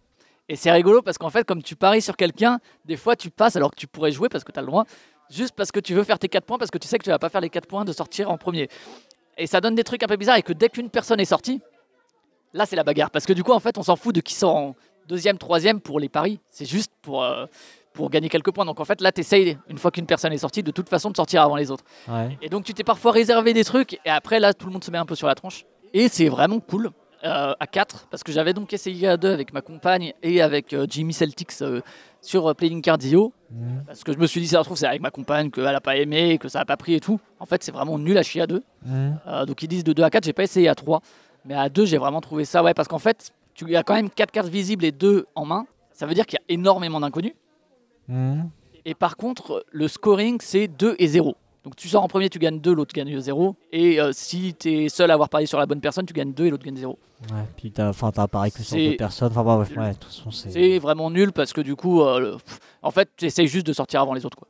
Et 0.48 0.56
c'est 0.56 0.72
rigolo 0.72 1.02
parce 1.02 1.18
qu'en 1.18 1.30
fait, 1.30 1.44
comme 1.44 1.64
tu 1.64 1.76
paries 1.76 2.02
sur 2.02 2.16
quelqu'un, 2.16 2.60
des 2.86 2.98
fois 2.98 3.16
tu 3.16 3.30
passes 3.30 3.56
alors 3.56 3.72
que 3.72 3.76
tu 3.76 3.88
pourrais 3.88 4.12
jouer 4.12 4.30
parce 4.30 4.44
que 4.44 4.52
tu 4.52 4.60
as 4.60 4.62
le 4.62 4.68
droit, 4.68 4.86
juste 5.30 5.56
parce 5.56 5.72
que 5.72 5.80
tu 5.80 5.94
veux 5.94 6.04
faire 6.04 6.20
tes 6.20 6.30
4 6.30 6.46
points, 6.46 6.58
parce 6.58 6.72
que 6.72 6.78
tu 6.78 6.88
sais 6.88 6.98
que 6.98 7.04
tu 7.04 7.10
vas 7.10 7.20
pas 7.20 7.30
faire 7.30 7.42
les 7.42 7.50
4 7.50 7.68
points 7.68 7.84
de 7.84 7.92
sortir 7.92 8.30
en 8.30 8.38
premier. 8.38 8.70
Et 9.38 9.48
ça 9.48 9.60
donne 9.60 9.76
des 9.76 9.84
trucs 9.84 10.04
un 10.04 10.08
peu 10.08 10.16
bizarres 10.16 10.38
et 10.38 10.44
que 10.44 10.54
dès 10.54 10.70
qu'une 10.70 10.90
personne 10.90 11.20
est 11.20 11.26
sortie, 11.26 11.62
là 12.54 12.66
c'est 12.66 12.76
la 12.76 12.84
bagarre. 12.84 13.12
Parce 13.12 13.26
que 13.26 13.34
du 13.34 13.44
coup, 13.44 13.52
en 13.52 13.60
fait, 13.60 13.78
on 13.78 13.84
s'en 13.84 13.96
fout 13.96 14.14
de 14.14 14.22
qui 14.22 14.34
sort 14.34 14.56
en 14.56 14.76
deuxième, 15.08 15.38
troisième 15.38 15.82
pour 15.82 16.00
les 16.00 16.10
paris. 16.10 16.40
C'est 16.50 16.66
juste 16.66 16.92
pour, 17.02 17.24
euh, 17.24 17.48
pour 17.96 18.10
gagner 18.10 18.30
quelques 18.30 18.52
points. 18.52 18.66
Donc 18.66 18.80
en 18.80 18.86
fait, 18.86 19.02
là, 19.02 19.12
tu 19.12 19.22
essayes, 19.22 19.58
une 19.70 19.78
fois 19.78 19.90
qu'une 19.92 20.06
personne 20.06 20.32
est 20.34 20.38
sortie, 20.38 20.62
de 20.64 20.72
toute 20.72 20.90
façon 20.90 21.10
de 21.10 21.16
sortir 21.16 21.42
avant 21.42 21.56
les 21.56 21.72
autres. 21.72 21.84
Ouais. 22.08 22.38
Et 22.42 22.50
donc 22.50 22.64
tu 22.66 22.74
t'es 22.74 22.84
parfois 22.84 23.12
réservé 23.12 23.54
des 23.54 23.64
trucs 23.64 23.94
et 24.06 24.10
après 24.10 24.40
là, 24.40 24.54
tout 24.54 24.68
le 24.68 24.74
monde 24.74 24.84
se 24.84 24.92
met 24.92 24.98
un 24.98 25.06
peu 25.06 25.16
sur 25.16 25.28
la 25.28 25.36
tronche. 25.36 25.66
Et 25.94 26.08
c'est 26.10 26.30
vraiment 26.30 26.60
cool. 26.60 26.92
euh, 27.24 27.54
à 27.60 27.66
4 27.66 28.08
parce 28.12 28.22
que 28.24 28.32
j'avais 28.32 28.54
donc 28.54 28.72
essayé 28.74 29.08
à 29.08 29.18
2 29.18 29.32
avec 29.32 29.52
ma 29.52 29.62
compagne 29.62 30.14
et 30.22 30.42
avec 30.44 30.74
euh, 30.74 30.86
Jimmy 30.88 31.12
Celtics 31.12 31.54
euh, 31.62 31.82
sur 32.22 32.54
Playing 32.56 32.82
Cardio 32.84 33.34
Mhm. 33.52 33.84
parce 33.88 34.04
que 34.04 34.12
je 34.12 34.18
me 34.18 34.28
suis 34.28 34.42
dit 34.42 34.48
ça 34.48 34.60
se 34.60 34.64
trouve 34.66 34.78
c'est 34.78 34.86
avec 34.88 35.02
ma 35.02 35.10
compagne 35.12 35.50
qu'elle 35.50 35.66
a 35.68 35.80
pas 35.82 35.96
aimé 35.96 36.38
que 36.38 36.50
ça 36.50 36.60
a 36.60 36.66
pas 36.66 36.78
pris 36.78 36.94
et 36.96 37.00
tout 37.00 37.20
en 37.40 37.46
fait 37.46 37.64
c'est 37.64 37.72
vraiment 37.72 37.98
nul 37.98 38.18
à 38.18 38.22
chier 38.24 38.42
à 38.42 38.48
2 38.48 38.62
Mhm. 38.86 39.18
donc 39.48 39.64
ils 39.64 39.68
disent 39.68 39.84
de 39.86 39.94
2 39.94 40.04
à 40.04 40.10
4, 40.12 40.24
j'ai 40.26 40.34
pas 40.34 40.44
essayé 40.44 40.68
à 40.68 40.76
3. 40.76 41.02
Mais 41.46 41.56
à 41.56 41.70
2, 41.70 41.86
j'ai 41.86 41.98
vraiment 41.98 42.22
trouvé 42.22 42.44
ça, 42.46 42.62
ouais, 42.64 42.74
parce 42.74 42.88
qu'en 42.88 43.00
fait, 43.00 43.32
tu 43.56 43.70
y 43.72 43.76
a 43.76 43.84
quand 43.84 43.94
même 43.96 44.10
4 44.10 44.32
cartes 44.32 44.48
visibles 44.50 44.84
et 44.86 44.92
2 44.92 45.26
en 45.36 45.46
main. 45.46 45.66
Ça 45.94 46.06
veut 46.08 46.14
dire 46.16 46.26
qu'il 46.26 46.38
y 46.40 46.42
a 46.42 46.54
énormément 46.54 47.00
d'inconnus. 47.00 47.34
Et 48.86 48.94
par 48.94 49.18
contre, 49.18 49.66
le 49.72 49.88
scoring, 49.88 50.38
c'est 50.42 50.68
2 50.68 50.96
et 51.00 51.08
0. 51.08 51.36
Donc 51.64 51.76
tu 51.76 51.88
sors 51.90 52.04
en 52.04 52.08
premier, 52.08 52.30
tu 52.30 52.38
gagnes 52.38 52.60
2, 52.60 52.74
l'autre 52.74 52.94
gagne 52.94 53.20
0. 53.20 53.56
Et 53.72 54.00
euh, 54.00 54.12
si 54.14 54.54
tu 54.54 54.70
es 54.86 54.90
seul 54.90 55.10
à 55.10 55.16
avoir 55.16 55.30
parié 55.30 55.48
sur 55.48 55.58
la 55.58 55.66
bonne 55.66 55.82
personne, 55.82 56.06
tu 56.06 56.14
gagnes 56.14 56.32
2 56.34 56.46
et 56.46 56.50
l'autre 56.52 56.64
gagne 56.64 56.78
0. 56.78 56.98
Ouais, 57.32 57.38
puis 57.58 57.72
t'as 57.72 57.92
t'as 57.94 58.28
pareil 58.28 58.52
que 58.52 58.62
sur 58.62 58.78
deux 58.92 58.98
personnes. 58.98 59.30
Enfin, 59.32 59.44
bah, 59.44 59.58
ouais, 59.58 59.66
de 59.90 59.94
toute 59.94 60.04
façon, 60.04 60.30
c'est. 60.30 60.52
C'est 60.52 60.78
vraiment 60.80 61.10
nul 61.10 61.32
parce 61.34 61.54
que 61.54 61.62
du 61.62 61.76
coup, 61.76 62.02
euh, 62.04 62.20
le- 62.20 62.38
en 62.84 62.92
fait, 62.92 63.10
tu 63.18 63.26
essayes 63.26 63.48
juste 63.48 63.66
de 63.66 63.74
sortir 63.74 64.02
avant 64.02 64.14
les 64.14 64.24
autres. 64.28 64.38
Quoi. 64.38 64.48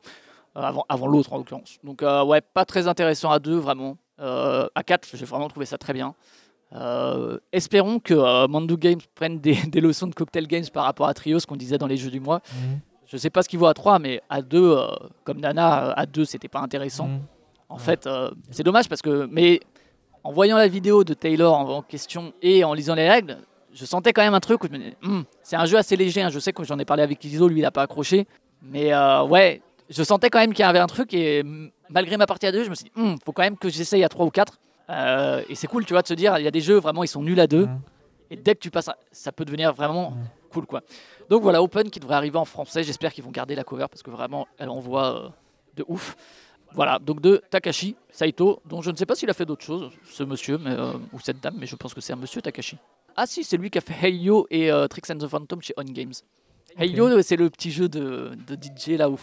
Euh, 0.56 0.60
avant 0.60 0.84
avant 0.90 1.06
l'autre 1.06 1.32
en 1.32 1.38
l'occurrence. 1.38 1.78
Donc 1.84 2.02
ouais, 2.02 2.40
pas 2.42 2.66
très 2.66 2.86
intéressant 2.88 3.30
à 3.30 3.38
2 3.38 3.56
vraiment. 3.56 3.96
À 4.18 4.82
4, 4.84 5.08
j'ai 5.14 5.24
vraiment 5.24 5.48
trouvé 5.48 5.64
ça 5.64 5.78
très 5.78 5.94
bien. 5.94 6.14
Euh, 6.72 7.38
espérons 7.52 8.00
que 8.00 8.12
euh, 8.14 8.48
Mandu 8.48 8.76
Games 8.76 9.00
prenne 9.14 9.38
des, 9.40 9.54
des 9.68 9.80
leçons 9.80 10.08
de 10.08 10.14
cocktail 10.14 10.46
games 10.46 10.64
par 10.72 10.84
rapport 10.84 11.06
à 11.06 11.14
Trio, 11.14 11.38
ce 11.38 11.46
qu'on 11.46 11.56
disait 11.56 11.78
dans 11.78 11.86
les 11.86 11.96
jeux 11.96 12.10
du 12.10 12.20
mois. 12.20 12.42
Mhm. 12.52 12.80
Je 13.06 13.16
sais 13.16 13.30
pas 13.30 13.42
ce 13.42 13.48
qu'il 13.48 13.58
vaut 13.58 13.66
à 13.66 13.74
3, 13.74 13.98
mais 13.98 14.20
à 14.28 14.42
2, 14.42 14.58
euh, 14.76 14.86
comme 15.24 15.38
Nana, 15.40 15.88
euh, 15.90 15.92
à 15.96 16.06
2, 16.06 16.24
c'était 16.24 16.48
pas 16.48 16.60
intéressant. 16.60 17.06
Mhm. 17.08 17.20
En 17.68 17.78
fait, 17.78 18.06
euh, 18.06 18.30
c'est 18.50 18.62
dommage 18.62 18.88
parce 18.88 19.02
que, 19.02 19.28
mais 19.30 19.60
en 20.24 20.32
voyant 20.32 20.56
la 20.56 20.68
vidéo 20.68 21.04
de 21.04 21.14
Taylor 21.14 21.54
en, 21.54 21.82
question 21.82 22.32
et 22.42 22.64
en 22.64 22.74
lisant 22.74 22.94
les 22.94 23.08
règles, 23.08 23.38
je 23.72 23.84
sentais 23.84 24.12
quand 24.12 24.22
même 24.22 24.34
un 24.34 24.40
truc 24.40 24.62
où 24.64 24.66
je 24.66 24.72
me 24.72 24.78
disais, 24.78 24.96
Hum, 25.02 25.24
c'est 25.42 25.56
un 25.56 25.66
jeu 25.66 25.76
assez 25.76 25.96
léger. 25.96 26.22
hein. 26.22 26.30
Je 26.30 26.38
sais 26.38 26.52
que 26.52 26.64
j'en 26.64 26.78
ai 26.78 26.84
parlé 26.84 27.02
avec 27.02 27.22
Iso, 27.24 27.46
lui 27.48 27.60
il 27.60 27.64
a 27.64 27.70
pas 27.70 27.82
accroché, 27.82 28.26
mais 28.62 28.92
euh, 28.92 29.22
ouais, 29.24 29.62
je 29.90 30.02
sentais 30.02 30.30
quand 30.30 30.38
même 30.40 30.52
qu'il 30.52 30.64
y 30.64 30.68
avait 30.68 30.78
un 30.80 30.86
truc 30.86 31.12
et 31.14 31.42
mm, 31.42 31.70
malgré 31.90 32.16
ma 32.16 32.26
partie 32.26 32.46
à 32.46 32.52
2, 32.52 32.64
je 32.64 32.70
me 32.70 32.74
suis 32.74 32.84
dit, 32.86 32.92
Hum, 32.96 33.16
faut 33.24 33.32
quand 33.32 33.42
même 33.42 33.56
que 33.58 33.68
j'essaye 33.68 34.02
à 34.04 34.08
3 34.08 34.26
ou 34.26 34.30
4. 34.30 34.58
Euh, 34.88 35.42
et 35.48 35.54
c'est 35.56 35.66
cool, 35.66 35.84
tu 35.84 35.92
vois, 35.92 36.02
de 36.02 36.08
se 36.08 36.14
dire, 36.14 36.38
il 36.38 36.44
y 36.44 36.48
a 36.48 36.52
des 36.52 36.60
jeux 36.60 36.78
vraiment, 36.78 37.02
ils 37.04 37.08
sont 37.08 37.22
nuls 37.22 37.38
à 37.40 37.46
2. 37.46 37.66
Mhm. 37.66 37.80
Et 38.30 38.36
dès 38.36 38.54
que 38.54 38.60
tu 38.60 38.70
passes, 38.70 38.88
à- 38.88 38.96
ça 39.12 39.30
peut 39.32 39.44
devenir 39.44 39.72
vraiment 39.72 40.10
Mhm. 40.12 40.16
cool, 40.52 40.66
quoi. 40.66 40.80
Donc 41.28 41.42
voilà, 41.42 41.62
Open 41.62 41.90
qui 41.90 42.00
devrait 42.00 42.16
arriver 42.16 42.38
en 42.38 42.44
français. 42.44 42.82
J'espère 42.82 43.12
qu'ils 43.12 43.24
vont 43.24 43.30
garder 43.30 43.54
la 43.54 43.64
cover 43.64 43.86
parce 43.90 44.02
que 44.02 44.10
vraiment, 44.10 44.46
elle 44.58 44.68
envoie 44.68 45.24
euh, 45.24 45.28
de 45.76 45.84
ouf. 45.88 46.16
Voilà, 46.72 46.98
donc 46.98 47.20
de 47.20 47.42
Takashi 47.50 47.96
Saito, 48.10 48.60
dont 48.66 48.82
je 48.82 48.90
ne 48.90 48.96
sais 48.96 49.06
pas 49.06 49.14
s'il 49.14 49.30
a 49.30 49.34
fait 49.34 49.46
d'autres 49.46 49.64
choses, 49.64 49.90
ce 50.04 50.22
monsieur 50.24 50.58
mais, 50.58 50.70
euh, 50.70 50.92
ou 51.12 51.20
cette 51.20 51.40
dame, 51.40 51.54
mais 51.58 51.66
je 51.66 51.76
pense 51.76 51.94
que 51.94 52.00
c'est 52.00 52.12
un 52.12 52.16
monsieur 52.16 52.42
Takashi. 52.42 52.76
Ah 53.16 53.24
si, 53.26 53.44
c'est 53.44 53.56
lui 53.56 53.70
qui 53.70 53.78
a 53.78 53.80
fait 53.80 53.94
Hey 54.06 54.16
Yo 54.16 54.46
et 54.50 54.70
euh, 54.70 54.86
Tricks 54.88 55.08
and 55.10 55.18
the 55.18 55.26
Phantom 55.28 55.62
chez 55.62 55.72
On 55.76 55.84
Games. 55.84 56.12
Hey 56.76 56.90
Ok. 56.90 56.96
Yo, 56.96 57.22
c'est 57.22 57.36
le 57.36 57.48
petit 57.48 57.70
jeu 57.70 57.88
de, 57.88 58.32
de 58.46 58.54
DJ 58.56 58.98
là 58.98 59.08
où 59.08 59.16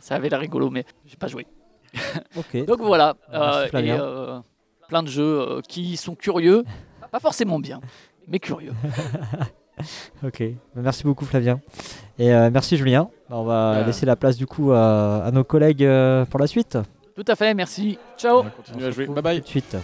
ça 0.00 0.16
avait 0.16 0.28
l'air 0.28 0.40
rigolo, 0.40 0.68
mais 0.70 0.84
j'ai 1.06 1.16
pas 1.16 1.28
joué. 1.28 1.46
Ok. 2.36 2.66
Donc 2.66 2.80
voilà, 2.82 3.16
Merci, 3.32 3.70
euh, 3.74 4.38
et 4.40 4.86
plein 4.88 5.02
de 5.02 5.08
jeux 5.08 5.62
qui 5.66 5.96
sont 5.96 6.14
curieux, 6.14 6.64
pas 7.10 7.20
forcément 7.20 7.58
bien, 7.58 7.80
mais 8.26 8.38
curieux. 8.38 8.74
Ok, 10.24 10.42
Merci 10.74 11.04
beaucoup 11.04 11.24
Flavien. 11.24 11.60
Et 12.18 12.32
euh, 12.32 12.50
merci 12.52 12.76
Julien. 12.76 13.08
Bah, 13.30 13.36
on 13.38 13.44
va 13.44 13.74
Euh. 13.76 13.86
laisser 13.86 14.06
la 14.06 14.16
place 14.16 14.36
du 14.36 14.46
coup 14.46 14.72
à, 14.72 15.22
à 15.24 15.30
nos 15.30 15.44
collègues 15.44 15.84
euh, 15.84 16.24
pour 16.24 16.40
la 16.40 16.46
suite. 16.46 16.76
Tout 17.16 17.24
à 17.26 17.34
fait, 17.36 17.52
merci. 17.54 17.98
Ciao. 18.16 18.40
On 18.40 18.42
va 18.44 18.50
continuer 18.50 18.86
à 18.86 18.90
jouer. 18.90 19.06
Bye 19.06 19.22
bye. 19.22 19.36
Tout 19.38 19.44
de 19.44 19.48
suite. 19.48 19.76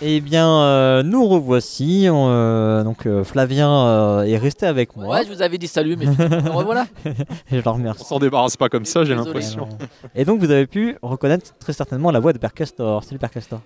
Eh 0.00 0.20
bien, 0.20 0.48
euh, 0.60 1.02
nous 1.02 1.26
revoici. 1.26 2.06
On, 2.10 2.28
euh, 2.28 2.84
donc, 2.84 3.06
euh, 3.06 3.24
Flavien 3.24 3.68
euh, 3.86 4.22
est 4.22 4.36
resté 4.36 4.64
avec 4.66 4.94
moi. 4.96 5.06
Ouais, 5.08 5.24
je 5.24 5.32
vous 5.32 5.42
avais 5.42 5.58
dit 5.58 5.66
salut, 5.66 5.96
mais 5.96 6.06
me 6.06 6.50
revoilà. 6.50 6.86
Et 7.04 7.10
je 7.50 7.56
le 7.56 7.62
On 7.68 7.72
remercie. 7.72 8.04
s'en 8.04 8.20
débarrasse 8.20 8.56
pas 8.56 8.68
comme 8.68 8.84
ça, 8.84 9.02
j'ai 9.04 9.14
l'impression. 9.16 9.68
Et 10.14 10.24
donc, 10.24 10.38
vous 10.38 10.50
avez 10.52 10.66
pu 10.68 10.96
reconnaître 11.02 11.52
très 11.58 11.72
certainement 11.72 12.12
la 12.12 12.20
voix 12.20 12.32
de 12.32 12.38
Père 12.38 12.54
Castor. 12.54 13.02
Salut 13.02 13.18
Père 13.18 13.30
Castor. 13.30 13.60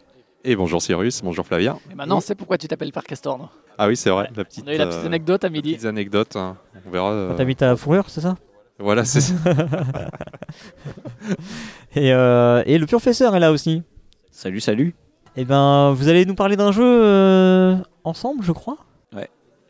Et 0.44 0.56
bonjour 0.56 0.80
Cyrus, 0.82 1.20
bonjour 1.22 1.46
Flavien. 1.46 1.78
Et 1.90 1.94
maintenant, 1.94 2.16
on 2.16 2.20
sait 2.20 2.34
pourquoi 2.34 2.56
tu 2.58 2.66
t'appelles 2.66 2.90
Père 2.92 3.04
Castor. 3.04 3.38
non? 3.38 3.48
Ah 3.78 3.86
oui, 3.86 3.96
c'est 3.96 4.10
vrai, 4.10 4.28
la 4.34 4.44
petite, 4.44 4.64
On 4.66 4.70
a 4.70 4.74
eu 4.74 4.78
la 4.78 4.86
petite 4.86 5.02
euh, 5.02 5.06
anecdote 5.06 5.44
à 5.44 5.50
midi. 5.50 5.72
petites 5.74 5.86
anecdotes. 5.86 6.34
hein. 6.36 6.56
On 6.86 6.90
verra. 6.90 7.10
euh, 7.12 7.34
T'as 7.36 7.44
mis 7.44 7.54
ta 7.56 7.76
fourrure, 7.76 8.06
c'est 8.08 8.22
ça? 8.22 8.36
Voilà, 8.78 9.04
c'est 9.04 9.20
ça. 9.20 9.34
et, 11.94 12.12
euh, 12.12 12.62
et 12.66 12.78
le 12.78 12.86
professeur 12.86 13.36
est 13.36 13.40
là 13.40 13.52
aussi. 13.52 13.82
Salut, 14.32 14.60
salut. 14.60 14.94
Eh 15.36 15.44
ben, 15.44 15.92
vous 15.92 16.08
allez 16.08 16.26
nous 16.26 16.34
parler 16.34 16.56
d'un 16.56 16.72
jeu 16.72 16.84
euh, 16.84 17.76
ensemble, 18.04 18.44
je 18.44 18.52
crois? 18.52 18.78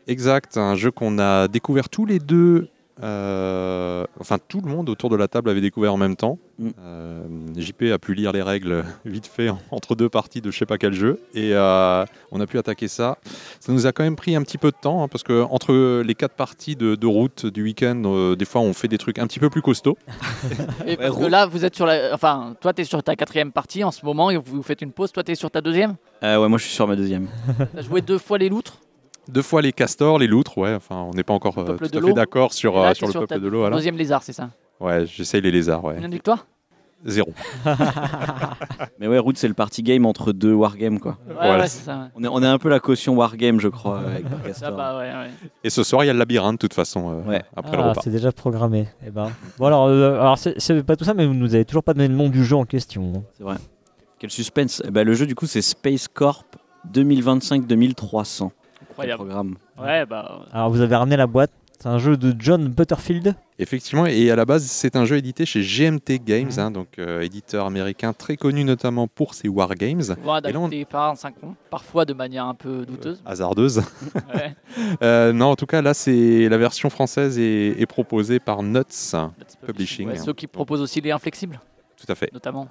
Exact, 0.07 0.57
un 0.57 0.75
jeu 0.75 0.91
qu'on 0.91 1.17
a 1.17 1.47
découvert 1.47 1.87
tous 1.87 2.05
les 2.05 2.19
deux. 2.19 2.67
Euh, 3.01 4.05
enfin, 4.19 4.37
tout 4.47 4.61
le 4.61 4.69
monde 4.69 4.89
autour 4.89 5.09
de 5.09 5.15
la 5.15 5.27
table 5.27 5.49
avait 5.49 5.61
découvert 5.61 5.93
en 5.93 5.97
même 5.97 6.15
temps. 6.15 6.37
Mm. 6.59 6.69
Euh, 6.79 7.23
JP 7.57 7.83
a 7.93 7.97
pu 7.97 8.13
lire 8.13 8.31
les 8.31 8.41
règles 8.43 8.85
vite 9.05 9.25
fait 9.27 9.49
en- 9.49 9.59
entre 9.71 9.95
deux 9.95 10.09
parties 10.09 10.41
de 10.41 10.51
je 10.51 10.57
sais 10.57 10.65
pas 10.67 10.77
quel 10.77 10.93
jeu. 10.93 11.19
Et 11.33 11.51
euh, 11.53 12.05
on 12.31 12.39
a 12.39 12.45
pu 12.45 12.57
attaquer 12.59 12.87
ça. 12.87 13.17
Ça 13.59 13.71
nous 13.71 13.87
a 13.87 13.91
quand 13.91 14.03
même 14.03 14.15
pris 14.15 14.35
un 14.35 14.43
petit 14.43 14.57
peu 14.59 14.69
de 14.69 14.75
temps 14.79 15.03
hein, 15.03 15.07
parce 15.07 15.23
que 15.23 15.41
entre 15.43 16.01
les 16.01 16.15
quatre 16.15 16.35
parties 16.35 16.75
de, 16.75 16.95
de 16.95 17.07
route 17.07 17.45
du 17.47 17.63
week-end, 17.63 18.01
euh, 18.05 18.35
des 18.35 18.45
fois 18.45 18.61
on 18.61 18.73
fait 18.73 18.87
des 18.87 18.97
trucs 18.99 19.17
un 19.17 19.25
petit 19.27 19.39
peu 19.39 19.49
plus 19.49 19.61
costauds. 19.61 19.97
Et 20.85 20.97
parce 20.97 21.17
que 21.17 21.25
là, 21.25 21.45
vous 21.47 21.65
êtes 21.65 21.75
sur 21.75 21.85
la. 21.85 22.13
Enfin, 22.13 22.55
toi, 22.61 22.73
t'es 22.73 22.83
sur 22.83 23.01
ta 23.01 23.15
quatrième 23.15 23.51
partie 23.51 23.83
en 23.83 23.91
ce 23.91 24.05
moment 24.05 24.29
et 24.29 24.37
vous 24.37 24.61
faites 24.61 24.81
une 24.81 24.91
pause. 24.91 25.11
Toi, 25.11 25.23
t'es 25.23 25.35
sur 25.35 25.49
ta 25.49 25.61
deuxième? 25.61 25.95
Euh, 26.23 26.37
ouais, 26.41 26.47
moi 26.49 26.57
je 26.57 26.65
suis 26.65 26.73
sur 26.73 26.87
ma 26.87 26.95
deuxième. 26.95 27.27
T'as 27.73 27.81
joué 27.81 28.01
deux 28.01 28.17
fois 28.17 28.37
les 28.37 28.49
loutres? 28.49 28.77
Deux 29.29 29.41
fois 29.41 29.61
les 29.61 29.71
castors, 29.71 30.19
les 30.19 30.27
loutres, 30.27 30.57
ouais. 30.57 30.73
Enfin, 30.75 30.97
on 30.97 31.11
n'est 31.11 31.23
pas 31.23 31.33
encore 31.33 31.57
euh, 31.57 31.63
peuple 31.65 31.89
tout 31.89 31.97
à 31.97 32.01
fait 32.01 32.13
d'accord 32.13 32.51
sur, 32.53 32.75
là, 32.75 32.89
euh, 32.89 32.93
sur 32.93 33.07
le 33.07 33.13
peuple 33.13 33.27
ta 33.27 33.39
de 33.39 33.47
l'eau. 33.47 33.59
voilà. 33.59 33.75
Deuxième 33.77 33.97
lézard, 33.97 34.21
c'est 34.23 34.33
ça? 34.33 34.49
Ouais, 34.79 35.05
j'essaye 35.05 35.41
les 35.41 35.51
lézards, 35.51 35.83
ouais. 35.83 35.93
Combien 35.95 36.09
de 36.09 36.13
victoires 36.13 36.45
Zéro. 37.05 37.33
Mais 38.99 39.07
ouais, 39.07 39.17
Root, 39.19 39.33
c'est 39.35 39.47
le 39.49 39.53
party 39.53 39.83
game 39.83 40.05
entre 40.05 40.31
deux 40.31 40.53
wargames, 40.53 40.99
quoi. 40.99 41.17
Ouais, 41.27 41.33
Voilà. 41.35 41.63
ouais, 41.63 41.67
c'est 41.67 41.83
ça. 41.83 41.97
ouais. 41.97 42.05
On 42.15 42.23
est, 42.23 42.27
on 42.29 42.41
est 42.41 42.47
un 42.47 42.57
peu 42.57 42.69
la 42.69 42.79
caution 42.79 43.13
wargame, 43.15 43.59
je 43.59 43.67
crois, 43.67 43.99
avec 44.07 44.23
Ça, 44.23 44.29
Barcastor. 44.29 44.71
bah 44.77 44.97
ouais, 44.97 45.11
ouais. 45.11 45.29
Et 45.65 45.69
ce 45.69 45.83
soir, 45.83 46.03
il 46.05 46.07
y 46.07 46.09
a 46.09 46.13
le 46.13 46.19
labyrinthe, 46.19 46.53
de 46.55 46.57
toute 46.59 46.73
façon, 46.73 47.11
euh, 47.11 47.29
Ouais. 47.29 47.43
après 47.57 47.75
le 47.75 47.83
Ah, 47.83 47.89
repas. 47.89 48.01
c'est 48.03 48.09
déjà 48.09 48.31
programmé. 48.31 48.87
Eh 49.05 49.09
ben. 49.09 49.29
Bon 49.57 49.65
alors, 49.65 49.87
euh, 49.87 50.13
alors 50.19 50.37
c'est- 50.37 50.55
c'est 50.59 50.81
pas 50.81 50.95
tout 50.95 51.03
ça, 51.03 51.13
mais 51.13 51.25
vous 51.25 51.33
nous 51.33 51.53
avez 51.55 51.65
toujours 51.65 51.83
pas 51.83 51.93
donné 51.93 52.07
le 52.07 52.15
nom 52.15 52.29
du 52.29 52.43
jeu 52.45 52.55
en 52.55 52.63
question. 52.65 53.23
C'est 53.37 53.43
vrai. 53.43 53.55
Quel 54.19 54.29
suspense. 54.31 54.81
Eh 54.87 54.91
ben, 54.91 55.05
le 55.05 55.13
jeu, 55.13 55.25
du 55.25 55.35
coup, 55.35 55.45
c'est 55.45 55.61
Space 55.61 56.07
Corp 56.07 56.45
2025-2300. 56.93 58.51
Incroyable. 58.93 59.23
programme. 59.25 59.55
Ouais, 59.81 60.05
bah. 60.05 60.41
Alors 60.51 60.69
vous 60.69 60.81
avez 60.81 60.95
ramené 60.95 61.17
la 61.17 61.27
boîte. 61.27 61.51
C'est 61.79 61.89
un 61.89 61.97
jeu 61.97 62.15
de 62.15 62.33
John 62.39 62.69
Butterfield. 62.69 63.35
Effectivement, 63.59 64.05
et 64.05 64.31
à 64.31 64.37
la 64.37 64.45
base, 64.45 64.63
c'est 64.63 64.95
un 64.95 65.03
jeu 65.03 65.17
édité 65.17 65.45
chez 65.45 65.61
GMT 65.61 66.17
Games, 66.23 66.47
Mhm. 66.47 66.59
hein, 66.59 66.71
donc 66.71 66.87
euh, 66.97 67.21
éditeur 67.21 67.65
américain 67.65 68.13
très 68.13 68.37
connu 68.37 68.63
notamment 68.63 69.09
pour 69.09 69.33
ses 69.33 69.49
wargames 69.49 69.99
Et 69.99 70.03
là, 70.03 70.15
on- 70.25 70.33
adapté 70.35 70.85
par 70.85 71.09
un 71.11 71.15
synchron, 71.15 71.55
parfois 71.69 72.05
de 72.05 72.13
manière 72.13 72.45
un 72.45 72.53
peu 72.53 72.85
douteuse. 72.85 73.21
Ouais. 74.33 74.55
Euh, 75.03 75.33
non, 75.33 75.47
en 75.47 75.55
tout 75.57 75.65
cas, 75.65 75.81
là, 75.81 75.93
c'est 75.93 76.47
la 76.47 76.57
version 76.57 76.89
française 76.89 77.37
est, 77.37 77.75
est 77.81 77.85
proposée 77.85 78.39
par 78.39 78.63
Nuts. 78.63 79.13
Publishing, 79.65 80.07
Ouais, 80.07 80.17
hein. 80.17 80.23
Ceux 80.23 80.33
qui 80.33 80.47
proposent 80.47 80.81
aussi 80.81 81.01
les 81.01 81.11
inflexibles, 81.11 81.59
Tout 81.97 82.09
à 82.09 82.15
fait. 82.15 82.31
notamment. 82.31 82.69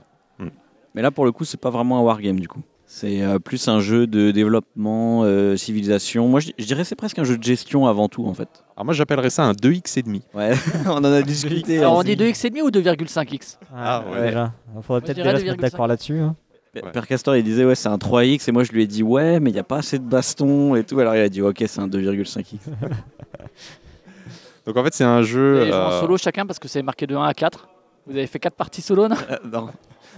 Mais 0.94 1.00
là, 1.02 1.10
pour 1.10 1.24
le 1.24 1.32
coup, 1.32 1.44
c'est 1.44 1.60
pas 1.60 1.70
vraiment 1.70 1.98
un 1.98 2.02
wargame, 2.02 2.38
du 2.40 2.48
coup. 2.48 2.62
C'est 2.94 3.22
euh, 3.22 3.38
plus 3.38 3.68
un 3.68 3.80
jeu 3.80 4.06
de 4.06 4.32
développement, 4.32 5.22
euh, 5.24 5.56
civilisation. 5.56 6.28
Moi, 6.28 6.40
je, 6.40 6.50
je 6.58 6.66
dirais 6.66 6.82
que 6.82 6.88
c'est 6.88 6.94
presque 6.94 7.18
un 7.18 7.24
jeu 7.24 7.38
de 7.38 7.42
gestion 7.42 7.86
avant 7.86 8.10
tout, 8.10 8.26
en 8.26 8.34
fait. 8.34 8.50
Alors 8.76 8.84
moi, 8.84 8.92
j'appellerais 8.92 9.30
ça 9.30 9.44
un 9.44 9.52
2x 9.52 9.98
et 9.98 10.02
demi. 10.02 10.20
Ouais, 10.34 10.52
on 10.86 10.90
en 10.90 11.04
a 11.04 11.22
discuté. 11.22 11.78
Alors 11.78 11.94
on 11.94 12.00
hein. 12.00 12.04
dit 12.04 12.16
2x 12.16 12.46
et 12.46 12.50
demi 12.50 12.60
ou 12.60 12.68
2,5x 12.68 13.56
Ah, 13.74 14.04
ouais. 14.12 14.26
Déjà. 14.26 14.52
Il 14.76 14.82
faudrait 14.82 15.00
peut-être 15.00 15.16
déjà 15.16 15.38
se 15.38 15.42
mettre 15.42 15.56
2,5. 15.56 15.60
d'accord 15.62 15.86
là-dessus. 15.86 16.18
hein. 16.18 16.36
Père 16.74 16.84
Ouais. 16.84 16.92
Père 16.92 17.06
Castor, 17.06 17.34
il 17.34 17.42
disait, 17.42 17.64
ouais, 17.64 17.74
c'est 17.74 17.88
un 17.88 17.96
3X. 17.96 18.46
Et 18.46 18.52
moi, 18.52 18.62
je 18.62 18.72
lui 18.72 18.82
ai 18.82 18.86
dit, 18.86 19.02
ouais, 19.02 19.40
mais 19.40 19.48
il 19.48 19.54
n'y 19.54 19.58
a 19.58 19.64
pas 19.64 19.78
assez 19.78 19.98
de 19.98 20.04
baston 20.04 20.74
et 20.74 20.84
tout. 20.84 21.00
Alors, 21.00 21.16
il 21.16 21.22
a 21.22 21.30
dit, 21.30 21.40
ok, 21.40 21.64
c'est 21.66 21.80
un 21.80 21.88
2,5X. 21.88 22.56
Donc 24.66 24.76
en 24.76 24.84
fait, 24.84 24.92
c'est 24.92 25.04
un 25.04 25.22
jeu. 25.22 25.62
jouer 25.64 25.72
en 25.72 25.92
euh, 25.92 26.00
solo 26.00 26.18
chacun 26.18 26.44
parce 26.44 26.58
que 26.58 26.68
c'est 26.68 26.82
marqué 26.82 27.06
de 27.06 27.16
1 27.16 27.22
à 27.24 27.32
4. 27.32 27.68
Vous 28.06 28.16
avez 28.16 28.26
fait 28.26 28.38
4 28.38 28.54
parties 28.54 28.82
solo, 28.82 29.08
non? 29.08 29.16
Euh, 29.30 29.36
non. 29.50 29.70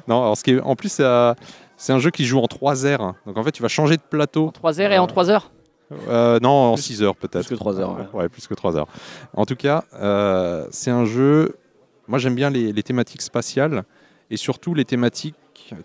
Non, 0.08 0.22
alors 0.22 0.36
ce 0.36 0.42
qui 0.44 0.50
est, 0.52 0.60
en 0.60 0.74
plus, 0.74 0.90
c'est, 0.90 1.04
euh, 1.04 1.32
c'est 1.84 1.92
un 1.92 1.98
jeu 1.98 2.10
qui 2.10 2.24
joue 2.24 2.38
en 2.38 2.46
3 2.46 2.84
airs. 2.84 3.12
Donc 3.26 3.36
en 3.36 3.42
fait, 3.42 3.52
tu 3.52 3.60
vas 3.60 3.68
changer 3.68 3.98
de 3.98 4.02
plateau. 4.08 4.46
En 4.46 4.52
3 4.52 4.80
heures 4.80 4.92
et 4.92 4.98
en 4.98 5.06
3 5.06 5.28
heures 5.28 5.50
Euh, 6.08 6.38
non, 6.40 6.48
en 6.48 6.76
6 6.78 7.02
heures 7.02 7.14
peut-être. 7.14 7.46
Plus 7.46 7.56
que 7.56 7.60
3 7.60 7.78
heures, 7.78 8.08
Ouais, 8.14 8.30
plus 8.30 8.46
que 8.46 8.54
3 8.54 8.74
heures. 8.78 8.86
En 9.34 9.44
tout 9.44 9.54
cas, 9.54 9.84
euh, 9.94 10.66
c'est 10.70 10.90
un 10.90 11.04
jeu. 11.04 11.56
Moi, 12.08 12.18
j'aime 12.18 12.34
bien 12.34 12.48
les, 12.48 12.72
les 12.72 12.82
thématiques 12.82 13.20
spatiales 13.20 13.84
et 14.30 14.38
surtout 14.38 14.72
les 14.72 14.86
thématiques 14.86 15.34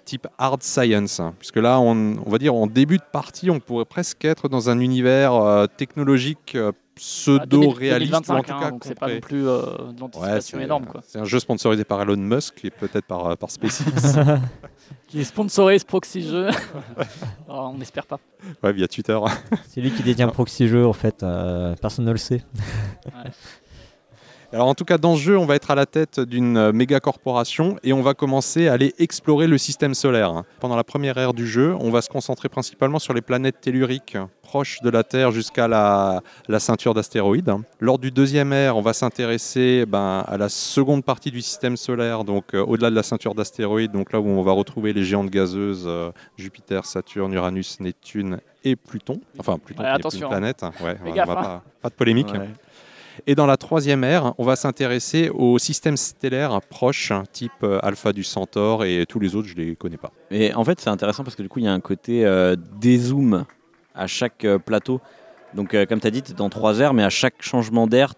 type 0.06 0.28
hard 0.38 0.64
science. 0.64 1.20
hein, 1.20 1.34
puisque 1.40 1.58
là, 1.58 1.80
on, 1.80 2.18
on 2.26 2.30
va 2.30 2.38
dire 2.38 2.54
en 2.56 2.68
début 2.68 2.98
de 2.98 3.04
partie, 3.12 3.50
on 3.50 3.60
pourrait 3.60 3.86
presque 3.86 4.26
être 4.26 4.50
dans 4.50 4.70
un 4.70 4.80
univers 4.80 5.34
euh, 5.34 5.66
technologique 5.68 6.56
euh, 6.56 6.72
Ah, 6.72 6.76
2000- 7.00 7.02
pseudo-réaliste. 7.02 8.14
en 8.14 8.20
2025, 8.36 8.46
tout 8.46 8.52
hein, 8.54 8.60
cas 8.60 8.72
donc 8.72 8.84
c'est 8.84 8.94
pas 9.00 9.06
concret. 9.06 9.16
non 9.16 9.22
plus 9.22 9.48
euh, 9.48 9.62
Ouais, 10.34 10.42
c'est 10.42 10.62
énorme. 10.62 10.86
Quoi. 10.86 11.02
c'est 11.08 11.18
un 11.18 11.24
jeu 11.24 11.40
sponsorisé 11.40 11.86
par 11.86 12.02
Elon 12.02 12.18
Musk 12.18 12.66
et 12.66 12.72
peut-être 12.72 13.06
par, 13.06 13.26
euh, 13.28 13.36
par 13.38 13.50
SpaceX. 13.52 14.18
Qui 15.08 15.24
sponsorise 15.24 15.84
Proxy 15.86 16.28
Jeux. 16.28 16.50
Oh, 17.52 17.70
on 17.74 17.78
n'espère 17.80 18.06
pas. 18.06 18.20
ouais, 18.64 18.74
via 18.74 18.88
Twitter. 18.88 19.18
C'est 19.70 19.82
lui 19.82 19.90
qui 19.92 20.04
détient 20.04 20.28
Proxy 20.28 20.68
Jeux 20.68 20.86
en 20.86 20.94
fait, 20.94 21.24
euh, 21.24 21.74
personne 21.82 22.06
ne 22.06 22.12
le 22.12 22.18
sait. 22.18 22.44
Alors 24.52 24.68
en 24.68 24.74
tout 24.74 24.84
cas, 24.84 24.98
dans 24.98 25.16
ce 25.16 25.22
jeu, 25.22 25.38
on 25.38 25.46
va 25.46 25.56
être 25.56 25.70
à 25.70 25.76
la 25.76 25.86
tête 25.86 26.20
d'une 26.20 26.58
euh, 26.58 26.72
méga 26.72 27.00
corporation 27.00 27.76
et 27.84 27.94
on 27.94 28.02
va 28.02 28.16
commencer 28.16 28.68
à 28.68 28.74
aller 28.74 28.96
explorer 28.98 29.46
le 29.46 29.60
système 29.60 29.94
solaire. 29.94 30.32
hein. 30.32 30.44
Pendant 30.60 30.76
la 30.76 30.84
première 30.84 31.20
ère 31.20 31.36
du 31.36 31.46
jeu, 31.48 31.76
on 31.80 31.92
va 31.92 32.02
se 32.02 32.10
concentrer 32.10 32.50
principalement 32.50 32.98
sur 32.98 33.14
les 33.14 33.22
planètes 33.22 33.62
telluriques 33.62 34.18
proches 34.42 34.80
de 34.82 34.90
la 34.90 35.04
Terre 35.04 35.30
jusqu'à 35.30 35.68
la, 35.68 36.22
la 36.48 36.60
ceinture 36.60 36.96
d'astéroïdes. 36.96 37.54
Lors 37.80 38.00
du 38.00 38.10
deuxième 38.10 38.52
ère, 38.52 38.76
on 38.76 38.82
va 38.82 38.94
s'intéresser 38.94 39.86
ben, 39.88 40.24
à 40.28 40.36
la 40.40 40.50
seconde 40.50 41.06
partie 41.06 41.30
du 41.30 41.42
système 41.44 41.78
solaire, 41.78 42.24
donc 42.24 42.56
euh, 42.56 42.66
au-delà 42.66 42.90
de 42.90 42.96
la 42.96 43.04
ceinture 43.04 43.36
d'astéroïdes, 43.36 43.92
donc 43.92 44.12
là 44.12 44.20
où 44.20 44.28
on 44.28 44.42
va 44.42 44.52
retrouver 44.54 44.94
les 44.94 45.04
géantes 45.04 45.30
gazeuses 45.30 45.84
euh, 45.86 46.10
Jupiter, 46.38 46.86
Saturne, 46.86 47.32
Uranus, 47.34 47.80
Neptune 47.82 48.40
et 48.64 48.76
Pluton. 48.76 49.22
Enfin, 49.38 49.60
Pluton 49.64 49.84
Ouais, 49.84 49.90
qui 49.90 49.94
plus 49.94 50.00
attention. 50.08 50.22
une 50.26 50.32
planète. 50.32 50.64
hein. 50.64 50.72
Ouais, 50.84 50.96
Fais 51.04 51.12
on 51.12 51.14
gaffe, 51.14 51.28
va 51.28 51.34
hein. 51.34 51.44
pas, 51.44 51.64
pas 51.84 51.90
de 51.90 51.94
polémique. 51.94 52.34
Et 53.28 53.36
dans 53.36 53.46
la 53.46 53.58
troisième 53.58 54.04
ère, 54.04 54.34
on 54.38 54.44
va 54.44 54.56
s'intéresser 54.56 55.30
aux 55.30 55.58
systèmes 55.60 55.98
stellaires 55.98 56.62
proches, 56.62 57.12
type 57.32 57.52
euh, 57.64 57.80
Alpha 57.84 58.14
du 58.14 58.24
Centaure 58.24 58.84
et 58.86 59.06
tous 59.08 59.20
les 59.20 59.36
autres, 59.36 59.48
je 59.48 59.56
les 59.56 59.76
connais 59.76 59.98
pas. 59.98 60.12
Et 60.32 60.54
en 60.54 60.64
fait, 60.64 60.80
c'est 60.80 60.90
intéressant 60.90 61.24
parce 61.24 61.36
que 61.36 61.42
du 61.42 61.50
coup, 61.50 61.60
il 61.60 61.66
y 61.66 61.68
a 61.68 61.74
un 61.74 61.80
côté 61.80 62.26
euh, 62.26 62.56
dézoom 62.80 63.46
à 63.96 64.08
chaque 64.08 64.46
euh, 64.46 64.58
plateau. 64.60 65.02
Donc, 65.54 65.74
euh, 65.74 65.86
comme 65.86 66.00
tu 66.00 66.08
as 66.08 66.12
dit, 66.12 66.22
tu 66.22 66.32
es 66.32 66.36
dans 66.36 66.50
trois 66.50 66.80
airs, 66.80 66.94
mais 66.94 67.04
à 67.04 67.10
chaque 67.10 67.42
changement 67.42 67.88
d'air, 67.88 68.14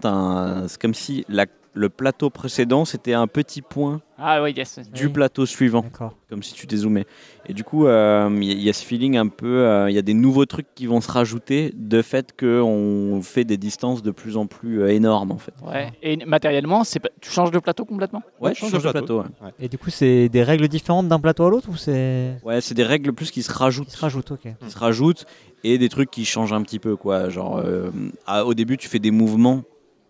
c'est 0.68 0.82
comme 0.82 0.93
si 0.93 1.26
la- 1.30 1.45
le 1.74 1.88
plateau 1.90 2.30
précédent, 2.30 2.84
c'était 2.84 3.14
un 3.14 3.28
petit 3.28 3.62
point 3.62 4.02
Ah 4.18 4.44
oui, 4.44 4.52
yes. 4.56 4.80
du 4.94 5.06
Oui. 5.06 5.12
plateau 5.14 5.46
suivant, 5.46 5.86
comme 6.30 6.44
si 6.44 6.54
tu 6.54 6.68
dézoomais. 6.68 7.06
Et 7.48 7.54
du 7.54 7.64
coup, 7.64 7.88
euh, 7.88 8.30
il 8.34 8.44
y, 8.44 8.52
a- 8.52 8.54
il 8.54 8.62
y 8.62 8.70
a 8.70 8.74
ce 8.74 8.84
feeling 8.84 9.16
un 9.16 9.28
peu, 9.30 9.48
euh, 9.62 9.90
il 9.90 9.94
y 9.96 9.98
a 9.98 10.02
des 10.02 10.14
nouveaux 10.14 10.46
trucs 10.46 10.68
qui 10.76 10.86
vont 10.86 11.00
se 11.00 11.10
rajouter 11.10 11.72
de 11.76 12.02
fait 12.02 12.38
qu'on 12.38 13.22
fait 13.24 13.46
des 13.46 13.56
distances 13.56 14.02
de 14.04 14.12
plus 14.12 14.36
en 14.36 14.48
plus 14.48 14.82
euh, 14.82 14.90
énormes, 14.90 15.32
en 15.32 15.38
fait. 15.38 15.54
Ouais. 15.66 15.92
Et 16.04 16.18
matériellement, 16.26 16.84
c'est 16.84 17.00
tu 17.22 17.32
changes 17.32 17.52
de 17.52 17.60
plateau 17.60 17.86
complètement? 17.86 18.22
Ouais, 18.42 18.54
change 18.54 18.72
change 18.72 18.84
de 18.84 18.88
de 18.88 18.92
plateau. 18.92 19.20
ouais. 19.22 19.52
Et 19.60 19.70
du 19.70 19.78
coup, 19.78 19.90
c'est 19.90 20.28
des 20.28 20.44
règles 20.44 20.68
différentes 20.68 21.08
d'un 21.08 21.20
plateau 21.22 21.46
à 21.46 21.50
l'autre 21.50 21.70
ou 21.70 21.78
c'est. 21.78 22.36
Ouais, 22.44 22.60
c'est 22.60 22.76
des 22.76 22.84
règles 22.84 23.14
plus 23.14 23.32
qui 23.32 23.44
se 23.44 23.52
rajoutent. 23.54 23.88
Qui 23.88 23.96
se 23.96 24.02
rajoutent, 24.02 24.32
ok. 24.32 24.48
qui 24.62 24.70
se 24.70 24.78
rajoutent 24.78 25.26
et 25.64 25.78
des 25.78 25.88
trucs 25.90 26.12
qui 26.12 26.26
changent 26.26 26.54
un 26.54 26.64
petit 26.64 26.80
peu 26.80 26.96
quoi 26.96 27.30
genre 27.30 27.58
euh, 27.64 27.92
à- 28.26 28.46
au 28.46 28.54
début 28.56 28.78
tu 28.78 28.88
fais 28.90 28.98
des 29.00 29.12
mouvements 29.12 29.62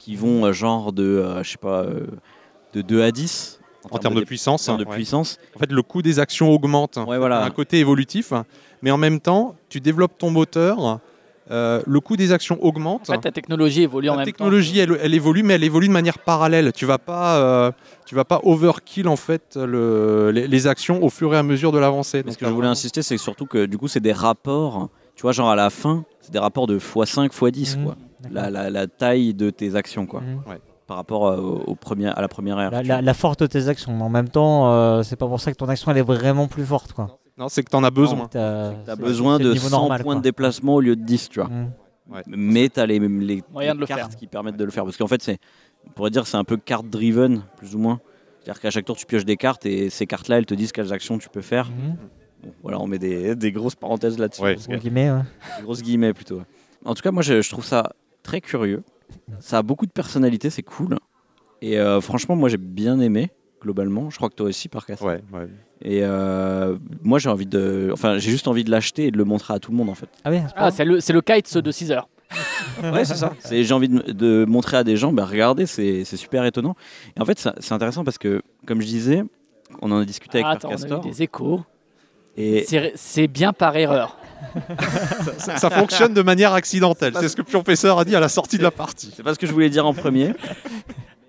qui 0.02 0.16
vont 0.16 0.46
euh, 0.46 0.52
genre 0.52 0.92
de 0.92 1.04
euh, 1.04 1.44
je 1.44 1.52
sais 1.52 1.58
pas 1.58 1.84
euh, 1.84 2.08
de 2.74 2.82
2 2.82 3.04
à 3.04 3.12
10 3.12 3.60
En 3.92 4.00
termes 4.00 4.16
de 4.16 4.22
puissance, 4.22 4.64
en 4.64 4.74
termes 4.78 4.84
de 4.84 4.90
ouais. 4.90 4.96
puissance 4.96 5.38
en 5.56 5.60
fait, 5.60 5.72
le 5.72 5.84
coût 5.84 6.02
des 6.02 6.18
actions 6.20 6.50
augmente. 6.50 6.98
ouais 7.08 7.18
voilà 7.20 7.44
un 7.44 7.50
côté 7.52 7.78
évolutif, 7.80 8.34
mais 8.82 8.90
en 8.92 8.98
même 8.98 9.20
temps, 9.20 9.56
tu 9.70 9.80
développes 9.80 10.18
ton 10.18 10.32
moteur, 10.32 11.00
euh, 11.52 11.82
le 11.86 12.00
coût 12.00 12.16
des 12.16 12.32
actions 12.32 12.58
augmente. 12.64 13.10
En 13.10 13.14
fait, 13.14 13.20
ta 13.20 13.32
technologie 13.32 13.84
évolue 13.84 14.10
en 14.10 14.14
la 14.14 14.18
même 14.20 14.26
technologie, 14.26 14.80
elle, 14.80 14.98
elle 15.02 15.14
évolue, 15.14 15.44
mais 15.44 15.54
elle 15.56 15.64
évolue 15.64 15.88
de 15.88 15.94
manière 15.94 16.18
parallèle. 16.20 16.72
Tu 16.74 16.86
vas 16.86 16.98
pas, 16.98 17.38
euh, 17.38 17.72
tu 18.08 18.16
vas 18.16 18.26
pas 18.26 18.40
overkill 18.44 19.08
en 19.08 19.16
fait 19.18 19.56
le- 19.56 20.32
les, 20.32 20.48
les 20.48 20.68
actions 20.68 21.04
au 21.04 21.10
fur 21.10 21.34
et 21.34 21.38
à 21.38 21.44
mesure 21.44 21.72
de 21.72 21.78
l'avancée. 21.80 22.24
Ce 22.28 22.38
que 22.38 22.46
je 22.48 22.52
voulais 22.52 22.68
insister 22.68 23.02
c'est 23.04 23.18
surtout 23.18 23.46
que 23.46 23.66
du 23.68 23.78
coup 23.78 23.88
c'est 23.88 24.00
des 24.00 24.14
rapports 24.14 24.90
tu 25.16 25.22
vois 25.24 25.32
genre 25.34 25.50
à 25.52 25.56
la 25.56 25.70
fin 25.70 26.06
c'est 26.22 26.32
des 26.32 26.40
rapports 26.40 26.66
de 26.68 26.80
x5 26.80 27.30
x10 27.32 27.78
Mhm. 27.78 27.84
quoi. 27.86 27.96
La, 28.30 28.50
la- 28.50 28.70
la 28.70 28.88
taille 28.88 29.34
de 29.34 29.50
tes 29.50 29.76
actions 29.76 30.06
quoi 30.06 30.22
Mhm. 30.22 30.42
par 30.88 30.98
rapport 30.98 31.28
euh, 31.28 31.38
au, 31.38 31.72
au 31.72 31.76
premier, 31.76 32.08
à 32.08 32.20
la 32.22 32.28
première 32.28 32.60
ère 32.60 32.72
La, 32.72 32.82
tu 32.82 32.88
la- 32.88 32.96
vois. 32.96 33.02
la 33.02 33.14
force 33.14 33.38
de 33.38 33.48
tes 33.48 33.68
actions, 33.70 33.96
mais 33.96 34.04
en 34.04 34.10
même 34.10 34.30
temps, 34.30 34.72
euh, 34.72 35.04
c'est 35.04 35.16
pas 35.16 35.28
pour 35.28 35.40
ça 35.40 35.52
que 35.52 35.58
ton 35.58 35.70
action 35.70 35.90
elle 35.92 35.98
est 35.98 36.02
vraiment 36.04 36.48
plus 36.48 36.66
forte 36.66 36.94
quoi. 36.94 37.18
Non, 37.38 37.48
c'est 37.50 37.64
que 37.64 37.70
tu 37.70 37.76
en 37.76 37.84
as 37.84 37.90
besoin. 37.92 38.28
T'as 38.30 38.72
T'as 38.86 38.96
c'est- 38.96 39.02
besoin 39.02 39.40
de 39.40 39.54
niveau 39.54 39.70
100 39.70 39.80
normal, 39.80 40.02
points 40.04 40.14
quoi. 40.14 40.20
de 40.20 40.24
déplacement 40.24 40.76
au 40.76 40.82
lieu 40.82 40.96
de 40.96 41.04
10 41.04 41.30
tu 41.30 41.40
vois 41.40 41.50
Mhm. 41.50 41.72
mais 42.28 42.68
tu 42.70 42.80
as 42.80 42.86
les, 42.86 43.00
les, 43.00 43.08
les 43.08 43.38
de 43.38 43.80
le 43.80 43.86
cartes 43.86 44.00
faire. 44.02 44.16
qui 44.18 44.28
permettent 44.28 44.58
de 44.58 44.66
le 44.66 44.72
faire. 44.72 44.84
Parce 44.84 44.98
qu'en 44.98 45.08
fait, 45.08 45.22
c'est, 45.24 45.38
on 45.88 45.92
pourrait 45.92 46.10
dire 46.10 46.24
que 46.24 46.28
c'est 46.28 46.38
un 46.38 46.44
peu 46.44 46.58
carte 46.58 46.88
driven, 46.90 47.42
plus 47.56 47.74
ou 47.74 47.80
moins. 47.80 48.02
C'est-à-dire 48.44 48.60
qu'à 48.62 48.70
chaque 48.72 48.86
tour, 48.86 48.98
tu 48.98 49.06
pioches 49.06 49.24
des 49.24 49.38
cartes 49.38 49.66
et 49.66 49.90
ces 49.90 50.06
cartes-là, 50.06 50.38
elles 50.40 50.46
te 50.46 50.54
disent 50.56 50.72
quelles 50.74 50.92
actions 50.92 51.18
tu 51.20 51.30
peux 51.30 51.42
faire. 51.42 51.70
Mhm. 51.70 51.96
Bon, 52.44 52.54
voilà, 52.64 52.80
on 52.82 52.88
met 52.88 53.00
des, 53.00 53.36
des 53.36 53.52
grosses 53.54 53.76
parenthèses 53.76 54.18
là-dessus. 54.20 54.42
Ouais. 54.42 54.56
guillemets, 54.56 55.10
ouais. 55.12 55.22
des 55.58 55.64
grosses 55.64 55.82
guillemets 55.82 56.14
plutôt. 56.14 56.38
ouais. 56.40 56.46
En 56.84 56.94
tout 56.96 57.02
cas, 57.02 57.12
moi, 57.12 57.22
je, 57.24 57.42
je 57.42 57.50
trouve 57.50 57.64
ça 57.66 57.92
très 58.24 58.42
curieux. 58.42 58.84
Ça 59.40 59.58
a 59.60 59.62
beaucoup 59.62 59.86
de 59.86 59.92
personnalité, 59.92 60.50
c'est 60.50 60.64
cool. 60.64 60.98
Et 61.62 61.80
euh, 61.80 62.02
franchement, 62.02 62.36
moi, 62.36 62.50
j'ai 62.50 62.58
bien 62.58 63.00
aimé, 63.00 63.30
globalement. 63.62 64.10
Je 64.10 64.18
crois 64.18 64.30
que 64.30 64.36
toi 64.36 64.48
aussi, 64.48 64.68
par 64.70 64.86
cas. 64.86 64.96
Ouais, 65.02 65.22
ouais. 65.34 65.48
Et 65.84 66.02
euh, 66.04 66.78
moi, 67.04 67.20
j'ai 67.20 67.30
envie 67.30 67.46
de. 67.46 67.90
Enfin, 67.94 68.18
j'ai 68.18 68.32
juste 68.32 68.48
envie 68.48 68.64
de 68.64 68.72
l'acheter 68.72 69.08
et 69.08 69.12
de 69.12 69.18
le 69.18 69.24
montrer 69.26 69.54
à 69.54 69.60
tout 69.60 69.72
le 69.72 69.78
monde, 69.78 69.90
en 69.90 69.96
fait. 69.96 70.10
Ah 70.24 70.30
point 70.30 70.46
Ah, 70.56 70.72
c'est 70.72 70.86
le, 70.86 71.00
c'est 71.00 71.14
le 71.14 71.22
kite 71.22 71.58
de 71.58 71.72
6 71.72 71.92
heures. 71.92 72.08
Ouais, 72.82 73.04
c'est 73.06 73.16
ça. 73.16 73.34
C'est- 73.40 73.64
J'ai 73.64 73.74
envie 73.74 73.90
de, 73.90 74.12
de 74.14 74.46
montrer 74.48 74.78
à 74.78 74.84
des 74.84 74.96
gens, 74.96 75.12
bah, 75.12 75.26
regardez, 75.26 75.66
c'est 75.66 76.04
c'est 76.06 76.18
super 76.18 76.46
étonnant. 76.46 76.76
Et 77.18 77.22
en 77.22 77.26
fait, 77.26 77.38
ça- 77.38 77.54
c'est 77.60 77.74
intéressant 77.74 78.04
parce 78.06 78.18
que, 78.18 78.42
comme 78.66 78.82
je 78.82 78.88
disais, 78.88 79.24
on 79.82 79.92
en 79.92 80.00
a 80.00 80.06
discuté 80.06 80.40
avec 80.44 80.48
Ah, 80.64 80.68
on 80.68 80.82
a 80.82 80.98
eu 80.98 81.02
des 81.02 81.22
échos. 81.24 81.62
Et 82.38 82.64
C'est 82.68 82.94
c'est 82.96 83.28
bien 83.28 83.52
par 83.54 83.76
erreur. 83.76 84.18
Ça, 85.38 85.58
ça 85.58 85.70
fonctionne 85.70 86.14
de 86.14 86.22
manière 86.22 86.54
accidentelle. 86.54 87.14
C'est 87.20 87.30
ce 87.30 87.36
que 87.36 87.42
le 87.42 87.48
professeur 87.48 88.00
a 88.00 88.06
dit 88.06 88.16
à 88.16 88.20
la 88.20 88.30
sortie 88.30 88.58
de 88.58 88.64
la 88.64 88.72
partie. 88.72 89.12
c'est 89.16 89.24
pas 89.24 89.34
ce 89.34 89.40
que 89.40 89.48
je 89.48 89.52
voulais 89.54 89.70
dire 89.70 89.86
en 89.86 89.94
premier. 89.94 90.34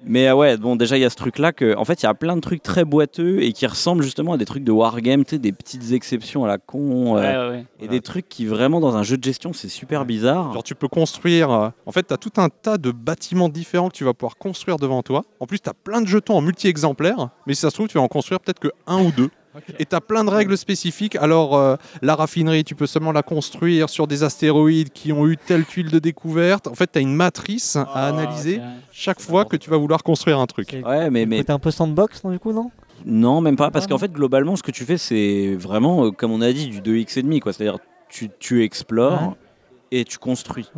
Mais 0.05 0.27
euh, 0.27 0.35
ouais, 0.35 0.57
bon, 0.57 0.75
déjà, 0.75 0.99
il 0.99 1.01
y 1.01 1.05
a 1.05 1.11
ce 1.11 1.15
truc-là 1.15 1.53
que, 1.53 1.77
en 1.77 1.85
fait, 1.85 2.03
il 2.03 2.07
y 2.07 2.09
a 2.09 2.15
plein 2.15 2.35
de 2.35 2.41
trucs 2.41 2.61
très 2.61 2.85
boiteux 2.85 3.41
et 3.41 3.53
qui 3.53 3.65
ressemblent 3.69 4.03
justement 4.03 4.33
à 4.33 4.37
des 4.37 4.45
trucs 4.45 4.65
de 4.65 4.73
wargame, 4.73 5.25
tu 5.25 5.37
sais, 5.37 5.39
des 5.39 5.53
petites 5.53 5.93
exceptions 5.93 6.45
à 6.45 6.49
la 6.49 6.59
con. 6.59 7.17
euh, 7.17 7.21
Ouais, 7.21 7.37
ouais, 7.51 7.57
ouais. 7.59 7.67
Et 7.79 7.87
des 7.87 8.01
trucs 8.01 8.29
qui, 8.29 8.45
vraiment, 8.47 8.81
dans 8.81 8.97
un 8.97 9.05
jeu 9.05 9.17
de 9.17 9.23
gestion, 9.23 9.53
c'est 9.53 9.69
super 9.69 10.05
bizarre. 10.05 10.53
Genre 10.55 10.65
tu 10.65 10.75
peux 10.75 10.89
construire, 10.89 11.53
euh, 11.53 11.69
en 11.87 11.93
fait 11.93 12.05
tu 12.09 12.13
as 12.13 12.17
tout 12.17 12.33
un 12.39 12.49
tas 12.49 12.79
de 12.79 12.91
bâtiments 12.91 13.49
différents 13.49 13.91
que 13.91 13.95
tu 13.95 14.03
vas 14.03 14.13
pouvoir 14.13 14.37
construire 14.39 14.77
devant 14.79 15.03
toi. 15.05 15.23
En 15.39 15.47
plus 15.47 15.61
tu 15.61 15.71
as 15.71 15.75
plein 15.75 16.01
de 16.01 16.09
jetons 16.09 16.35
en 16.37 16.41
multi-exemplaires, 16.41 17.29
mais 17.47 17.55
si 17.55 17.61
ça 17.61 17.71
se 17.71 17.75
trouve 17.75 17.87
tu 17.87 17.97
vas 17.99 18.03
en 18.03 18.09
construire 18.09 18.41
peut-être 18.41 18.59
que 18.59 18.73
un 18.89 19.01
ou 19.05 19.13
deux. 19.13 19.31
Et 19.79 19.85
tu 19.87 19.95
as 19.95 20.01
plein 20.01 20.25
de 20.25 20.31
règles 20.31 20.57
spécifiques. 20.57 21.17
Alors 21.17 21.57
euh, 21.57 21.77
la 22.01 22.15
raffinerie, 22.15 22.65
tu 22.65 22.75
peux 22.75 22.87
seulement 22.87 23.13
la 23.13 23.23
construire 23.23 23.89
sur 23.91 24.07
des 24.07 24.23
astéroïdes 24.23 24.91
qui 24.91 25.13
ont 25.13 25.27
eu 25.27 25.37
telle 25.37 25.65
tuile 25.67 25.91
de 25.91 25.99
découverte. 25.99 26.67
En 26.69 26.75
fait 26.75 26.91
tu 26.93 26.99
as 26.99 27.03
une 27.03 27.15
matrice 27.15 27.77
à 27.77 27.87
Ah, 27.95 28.07
analyser 28.09 28.61
chaque 28.93 29.21
fois 29.21 29.45
que 29.45 29.57
tu 29.57 29.69
vas 29.71 29.77
vouloir 29.77 30.03
construire 30.03 30.39
un 30.39 30.47
truc. 30.47 30.77
Ouais, 30.87 31.11
mais, 31.11 31.27
mais 31.27 31.51
un 31.51 31.59
peu 31.59 31.71
sandbox, 31.71 32.25
non, 32.25 32.31
du 32.31 32.39
coup, 32.39 32.53
non? 32.53 32.71
Non, 33.05 33.41
même 33.41 33.57
pas, 33.57 33.71
parce 33.71 33.87
Ah, 33.87 33.89
qu'en 33.89 33.99
fait, 33.99 34.13
globalement, 34.13 34.55
ce 34.57 34.63
que 34.63 34.71
tu 34.71 34.85
fais, 34.85 34.97
c'est 34.97 35.55
vraiment, 35.59 36.07
euh, 36.07 36.11
comme 36.13 36.31
on 36.31 36.41
a 36.41 36.53
dit, 36.53 36.69
du 36.69 36.81
2x 36.81 37.19
et 37.19 37.23
demi, 37.23 37.41
quoi. 37.41 37.53
C'est-à-dire, 37.53 37.79
tu, 38.09 38.31
tu 38.39 38.63
explores 38.63 39.37
et 39.91 40.05
tu 40.05 40.19
construis. 40.19 40.71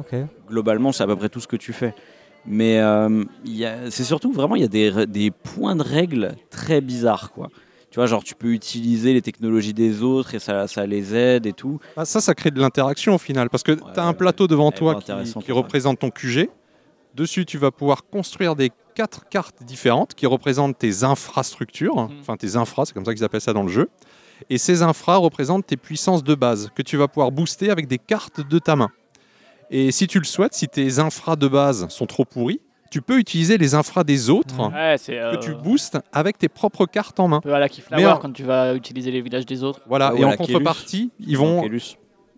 Globalement, 0.49 0.91
c'est 0.93 1.03
à 1.03 1.07
peu 1.07 1.17
près 1.17 1.29
tout 1.29 1.41
ce 1.41 1.47
que 1.47 1.57
tu 1.57 1.73
fais. 1.73 1.95
Mais 2.47 2.79
euh, 2.81 3.25
c'est 3.91 4.05
surtout, 4.05 4.33
vraiment, 4.33 4.57
il 4.57 4.63
y 4.63 4.65
a 4.65 4.69
des, 4.69 5.07
des 5.07 5.31
points 5.31 5.77
de 5.77 5.83
règles 5.83 6.33
très 6.51 6.81
bizarres, 6.81 7.31
quoi. 7.33 7.49
Tu 7.95 8.01
vois, 8.01 8.07
genre, 8.07 8.25
tu 8.25 8.35
peux 8.35 8.49
utiliser 8.53 9.13
les 9.13 9.23
technologies 9.23 9.73
des 9.73 10.03
autres 10.03 10.35
et 10.35 10.41
ça, 10.41 10.67
ça 10.67 10.85
les 10.85 11.15
aide 11.15 11.47
et 11.47 11.53
tout. 11.53 11.79
Ah, 11.97 12.05
ça, 12.05 12.21
ça 12.21 12.35
crée 12.35 12.51
de 12.51 12.61
l'interaction 12.61 13.15
au 13.15 13.19
final, 13.19 13.49
parce 13.51 13.63
que 13.63 13.71
tu 13.71 13.81
as 14.01 14.03
un 14.03 14.09
ouais, 14.09 14.17
plateau 14.17 14.49
devant 14.49 14.71
ouais, 14.71 14.77
toi 14.77 14.99
qui, 15.01 15.53
représente 15.53 16.01
ton 16.01 16.11
QG. 16.11 16.51
Dessus, 17.15 17.47
tu 17.47 17.57
vas 17.57 17.71
pouvoir 17.71 18.05
construire 18.11 18.57
des 18.57 18.73
quatre 18.97 19.29
cartes 19.29 19.63
différentes 19.63 20.15
qui 20.15 20.27
représentent 20.27 20.77
tes 20.77 21.05
infrastructures, 21.05 21.95
Mhm. 21.95 22.19
enfin 22.21 22.37
tes 22.37 22.57
infras, 22.57 22.87
c'est 22.87 22.95
comme 22.95 23.05
ça 23.05 23.15
qu'ils 23.15 23.23
appellent 23.23 23.41
ça 23.41 23.53
dans 23.53 23.63
le 23.63 23.69
jeu. 23.69 23.89
Et 24.51 24.59
ces 24.59 24.83
infras 24.83 25.19
représentent 25.19 25.65
tes 25.65 25.77
puissances 25.77 26.25
de 26.25 26.35
base 26.35 26.71
que 26.75 26.83
tu 26.83 26.97
vas 26.97 27.07
pouvoir 27.07 27.31
booster 27.31 27.71
avec 27.71 27.87
des 27.87 27.99
cartes 27.99 28.41
de 28.41 28.59
ta 28.59 28.75
main. 28.75 28.91
Et 29.71 29.93
si 29.93 30.09
tu 30.09 30.19
le 30.19 30.25
souhaites, 30.25 30.55
si 30.55 30.67
tes 30.67 30.99
infras 30.99 31.37
de 31.37 31.47
base 31.47 31.87
sont 31.91 32.07
trop 32.07 32.25
pourris, 32.25 32.61
tu 32.95 33.03
peux 33.03 33.19
utiliser 33.19 33.59
les 33.59 33.75
infras 33.75 34.05
des 34.05 34.31
autres. 34.31 34.55
Ouais, 34.73 34.95
c'est 34.99 35.15
que 35.15 35.19
euh, 35.19 35.37
tu 35.39 35.53
boostes 35.53 35.99
avec 36.13 36.39
tes 36.39 36.49
propres 36.49 36.87
cartes 36.87 37.19
en 37.19 37.27
main. 37.27 37.39
un 37.39 37.41
peu 37.41 37.53
à 37.53 37.59
la 37.59 37.67
Mais 37.67 37.71
Keyflower 37.71 38.07
en- 38.07 38.17
quand 38.19 38.33
tu 38.33 38.45
vas 38.45 38.73
utiliser 38.75 39.11
les 39.11 39.21
villages 39.21 39.47
des 39.47 39.65
autres. 39.65 39.81
Voilà, 39.89 40.15
Ouais, 40.15 40.21
et 40.21 40.25
en 40.25 40.37
contrepartie, 40.37 41.11
ils 41.19 41.37
vont. 41.37 41.69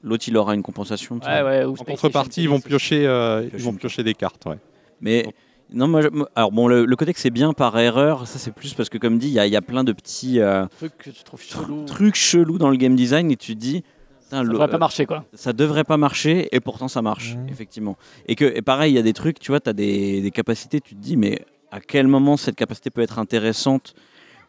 L'autre, 0.03 0.25
il 0.29 0.37
aura 0.39 0.55
une 0.55 0.63
compensation. 0.63 1.19
tu 1.19 1.29
Ouais, 1.29 1.43
vois. 1.43 1.51
ouais, 1.51 1.65
ou 1.67 1.73
en 1.73 1.85
contrepartie, 1.85 2.43
ils 2.43 2.49
vont 2.49 2.61
piocher, 2.61 3.07
euh, 3.07 3.47
ils 3.53 3.63
vont 3.63 3.75
piocher 3.75 4.03
des 4.03 4.15
cartes. 4.15 4.47
ouais. 4.47 4.57
Mais 5.03 5.27
non, 5.71 5.89
moi, 5.89 6.01
je- 6.01 6.09
alors 6.35 6.53
bon, 6.53 6.69
le, 6.69 6.87
le 6.87 6.97
côté 6.97 7.13
que 7.13 7.21
c'est 7.21 7.29
bien 7.29 7.53
par 7.53 7.79
erreur, 7.79 8.27
ça 8.27 8.39
c'est 8.39 8.53
plus 8.55 8.73
parce 8.73 8.89
que 8.89 8.97
comme 8.97 9.19
dit, 9.19 9.27
il 9.27 9.33
y, 9.35 9.39
a- 9.39 9.47
il 9.47 9.53
y 9.53 9.57
a 9.57 9.63
plein 9.63 9.85
de 9.85 9.93
petits 9.93 10.41
euh, 10.41 10.65
aussi. 10.65 10.77
Truc 10.79 10.93
que 10.97 11.11
tu 11.11 11.23
trouves 11.23 11.43
chelou. 11.43 11.85
trucs 11.85 12.15
chelous 12.15 12.57
dans 12.57 12.71
le 12.71 12.77
game 12.79 12.97
design 12.97 13.31
et 13.31 13.37
tu 13.37 13.55
te 13.55 13.61
dis, 13.61 13.85
Ça 14.29 14.43
le- 14.43 14.51
devrait 14.51 14.69
pas 14.69 14.79
marcher 14.79 15.07
quoi. 15.07 15.25
ça 15.35 15.53
devrait 15.53 15.85
pas 15.85 15.97
marcher 15.97 16.49
et 16.55 16.61
pourtant 16.61 16.89
ça 16.89 17.01
marche 17.03 17.37
Mhm. 17.37 17.49
effectivement 17.49 17.97
et 18.27 18.35
que 18.35 18.45
et 18.45 18.63
pareil 18.63 18.93
il 18.93 18.97
y 18.97 18.99
a 18.99 19.03
des 19.03 19.13
trucs 19.13 19.39
tu 19.39 19.53
vois 19.53 19.61
tu 19.61 19.71
as 19.71 19.73
des, 19.73 20.21
des 20.21 20.31
capacités 20.31 20.81
tu 20.81 20.95
te 20.97 21.01
dis 21.01 21.17
mais 21.17 21.45
à 21.71 21.81
quel 21.81 22.07
moment 22.09 22.37
cette 22.37 22.57
capacité 22.57 22.91
peut 22.91 23.03
être 23.03 23.19
intéressante 23.19 23.95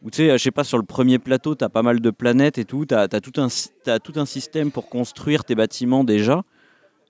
ou 0.03 0.09
tu 0.09 0.17
sais 0.17 0.37
je 0.37 0.43
sais 0.43 0.51
pas 0.51 0.63
sur 0.63 0.77
le 0.77 0.83
premier 0.83 1.19
plateau 1.19 1.53
tu 1.55 1.63
as 1.63 1.69
pas 1.69 1.83
mal 1.83 1.99
de 1.99 2.09
planètes 2.09 2.57
et 2.57 2.65
tout 2.65 2.85
tu 2.85 2.95
as, 2.95 3.07
tout 3.07 3.39
un 3.41 3.47
t'as 3.83 3.99
tout 3.99 4.13
un 4.15 4.25
système 4.25 4.71
pour 4.71 4.89
construire 4.89 5.43
tes 5.45 5.53
bâtiments 5.55 6.03
déjà 6.03 6.43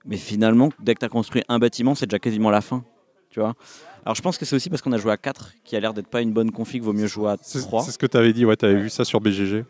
mais 0.06 0.18
finalement 0.18 0.70
dès 0.80 0.94
que 0.94 1.00
tu 1.00 1.06
as 1.06 1.10
construit 1.10 1.44
un 1.50 1.60
bâtiment 1.60 1.96
c'est 1.96 2.06
déjà 2.08 2.20
quasiment 2.20 2.50
la 2.50 2.62
fin 2.62 2.84
tu 3.30 3.40
vois 3.40 3.54
alors 4.06 4.16
je 4.16 4.22
pense 4.22 4.38
que 4.38 4.46
c'est 4.46 4.56
aussi 4.56 4.70
parce 4.70 4.82
qu'on 4.82 4.94
a 4.94 4.98
joué 4.98 5.12
à 5.12 5.18
4 5.18 5.54
qui 5.66 5.76
a 5.76 5.80
l'air 5.82 5.94
d'être 5.94 6.08
pas 6.08 6.22
une 6.22 6.32
bonne 6.32 6.52
config 6.52 6.82
vaut 6.82 6.94
mieux 6.94 7.08
jouer 7.08 7.32
à 7.32 7.38
C'est 7.42 7.60
3 7.60 7.84
c'est 7.84 7.92
ce 7.92 7.98
que 7.98 8.06
tu 8.08 8.16
avais 8.16 8.32
dit, 8.32 8.46
ouais, 8.46 8.56
tu 8.56 8.66
avais 8.66 8.80
vu 8.82 8.90
ça 8.90 9.04
sur 9.04 9.20
BGG. 9.20 9.66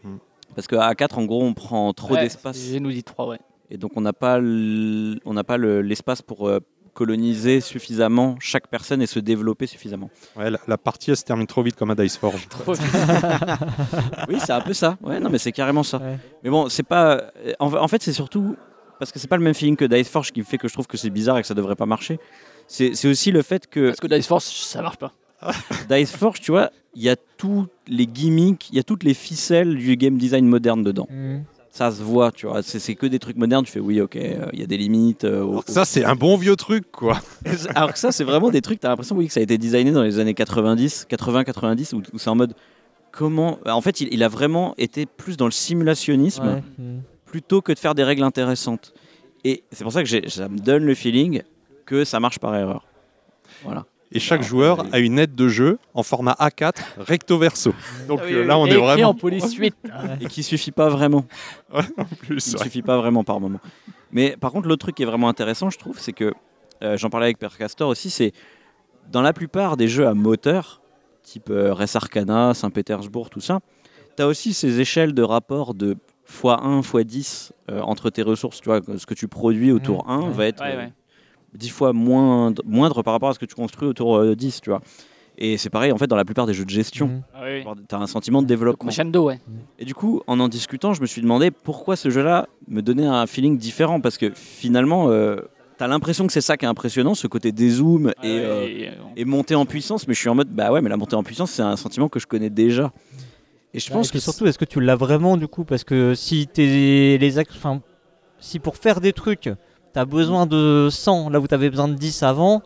Parce 0.57 0.67
qu'à 0.67 0.93
4 0.93 1.19
en 1.19 1.25
gros 1.25 1.43
on 1.43 1.53
prend 1.53 1.93
trop 1.93 2.15
Ouais, 2.15 2.23
d'espace 2.23 2.57
J'ai 2.59 2.79
nous 2.81 2.91
dit 2.91 3.03
3, 3.03 3.27
ouais. 3.27 3.39
et 3.69 3.77
donc 3.77 3.91
on 3.95 4.01
n'a 4.01 4.11
pas 4.11 4.39
l- 4.39 5.19
on 5.23 5.33
n'a 5.33 5.43
pas 5.45 5.55
le- 5.57 5.81
l'espace 5.81 6.21
pour 6.23 6.49
euh, 6.49 6.59
coloniser 6.95 7.61
suffisamment 7.61 8.35
chaque 8.39 8.67
personne 8.67 9.01
et 9.03 9.05
se 9.05 9.19
développer 9.19 9.67
suffisamment. 9.67 10.09
Ouais, 10.35 10.49
la, 10.49 10.57
la 10.67 10.77
partie 10.79 11.11
elle 11.11 11.17
se 11.17 11.23
termine 11.23 11.45
trop 11.45 11.61
vite 11.61 11.75
comme 11.75 11.91
à 11.91 11.95
Dice 11.95 12.17
Forge. 12.17 12.47
Trop 12.49 12.73
Oui, 14.29 14.37
c'est 14.43 14.51
un 14.51 14.61
peu 14.61 14.73
ça. 14.73 14.97
Ouais, 15.03 15.19
non 15.19 15.29
mais 15.29 15.37
c'est 15.37 15.51
carrément 15.51 15.83
ça. 15.83 15.97
Ouais. 15.99 16.17
Mais 16.43 16.49
bon, 16.49 16.69
c'est 16.69 16.83
pas 16.83 17.17
euh, 17.45 17.53
en, 17.59 17.71
en 17.73 17.87
fait, 17.87 18.01
c'est 18.01 18.13
surtout 18.13 18.55
parce 18.99 19.11
que 19.11 19.19
c'est 19.19 19.27
pas 19.27 19.37
le 19.37 19.43
même 19.43 19.53
feeling 19.53 19.75
que 19.75 19.85
Dice 19.85 20.09
Forge 20.09 20.31
qui 20.31 20.41
fait 20.43 20.57
que 20.57 20.67
je 20.67 20.73
trouve 20.73 20.87
que 20.87 20.97
c'est 20.97 21.11
bizarre 21.11 21.37
et 21.37 21.41
que 21.41 21.47
ça 21.47 21.53
devrait 21.53 21.75
pas 21.75 21.85
marcher. 21.85 22.19
C'est 22.67 23.05
aussi 23.07 23.31
le 23.31 23.43
fait 23.43 23.67
que 23.67 23.89
Parce 23.89 23.99
que 23.99 24.07
Dice 24.07 24.25
Force, 24.27 24.45
ça 24.51 24.81
marche 24.81 24.97
pas. 24.97 25.13
Dice 25.89 26.11
Forge, 26.11 26.39
tu 26.41 26.51
vois, 26.51 26.71
il 26.95 27.03
y 27.03 27.09
a 27.09 27.15
tous 27.37 27.67
les 27.87 28.07
gimmicks, 28.07 28.69
il 28.69 28.75
y 28.75 28.79
a 28.79 28.83
toutes 28.83 29.03
les 29.03 29.13
ficelles 29.13 29.75
du 29.75 29.95
game 29.97 30.17
design 30.17 30.45
moderne 30.47 30.83
dedans. 30.83 31.07
Mhm. 31.09 31.43
Ça 31.69 31.91
se 31.91 32.01
voit, 32.01 32.31
tu 32.31 32.47
vois. 32.47 32.63
C'est 32.63 32.79
c'est 32.79 32.95
que 32.95 33.05
des 33.05 33.19
trucs 33.19 33.37
modernes. 33.37 33.63
Tu 33.63 33.71
fais 33.71 33.79
oui, 33.79 34.01
ok, 34.01 34.15
euh, 34.15 34.47
il 34.51 34.59
y 34.59 34.63
a 34.63 34.65
des 34.65 34.77
limites. 34.77 35.25
euh, 35.25 35.43
au- 35.43 35.61
ça, 35.67 35.85
c'est 35.85 36.03
un 36.03 36.15
bon 36.15 36.35
vieux 36.35 36.55
truc, 36.55 36.91
quoi. 36.91 37.21
Alors 37.75 37.93
que 37.93 37.99
ça, 37.99 38.11
c'est 38.11 38.23
vraiment 38.23 38.49
des 38.49 38.61
trucs, 38.61 38.79
t'as 38.79 38.89
l'impression 38.89 39.15
oui, 39.15 39.27
que 39.27 39.33
ça 39.33 39.41
a 39.41 39.43
été 39.43 39.59
designé 39.59 39.91
dans 39.91 40.01
les 40.01 40.17
années 40.17 40.33
90, 40.33 41.05
80-90, 41.07 41.93
où, 41.93 42.01
où 42.13 42.17
c'est 42.17 42.31
en 42.31 42.35
mode 42.35 42.55
comment. 43.11 43.59
En 43.67 43.81
fait, 43.81 44.01
il, 44.01 44.11
il 44.11 44.23
a 44.23 44.27
vraiment 44.27 44.73
été 44.79 45.05
plus 45.05 45.37
dans 45.37 45.45
le 45.45 45.51
simulationnisme 45.51 46.47
Ouais. 46.47 46.63
Mhm. 46.79 47.01
plutôt 47.25 47.61
que 47.61 47.71
de 47.73 47.77
faire 47.77 47.93
des 47.93 48.03
règles 48.03 48.23
intéressantes. 48.23 48.91
Et 49.43 49.63
c'est 49.71 49.83
pour 49.83 49.93
ça 49.93 50.01
que 50.01 50.09
j'ai- 50.09 50.27
ça 50.29 50.49
me 50.49 50.57
donne 50.57 50.83
le 50.83 50.95
feeling 50.95 51.43
que 51.85 52.05
ça 52.05 52.19
marche 52.19 52.39
par 52.39 52.55
erreur. 52.55 52.87
Voilà. 53.63 53.85
Et 54.11 54.19
chaque 54.19 54.43
joueur 54.43 54.85
a 54.91 54.99
une 54.99 55.19
aide 55.19 55.35
de 55.35 55.47
jeu 55.47 55.79
en 55.93 56.03
format 56.03 56.35
A4 56.39 56.73
recto 56.97 57.37
verso. 57.37 57.73
Donc 58.07 58.19
Ah 58.21 58.25
oui, 58.25 58.33
euh, 58.33 58.41
oui, 58.41 58.47
là, 58.47 58.57
on 58.57 58.65
Et 58.65 58.71
est 58.71 58.77
vraiment 58.77 59.09
en 59.09 59.13
police 59.13 59.53
8. 59.53 59.75
Et 60.21 60.25
qui 60.27 60.43
suffit 60.43 60.71
pas 60.71 60.89
vraiment. 60.89 61.25
en 61.73 61.81
plus. 62.19 62.47
Il 62.47 62.57
ouais. 62.57 62.63
suffit 62.63 62.81
pas 62.81 62.97
vraiment 62.97 63.23
par 63.23 63.39
moment. 63.39 63.59
Mais 64.11 64.37
par 64.37 64.51
contre, 64.51 64.67
l'autre 64.67 64.85
truc 64.85 64.95
qui 64.95 65.03
est 65.03 65.07
vraiment 65.07 65.29
intéressant, 65.29 65.69
je 65.69 65.77
trouve, 65.77 65.99
c'est 65.99 66.13
que 66.13 66.33
euh, 66.83 66.97
j'en 66.97 67.09
parlais 67.09 67.25
avec 67.25 67.37
Père 67.37 67.57
Castor 67.57 67.89
aussi, 67.89 68.09
c'est 68.09 68.31
dans 69.11 69.21
la 69.21 69.33
plupart 69.33 69.77
des 69.77 69.87
jeux 69.87 70.07
à 70.07 70.13
moteur, 70.13 70.81
type 71.23 71.49
euh, 71.49 71.73
Res 71.73 71.95
Arcana, 71.95 72.53
Saint-Pétersbourg, 72.53 73.29
tout 73.29 73.41
ça, 73.41 73.59
tu 74.15 74.23
as 74.23 74.27
aussi 74.27 74.53
ces 74.53 74.79
échelles 74.79 75.13
de 75.13 75.23
rapport 75.23 75.73
de 75.73 75.97
x1, 76.29 76.81
x10 76.81 77.51
euh, 77.69 77.81
entre 77.81 78.09
tes 78.09 78.21
ressources. 78.21 78.61
Tu 78.61 78.69
vois, 78.69 78.81
ce 78.97 79.05
que 79.05 79.13
tu 79.13 79.27
produis 79.27 79.71
au 79.71 79.79
tour 79.79 80.09
1 80.09 80.21
ouais. 80.21 80.29
va 80.31 80.45
être 80.45 80.61
Ouais, 80.61 80.73
euh, 80.73 80.77
ouais. 80.77 80.93
10 81.57 81.69
fois 81.69 81.93
moindre, 81.93 82.61
moindre 82.65 83.03
par 83.03 83.13
rapport 83.13 83.29
à 83.29 83.33
ce 83.33 83.39
que 83.39 83.45
tu 83.45 83.55
construis 83.55 83.87
au 83.89 83.93
tour 83.93 84.15
euh, 84.17 84.35
10, 84.35 84.61
tu 84.61 84.69
vois. 84.69 84.81
Et 85.39 85.57
c'est 85.57 85.69
pareil, 85.69 85.91
en 85.91 85.97
fait, 85.97 86.07
dans 86.07 86.15
la 86.15 86.25
plupart 86.25 86.47
des 86.47 86.53
jeux 86.53 86.65
de 86.65 86.69
gestion, 86.69 87.07
Mhm. 87.07 87.21
Ah 87.35 87.41
oui, 87.45 87.63
tu 87.87 87.93
as 87.95 87.99
un 87.99 88.07
sentiment 88.07 88.41
de 88.41 88.47
développement. 88.47 88.87
Crescendo, 88.89 89.25
ouais. 89.25 89.39
Et 89.77 89.85
du 89.85 89.93
coup, 89.93 90.21
en 90.25 90.39
en 90.39 90.47
discutant, 90.47 90.93
je 90.93 91.01
me 91.01 91.05
suis 91.05 91.21
demandé 91.21 91.51
pourquoi 91.51 91.95
ce 91.95 92.09
jeu-là 92.09 92.47
me 92.67 92.81
donnait 92.81 93.05
un 93.05 93.27
feeling 93.27 93.57
différent. 93.57 94.01
Parce 94.01 94.17
que 94.17 94.31
finalement, 94.33 95.09
euh, 95.11 95.37
t'as 95.77 95.85
l'impression 95.87 96.25
que 96.25 96.33
c'est 96.33 96.41
ça 96.41 96.57
qui 96.57 96.65
est 96.65 96.67
impressionnant, 96.67 97.13
ce 97.13 97.27
côté 97.27 97.51
dézoom 97.51 98.09
et, 98.09 98.13
euh, 98.25 98.65
et, 98.67 98.87
euh, 98.87 98.91
et 99.15 99.25
monter 99.25 99.53
en 99.53 99.67
puissance. 99.67 100.07
Mais 100.07 100.15
je 100.15 100.19
suis 100.19 100.29
en 100.29 100.33
mode, 100.35 100.49
bah 100.49 100.71
ouais, 100.71 100.81
mais 100.81 100.89
la 100.89 100.97
montée 100.97 101.15
en 101.15 101.21
puissance, 101.23 101.51
c'est 101.51 101.61
un 101.61 101.75
sentiment 101.75 102.09
que 102.09 102.19
je 102.19 102.25
connais 102.25 102.49
déjà. 102.49 102.91
Et 103.75 103.79
je 103.79 103.91
pense 103.91 104.09
et 104.09 104.13
que 104.13 104.19
surtout, 104.19 104.47
est-ce 104.47 104.57
que 104.57 104.65
tu 104.65 104.81
l'as 104.81 104.95
vraiment 104.95 105.37
du 105.37 105.47
coup? 105.47 105.65
Parce 105.65 105.83
que 105.83 106.15
si 106.15 106.47
t'es 106.47 107.17
les 107.21 107.39
enfin, 107.39 107.81
si 108.39 108.57
pour 108.57 108.75
faire 108.77 109.01
des 109.01 109.13
trucs, 109.13 109.49
t'as 109.97 110.05
besoin 110.05 110.45
de 110.45 110.89
100 110.91 111.31
là 111.31 111.39
où 111.39 111.47
t'avais 111.47 111.71
besoin 111.71 111.87
de 111.87 111.95
10 111.95 112.21
avant, 112.21 112.61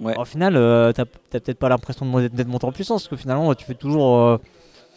Ouais. 0.00 0.18
au 0.18 0.24
final, 0.24 0.56
euh, 0.56 0.90
t'as 0.92 1.04
t'as 1.30 1.38
peut-être 1.38 1.60
pas 1.60 1.68
l'impression 1.68 2.04
d'être 2.20 2.48
monté 2.48 2.66
en 2.66 2.72
puissance, 2.72 3.02
parce 3.04 3.08
que 3.10 3.14
finalement, 3.16 3.54
tu 3.54 3.64
fais 3.64 3.74
toujours 3.74 4.18
euh, 4.18 4.38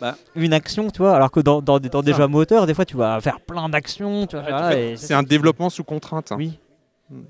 Bah. 0.02 0.16
une 0.36 0.52
action, 0.52 0.90
tu 0.90 0.98
vois, 1.04 1.16
alors 1.16 1.30
que 1.30 1.42
dans, 1.42 1.62
dans, 1.62 1.78
des- 1.78 1.90
dans 1.90 2.02
des 2.02 2.14
jeux 2.14 2.24
à 2.24 2.28
moteur, 2.28 2.66
des 2.66 2.74
fois, 2.74 2.86
tu 2.86 2.98
vas 2.98 3.22
faire 3.22 3.40
plein 3.40 3.70
d'actions, 3.70 4.26
tu 4.26 4.36
voilà, 4.36 4.76
tu 4.76 4.98
C'est 4.98 5.14
un 5.14 5.22
développement 5.22 5.70
sous 5.70 5.84
contrainte. 5.84 6.32
hein. 6.32 6.38
Oui. 6.40 6.54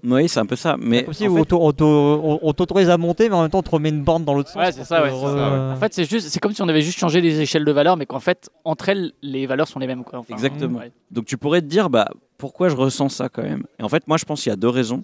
oui, 0.05 0.29
c'est 0.29 0.39
un 0.39 0.45
peu 0.45 0.55
ça. 0.55 0.77
Mais 0.79 1.03
comme 1.03 1.13
si 1.13 1.27
en 1.27 1.31
on 1.33 1.35
fait- 1.43 1.53
on 1.53 1.71
t'au- 1.73 1.87
on- 2.23 2.39
on 2.41 2.53
t'autorise 2.53 2.89
à 2.89 2.97
monter, 2.97 3.27
mais 3.27 3.35
en 3.35 3.41
même 3.41 3.51
temps, 3.51 3.59
on 3.59 3.61
te 3.61 3.69
remet 3.71 3.89
une 3.89 4.03
borne 4.03 4.23
dans 4.23 4.33
l'autre 4.33 4.49
sens. 4.51 4.61
Ouais, 4.63 4.71
c'est 4.71 4.85
ça, 4.85 5.03
ouais, 5.03 5.09
ça, 5.11 5.73
En 5.73 5.75
fait, 5.75 5.93
c'est 5.93 6.09
juste, 6.09 6.29
c'est 6.29 6.39
comme 6.39 6.53
si 6.53 6.61
on 6.61 6.69
avait 6.69 6.81
juste 6.81 6.97
changé 6.97 7.19
les 7.19 7.41
échelles 7.41 7.65
de 7.65 7.71
valeur, 7.73 7.97
mais 7.97 8.05
qu'en 8.05 8.21
fait, 8.21 8.49
entre 8.63 8.87
elles, 8.87 9.11
les 9.21 9.45
valeurs 9.47 9.67
sont 9.67 9.79
les 9.79 9.87
mêmes. 9.87 10.05
Quoi. 10.05 10.19
Enfin, 10.19 10.33
Exactement. 10.33 10.79
ouais. 10.79 10.93
Donc 11.11 11.25
tu 11.25 11.35
pourrais 11.37 11.59
te 11.59 11.65
dire, 11.67 11.89
bah, 11.89 12.07
pourquoi 12.37 12.69
je 12.69 12.75
ressens 12.75 13.09
ça 13.09 13.29
quand 13.29 13.43
même 13.43 13.65
Et 13.79 13.83
en 13.83 13.89
fait, 13.89 14.07
moi, 14.07 14.17
je 14.17 14.25
pense 14.25 14.43
qu'il 14.43 14.49
y 14.49 14.53
a 14.53 14.57
deux 14.57 14.69
raisons. 14.69 15.03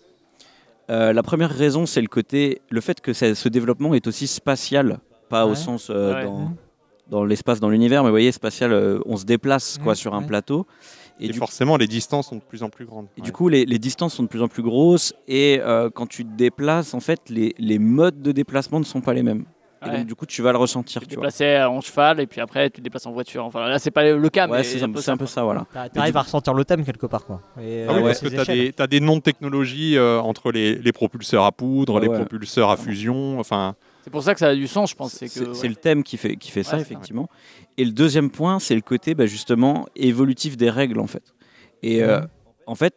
Euh, 0.90 1.14
la 1.14 1.24
première 1.24 1.50
raison, 1.52 1.86
c'est 1.86 2.02
le 2.02 2.08
côté, 2.08 2.62
le 2.70 2.82
fait 2.82 3.00
que 3.02 3.14
ce 3.14 3.48
développement 3.50 3.94
est 3.94 4.08
aussi 4.08 4.28
spatial, 4.28 5.00
pas 5.30 5.46
au 5.46 5.56
sens 5.56 5.90
euh, 5.90 6.14
Ouais. 6.14 6.24
dans, 6.26 6.52
dans 7.10 7.24
l'espace, 7.24 7.60
dans 7.60 7.70
l'univers, 7.70 8.04
mais 8.04 8.10
vous 8.10 8.14
voyez, 8.14 8.32
spatial, 8.32 8.74
euh, 8.74 9.00
on 9.06 9.16
se 9.16 9.24
déplace 9.26 9.78
quoi 9.78 9.90
Ouais, 9.94 9.96
sur 9.96 10.14
un 10.14 10.20
ouais. 10.22 10.28
plateau. 10.28 10.66
Et, 11.20 11.26
Et, 11.26 11.30
du, 11.30 11.38
forcément, 11.38 11.78
les 11.78 11.88
distances 11.88 12.28
sont 12.30 12.36
de 12.38 12.42
plus 12.42 12.64
en 12.64 12.70
plus 12.70 12.86
grandes. 12.86 13.06
et 13.16 13.22
Ouais. 13.22 13.26
du 13.26 13.32
coup, 13.32 13.48
les, 13.48 13.66
les 13.66 13.80
distances 13.80 14.16
sont 14.16 14.24
de 14.24 14.28
plus 14.28 14.42
en 14.42 14.48
plus 14.48 14.64
grosses, 14.64 15.14
et 15.28 15.60
euh, 15.62 15.90
quand 15.90 16.08
tu 16.08 16.26
te 16.26 16.36
déplaces, 16.36 16.94
en 16.94 17.00
fait, 17.00 17.22
les, 17.30 17.54
les 17.58 17.80
modes 17.80 18.22
de 18.22 18.32
déplacement 18.32 18.80
ne 18.80 18.86
sont 18.86 19.02
pas 19.02 19.14
les 19.14 19.24
mêmes. 19.24 19.46
Et 19.84 19.90
Ouais. 19.90 19.98
donc, 19.98 20.06
du 20.06 20.14
coup, 20.16 20.28
tu 20.28 20.42
vas 20.44 20.52
le 20.52 20.60
ressentir. 20.60 21.02
Tu 21.02 21.08
te 21.08 21.12
Tu 21.14 21.16
vois. 21.18 21.24
déplaçais 21.24 21.64
en 21.64 21.82
cheval 21.82 22.20
et 22.20 22.28
puis 22.28 22.40
après 22.40 22.70
tu 22.70 22.78
te 22.78 22.82
déplaces 22.82 23.08
en 23.08 23.12
voiture. 23.14 23.44
Enfin 23.46 23.68
là 23.68 23.80
c'est 23.80 23.90
pas 23.90 24.04
le 24.12 24.30
cas 24.30 24.48
Ouais, 24.48 24.60
mais 24.60 24.64
c'est 24.64 24.80
un 24.84 24.86
un, 24.86 24.92
peu 24.92 25.02
ça, 25.02 25.14
un 25.14 25.18
peu 25.18 25.26
quoi. 25.26 25.34
ça, 25.34 25.44
voilà. 25.44 25.66
T'a- 25.74 25.90
T'arrives 25.90 26.18
à 26.18 26.22
ressentir 26.22 26.54
le 26.54 26.64
thème 26.66 26.86
quelque 26.86 27.08
part, 27.08 27.26
quoi. 27.26 27.42
Et, 27.60 27.86
Ah 27.90 27.94
oui, 27.94 28.00
euh, 28.00 28.04
parce 28.06 28.20
ces 28.20 28.26
que 28.30 28.32
tu 28.36 28.40
as, 28.40 28.46
des, 28.46 28.74
t'as 28.74 28.86
des 28.88 29.00
noms 29.00 29.16
de 29.18 29.22
technologies 29.22 29.98
euh, 29.98 30.20
entre 30.22 30.52
les, 30.52 30.76
les 30.76 30.92
propulseurs 30.92 31.46
à 31.46 31.52
poudre, 31.52 31.96
Ouais, 31.96 32.02
les 32.02 32.08
ouais. 32.10 32.16
propulseurs 32.18 32.70
à 32.70 32.78
fusion. 32.78 33.40
Enfin, 33.40 33.76
C'est 34.04 34.12
pour 34.12 34.22
ça 34.22 34.34
que 34.36 34.40
ça 34.40 34.50
a 34.50 34.56
du 34.56 34.68
sens 34.68 34.92
je 34.92 34.96
pense. 34.96 35.14
C'est 35.14 35.40
ouais. 35.48 35.68
le 35.68 35.76
thème 35.76 36.04
qui 36.04 36.18
fait, 36.18 36.36
qui 36.36 36.52
fait 36.52 36.64
ça, 36.64 36.78
effectivement. 36.80 37.28
Et 37.80 37.84
le 37.86 37.92
deuxième 37.92 38.30
point, 38.30 38.60
c'est 38.60 38.76
le 38.76 38.82
côté 38.82 39.16
bah, 39.16 39.26
justement 39.26 39.88
évolutif 39.96 40.58
des 40.58 40.70
règles, 40.70 41.00
en 41.00 41.08
fait. 41.08 41.24
Et 41.82 42.04
euh, 42.04 42.22
en 42.68 42.76
fait, 42.76 42.94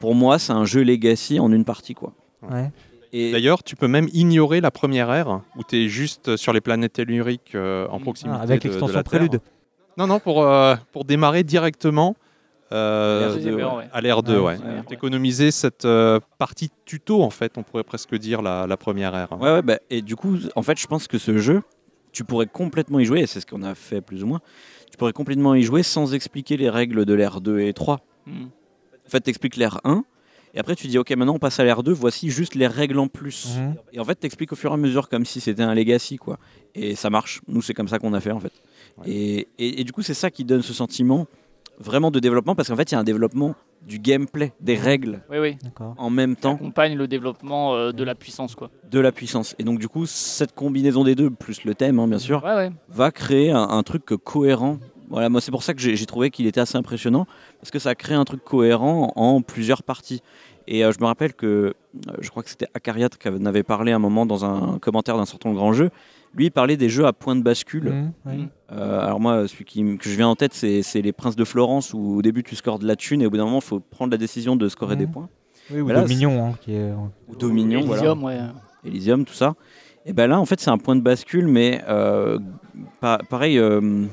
pour 0.00 0.14
moi, 0.14 0.38
c'est 0.38 0.52
un 0.52 0.64
jeu 0.64 0.82
legacy 0.82 1.38
en 1.38 1.52
une 1.52 1.64
partie, 1.66 1.92
quoi. 1.94 2.14
Ouais. 2.50 2.70
Et 3.16 3.30
D'ailleurs, 3.30 3.62
tu 3.62 3.76
peux 3.76 3.86
même 3.86 4.08
ignorer 4.12 4.60
la 4.60 4.72
première 4.72 5.12
ère 5.12 5.40
où 5.56 5.62
tu 5.62 5.76
es 5.84 5.88
juste 5.88 6.36
sur 6.36 6.52
les 6.52 6.60
planètes 6.60 6.94
telluriques 6.94 7.54
euh, 7.54 7.86
en 7.88 8.00
Mm. 8.00 8.02
proximité 8.02 8.36
Ah, 8.40 8.42
avec 8.42 8.64
l'extension 8.64 9.02
prélude. 9.04 9.40
Non, 9.96 10.08
non, 10.08 10.18
pour, 10.18 10.42
euh, 10.42 10.74
pour 10.90 11.04
démarrer 11.04 11.44
directement 11.44 12.16
euh, 12.72 13.36
ouais. 13.38 13.88
à 13.92 14.00
l'ère 14.00 14.24
2. 14.24 14.38
Ouais, 14.38 14.42
Ouais, 14.42 14.52
ouais. 14.58 14.82
T'économiser 14.88 15.52
cette 15.52 15.84
euh, 15.84 16.18
partie 16.38 16.70
tuto, 16.84 17.22
en 17.22 17.30
fait, 17.30 17.56
on 17.56 17.62
pourrait 17.62 17.84
presque 17.84 18.16
dire 18.16 18.42
la, 18.42 18.66
la 18.66 18.76
première 18.76 19.14
ère. 19.14 19.30
Ouais, 19.40 19.52
ouais, 19.52 19.62
bah, 19.62 19.78
et 19.90 20.02
du 20.02 20.16
coup, 20.16 20.36
en 20.56 20.62
fait, 20.62 20.76
je 20.80 20.86
pense 20.88 21.06
que 21.06 21.18
ce 21.18 21.38
jeu, 21.38 21.62
tu 22.10 22.24
pourrais 22.24 22.46
complètement 22.46 22.98
y 22.98 23.04
jouer, 23.04 23.20
et 23.20 23.26
c'est 23.26 23.38
ce 23.40 23.46
qu'on 23.46 23.62
a 23.62 23.76
fait 23.76 24.00
plus 24.00 24.24
ou 24.24 24.26
moins, 24.26 24.40
tu 24.90 24.96
pourrais 24.96 25.12
complètement 25.12 25.54
y 25.54 25.62
jouer 25.62 25.84
sans 25.84 26.14
expliquer 26.14 26.56
les 26.56 26.68
règles 26.70 27.04
de 27.04 27.14
l'ère 27.14 27.40
2 27.40 27.60
et 27.60 27.72
3. 27.72 28.00
Hmm. 28.26 28.46
En 29.06 29.10
fait, 29.10 29.20
tu 29.20 29.30
expliques 29.30 29.56
l'ère 29.56 29.78
1, 29.84 30.04
et 30.54 30.58
après 30.60 30.76
tu 30.76 30.86
dis, 30.86 30.98
ok, 30.98 31.10
maintenant 31.10 31.34
on 31.34 31.38
passe 31.38 31.58
à 31.60 31.64
l'ère 31.64 31.82
2, 31.82 31.92
voici 31.92 32.30
juste 32.30 32.54
les 32.54 32.66
règles 32.66 32.98
en 32.98 33.08
plus. 33.08 33.56
Mhm. 33.58 33.74
Et 33.92 34.00
en 34.00 34.04
fait, 34.04 34.14
t'expliques 34.14 34.52
au 34.52 34.56
fur 34.56 34.70
et 34.70 34.74
à 34.74 34.76
mesure 34.76 35.08
comme 35.08 35.24
si 35.24 35.40
c'était 35.40 35.62
un 35.62 35.74
legacy, 35.74 36.16
quoi. 36.16 36.38
Et 36.74 36.94
ça 36.94 37.10
marche. 37.10 37.40
Nous, 37.48 37.62
c'est 37.62 37.74
comme 37.74 37.88
ça 37.88 37.98
qu'on 37.98 38.12
a 38.14 38.20
fait, 38.20 38.30
en 38.32 38.40
fait. 38.40 38.52
Ouais. 38.98 39.08
Et, 39.10 39.48
et- 39.58 39.80
et 39.80 39.84
du 39.84 39.92
coup, 39.92 40.02
c'est 40.02 40.14
ça 40.14 40.30
qui 40.30 40.44
donne 40.44 40.62
ce 40.62 40.72
sentiment 40.72 41.26
vraiment 41.80 42.10
de 42.12 42.20
développement, 42.20 42.54
parce 42.54 42.68
qu'en 42.68 42.76
fait, 42.76 42.90
il 42.92 42.94
y 42.94 42.96
a 42.96 43.00
un 43.00 43.04
développement 43.04 43.56
du 43.86 43.98
gameplay, 43.98 44.52
des 44.60 44.76
règles, 44.76 45.20
Oui 45.30 45.38
oui. 45.38 45.56
En 45.98 46.08
même 46.08 46.36
Qui 46.36 46.42
temps 46.42 46.54
accompagne 46.54 46.96
le 46.96 47.06
développement 47.06 47.74
euh, 47.74 47.92
de 47.92 48.02
la 48.02 48.14
puissance 48.14 48.54
quoi. 48.54 48.70
de 48.90 48.98
la 49.00 49.12
puissance. 49.12 49.54
Et 49.58 49.64
donc, 49.64 49.78
du 49.78 49.88
coup, 49.88 50.06
cette 50.06 50.54
combinaison 50.54 51.04
des 51.04 51.14
deux, 51.14 51.28
plus 51.30 51.64
le 51.64 51.74
thème, 51.74 51.98
hein, 51.98 52.08
bien 52.08 52.18
sûr, 52.18 52.42
Ouais 52.44 52.54
ouais. 52.54 52.70
va 52.88 53.10
créer 53.10 53.50
un, 53.50 53.60
un 53.68 53.82
truc 53.82 54.04
cohérent. 54.06 54.78
Voilà, 55.10 55.28
moi, 55.28 55.40
c'est 55.42 55.50
pour 55.50 55.62
ça 55.62 55.74
que 55.74 55.80
j'ai 55.80 56.06
trouvé 56.06 56.30
qu'il 56.30 56.46
était 56.46 56.60
assez 56.60 56.78
impressionnant, 56.78 57.26
parce 57.64 57.70
que 57.70 57.78
ça 57.78 57.94
crée 57.94 58.12
un 58.14 58.24
truc 58.26 58.44
cohérent 58.44 59.10
en 59.16 59.40
plusieurs 59.40 59.82
parties. 59.82 60.20
Et 60.68 60.84
euh, 60.84 60.92
je 60.92 61.00
me 61.00 61.06
rappelle 61.06 61.32
que, 61.32 61.46
euh, 61.46 61.72
je 62.20 62.28
crois 62.28 62.42
que 62.42 62.50
c'était 62.50 62.66
Acariat 62.74 63.08
qui 63.08 63.26
en 63.26 63.46
avait 63.46 63.62
parlé 63.62 63.90
un 63.92 63.98
moment 63.98 64.26
dans 64.26 64.44
un 64.44 64.78
commentaire 64.78 65.16
d'un 65.16 65.24
certain 65.24 65.50
grand 65.54 65.72
jeu. 65.72 65.88
Lui, 66.34 66.46
il 66.46 66.50
parlait 66.50 66.76
des 66.76 66.90
jeux 66.90 67.06
à 67.06 67.14
point 67.14 67.34
de 67.36 67.42
bascule. 67.42 68.12
Mhm. 68.26 68.48
Euh, 68.72 69.00
alors 69.00 69.18
moi, 69.18 69.48
celui 69.48 69.64
qui, 69.64 69.96
que 69.96 70.10
je 70.10 70.14
viens 70.14 70.28
en 70.28 70.36
tête, 70.36 70.52
c'est 70.52 71.00
les 71.00 71.12
Princes 71.12 71.36
de 71.36 71.44
Florence, 71.44 71.94
où 71.94 72.18
au 72.18 72.20
début 72.22 72.42
tu 72.42 72.54
scores 72.54 72.78
de 72.78 72.86
la 72.86 72.96
thune 72.96 73.22
et 73.22 73.26
au 73.26 73.30
bout 73.30 73.38
d'un 73.38 73.46
moment, 73.46 73.60
il 73.60 73.64
faut 73.64 73.80
prendre 73.80 74.10
la 74.10 74.18
décision 74.18 74.56
de 74.56 74.68
scorer 74.68 74.94
Mhm. 74.96 74.98
des 75.00 75.06
points. 75.06 75.28
Oui, 75.70 75.80
ou 75.80 75.88
là, 75.88 76.02
Dominion, 76.02 76.44
hein, 76.48 76.52
qui 76.60 76.74
est. 76.74 76.92
Ou 77.28 77.34
Dominion, 77.36 77.80
voilà. 77.80 78.02
Elysium, 78.02 78.24
ouais. 78.24 78.38
Elysium, 78.84 79.24
tout 79.24 79.32
ça. 79.32 79.54
Et 80.04 80.12
ben 80.12 80.26
là, 80.26 80.38
en 80.38 80.44
fait, 80.44 80.60
c'est 80.60 80.68
un 80.70 80.76
point 80.76 80.96
de 80.96 81.00
bascule, 81.00 81.46
mais 81.48 81.82
euh, 81.88 82.38
pa- 83.00 83.20
pareil, 83.30 83.58
euh, 83.58 84.04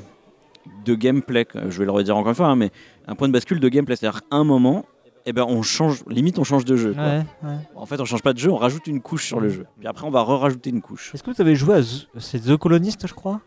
de 0.85 0.95
gameplay. 0.95 1.45
Je 1.69 1.79
vais 1.79 1.85
le 1.85 1.91
redire 1.91 2.17
encore 2.17 2.29
une 2.29 2.35
fois, 2.35 2.47
hein, 2.47 2.55
mais 2.55 2.71
un 3.07 3.15
point 3.15 3.27
de 3.27 3.33
bascule 3.33 3.59
de 3.59 3.69
gameplay. 3.69 3.95
C'est-à-dire 3.95 4.21
un 4.31 4.43
moment, 4.43 4.85
eh 5.25 5.33
ben, 5.33 5.45
on 5.47 5.61
change, 5.61 6.03
limite 6.07 6.39
on 6.39 6.43
change 6.43 6.65
de 6.65 6.75
jeu. 6.75 6.93
quoi. 6.93 7.03
Ouais, 7.03 7.23
ouais. 7.43 7.55
En 7.75 7.85
fait, 7.85 7.99
on 7.99 8.05
change 8.05 8.23
pas 8.23 8.33
de 8.33 8.39
jeu, 8.39 8.49
on 8.51 8.57
rajoute 8.57 8.87
une 8.87 9.01
couche 9.01 9.25
sur 9.27 9.39
le 9.39 9.49
jeu. 9.49 9.65
Puis 9.79 9.87
après, 9.87 10.05
on 10.07 10.11
va 10.11 10.21
re-rajouter 10.23 10.69
une 10.71 10.81
couche. 10.81 11.13
Est-ce 11.13 11.23
que 11.23 11.31
vous 11.31 11.41
avez 11.41 11.55
joué 11.55 11.75
à 11.75 11.81
The, 11.81 12.07
c'est 12.19 12.39
The 12.39 12.57
Colonist, 12.57 13.05
je 13.07 13.13
crois? 13.13 13.41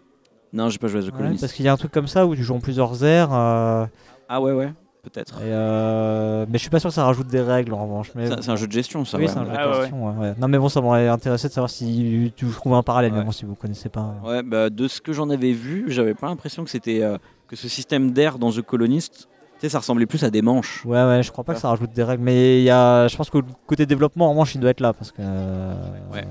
Non, 0.53 0.69
j'ai 0.69 0.79
pas 0.79 0.87
joué 0.87 1.01
à 1.01 1.03
The 1.03 1.07
Ouais, 1.07 1.13
Colonist. 1.19 1.41
Parce 1.41 1.53
qu'il 1.53 1.65
y 1.65 1.69
a 1.69 1.73
un 1.73 1.77
truc 1.77 1.91
comme 1.91 2.07
ça 2.07 2.27
où 2.27 2.37
tu 2.37 2.45
joues 2.45 2.55
en 2.55 2.61
plusieurs 2.61 3.05
airs. 3.05 3.33
euh, 3.33 3.87
Ah 4.29 4.41
ouais, 4.41 4.53
ouais, 4.53 4.73
peut-être. 5.05 5.39
euh, 5.43 6.47
mais 6.49 6.59
je 6.59 6.63
suis 6.63 6.71
pas 6.71 6.81
sûr 6.81 6.89
que 6.91 6.95
ça 6.95 7.05
rajoute 7.05 7.27
des 7.29 7.41
règles 7.41 7.73
en 7.75 7.85
revanche. 7.85 8.11
Mais 8.15 8.27
C'est 8.41 8.49
un 8.51 8.57
jeu 8.57 8.67
de 8.67 8.73
gestion, 8.73 9.05
ça. 9.05 9.19
oui, 9.19 9.25
ouais. 9.25 9.31
c'est 9.31 9.39
un 9.39 9.45
jeu 9.45 9.51
de 9.53 9.57
Ah 9.59 9.69
ouais, 9.71 9.81
gestion, 9.83 10.07
ouais, 10.09 10.17
ouais. 10.29 10.35
Non, 10.39 10.49
mais 10.49 10.59
bon, 10.59 10.69
ça 10.69 10.81
m'aurait 10.81 11.09
intéressé 11.09 11.49
de 11.49 11.53
savoir 11.53 11.71
si 11.71 12.33
tu 12.37 12.47
trouves 12.47 12.75
un 12.75 12.83
parallèle, 12.83 13.13
Ouais. 13.13 13.19
mais 13.19 13.25
bon, 13.25 13.31
si 13.33 13.45
vous 13.45 13.55
connaissez 13.55 13.89
pas. 13.89 14.15
Ouais, 14.25 14.43
bah, 14.43 14.71
de 14.71 14.89
ce 14.89 15.01
que 15.01 15.13
j'en 15.13 15.31
avais 15.31 15.53
vu, 15.53 15.85
j'avais 15.89 16.15
pas 16.15 16.27
l'impression 16.29 16.65
que 16.65 16.71
c'était 16.71 17.03
euh, 17.03 17.19
que 17.49 17.57
ce 17.57 17.69
système 17.69 18.11
d'air 18.13 18.39
dans 18.39 18.51
The 18.51 18.63
Colonist, 18.63 19.29
tu 19.55 19.61
sais, 19.61 19.69
ça 19.69 19.79
ressemblait 19.79 20.07
plus 20.07 20.25
à 20.25 20.31
des 20.31 20.43
manches. 20.43 20.85
Ouais, 20.85 21.05
ouais, 21.05 21.23
je 21.23 21.31
crois 21.31 21.45
pas 21.45 21.55
que 21.55 21.61
ça 21.61 21.69
rajoute 21.69 21.93
des 21.93 22.03
règles, 22.03 22.23
mais 22.25 22.61
il 22.61 22.65
y 22.65 22.71
a, 22.71 23.07
je 23.09 23.17
pense 23.17 23.31
que 23.31 23.39
le 23.39 23.45
côté 23.67 23.87
développement, 23.87 24.27
en 24.27 24.31
revanche, 24.31 24.55
il 24.55 24.61
doit 24.61 24.71
être 24.71 24.81
là 24.81 24.93
parce 24.93 25.13
que. 25.13 25.21
euh, 25.21 25.75
Ouais, 26.13 26.25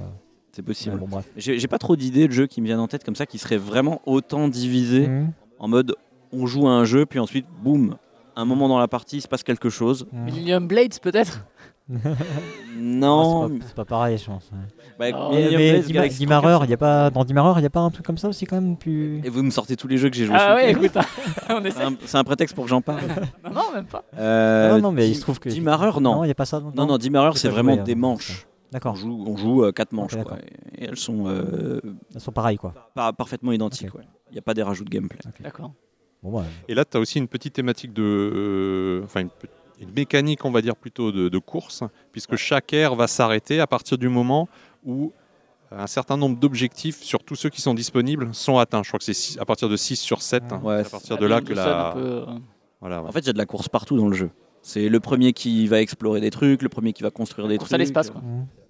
C'est 0.52 0.62
ouais, 0.62 0.66
possible. 0.66 0.98
bon, 0.98 1.08
bref. 1.10 1.26
J'ai 1.38 1.58
j'ai 1.58 1.68
pas 1.68 1.78
trop 1.80 1.96
d'idées 1.96 2.28
de 2.28 2.34
jeux 2.34 2.48
qui 2.48 2.62
me 2.62 2.66
viennent 2.68 2.80
en 2.80 2.88
tête 2.88 3.04
comme 3.04 3.16
ça 3.16 3.26
qui 3.26 3.38
seraient 3.38 3.58
vraiment 3.58 4.02
autant 4.06 4.48
divisés 4.48 5.08
Mhm. 5.08 5.32
en 5.60 5.68
mode 5.68 5.96
on 6.36 6.46
joue 6.48 6.68
à 6.68 6.72
un 6.72 6.84
jeu 6.84 7.06
puis 7.06 7.20
ensuite 7.20 7.46
boum, 7.64 7.96
un 8.36 8.46
moment 8.46 8.68
dans 8.68 8.80
la 8.80 8.88
partie 8.88 9.18
il 9.18 9.22
se 9.22 9.28
passe 9.28 9.44
quelque 9.44 9.70
chose. 9.70 10.08
Mhm. 10.12 10.24
Millennium 10.26 10.68
Blades 10.68 11.00
peut-être 11.02 11.46
Non, 12.78 13.44
Ah, 13.44 13.48
c'est 13.52 13.60
pas- 13.60 13.66
c'est 13.68 13.76
pas, 13.76 13.86
pareil, 13.86 14.18
je 14.18 14.26
pense. 14.26 14.50
ouais. 14.52 15.12
bah, 15.12 15.18
Oh. 15.20 15.30
Mais, 15.32 15.38
Millennium 15.38 15.60
mais 15.62 15.72
Blade, 15.72 15.84
Dima- 15.86 15.94
Galaxy 15.94 16.18
Dimmerer, 16.20 16.42
Trucker, 16.42 16.66
il 16.66 16.70
y 16.70 16.74
a 16.74 16.78
pas 16.78 17.10
dans 17.10 17.24
il 17.26 17.64
y 17.64 17.66
a 17.66 17.70
pas 17.70 17.80
un 17.82 17.90
truc 17.92 18.06
comme 18.06 18.18
ça 18.18 18.28
aussi 18.30 18.46
quand 18.46 18.56
même 18.60 18.78
plus. 18.78 19.22
Et 19.24 19.30
vous 19.30 19.44
me 19.44 19.50
sortez 19.50 19.76
tous 19.76 19.88
les 19.88 19.98
jeux 19.98 20.10
que 20.10 20.16
j'ai 20.16 20.26
joués. 20.26 20.36
Ah 20.40 20.56
ouais, 20.56 20.72
écoute, 20.72 20.92
on 21.50 21.62
C'est 21.62 21.68
essaie. 21.68 21.84
un, 21.84 21.96
c'est 22.06 22.18
un 22.18 22.24
prétexte 22.24 22.56
pour 22.56 22.64
que 22.66 22.70
j'en 22.70 22.82
parle. 22.82 23.02
Non, 23.44 23.52
non, 23.54 23.62
même 23.74 23.86
pas. 23.86 24.04
Euh, 24.18 24.72
non, 24.76 24.82
non, 24.82 24.92
mais 24.92 25.10
il 25.10 25.16
se 25.16 25.22
trouve 25.22 25.40
que. 25.40 25.50
Non. 26.00 26.16
Non, 26.18 26.24
il 26.24 26.28
y 26.30 26.32
a 26.32 26.36
pas 26.36 26.46
ça. 26.46 26.60
Non, 26.60 26.86
non, 26.86 26.98
J'ai 27.34 27.40
c'est 27.40 27.50
vraiment 27.50 27.76
joué, 27.76 27.84
des 27.84 27.94
hein, 27.94 27.98
manches. 27.98 28.48
On 28.48 28.72
D'accord. 28.74 28.96
joue, 28.96 29.24
on 29.28 29.38
joue 29.38 29.64
euh, 29.66 29.72
quatre 29.72 29.92
manches, 29.94 30.16
Ok, 30.16 30.24
quoi. 30.24 30.32
d'accord. 30.38 30.48
Et 30.78 30.86
elles 30.86 30.98
sont 30.98 31.26
euh, 31.28 31.80
Elles 32.16 32.22
sont 32.22 32.32
pareilles 32.32 32.58
quoi. 32.58 32.74
pas 32.96 33.14
parfaitement 33.14 33.52
identiques. 33.52 33.90
Il 34.32 34.34
n'y 34.34 34.40
a 34.40 34.42
pas 34.42 34.56
des 34.56 34.64
rajouts 34.64 34.84
de 34.86 34.90
gameplay. 34.90 35.20
D'accord. 35.42 35.74
Bon, 36.24 36.40
ouais. 36.40 36.46
Et 36.68 36.74
là, 36.74 36.86
tu 36.86 36.98
as 36.98 37.00
aussi 37.00 37.20
une 37.20 37.28
petite 37.28 37.54
thématique 37.54 37.94
de. 37.94 38.02
euh, 38.04 39.02
Enfin, 39.04 39.22
une, 39.22 39.92
mécanique, 39.96 40.46
on 40.46 40.52
va 40.52 40.62
dire 40.62 40.76
plutôt, 40.76 41.12
de, 41.12 41.28
de 41.30 41.38
course, 41.40 41.84
puisque 42.12 42.36
chaque 42.38 42.72
aire 42.74 42.96
va 42.96 43.08
s'arrêter 43.08 43.60
à 43.60 43.68
partir 43.68 43.98
du 43.98 44.08
moment 44.08 44.48
où 44.86 45.12
un 45.72 45.88
certain 45.88 46.16
nombre 46.18 46.38
d'objectifs 46.40 47.02
sur 47.02 47.24
tous 47.24 47.36
ceux 47.36 47.50
qui 47.50 47.60
sont 47.62 47.74
disponibles 47.74 48.30
sont 48.34 48.58
atteints. 48.60 48.84
Je 48.84 48.90
crois 48.90 49.00
que 49.00 49.04
c'est 49.06 49.14
six- 49.14 49.38
à 49.40 49.46
partir 49.46 49.68
de 49.70 49.76
6 49.76 49.98
sur 49.98 50.22
7. 50.22 50.44
Ouais, 50.64 50.82
c'est 50.84 50.88
à 50.88 50.90
partir 50.90 51.18
de 51.18 51.26
là 51.26 51.42
que 51.42 51.54
Ça 51.56 51.64
sonne 51.64 51.74
un 51.74 51.78
la. 51.84 51.92
peu, 51.92 52.00
euh, 52.00 52.26
Voilà, 52.80 53.02
ouais. 53.02 53.10
En 53.10 53.12
fait, 53.12 53.20
il 53.22 53.28
y 53.28 53.30
a 53.30 53.34
de 53.34 53.38
la 53.38 53.46
course 53.46 53.68
partout 53.70 53.98
dans 53.98 54.08
le 54.08 54.14
jeu. 54.16 54.30
C'est 54.62 54.88
le 54.88 55.00
premier 55.02 55.34
qui 55.34 55.68
va 55.68 55.82
explorer 55.82 56.22
des 56.22 56.30
trucs, 56.30 56.62
le 56.62 56.70
premier 56.70 56.94
qui 56.94 57.04
va 57.04 57.10
construire 57.10 57.48
des 57.50 57.58
course 57.58 57.70
trucs. 57.70 57.76
à 57.76 57.78
l'espace, 57.80 58.10
quoi. 58.12 58.22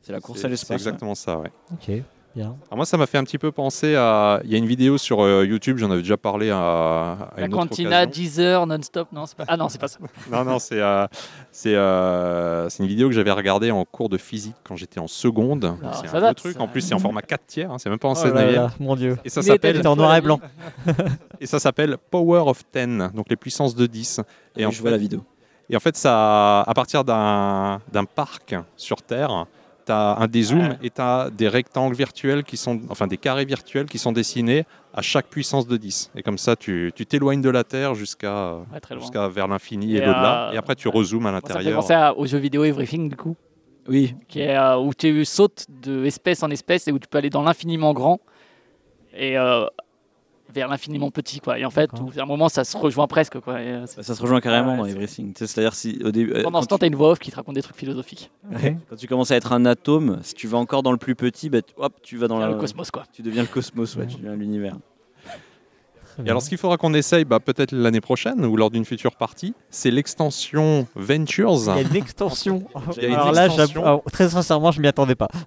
C'est 0.01 0.13
la 0.13 0.21
course 0.21 0.43
à 0.43 0.47
l'espace. 0.47 0.67
C'est 0.69 0.73
exactement 0.87 1.13
ça, 1.13 1.37
ouais. 1.37 1.51
Ok, 1.73 1.91
bien. 2.35 2.55
Alors 2.67 2.77
moi, 2.77 2.85
ça 2.85 2.97
m'a 2.97 3.05
fait 3.05 3.17
un 3.17 3.23
petit 3.23 3.37
peu 3.37 3.51
penser 3.51 3.95
à. 3.95 4.41
Il 4.43 4.51
y 4.51 4.55
a 4.55 4.57
une 4.57 4.65
vidéo 4.65 4.97
sur 4.97 5.21
euh, 5.21 5.45
YouTube, 5.45 5.77
j'en 5.77 5.91
avais 5.91 6.01
déjà 6.01 6.17
parlé 6.17 6.49
à, 6.49 6.57
à 6.57 7.17
La 7.37 7.45
une 7.45 7.53
autre 7.53 7.67
cantina. 7.69 8.05
10 8.05 8.39
heures 8.39 8.65
non-stop. 8.67 9.07
Non, 9.11 9.25
c'est 9.25 9.37
pas... 9.37 9.45
Ah 9.47 9.57
non, 9.57 9.69
c'est 9.69 9.79
pas 9.79 9.87
ça. 9.87 9.99
Non, 10.31 10.43
non, 10.43 10.59
c'est 10.59 10.81
euh, 10.81 11.05
c'est 11.51 11.75
euh, 11.75 12.69
c'est 12.69 12.81
une 12.83 12.89
vidéo 12.89 13.07
que 13.09 13.13
j'avais 13.15 13.31
regardée 13.31 13.71
en 13.71 13.85
cours 13.85 14.09
de 14.09 14.17
physique 14.17 14.55
quand 14.63 14.75
j'étais 14.75 14.99
en 14.99 15.07
seconde. 15.07 15.75
Ah, 15.83 15.91
c'est 16.01 16.07
ça 16.07 16.17
un 16.17 16.21
date, 16.21 16.37
truc. 16.37 16.53
ça. 16.55 16.61
En 16.61 16.67
plus, 16.67 16.81
c'est 16.81 16.93
en 16.93 16.99
format 16.99 17.21
4 17.21 17.45
tiers, 17.45 17.71
hein, 17.71 17.77
c'est 17.77 17.89
même 17.89 17.99
pas 17.99 18.07
en 18.07 18.13
Oh 18.13 18.15
16 18.15 18.33
là 18.33 18.41
neuvième. 18.41 18.61
là, 18.63 18.71
mon 18.79 18.95
dieu. 18.95 19.17
Et 19.25 19.29
ça 19.29 19.41
s'appelle 19.41 19.85
en 19.87 19.95
noir 19.95 20.15
et 20.15 20.21
blanc. 20.21 20.39
et 21.39 21.45
ça 21.45 21.59
s'appelle 21.59 21.97
Power 22.11 22.43
of 22.47 22.63
10, 22.73 23.13
donc 23.13 23.27
les 23.29 23.35
puissances 23.35 23.75
de 23.75 23.85
10. 23.85 24.21
Et 24.57 24.61
Et 24.61 24.65
en 24.65 24.71
je 24.71 24.81
vois 24.81 24.91
la 24.91 24.97
fait, 24.97 25.01
vidéo. 25.01 25.21
et 25.69 25.75
en 25.75 25.79
fait, 25.79 25.95
ça, 25.97 26.61
à 26.61 26.73
partir 26.73 27.03
d'un 27.03 27.79
d'un 27.91 28.05
parc 28.05 28.55
sur 28.77 29.01
Terre, 29.01 29.45
tu 29.85 29.91
as 29.91 30.17
un 30.19 30.27
dézoom 30.27 30.59
Ouais. 30.59 30.77
et 30.83 30.89
tu 30.89 31.01
as 31.01 31.29
des 31.31 31.47
rectangles 31.47 31.95
virtuels 31.95 32.43
qui 32.43 32.57
sont, 32.57 32.81
enfin 32.89 33.07
des 33.07 33.17
carrés 33.17 33.45
virtuels 33.45 33.85
qui 33.87 33.97
sont 33.97 34.11
dessinés 34.11 34.65
à 34.93 35.01
chaque 35.01 35.27
puissance 35.27 35.67
de 35.67 35.75
10. 35.77 36.11
Et 36.15 36.21
comme 36.23 36.37
ça, 36.37 36.55
tu 36.55 36.91
t'éloignes 37.07 37.41
de 37.41 37.49
la 37.49 37.63
Terre 37.63 37.95
jusqu'à 37.95 38.55
Ouais, 38.71 38.79
très 38.79 38.95
loin. 38.95 39.01
jusqu'à 39.01 39.27
vers 39.27 39.47
l'infini 39.47 39.93
et, 39.93 39.97
Et, 39.97 39.99
l'au-delà. 40.01 40.49
euh, 40.49 40.51
Et 40.53 40.57
après, 40.57 40.75
tu 40.75 40.87
rezoomes 40.87 41.25
à 41.25 41.31
Moi, 41.31 41.39
ça 41.41 41.47
fait 41.47 41.53
l'intérieur. 41.59 41.79
penser 41.81 41.93
à- 41.93 42.17
au 42.17 42.25
jeu 42.25 42.37
vidéo 42.37 42.63
Everything, 42.63 43.09
du 43.09 43.15
coup. 43.15 43.35
Oui, 43.87 44.15
qui 44.29 44.39
est, 44.41 44.55
euh, 44.55 44.77
où 44.77 44.93
tu 44.93 45.25
sautes 45.25 45.65
de 45.69 46.05
espèce 46.05 46.41
en 46.43 46.49
espèce 46.51 46.87
et 46.87 46.91
où 46.91 46.99
tu 46.99 47.07
peux 47.07 47.17
aller 47.17 47.29
dans 47.29 47.41
l'infiniment 47.43 47.93
grand 47.93 48.19
et 49.13 49.37
euh, 49.37 49.65
vers 50.51 50.67
l'infiniment 50.67 51.09
petit 51.11 51.39
quoi 51.39 51.57
et 51.57 51.65
en 51.65 51.69
fait 51.69 51.89
à 52.17 52.21
un 52.23 52.25
moment 52.25 52.49
ça 52.49 52.63
se 52.63 52.75
rejoint 52.77 53.07
presque 53.07 53.39
quoi 53.39 53.61
et, 53.61 53.67
euh, 53.67 53.85
c'est- 53.85 53.97
bah, 53.97 54.03
ça 54.03 54.13
se 54.15 54.21
rejoint 54.21 54.41
carrément 54.41 54.71
Ouais, 54.73 54.77
dans 54.77 54.83
c'est- 54.85 54.91
Everything. 54.91 55.33
Tu 55.33 55.39
sais, 55.39 55.47
C'est-à-dire 55.47 55.73
si 55.73 55.99
au 56.03 56.11
début, 56.11 56.33
euh, 56.33 56.43
pendant 56.43 56.61
ce 56.61 56.67
temps 56.67 56.77
t'as 56.77 56.87
une 56.87 56.95
voix 56.95 57.11
off 57.11 57.19
qui 57.19 57.31
te 57.31 57.35
raconte 57.35 57.55
des 57.55 57.61
trucs 57.61 57.77
philosophiques 57.77 58.29
quand 58.89 58.95
tu 58.97 59.07
commences 59.07 59.31
à 59.31 59.35
être 59.35 59.51
un 59.53 59.65
atome, 59.65 60.19
si 60.21 60.33
tu 60.33 60.47
vas 60.47 60.57
encore 60.57 60.83
dans 60.83 60.91
le 60.91 60.97
plus 60.97 61.15
petit, 61.15 61.49
bah, 61.49 61.59
hop, 61.77 61.93
tu 62.03 62.17
vas 62.17 62.27
dans 62.27 62.37
la, 62.39 62.49
le 62.49 62.55
cosmos 62.55 62.91
quoi 62.91 63.03
tu 63.13 63.21
deviens 63.21 63.41
le 63.43 63.47
cosmos, 63.47 63.95
ouais, 63.95 64.01
Ouais. 64.01 64.07
tu 64.07 64.17
deviens 64.17 64.35
l'univers. 64.35 64.77
Et 66.25 66.29
alors, 66.29 66.41
ce 66.41 66.49
qu'il 66.49 66.57
faudra 66.57 66.77
qu'on 66.77 66.93
essaye, 66.93 67.25
bah, 67.25 67.39
peut-être 67.39 67.71
l'année 67.71 68.01
prochaine 68.01 68.45
ou 68.45 68.55
lors 68.57 68.69
d'une 68.69 68.85
future 68.85 69.15
partie, 69.15 69.53
c'est 69.69 69.91
l'extension 69.91 70.87
Ventures. 70.95 71.55
Il 71.59 71.65
y 71.81 71.85
a 71.85 71.89
une 71.89 71.95
extension. 71.95 72.63
Il 72.97 73.03
y 73.03 73.05
a 73.05 73.09
une 73.09 73.15
Alors 73.15 73.31
là, 73.31 73.45
extension. 73.45 73.67
j'avoue- 73.73 73.85
alors, 73.85 74.03
très 74.11 74.29
sincèrement, 74.29 74.71
je 74.71 74.81
m'y 74.81 74.87
attendais 74.87 75.15
pas. 75.15 75.29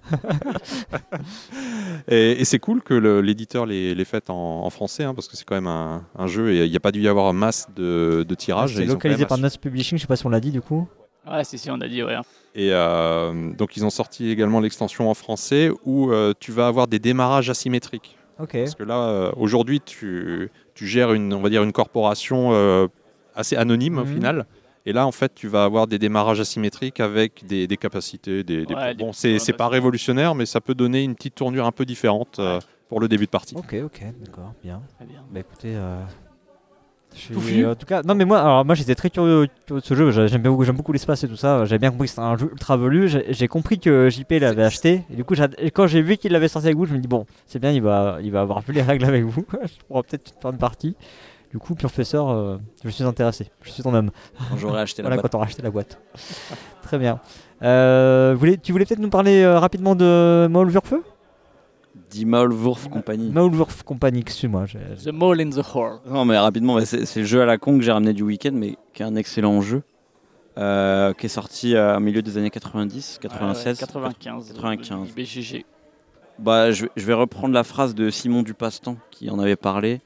Et, 2.09 2.41
et 2.41 2.45
c'est 2.45 2.59
cool 2.59 2.81
que 2.81 2.93
l'éditeur 2.93 3.65
l'ait 3.65 3.93
l'ait 3.93 4.05
fait 4.05 4.29
en, 4.29 4.33
en 4.63 4.69
français, 4.69 5.03
hein, 5.03 5.13
parce 5.13 5.27
que 5.27 5.35
c'est 5.35 5.43
quand 5.45 5.55
même 5.55 5.67
un, 5.67 6.03
un 6.17 6.27
jeu 6.27 6.53
et 6.53 6.65
il 6.65 6.69
n'y 6.69 6.75
a 6.77 6.79
pas 6.79 6.91
dû 6.91 7.01
y 7.01 7.07
avoir 7.07 7.31
masse 7.33 7.67
de, 7.75 8.25
de 8.27 8.35
tirages. 8.35 8.75
C'est 8.75 8.85
localisé 8.85 9.25
par 9.25 9.37
Nuts 9.37 9.57
Publishing, 9.59 9.97
je 9.97 10.01
sais 10.03 10.07
pas 10.07 10.15
si 10.15 10.25
on 10.25 10.29
l'a 10.29 10.39
dit 10.39 10.51
du 10.51 10.61
coup. 10.61 10.87
ouais 11.29 11.43
si 11.43 11.57
si 11.57 11.69
on 11.71 11.79
a 11.81 11.87
dit 11.87 12.03
ouais 12.03 12.15
Et 12.55 12.69
euh, 12.71 13.51
donc, 13.53 13.77
ils 13.77 13.85
ont 13.85 13.89
sorti 13.89 14.29
également 14.29 14.59
l'extension 14.59 15.09
en 15.09 15.13
français 15.13 15.71
où 15.85 16.11
euh, 16.11 16.33
tu 16.39 16.51
vas 16.51 16.67
avoir 16.67 16.87
des 16.87 16.99
démarrages 16.99 17.49
asymétriques. 17.49 18.16
Parce 18.63 18.75
que 18.75 18.83
là, 18.83 18.99
euh, 19.09 19.31
aujourd'hui, 19.35 19.81
tu, 19.81 20.49
tu 20.75 20.87
gères 20.87 21.13
une, 21.13 21.33
on 21.33 21.41
va 21.41 21.49
dire 21.49 21.63
une 21.63 21.71
corporation 21.73 22.49
euh, 22.53 22.87
assez 23.35 23.55
anonyme 23.55 23.97
au 23.97 24.01
Mhm. 24.05 24.13
final. 24.13 24.45
Et 24.85 24.93
là, 24.93 25.05
en 25.05 25.11
fait, 25.11 25.33
tu 25.35 25.47
vas 25.49 25.65
avoir 25.65 25.85
des 25.87 25.99
démarrages 25.99 26.39
asymétriques 26.39 26.99
avec 27.01 27.45
des, 27.45 27.67
des 27.67 27.77
capacités. 27.77 28.43
Des, 28.43 28.65
des- 28.65 28.73
Ouais, 28.73 28.93
bon, 28.93 29.11
c'est 29.11 29.53
pas 29.53 29.67
révolutionnaire, 29.67 30.33
mais 30.33 30.45
ça 30.45 30.61
peut 30.61 30.75
donner 30.75 31.03
une 31.03 31.15
petite 31.15 31.35
tournure 31.35 31.65
un 31.65 31.71
peu 31.73 31.85
différente 31.85 32.39
euh, 32.39 32.59
pour 32.87 32.99
le 33.01 33.07
début 33.09 33.25
de 33.25 33.29
partie. 33.31 33.55
Ok, 33.55 33.75
ok, 33.83 34.01
d'accord, 34.21 34.53
bien. 34.63 34.81
très 34.95 35.05
bien 35.05 35.23
Bah 35.29 35.41
écoutez, 35.41 35.75
euh, 35.75 36.01
suis- 37.19 37.33
Touffu 37.33 37.65
en 37.65 37.75
tout 37.75 37.85
cas, 37.85 38.01
non 38.03 38.15
mais 38.15 38.25
moi, 38.25 38.39
alors 38.39 38.65
moi 38.65 38.75
j'étais 38.75 38.95
très 38.95 39.09
curieux, 39.09 39.47
de 39.69 39.79
ce 39.79 39.93
jeu. 39.93 40.11
J'aime 40.27 40.41
beaucoup, 40.41 40.63
j'aime 40.63 40.75
beaucoup 40.75 40.93
l'espace 40.93 41.23
et 41.23 41.27
tout 41.27 41.35
ça. 41.35 41.65
J'avais 41.65 41.79
bien 41.79 41.91
compris 41.91 42.05
que 42.07 42.11
c'était 42.11 42.21
un 42.21 42.37
jeu 42.37 42.49
ultra 42.51 42.77
velu. 42.77 43.09
J'ai 43.29 43.47
compris 43.47 43.79
que 43.79 44.09
JP 44.09 44.31
l'avait 44.39 44.63
acheté. 44.63 45.03
Et 45.11 45.15
du 45.15 45.23
coup, 45.23 45.35
quand 45.73 45.87
j'ai 45.87 46.01
vu 46.01 46.17
qu'il 46.17 46.31
l'avait 46.31 46.47
sorti 46.47 46.67
avec 46.67 46.77
vous, 46.77 46.85
je 46.85 46.93
me 46.93 46.99
dis 46.99 47.07
bon, 47.07 47.25
c'est 47.45 47.59
bien, 47.59 47.71
il 47.71 47.81
va, 47.81 48.17
il 48.21 48.31
va 48.31 48.41
avoir 48.41 48.61
vu 48.61 48.73
les 48.73 48.81
règles 48.81 49.05
avec 49.05 49.23
vous. 49.23 49.45
je 49.63 49.85
pourrais 49.87 50.03
peut-être 50.03 50.33
faire 50.41 50.51
une 50.51 50.57
partie. 50.57 50.95
Du 51.51 51.59
coup, 51.59 51.75
Professeur, 51.75 52.29
euh, 52.29 52.57
je 52.83 52.89
suis 52.89 53.05
intéressé. 53.05 53.49
Je 53.63 53.71
suis 53.71 53.81
ton 53.81 53.93
homme. 53.93 54.11
Quand 54.49 54.57
j'aurais 54.57 54.81
acheté 54.81 55.01
la 55.03 55.07
Voilà, 55.07 55.21
boîte. 55.21 55.31
quand 55.31 55.37
on 55.39 55.41
acheté 55.41 55.61
la 55.61 55.71
boîte. 55.71 55.97
Très 56.83 56.97
bien. 56.97 57.19
Euh, 57.63 58.31
vous 58.33 58.39
voulez- 58.39 58.57
tu 58.57 58.71
voulais 58.73 58.85
peut-être 58.85 58.99
nous 58.99 59.09
parler 59.09 59.41
euh, 59.43 59.57
rapidement 59.57 59.95
de 59.95 60.47
Maulwurf 62.25 62.83
Dimmalwurf 62.83 62.87
Company. 62.89 63.29
Maulwurf 63.31 63.83
Company, 63.83 64.19
excuse-moi. 64.19 64.65
The 65.03 65.11
Mole 65.11 65.41
in 65.41 65.49
the 65.49 65.63
Hole 65.75 65.99
Non, 66.05 66.25
mais 66.25 66.37
rapidement, 66.37 66.75
bah, 66.75 66.85
c'est 66.85 67.15
le 67.19 67.25
jeu 67.25 67.41
à 67.41 67.45
la 67.45 67.57
con 67.57 67.77
que 67.77 67.83
j'ai 67.83 67.91
ramené 67.91 68.13
du 68.13 68.23
week-end, 68.23 68.51
mais 68.53 68.75
qui 68.93 69.03
est 69.03 69.05
un 69.05 69.15
excellent 69.15 69.61
jeu, 69.61 69.83
euh, 70.57 71.13
qui 71.13 71.25
est 71.25 71.29
sorti 71.29 71.75
euh, 71.75 71.97
au 71.97 71.99
milieu 71.99 72.21
des 72.21 72.37
années 72.37 72.49
90, 72.49 73.19
96. 73.21 73.79
95 73.79 74.53
95. 74.53 75.09
euh, 75.09 75.13
BGG 75.15 75.65
Bah, 76.39 76.71
je, 76.71 76.83
vais- 76.83 76.91
je 76.95 77.05
vais 77.05 77.13
reprendre 77.13 77.53
la 77.53 77.63
phrase 77.63 77.93
de 77.95 78.09
Simon 78.09 78.41
Dupastan 78.43 78.97
qui 79.11 79.29
en 79.29 79.39
avait 79.39 79.55
parlé. 79.55 80.01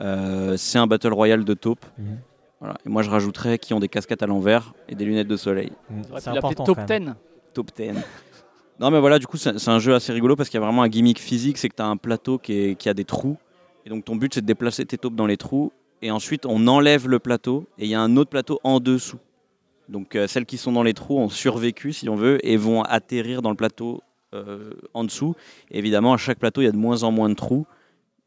Euh, 0.00 0.56
c'est 0.56 0.78
un 0.78 0.86
battle 0.86 1.12
royale 1.14 1.44
de 1.44 1.54
taupe. 1.54 1.84
Mhm. 1.98 2.18
Voilà. 2.60 2.74
Et 2.86 2.88
moi, 2.88 3.02
je 3.02 3.10
rajouterais 3.10 3.58
qui 3.58 3.74
ont 3.74 3.80
des 3.80 3.88
casquettes 3.88 4.22
à 4.22 4.26
l'envers 4.26 4.72
et 4.88 4.94
des 4.94 5.04
lunettes 5.04 5.28
de 5.28 5.36
soleil. 5.36 5.72
Mm, 5.90 6.00
aurait 6.10 6.20
C'est 6.20 6.30
important. 6.30 6.64
Top 6.64 6.76
quand 6.78 6.88
même. 6.88 7.04
10 7.04 7.52
Top 7.52 7.70
10. 7.76 7.92
Non, 8.78 8.90
mais 8.90 9.00
voilà, 9.00 9.18
du 9.18 9.26
coup, 9.26 9.38
c'est 9.38 9.68
un 9.68 9.78
jeu 9.78 9.94
assez 9.94 10.12
rigolo 10.12 10.36
parce 10.36 10.50
qu'il 10.50 10.60
y 10.60 10.62
a 10.62 10.66
vraiment 10.66 10.82
un 10.82 10.88
gimmick 10.88 11.18
physique 11.18 11.56
c'est 11.56 11.68
que 11.68 11.76
tu 11.76 11.82
as 11.82 11.86
un 11.86 11.96
plateau 11.96 12.38
qui, 12.38 12.76
a 12.84 12.94
des 12.94 13.04
trous. 13.04 13.38
Et 13.86 13.88
donc, 13.88 14.04
ton 14.04 14.16
but, 14.16 14.34
c'est 14.34 14.42
de 14.42 14.46
déplacer 14.46 14.84
tes 14.84 14.98
taupes 14.98 15.14
dans 15.14 15.26
les 15.26 15.36
trous. 15.36 15.72
Et 16.02 16.10
ensuite, 16.10 16.44
on 16.44 16.66
enlève 16.66 17.08
le 17.08 17.18
plateau 17.18 17.66
et 17.78 17.84
il 17.84 17.90
y 17.90 17.94
a 17.94 18.00
un 18.00 18.16
autre 18.16 18.30
plateau 18.30 18.60
en 18.64 18.80
dessous. 18.80 19.18
Donc, 19.88 20.14
euh, 20.14 20.26
celles 20.26 20.44
qui 20.44 20.58
sont 20.58 20.72
dans 20.72 20.82
les 20.82 20.92
trous 20.92 21.18
ont 21.18 21.28
survécu, 21.28 21.92
si 21.92 22.08
on 22.08 22.16
veut, 22.16 22.44
et 22.46 22.56
vont 22.56 22.82
atterrir 22.82 23.40
dans 23.40 23.50
le 23.50 23.56
plateau 23.56 24.02
euh, 24.34 24.72
en 24.92 25.04
dessous. 25.04 25.34
Évidemment, 25.70 26.12
à 26.12 26.16
chaque 26.18 26.38
plateau, 26.38 26.60
il 26.60 26.64
y 26.64 26.68
a 26.68 26.72
de 26.72 26.76
moins 26.76 27.02
en 27.02 27.12
moins 27.12 27.30
de 27.30 27.34
trous. 27.34 27.66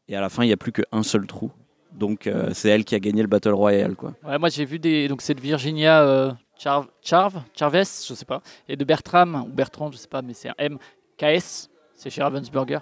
Et 0.08 0.16
à 0.16 0.20
la 0.20 0.30
fin, 0.30 0.42
il 0.42 0.48
n'y 0.48 0.52
a 0.52 0.56
plus 0.56 0.72
qu'un 0.72 1.02
seul 1.04 1.26
trou. 1.26 1.52
Donc, 1.92 2.26
euh, 2.26 2.50
c'est 2.54 2.70
elle 2.70 2.84
qui 2.84 2.96
a 2.96 2.98
gagné 2.98 3.22
le 3.22 3.28
Battle 3.28 3.50
Royale. 3.52 3.94
Quoi. 3.94 4.14
Ouais, 4.26 4.38
moi 4.38 4.48
j'ai 4.48 4.64
vu 4.64 4.78
des. 4.78 5.06
Donc 5.06 5.22
c'est 5.22 5.38
Virginia 5.38 6.36
Charv, 6.62 6.88
Charv, 7.00 7.40
Charves, 7.56 7.74
je 7.74 8.12
sais 8.14 8.24
pas, 8.26 8.42
et 8.68 8.76
de 8.76 8.84
Bertram, 8.84 9.44
ou 9.46 9.50
Bertrand, 9.50 9.90
je 9.90 9.96
sais 9.96 10.08
pas, 10.08 10.20
mais 10.20 10.34
c'est 10.34 10.50
un 10.50 10.54
M. 10.58 10.76
KS, 11.16 11.70
c'est 11.94 12.10
chez 12.10 12.22
Ravensburger. 12.22 12.80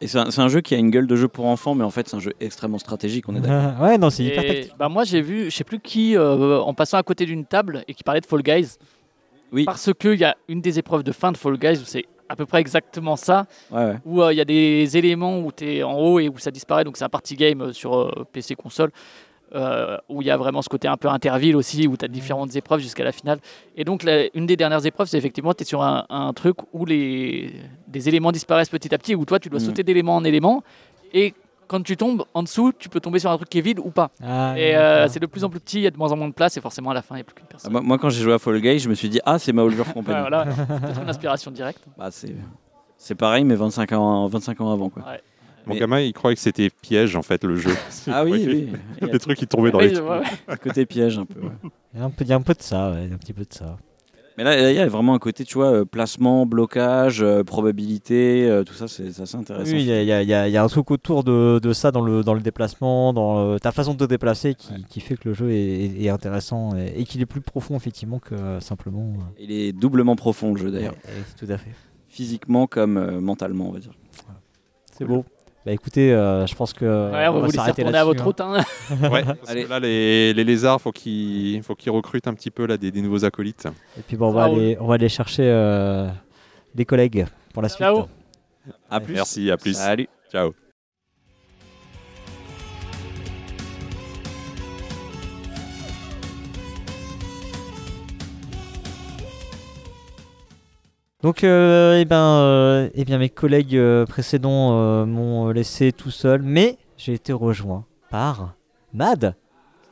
Et 0.00 0.06
c'est 0.06 0.18
un, 0.18 0.30
c'est 0.30 0.40
un 0.40 0.48
jeu 0.48 0.60
qui 0.62 0.74
a 0.74 0.78
une 0.78 0.90
gueule 0.90 1.06
de 1.06 1.16
jeu 1.16 1.28
pour 1.28 1.44
enfants, 1.46 1.74
mais 1.74 1.84
en 1.84 1.90
fait, 1.90 2.08
c'est 2.08 2.16
un 2.16 2.20
jeu 2.20 2.32
extrêmement 2.40 2.78
stratégique. 2.78 3.28
On 3.28 3.34
est 3.36 3.40
d'accord. 3.40 3.80
ouais, 3.82 3.98
non, 3.98 4.08
c'est 4.08 4.24
hyper 4.24 4.46
tactique. 4.46 4.72
bah 4.78 4.88
moi 4.88 5.04
j'ai 5.04 5.20
vu, 5.20 5.50
je 5.50 5.56
sais 5.56 5.64
plus 5.64 5.80
qui, 5.80 6.16
euh, 6.16 6.60
en 6.60 6.72
passant 6.72 6.96
à 6.96 7.02
côté 7.02 7.26
d'une 7.26 7.44
table 7.44 7.84
et 7.88 7.94
qui 7.94 8.02
parlait 8.04 8.20
de 8.22 8.26
Fall 8.26 8.42
Guys. 8.42 8.78
Oui. 9.52 9.64
Parce 9.64 9.90
qu'il 9.98 10.14
y 10.14 10.24
a 10.24 10.36
une 10.48 10.60
des 10.62 10.78
épreuves 10.78 11.02
de 11.02 11.12
fin 11.12 11.32
de 11.32 11.36
Fall 11.36 11.58
Guys 11.58 11.80
où 11.80 11.84
c'est 11.84 12.06
à 12.28 12.36
peu 12.36 12.46
près 12.46 12.60
exactement 12.60 13.16
ça, 13.16 13.46
Ouais, 13.70 13.84
ouais. 13.84 13.96
où 14.04 14.22
euh, 14.22 14.32
il 14.32 14.36
y 14.36 14.40
a 14.40 14.44
des 14.44 14.96
éléments 14.96 15.40
où 15.40 15.50
tu 15.50 15.64
es 15.76 15.82
en 15.82 15.94
haut 15.98 16.20
et 16.20 16.28
où 16.28 16.38
ça 16.38 16.50
disparaît. 16.50 16.84
Donc 16.84 16.96
c'est 16.96 17.04
un 17.04 17.08
party 17.08 17.36
game 17.36 17.60
euh, 17.62 17.72
sur 17.72 17.98
euh, 17.98 18.26
PC 18.32 18.54
console. 18.54 18.90
Euh, 19.54 19.96
où 20.08 20.20
il 20.22 20.28
y 20.28 20.30
a 20.30 20.36
vraiment 20.36 20.60
ce 20.62 20.68
côté 20.68 20.88
un 20.88 20.96
peu 20.96 21.08
interville 21.08 21.56
aussi, 21.56 21.86
où 21.86 21.96
tu 21.96 22.04
as 22.04 22.08
différentes 22.08 22.54
épreuves 22.56 22.80
jusqu'à 22.80 23.04
la 23.04 23.12
finale. 23.12 23.38
Et 23.76 23.84
donc, 23.84 24.02
la- 24.02 24.26
une 24.36 24.46
des 24.46 24.56
dernières 24.56 24.84
épreuves, 24.86 25.06
c'est 25.08 25.18
effectivement, 25.18 25.54
tu 25.54 25.62
es 25.62 25.66
sur 25.66 25.82
un, 25.82 26.04
un 26.10 26.32
truc 26.32 26.56
où 26.72 26.84
les, 26.84 27.52
des 27.86 28.08
éléments 28.08 28.32
disparaissent 28.32 28.68
petit 28.68 28.94
à 28.94 28.98
petit, 28.98 29.14
où 29.14 29.24
toi, 29.24 29.38
tu 29.38 29.48
dois 29.48 29.60
Mhm. 29.60 29.66
sauter 29.66 29.82
d'élément 29.84 30.16
en 30.16 30.24
élément. 30.24 30.62
Et 31.14 31.34
quand 31.66 31.82
tu 31.82 31.96
tombes 31.96 32.24
en 32.34 32.42
dessous, 32.42 32.72
tu 32.78 32.88
peux 32.88 33.00
tomber 33.00 33.18
sur 33.18 33.30
un 33.30 33.36
truc 33.36 33.48
qui 33.48 33.58
est 33.58 33.62
vide 33.62 33.78
ou 33.78 33.90
pas. 33.90 34.10
Ah, 34.22 34.54
Et 34.58 34.74
euh, 34.76 35.06
c'est 35.08 35.20
de 35.20 35.26
plus 35.26 35.44
en 35.44 35.50
plus 35.50 35.60
petit, 35.60 35.78
il 35.78 35.82
y 35.82 35.86
a 35.86 35.90
de 35.90 35.98
moins 35.98 36.12
en 36.12 36.16
moins 36.16 36.28
de 36.28 36.34
place, 36.34 36.56
et 36.56 36.60
forcément, 36.60 36.90
à 36.90 36.94
la 36.94 37.02
fin, 37.02 37.14
il 37.14 37.18
n'y 37.18 37.22
a 37.22 37.24
plus 37.24 37.34
qu'une 37.34 37.46
personne. 37.46 37.72
moi, 37.72 37.80
moi, 37.82 37.98
quand 37.98 38.10
j'ai 38.10 38.22
joué 38.22 38.32
à 38.34 38.38
Fall 38.38 38.60
Guys, 38.60 38.78
je 38.80 38.88
me 38.88 38.94
suis 38.94 39.08
dit 39.08 39.20
Ah, 39.24 39.38
c'est 39.38 39.52
ma 39.52 39.64
Ouais, 39.64 39.74
Company. 39.94 40.18
voilà, 40.20 40.46
c'est 40.94 41.02
une 41.02 41.08
inspiration 41.08 41.50
directe. 41.50 41.82
Bah, 41.98 42.08
c'est, 42.10 42.34
c'est 42.96 43.14
pareil, 43.14 43.44
mais 43.44 43.54
25 43.54 43.92
ans, 43.92 44.26
25 44.28 44.60
ans 44.60 44.72
avant. 44.72 44.88
Quoi. 44.90 45.02
Ouais. 45.04 45.20
Mon 45.68 45.74
Mais- 45.74 45.80
gamin, 45.80 46.00
il 46.00 46.12
croyait 46.12 46.34
que 46.34 46.40
c'était 46.42 46.70
piège 46.70 47.14
en 47.14 47.22
fait 47.22 47.44
le 47.44 47.56
jeu. 47.56 47.70
Ah 48.08 48.24
oui, 48.24 48.44
oui. 48.46 48.68
Il 49.00 49.06
y 49.06 49.10
a 49.10 49.12
Des 49.12 49.18
trucs 49.18 49.38
qui 49.38 49.46
tombaient 49.46 49.70
dans 49.70 49.78
Oui, 49.78 49.90
les 49.90 49.98
un 50.48 50.56
côté 50.56 50.86
piège 50.86 51.18
un 51.18 51.26
peu. 51.26 51.40
ouais. 51.40 51.52
Il 51.94 52.00
y 52.00 52.02
a 52.02 52.06
un 52.06 52.10
peu, 52.10 52.24
il 52.24 52.28
y 52.28 52.32
a 52.32 52.36
un 52.36 52.40
peu 52.42 52.54
de 52.54 52.62
ça, 52.62 52.90
ouais, 52.90 53.08
un 53.12 53.16
petit 53.18 53.32
peu 53.32 53.42
de 53.42 53.52
ça. 53.52 53.76
Mais 54.38 54.44
là, 54.44 54.70
il 54.70 54.76
y 54.76 54.78
a 54.78 54.86
vraiment 54.86 55.14
un 55.14 55.18
côté, 55.18 55.44
tu 55.44 55.54
vois, 55.54 55.72
euh, 55.72 55.84
placement, 55.84 56.46
blocage, 56.46 57.22
euh, 57.22 57.42
probabilité, 57.42 58.48
euh, 58.48 58.62
tout 58.62 58.72
ça, 58.72 58.86
c'est, 58.86 59.10
c'est 59.10 59.22
assez 59.22 59.36
intéressant. 59.36 59.72
Oui, 59.72 59.80
il 59.82 59.86
y, 59.86 59.92
a- 59.92 60.00
il 60.02 60.06
y 60.06 60.12
a- 60.12 60.22
il 60.22 60.28
y 60.28 60.32
a 60.34 60.46
il 60.46 60.52
y 60.52 60.56
a 60.56 60.62
un 60.62 60.68
truc 60.68 60.92
autour 60.92 61.24
de, 61.24 61.58
de 61.60 61.72
ça 61.72 61.90
dans 61.90 62.02
le, 62.02 62.22
dans 62.22 62.34
le 62.34 62.40
déplacement, 62.40 63.12
dans 63.12 63.58
ta 63.58 63.72
façon 63.72 63.94
de 63.94 63.98
te 63.98 64.04
déplacer 64.08 64.54
qui, 64.54 64.84
qui 64.88 65.00
fait 65.00 65.16
que 65.16 65.28
le 65.30 65.34
jeu 65.34 65.50
est, 65.50 66.08
intéressant 66.08 66.76
et, 66.76 67.00
et 67.00 67.04
qu'il 67.04 67.20
est 67.20 67.26
plus 67.26 67.40
profond 67.40 67.74
effectivement 67.76 68.20
que 68.20 68.60
simplement. 68.60 69.12
Il 69.40 69.50
est 69.50 69.72
doublement 69.72 70.14
profond 70.14 70.54
le 70.54 70.60
jeu 70.60 70.70
d'ailleurs, 70.70 70.94
ouais, 71.04 71.24
tout 71.36 71.50
à 71.52 71.58
fait. 71.58 71.72
physiquement 72.08 72.68
comme 72.68 72.96
euh, 72.96 73.20
mentalement, 73.20 73.68
on 73.68 73.72
va 73.72 73.80
dire. 73.80 73.92
C'est 74.96 75.04
beau. 75.04 75.24
Bah 75.66 75.72
écoutez, 75.72 76.12
euh, 76.12 76.46
je 76.46 76.54
pense 76.54 76.72
que. 76.72 76.84
Ouais, 76.84 77.28
on 77.28 77.32
va 77.34 77.38
vous 77.40 77.44
laisser 77.46 77.60
retourner 77.60 77.98
à 77.98 78.04
votre 78.04 78.22
hein. 78.22 78.24
route. 78.24 78.40
hein. 78.40 78.60
Ouais, 79.10 79.24
parce 79.24 79.50
Allez. 79.50 79.64
que 79.64 79.68
là, 79.70 79.80
les, 79.80 80.32
les 80.32 80.44
lézards, 80.44 80.80
faut 80.80 80.92
qu'ils 80.92 81.62
faut 81.62 81.74
qu'ils 81.74 81.92
recrutent 81.92 82.26
un 82.26 82.34
petit 82.34 82.50
peu 82.50 82.66
là, 82.66 82.76
des, 82.76 82.90
des 82.90 83.02
nouveaux 83.02 83.24
acolytes. 83.24 83.66
Et 83.98 84.02
puis 84.06 84.16
bon, 84.16 84.28
on 84.28 84.32
va, 84.32 84.44
aller, 84.44 84.76
on 84.80 84.86
va 84.86 84.94
aller 84.94 85.08
chercher 85.08 85.42
euh, 85.44 86.08
des 86.74 86.84
collègues 86.84 87.26
pour 87.52 87.62
la 87.62 87.68
suite. 87.68 87.80
Ciao. 87.80 88.06
À 88.90 89.00
plus. 89.00 89.14
Merci, 89.14 89.50
à 89.50 89.56
plus. 89.56 89.74
Salut. 89.74 90.08
Ciao. 90.32 90.52
Donc, 101.22 101.42
euh, 101.42 101.98
eh 102.00 102.04
ben, 102.04 102.16
euh, 102.16 102.88
eh 102.94 103.04
bien, 103.04 103.18
mes 103.18 103.28
collègues 103.28 103.74
euh, 103.76 104.06
précédents 104.06 104.78
euh, 104.78 105.04
m'ont 105.04 105.48
laissé 105.50 105.90
tout 105.90 106.12
seul, 106.12 106.42
mais 106.42 106.78
j'ai 106.96 107.12
été 107.14 107.32
rejoint 107.32 107.84
par 108.08 108.54
Mad. 108.94 109.34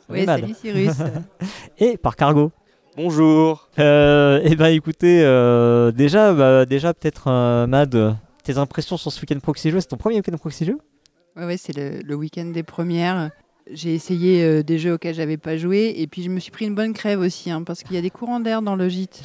Oui, 0.08 0.24
Mad. 0.24 0.40
salut 0.40 0.54
Cyrus. 0.54 0.94
Et 1.78 1.96
par 1.96 2.14
Cargo. 2.14 2.52
Bonjour. 2.96 3.68
Euh, 3.80 4.40
eh 4.44 4.54
ben, 4.54 4.68
écoutez, 4.68 5.24
euh, 5.24 5.90
déjà, 5.90 6.32
bah, 6.32 6.64
déjà 6.64 6.94
peut-être 6.94 7.24
euh, 7.26 7.66
Mad, 7.66 8.16
tes 8.44 8.56
impressions 8.58 8.96
sur 8.96 9.10
ce 9.10 9.20
week-end 9.20 9.40
proxy 9.40 9.70
jeu, 9.70 9.80
c'est 9.80 9.88
ton 9.88 9.96
premier 9.96 10.16
week-end 10.16 10.36
proxy 10.38 10.64
jeu 10.64 10.78
ouais, 11.36 11.44
ouais, 11.44 11.56
c'est 11.56 11.76
le, 11.76 12.02
le 12.02 12.14
week-end 12.14 12.46
des 12.46 12.62
premières. 12.62 13.30
J'ai 13.72 13.94
essayé 13.94 14.44
euh, 14.44 14.62
des 14.62 14.78
jeux 14.78 14.92
auxquels 14.94 15.14
j'avais 15.14 15.38
pas 15.38 15.56
joué 15.56 15.92
et 15.96 16.06
puis 16.06 16.22
je 16.22 16.30
me 16.30 16.38
suis 16.38 16.52
pris 16.52 16.66
une 16.66 16.76
bonne 16.76 16.92
crève 16.92 17.18
aussi 17.18 17.50
hein, 17.50 17.64
parce 17.64 17.82
qu'il 17.82 17.96
y 17.96 17.98
a 17.98 18.02
des 18.02 18.10
courants 18.10 18.38
d'air 18.38 18.62
dans 18.62 18.76
le 18.76 18.88
gîte. 18.88 19.20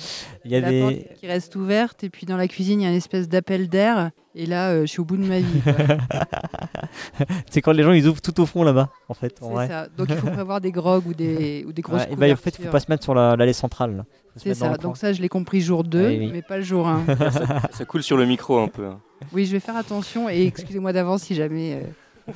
Il 0.46 0.52
y 0.52 0.56
a 0.56 0.62
La 0.62 0.72
des... 0.72 0.80
porte 0.82 0.96
qui 1.20 1.28
reste 1.28 1.56
ouverte 1.56 2.04
et 2.04 2.10
puis 2.10 2.26
dans 2.26 2.38
la 2.38 2.48
cuisine 2.48 2.82
il 2.82 2.86
y 2.86 2.88
a 2.88 2.90
une 2.90 2.96
espèce 2.96 3.30
d'appel 3.30 3.70
d'air 3.70 4.10
et 4.34 4.48
là 4.48 4.72
euh, 4.72 4.82
je 4.82 4.86
suis 4.88 5.00
au 5.00 5.06
bout 5.06 5.18
de 5.18 5.26
ma 5.26 5.38
vie. 5.40 5.46
c'est 7.50 7.62
quand 7.62 7.72
les 7.72 7.84
gens 7.84 7.92
ils 7.92 8.08
ouvrent 8.08 8.22
tout 8.22 8.40
au 8.42 8.46
fond 8.46 8.64
là-bas, 8.64 8.90
en 9.10 9.14
fait. 9.14 9.38
en 9.42 9.48
C'est 9.50 9.54
vrai. 9.54 9.68
ça. 9.68 9.88
Donc 9.96 10.08
il 10.10 10.16
faut 10.16 10.28
prévoir 10.32 10.62
des 10.62 10.72
grogues 10.72 11.08
ou 11.08 11.14
des, 11.14 11.64
ou 11.68 11.74
des 11.74 11.82
grosses 11.82 12.02
Ouais, 12.02 12.14
et 12.14 12.16
ben, 12.16 12.34
en 12.34 12.36
fait, 12.36 12.56
il 12.58 12.66
faut 12.66 12.72
pas 12.72 12.80
se 12.80 12.90
mettre 12.90 13.04
sur 13.04 13.14
la- 13.14 13.36
l'allée 13.36 13.54
centrale. 13.54 14.06
Faut 14.34 14.40
se 14.40 14.44
C'est 14.46 14.54
ça. 14.56 14.78
Donc 14.78 14.98
ça 14.98 15.14
je 15.14 15.22
l'ai 15.22 15.30
compris 15.30 15.62
jour 15.62 15.84
2 15.84 16.08
Oui, 16.08 16.18
oui. 16.20 16.30
mais 16.34 16.42
pas 16.42 16.58
le 16.58 16.64
jour 16.64 16.88
1. 16.88 17.06
ça, 17.32 17.62
ça 17.72 17.86
coule 17.86 18.04
sur 18.04 18.18
le 18.18 18.26
micro 18.26 18.60
un 18.60 18.68
peu. 18.68 18.86
hein. 18.86 19.00
oui 19.34 19.46
je 19.46 19.52
vais 19.52 19.60
faire 19.60 19.76
attention 19.78 20.30
et 20.30 20.46
excusez-moi 20.46 20.94
d'avance 20.94 21.24
si 21.24 21.36
jamais, 21.36 21.76
euh, 21.76 21.82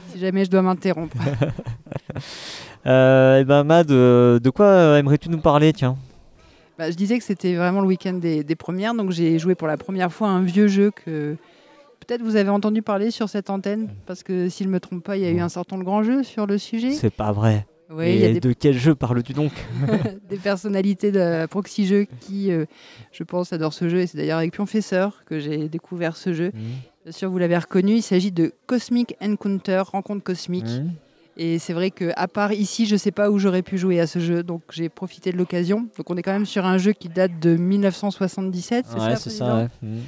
si 0.14 0.20
jamais 0.20 0.46
je 0.46 0.50
dois 0.50 0.62
m'interrompre. 0.62 1.18
Euh, 2.88 3.40
eh 3.42 3.44
ben, 3.46 3.64
Mad, 3.64 3.90
euh, 3.90 4.40
de 4.40 4.50
quoi 4.52 4.68
euh, 4.68 4.98
aimerais-tu 4.98 5.30
nous 5.30 5.40
parler, 5.40 5.74
tiens? 5.74 5.98
Bah, 6.78 6.92
je 6.92 6.96
disais 6.96 7.18
que 7.18 7.24
c'était 7.24 7.56
vraiment 7.56 7.82
le 7.82 7.88
week-end 7.88 8.14
des, 8.14 8.44
des 8.44 8.56
premières, 8.56 8.94
donc 8.94 9.10
j'ai 9.10 9.40
joué 9.40 9.56
pour 9.56 9.68
la 9.68 9.76
première 9.76 10.14
fois 10.14 10.28
à 10.28 10.32
un 10.32 10.44
vieux 10.44 10.68
jeu 10.68 10.92
que 10.92 11.36
peut-être 12.06 12.22
vous 12.22 12.36
avez 12.36 12.50
entendu 12.50 12.82
parler 12.82 13.10
sur 13.10 13.28
cette 13.28 13.50
antenne, 13.50 13.90
parce 14.06 14.22
que 14.22 14.50
s'il 14.50 14.68
ne 14.68 14.72
me 14.72 14.80
trompe 14.80 15.04
pas, 15.04 15.18
il 15.18 15.24
y 15.24 15.26
a 15.26 15.32
eu 15.32 15.40
un 15.40 15.50
certain 15.50 15.80
grand 15.80 16.04
jeu 16.04 16.22
sur 16.24 16.46
le 16.46 16.60
sujet. 16.60 16.92
C'est 16.92 17.14
pas 17.14 17.32
vrai. 17.32 17.66
Oui, 17.90 18.14
il 18.16 18.20
y 18.20 18.26
a 18.26 18.30
Et 18.30 18.34
des, 18.34 18.40
de 18.40 18.54
quel 18.54 18.78
jeu 18.78 18.96
parles-tu 18.96 19.34
donc? 19.34 19.52
Des 20.30 20.38
personnalités 20.38 21.12
de 21.12 21.46
Proxy 21.46 21.86
Jeux 21.86 22.08
qui, 22.20 22.52
euh, 22.52 22.66
je 23.12 23.24
pense, 23.24 23.54
adorent 23.54 23.74
ce 23.74 23.90
jeu, 23.90 24.00
et 24.00 24.08
c'est 24.08 24.18
d'ailleurs 24.18 24.40
avec 24.40 24.54
Pionfesseur 24.54 25.24
que 25.26 25.40
j'ai 25.40 25.70
découvert 25.70 26.18
ce 26.18 26.34
jeu. 26.34 26.52
Bien 27.06 27.12
sûr, 27.12 27.30
vous 27.30 27.38
l'avez 27.38 27.56
reconnu, 27.56 27.98
il 27.98 28.02
s'agit 28.02 28.32
de 28.32 28.52
Cosmic 28.66 29.16
Encounter, 29.22 29.84
rencontre 29.92 30.24
cosmique. 30.24 30.66
Mhm. 30.66 30.94
Et 31.38 31.60
c'est 31.60 31.74
vrai 31.74 31.92
que 31.92 32.12
à 32.16 32.28
part 32.28 32.52
ici, 32.52 32.88
je 32.88 32.96
sais 32.96 33.12
pas 33.12 33.30
où 33.30 33.38
j'aurais 33.38 33.62
pu 33.62 33.78
jouer 33.78 34.00
à 34.00 34.08
ce 34.08 34.18
jeu, 34.18 34.42
donc 34.42 34.64
j'ai 34.72 34.90
profité 34.90 35.32
de 35.32 35.38
l'occasion. 35.38 35.88
Donc 35.98 36.10
on 36.10 36.18
est 36.18 36.24
quand 36.24 36.32
même 36.32 36.48
sur 36.48 36.66
un 36.66 36.80
jeu 36.80 36.94
qui 36.94 37.08
date 37.08 37.40
de 37.40 37.58
1977, 37.58 38.86
c'est 38.88 38.96
Ouais, 38.96 39.16
ça, 39.18 39.30
ça, 39.30 39.56
ouais. 39.56 39.68
Mhm. 39.84 40.00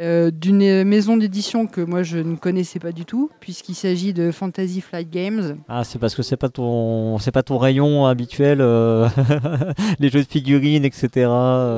Euh, 0.00 0.32
D'une 0.32 0.62
euh, 0.62 0.84
maison 0.84 1.16
d'édition 1.16 1.66
que 1.68 1.80
moi 1.80 2.02
je 2.02 2.18
ne 2.18 2.34
connaissais 2.34 2.80
pas 2.80 2.90
du 2.90 3.04
tout, 3.04 3.30
puisqu'il 3.38 3.74
s'agit 3.76 4.12
de 4.12 4.32
Fantasy 4.32 4.80
Flight 4.80 5.08
Games. 5.08 5.58
Ah, 5.68 5.84
c'est 5.84 6.00
parce 6.00 6.16
que 6.16 6.22
c'est 6.22 6.36
pas 6.36 6.48
ton, 6.48 7.18
c'est 7.18 7.30
pas 7.30 7.44
ton 7.44 7.58
rayon 7.58 8.04
habituel, 8.06 8.58
euh, 8.60 9.08
les 10.00 10.08
jeux 10.08 10.22
de 10.22 10.28
figurines, 10.28 10.84
etc. 10.84 11.08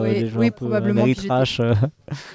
Oui, 0.03 0.13
les 0.15 0.29
jeux 0.29 0.39
oui, 0.39 0.47
un 0.47 0.51
peu 0.51 0.57
probablement, 0.57 1.03
puis 1.03 1.15
j'étais- 1.15 1.31
Ameritrash, 1.31 1.61
euh. 1.61 1.75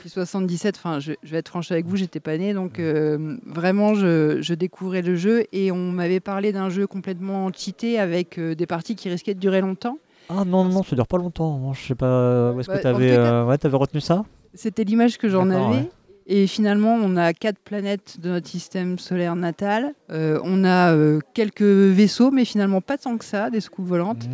Puis 0.01 0.09
77, 0.11 0.75
enfin 0.77 0.99
je, 0.99 1.13
je 1.23 1.31
vais 1.31 1.39
être 1.39 1.49
franche 1.49 1.71
avec 1.71 1.87
vous, 1.87 1.95
j'étais 1.95 2.19
pas 2.19 2.37
née, 2.37 2.53
donc 2.53 2.79
euh, 2.79 3.37
vraiment 3.47 3.95
je, 3.95 4.37
je 4.41 4.53
découvrais 4.53 5.01
le 5.01 5.15
jeu 5.15 5.45
et 5.51 5.71
on 5.71 5.91
m'avait 5.91 6.19
parlé 6.19 6.51
d'un 6.51 6.69
jeu 6.69 6.85
complètement 6.85 7.49
cheaté 7.51 7.97
avec 7.99 8.39
des 8.39 8.65
parties 8.67 8.95
qui 8.95 9.09
risquaient 9.09 9.33
de 9.33 9.39
durer 9.39 9.61
longtemps. 9.61 9.97
Ah 10.29 10.43
non, 10.45 10.63
non, 10.63 10.69
non, 10.69 10.83
ça 10.83 10.95
dure 10.95 11.07
pas 11.07 11.17
longtemps. 11.17 11.57
Moi, 11.57 11.73
je 11.75 11.87
sais 11.87 11.95
pas 11.95 12.51
où 12.51 12.59
est-ce 12.59 12.67
Bah, 12.69 12.77
que 12.77 12.83
t'avais, 12.83 13.09
tout 13.09 13.15
cas- 13.15 13.33
euh, 13.33 13.45
ouais, 13.45 13.57
t'avais 13.57 13.75
retenu 13.77 13.99
ça? 13.99 14.23
C'était 14.53 14.83
l'image 14.83 15.17
que 15.17 15.29
j'en 15.29 15.49
avais. 15.49 15.77
ouais. 15.77 15.89
Et 16.27 16.47
finalement, 16.47 16.95
on 16.95 17.17
a 17.17 17.33
quatre 17.33 17.59
planètes 17.59 18.19
de 18.21 18.29
notre 18.29 18.47
système 18.47 18.99
solaire 18.99 19.35
natal. 19.35 19.93
Euh, 20.11 20.39
on 20.43 20.63
a 20.63 20.93
euh, 20.93 21.19
quelques 21.33 21.61
vaisseaux, 21.61 22.31
mais 22.31 22.45
finalement 22.45 22.79
pas 22.79 22.97
tant 22.97 23.17
que 23.17 23.25
ça, 23.25 23.49
des 23.49 23.59
soucoupes 23.59 23.87
volantes. 23.87 24.29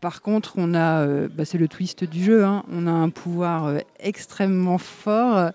Par 0.00 0.20
contre, 0.20 0.54
on 0.56 0.74
a, 0.74 1.06
euh, 1.06 1.28
bah, 1.34 1.44
c'est 1.44 1.58
le 1.58 1.68
twist 1.68 2.04
du 2.04 2.22
jeu, 2.22 2.44
hein, 2.44 2.64
on 2.70 2.86
a 2.86 2.90
un 2.90 3.08
pouvoir 3.08 3.78
extrêmement 3.98 4.78
fort, 4.78 5.52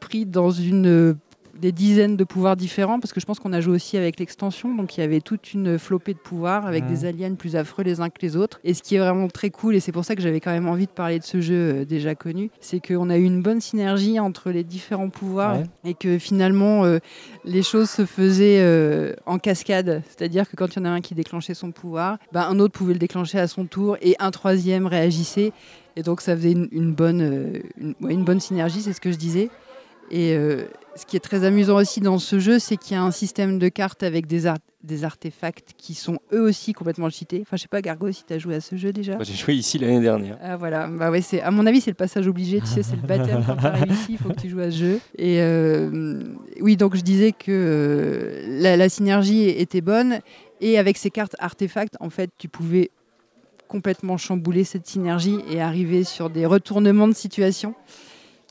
pris 0.00 0.26
dans 0.26 0.50
une, 0.50 1.16
des 1.62 1.70
dizaines 1.72 2.16
de 2.16 2.24
pouvoirs 2.24 2.56
différents, 2.56 2.98
parce 2.98 3.12
que 3.12 3.20
je 3.20 3.24
pense 3.24 3.38
qu'on 3.38 3.52
a 3.52 3.60
joué 3.60 3.76
aussi 3.76 3.96
avec 3.96 4.18
l'extension, 4.18 4.74
donc 4.74 4.96
il 4.96 5.00
y 5.00 5.04
avait 5.04 5.20
toute 5.20 5.54
une 5.54 5.78
flopée 5.78 6.12
de 6.12 6.18
pouvoirs 6.18 6.66
avec 6.66 6.86
des 6.88 7.04
aliens 7.04 7.34
plus 7.36 7.54
affreux 7.54 7.84
les 7.84 8.00
uns 8.00 8.10
que 8.10 8.18
les 8.20 8.36
autres. 8.36 8.58
Et 8.64 8.74
ce 8.74 8.82
qui 8.82 8.96
est 8.96 8.98
vraiment 8.98 9.28
très 9.28 9.50
cool, 9.50 9.76
et 9.76 9.80
c'est 9.80 9.92
pour 9.92 10.04
ça 10.04 10.16
que 10.16 10.22
j'avais 10.22 10.40
quand 10.40 10.50
même 10.50 10.66
envie 10.68 10.86
de 10.86 10.90
parler 10.90 11.20
de 11.20 11.24
ce 11.24 11.40
jeu 11.40 11.54
euh, 11.54 11.84
déjà 11.84 12.16
connu, 12.16 12.50
c'est 12.60 12.84
qu'on 12.84 13.08
a 13.10 13.16
eu 13.16 13.22
une 13.22 13.42
bonne 13.42 13.60
synergie 13.60 14.18
entre 14.18 14.50
les 14.50 14.64
différents 14.64 15.08
pouvoirs 15.08 15.58
Ouais. 15.58 15.64
et 15.84 15.94
que 15.94 16.18
finalement 16.18 16.84
euh, 16.84 16.98
les 17.44 17.62
choses 17.62 17.88
se 17.90 18.04
faisaient 18.06 18.58
euh, 18.60 19.14
en 19.24 19.38
cascade. 19.38 20.02
C'est-à-dire 20.08 20.50
que 20.50 20.56
quand 20.56 20.74
il 20.74 20.80
y 20.80 20.82
en 20.82 20.84
a 20.86 20.90
un 20.90 21.00
qui 21.00 21.14
déclenchait 21.14 21.54
son 21.54 21.70
pouvoir, 21.70 22.18
ben, 22.32 22.42
un 22.42 22.58
autre 22.58 22.72
pouvait 22.72 22.92
le 22.94 22.98
déclencher 22.98 23.38
à 23.38 23.46
son 23.46 23.66
tour 23.66 23.96
et 24.02 24.16
un 24.18 24.32
troisième 24.32 24.86
réagissait. 24.88 25.52
Et 25.94 26.02
donc 26.02 26.22
ça 26.22 26.34
faisait 26.34 26.50
une, 26.52 26.68
une 26.72 26.92
bonne, 26.92 27.62
une, 27.80 27.94
ouais, 28.00 28.14
une 28.14 28.24
bonne 28.24 28.40
synergie, 28.40 28.82
c'est 28.82 28.92
ce 28.92 29.00
que 29.00 29.12
je 29.12 29.16
disais. 29.16 29.48
Et 30.10 30.34
euh, 30.34 30.64
ce 30.94 31.06
qui 31.06 31.16
est 31.16 31.20
très 31.20 31.44
amusant 31.44 31.76
aussi 31.76 32.00
dans 32.00 32.18
ce 32.18 32.38
jeu, 32.38 32.58
c'est 32.58 32.76
qu'il 32.76 32.94
y 32.94 32.98
a 32.98 33.02
un 33.02 33.10
système 33.10 33.58
de 33.58 33.68
cartes 33.68 34.02
avec 34.02 34.26
des, 34.26 34.46
ar- 34.46 34.58
des 34.84 35.04
artefacts 35.04 35.70
qui 35.78 35.94
sont 35.94 36.18
eux 36.32 36.42
aussi 36.42 36.72
complètement 36.74 37.08
cheatés. 37.08 37.40
Enfin, 37.42 37.56
je 37.56 37.62
sais 37.62 37.68
pas, 37.68 37.80
Gargo, 37.80 38.12
si 38.12 38.24
tu 38.24 38.32
as 38.34 38.38
joué 38.38 38.56
à 38.56 38.60
ce 38.60 38.76
jeu 38.76 38.92
déjà. 38.92 39.16
J'ai 39.22 39.34
joué 39.34 39.54
ici 39.54 39.78
l'année 39.78 40.00
dernière. 40.00 40.38
Ah 40.42 40.56
voilà, 40.56 40.88
bah 40.88 41.10
ouais, 41.10 41.20
à 41.42 41.50
mon 41.50 41.64
avis 41.66 41.80
c'est 41.80 41.90
le 41.90 41.96
passage 41.96 42.26
obligé, 42.28 42.60
tu 42.60 42.66
sais, 42.66 42.82
c'est 42.82 42.96
le 42.96 43.06
baptême 43.06 43.42
quand 43.46 43.56
tu 43.56 43.92
ici, 43.92 44.06
il 44.10 44.18
faut 44.18 44.28
que 44.28 44.40
tu 44.40 44.50
joues 44.50 44.60
à 44.60 44.70
ce 44.70 44.76
jeu. 44.76 45.00
Et 45.16 45.40
euh, 45.40 46.24
oui, 46.60 46.76
donc 46.76 46.94
je 46.96 47.00
disais 47.02 47.32
que 47.32 47.46
euh, 47.50 48.60
la, 48.60 48.76
la 48.76 48.88
synergie 48.88 49.44
était 49.48 49.80
bonne 49.80 50.20
et 50.60 50.78
avec 50.78 50.98
ces 50.98 51.10
cartes 51.10 51.36
artefacts, 51.38 51.96
en 52.00 52.10
fait, 52.10 52.30
tu 52.38 52.48
pouvais 52.48 52.90
complètement 53.66 54.18
chambouler 54.18 54.64
cette 54.64 54.86
synergie 54.86 55.38
et 55.50 55.62
arriver 55.62 56.04
sur 56.04 56.28
des 56.28 56.44
retournements 56.44 57.08
de 57.08 57.14
situation 57.14 57.74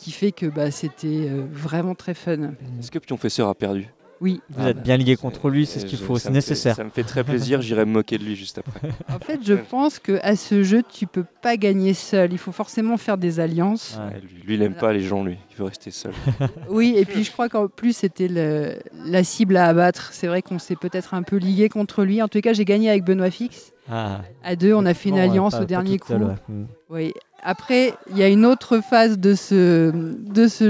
qui 0.02 0.12
fait 0.12 0.32
que 0.32 0.45
bah, 0.47 0.72
c'était 0.72 1.08
euh, 1.30 1.45
vraiment 1.52 1.95
très 1.95 2.14
fun. 2.14 2.52
Est-ce 2.80 2.91
que 2.91 2.99
Pionfesseur 2.99 3.47
a 3.47 3.56
perdu? 3.56 3.88
Oui. 4.20 4.39
Vous 4.52 4.68
êtes 4.68 4.84
bien 4.84 4.97
lié 4.97 5.16
contre 5.16 5.49
lui, 5.49 5.66
c'est 5.66 5.80
ce 5.80 5.86
qu'il 5.88 5.97
Je- 5.97 6.04
faut, 6.04 6.16
c'est 6.20 6.28
fait- 6.28 6.34
nécessaire. 6.36 6.76
Ça 6.76 6.84
me 6.84 6.91
fait 6.91 7.02
très 7.02 7.24
plaisir, 7.24 7.60
j'irai 7.64 7.86
me 7.86 7.91
moquer 7.91 8.20
de 8.20 8.24
lui 8.24 8.36
juste 8.36 8.60
après. 8.60 8.89
En 9.10 9.18
fait, 9.18 9.39
je 9.43 9.56
pense 9.56 9.97
que 9.97 10.20
à 10.22 10.36
ce 10.36 10.62
jeu, 10.62 10.84
tu 10.88 11.08
peux 11.08 11.26
pas 11.41 11.58
gagner 11.58 11.95
seul. 11.95 12.32
Il 12.32 12.38
faut 12.38 12.52
forcément 12.52 12.97
faire 12.97 13.18
des 13.18 13.39
alliances. 13.39 13.97
Ouais. 13.99 14.20
Lui, 14.20 14.43
lui, 14.45 14.54
il 14.56 14.62
aime 14.62 14.76
pas 14.76 14.93
les 14.93 15.02
gens, 15.02 15.24
lui. 15.24 15.38
Il 15.49 15.58
veut 15.58 15.64
rester 15.66 15.89
seul. 15.89 16.14
Oui, 16.70 16.93
et 16.97 17.06
puis 17.06 17.24
je 17.24 17.32
crois 17.32 17.49
qu'en 17.49 17.68
plus, 17.68 17.95
c'était 17.95 18.28
la 18.28 19.24
cible 19.24 19.58
à 19.58 19.66
abattre. 19.66 20.10
C'est 20.14 20.28
vrai 20.28 20.43
qu'on 20.43 20.60
s'est 20.60 20.76
peut-être 20.76 21.16
un 21.16 21.24
peu 21.24 21.38
lié 21.38 21.68
contre 21.70 22.04
lui. 22.04 22.22
En 22.22 22.28
tout 22.28 22.41
cas, 22.41 22.54
j'ai 22.54 22.66
gagné 22.66 22.91
avec 22.91 23.04
Benoît 23.04 23.32
Fix. 23.32 23.74
Ah, 23.89 24.22
À 24.43 24.56
deux, 24.56 24.76
on 24.76 24.86
a 24.86 24.93
fait 24.93 25.10
une 25.10 25.16
bon, 25.16 25.22
ouais, 25.22 25.28
alliance 25.30 25.54
pas- 25.56 25.62
au 25.64 25.66
dernier 25.66 25.97
coup. 25.97 26.10
seule, 26.10 26.24
ouais. 26.24 26.36
Mm. 26.47 26.66
Oui. 26.91 27.14
Après, 27.43 27.93
il 28.11 28.17
y 28.17 28.23
a 28.23 28.27
une 28.27 28.45
autre 28.45 28.81
phase 28.81 29.17
de 29.17 29.35
ce, 29.35 29.91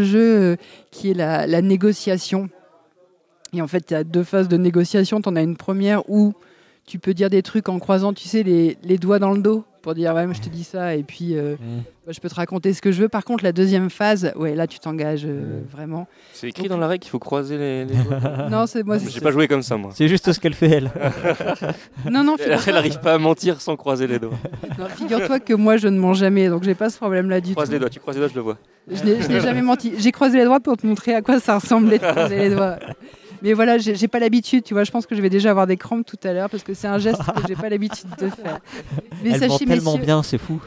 jeu 0.03 0.37
euh, 0.37 0.55
qui 0.91 1.11
est 1.11 1.13
la, 1.13 1.61
négociation. 1.61 2.49
Et 3.53 3.61
en 3.61 3.67
fait, 3.67 3.91
il 3.91 3.93
y 3.93 3.97
a 3.97 4.03
deux 4.03 4.23
phases 4.23 4.47
de 4.47 4.57
négociation. 4.57 5.21
Tu 5.21 5.29
en 5.29 5.35
as 5.35 5.41
une 5.41 5.57
première 5.57 6.09
où 6.09 6.33
tu 6.85 6.99
peux 6.99 7.13
dire 7.13 7.29
des 7.29 7.43
trucs 7.43 7.69
en 7.69 7.79
croisant, 7.79 8.13
tu 8.13 8.27
sais, 8.27 8.43
les 8.43 8.97
doigts 8.97 9.19
dans 9.19 9.31
le 9.31 9.41
dos 9.41 9.65
pour 9.81 9.93
dire, 9.93 10.13
ouais, 10.13 10.25
moi, 10.25 10.35
je 10.35 10.41
te 10.41 10.49
dis 10.49 10.63
ça, 10.63 10.95
et 10.95 11.03
puis 11.03 11.35
euh, 11.35 11.55
Mm. 11.61 12.11
je 12.11 12.19
peux 12.19 12.29
te 12.29 12.35
raconter 12.35 12.73
ce 12.73 12.81
que 12.81 12.91
je 12.91 13.01
veux. 13.01 13.09
Par 13.09 13.23
contre, 13.23 13.43
la 13.43 13.51
deuxième 13.51 13.89
phase, 13.89 14.31
ouais, 14.35 14.55
là, 14.55 14.65
tu 14.67 14.79
t'engages 14.79 15.25
euh, 15.25 15.61
vraiment. 15.71 16.07
C'est 16.33 16.49
écrit 16.49 16.67
dans 16.67 16.77
la 16.77 16.87
règle 16.87 17.01
qu'il 17.03 17.11
faut 17.11 17.19
croiser 17.19 17.57
les, 17.57 17.85
les 17.85 17.95
doigts. 17.95 18.19
Non, 18.49 18.65
c'est 18.67 18.83
moi. 18.83 18.97
J'ai 18.97 19.21
pas 19.21 19.31
joué 19.31 19.47
comme 19.47 19.61
ça, 19.61 19.77
moi. 19.77 19.91
C'est 19.93 20.07
juste 20.07 20.31
ce 20.31 20.39
qu'elle 20.39 20.53
fait, 20.53 20.69
elle. 20.69 20.91
Non, 22.11 22.23
non, 22.23 22.35
Elle 22.39 22.43
figure-toi 22.57 22.73
n'arrive 22.73 22.99
pas 22.99 23.13
à 23.13 23.17
mentir 23.17 23.61
sans 23.61 23.75
croiser 23.75 24.07
les 24.07 24.19
doigts. 24.19 24.37
non, 24.79 24.87
figure-toi 24.87 25.39
que 25.39 25.53
moi, 25.53 25.77
je 25.77 25.87
ne 25.87 25.97
mens 25.99 26.13
jamais, 26.13 26.49
donc 26.49 26.63
j'ai 26.63 26.75
pas 26.75 26.89
ce 26.89 26.97
problème-là 26.97 27.41
du 27.41 27.53
Croise 27.53 27.67
tout. 27.69 27.73
les 27.73 27.79
doigts, 27.79 27.89
tu 27.89 27.99
croises 27.99 28.15
les 28.15 28.21
doigts, 28.21 28.29
je 28.29 28.35
le 28.35 28.41
vois. 28.41 28.57
Je 28.91 29.03
n'ai 29.03 29.21
je 29.21 29.27
n'ai 29.27 29.39
jamais 29.39 29.61
menti. 29.61 29.93
J'ai 29.97 30.11
croisé 30.11 30.37
les 30.39 30.45
doigts 30.45 30.59
pour 30.59 30.77
te 30.77 30.85
montrer 30.87 31.13
à 31.13 31.21
quoi 31.21 31.39
ça 31.39 31.57
ressemblait 31.59 31.99
de 31.99 32.05
croiser 32.05 32.37
les 32.37 32.55
doigts. 32.55 32.77
Mais 33.41 33.53
voilà, 33.53 33.77
j'ai 33.77 34.07
pas 34.07 34.19
l'habitude, 34.19 34.63
tu 34.63 34.73
vois. 34.73 34.83
Je 34.83 34.91
pense 34.91 35.05
que 35.05 35.15
je 35.15 35.21
vais 35.21 35.29
déjà 35.29 35.49
avoir 35.49 35.67
des 35.67 35.77
crampes 35.77 36.05
tout 36.05 36.19
à 36.23 36.33
l'heure 36.33 36.49
parce 36.49 36.63
que 36.63 36.73
c'est 36.73 36.87
un 36.87 36.99
geste 36.99 37.21
que 37.23 37.47
j'ai 37.47 37.55
pas 37.55 37.69
l'habitude 37.69 38.09
de 38.19 38.29
faire. 38.29 38.59
Mais 39.23 39.31
elle 39.31 39.39
sachez 39.39 39.65
tellement 39.65 39.93
messieurs, 39.93 40.05
bien, 40.05 40.23
c'est 40.23 40.37
fou. 40.37 40.61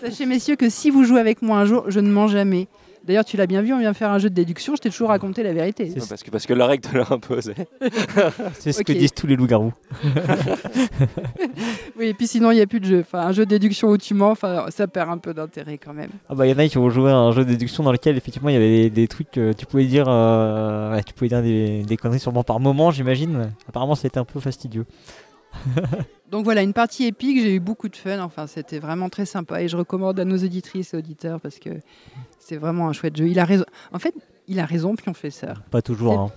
sachez, 0.00 0.26
messieurs, 0.26 0.56
que 0.56 0.68
si 0.68 0.90
vous 0.90 1.04
jouez 1.04 1.20
avec 1.20 1.42
moi 1.42 1.58
un 1.58 1.64
jour, 1.64 1.84
je 1.88 2.00
ne 2.00 2.10
mens 2.10 2.28
jamais. 2.28 2.68
D'ailleurs, 3.06 3.24
tu 3.24 3.36
l'as 3.36 3.46
bien 3.46 3.60
vu, 3.60 3.72
on 3.74 3.78
vient 3.78 3.92
faire 3.92 4.10
un 4.10 4.18
jeu 4.18 4.30
de 4.30 4.34
déduction, 4.34 4.76
je 4.76 4.80
t'ai 4.80 4.88
toujours 4.90 5.08
raconté 5.08 5.42
la 5.42 5.52
vérité. 5.52 5.90
C'est- 5.90 6.08
parce, 6.08 6.22
que, 6.22 6.30
parce 6.30 6.46
que 6.46 6.54
la 6.54 6.66
règle 6.66 6.88
te 6.88 6.96
l'a 6.96 7.06
imposé. 7.10 7.54
C'est 8.58 8.72
ce 8.72 8.82
que 8.82 8.92
disent 8.92 9.12
tous 9.12 9.26
les 9.26 9.36
loups-garous. 9.36 9.72
Oui, 11.96 12.06
et 12.06 12.14
puis 12.14 12.26
sinon, 12.26 12.50
il 12.50 12.56
n'y 12.56 12.60
a 12.60 12.66
plus 12.66 12.80
de 12.80 12.86
jeu. 12.86 13.00
Enfin, 13.00 13.20
un 13.20 13.32
jeu 13.32 13.44
de 13.44 13.50
déduction 13.50 13.88
où 13.88 13.96
tu 13.98 14.14
ments, 14.14 14.30
enfin, 14.30 14.66
ça 14.70 14.88
perd 14.88 15.10
un 15.10 15.18
peu 15.18 15.32
d'intérêt 15.32 15.78
quand 15.78 15.92
même. 15.92 16.10
Ah 16.28 16.34
bah 16.34 16.46
il 16.46 16.50
y 16.50 16.54
en 16.54 16.58
a 16.58 16.66
qui 16.66 16.76
ont 16.78 16.90
joué 16.90 17.10
à 17.10 17.16
un 17.16 17.30
jeu 17.30 17.44
de 17.44 17.50
déduction 17.50 17.84
dans 17.84 17.92
lequel 17.92 18.16
effectivement 18.16 18.48
il 18.48 18.54
y 18.54 18.56
avait 18.56 18.68
des, 18.70 18.90
des 18.90 19.06
trucs 19.08 19.30
que 19.30 19.52
tu 19.52 19.64
pouvais 19.66 19.84
dire, 19.84 20.06
euh, 20.08 20.92
ouais, 20.92 21.02
tu 21.04 21.14
pouvais 21.14 21.28
dire 21.28 21.42
des, 21.42 21.82
des 21.84 21.96
conneries 21.96 22.18
sûrement 22.18 22.42
par 22.42 22.58
moment 22.58 22.90
j'imagine. 22.90 23.52
Apparemment 23.68 23.94
c'était 23.94 24.18
un 24.18 24.24
peu 24.24 24.40
fastidieux. 24.40 24.86
Donc 26.32 26.42
voilà, 26.44 26.62
une 26.62 26.72
partie 26.72 27.04
épique, 27.04 27.40
j'ai 27.40 27.54
eu 27.54 27.60
beaucoup 27.60 27.88
de 27.88 27.94
fun, 27.94 28.18
enfin 28.20 28.48
c'était 28.48 28.80
vraiment 28.80 29.08
très 29.08 29.24
sympa 29.26 29.62
et 29.62 29.68
je 29.68 29.76
recommande 29.76 30.18
à 30.18 30.24
nos 30.24 30.36
auditrices 30.38 30.94
et 30.94 30.96
auditeurs 30.96 31.40
parce 31.40 31.58
que 31.60 31.70
c'est 32.44 32.56
vraiment 32.56 32.88
un 32.88 32.92
chouette 32.92 33.16
jeu. 33.16 33.26
Il 33.28 33.38
a 33.38 33.44
raison. 33.44 33.64
En 33.92 33.98
fait, 33.98 34.14
il 34.48 34.60
a 34.60 34.66
raison, 34.66 34.94
Pionfesseur. 34.94 35.62
Pas 35.70 35.82
toujours. 35.82 36.18
hein. 36.18 36.32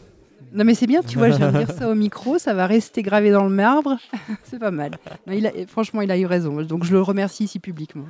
Non 0.54 0.64
mais 0.64 0.76
c'est 0.76 0.88
bien, 0.88 1.02
tu 1.02 1.18
vois, 1.18 1.30
je 1.30 1.36
viens 1.38 1.52
de 1.52 1.58
dire 1.58 1.72
ça 1.72 1.90
au 1.90 1.96
micro, 1.96 2.38
ça 2.38 2.54
va 2.54 2.68
rester 2.68 3.02
gravé 3.02 3.32
dans 3.32 3.44
le 3.44 3.50
marbre, 3.50 3.98
c'est 4.44 4.60
pas 4.60 4.72
mal. 4.72 4.92
Non, 5.26 5.34
il 5.34 5.46
a- 5.46 5.52
franchement, 5.68 6.02
il 6.02 6.10
a 6.10 6.18
eu 6.18 6.26
raison, 6.26 6.62
donc 6.62 6.86
je 6.86 6.94
le 6.94 7.02
remercie 7.02 7.44
ici 7.44 7.60
publiquement. 7.60 8.06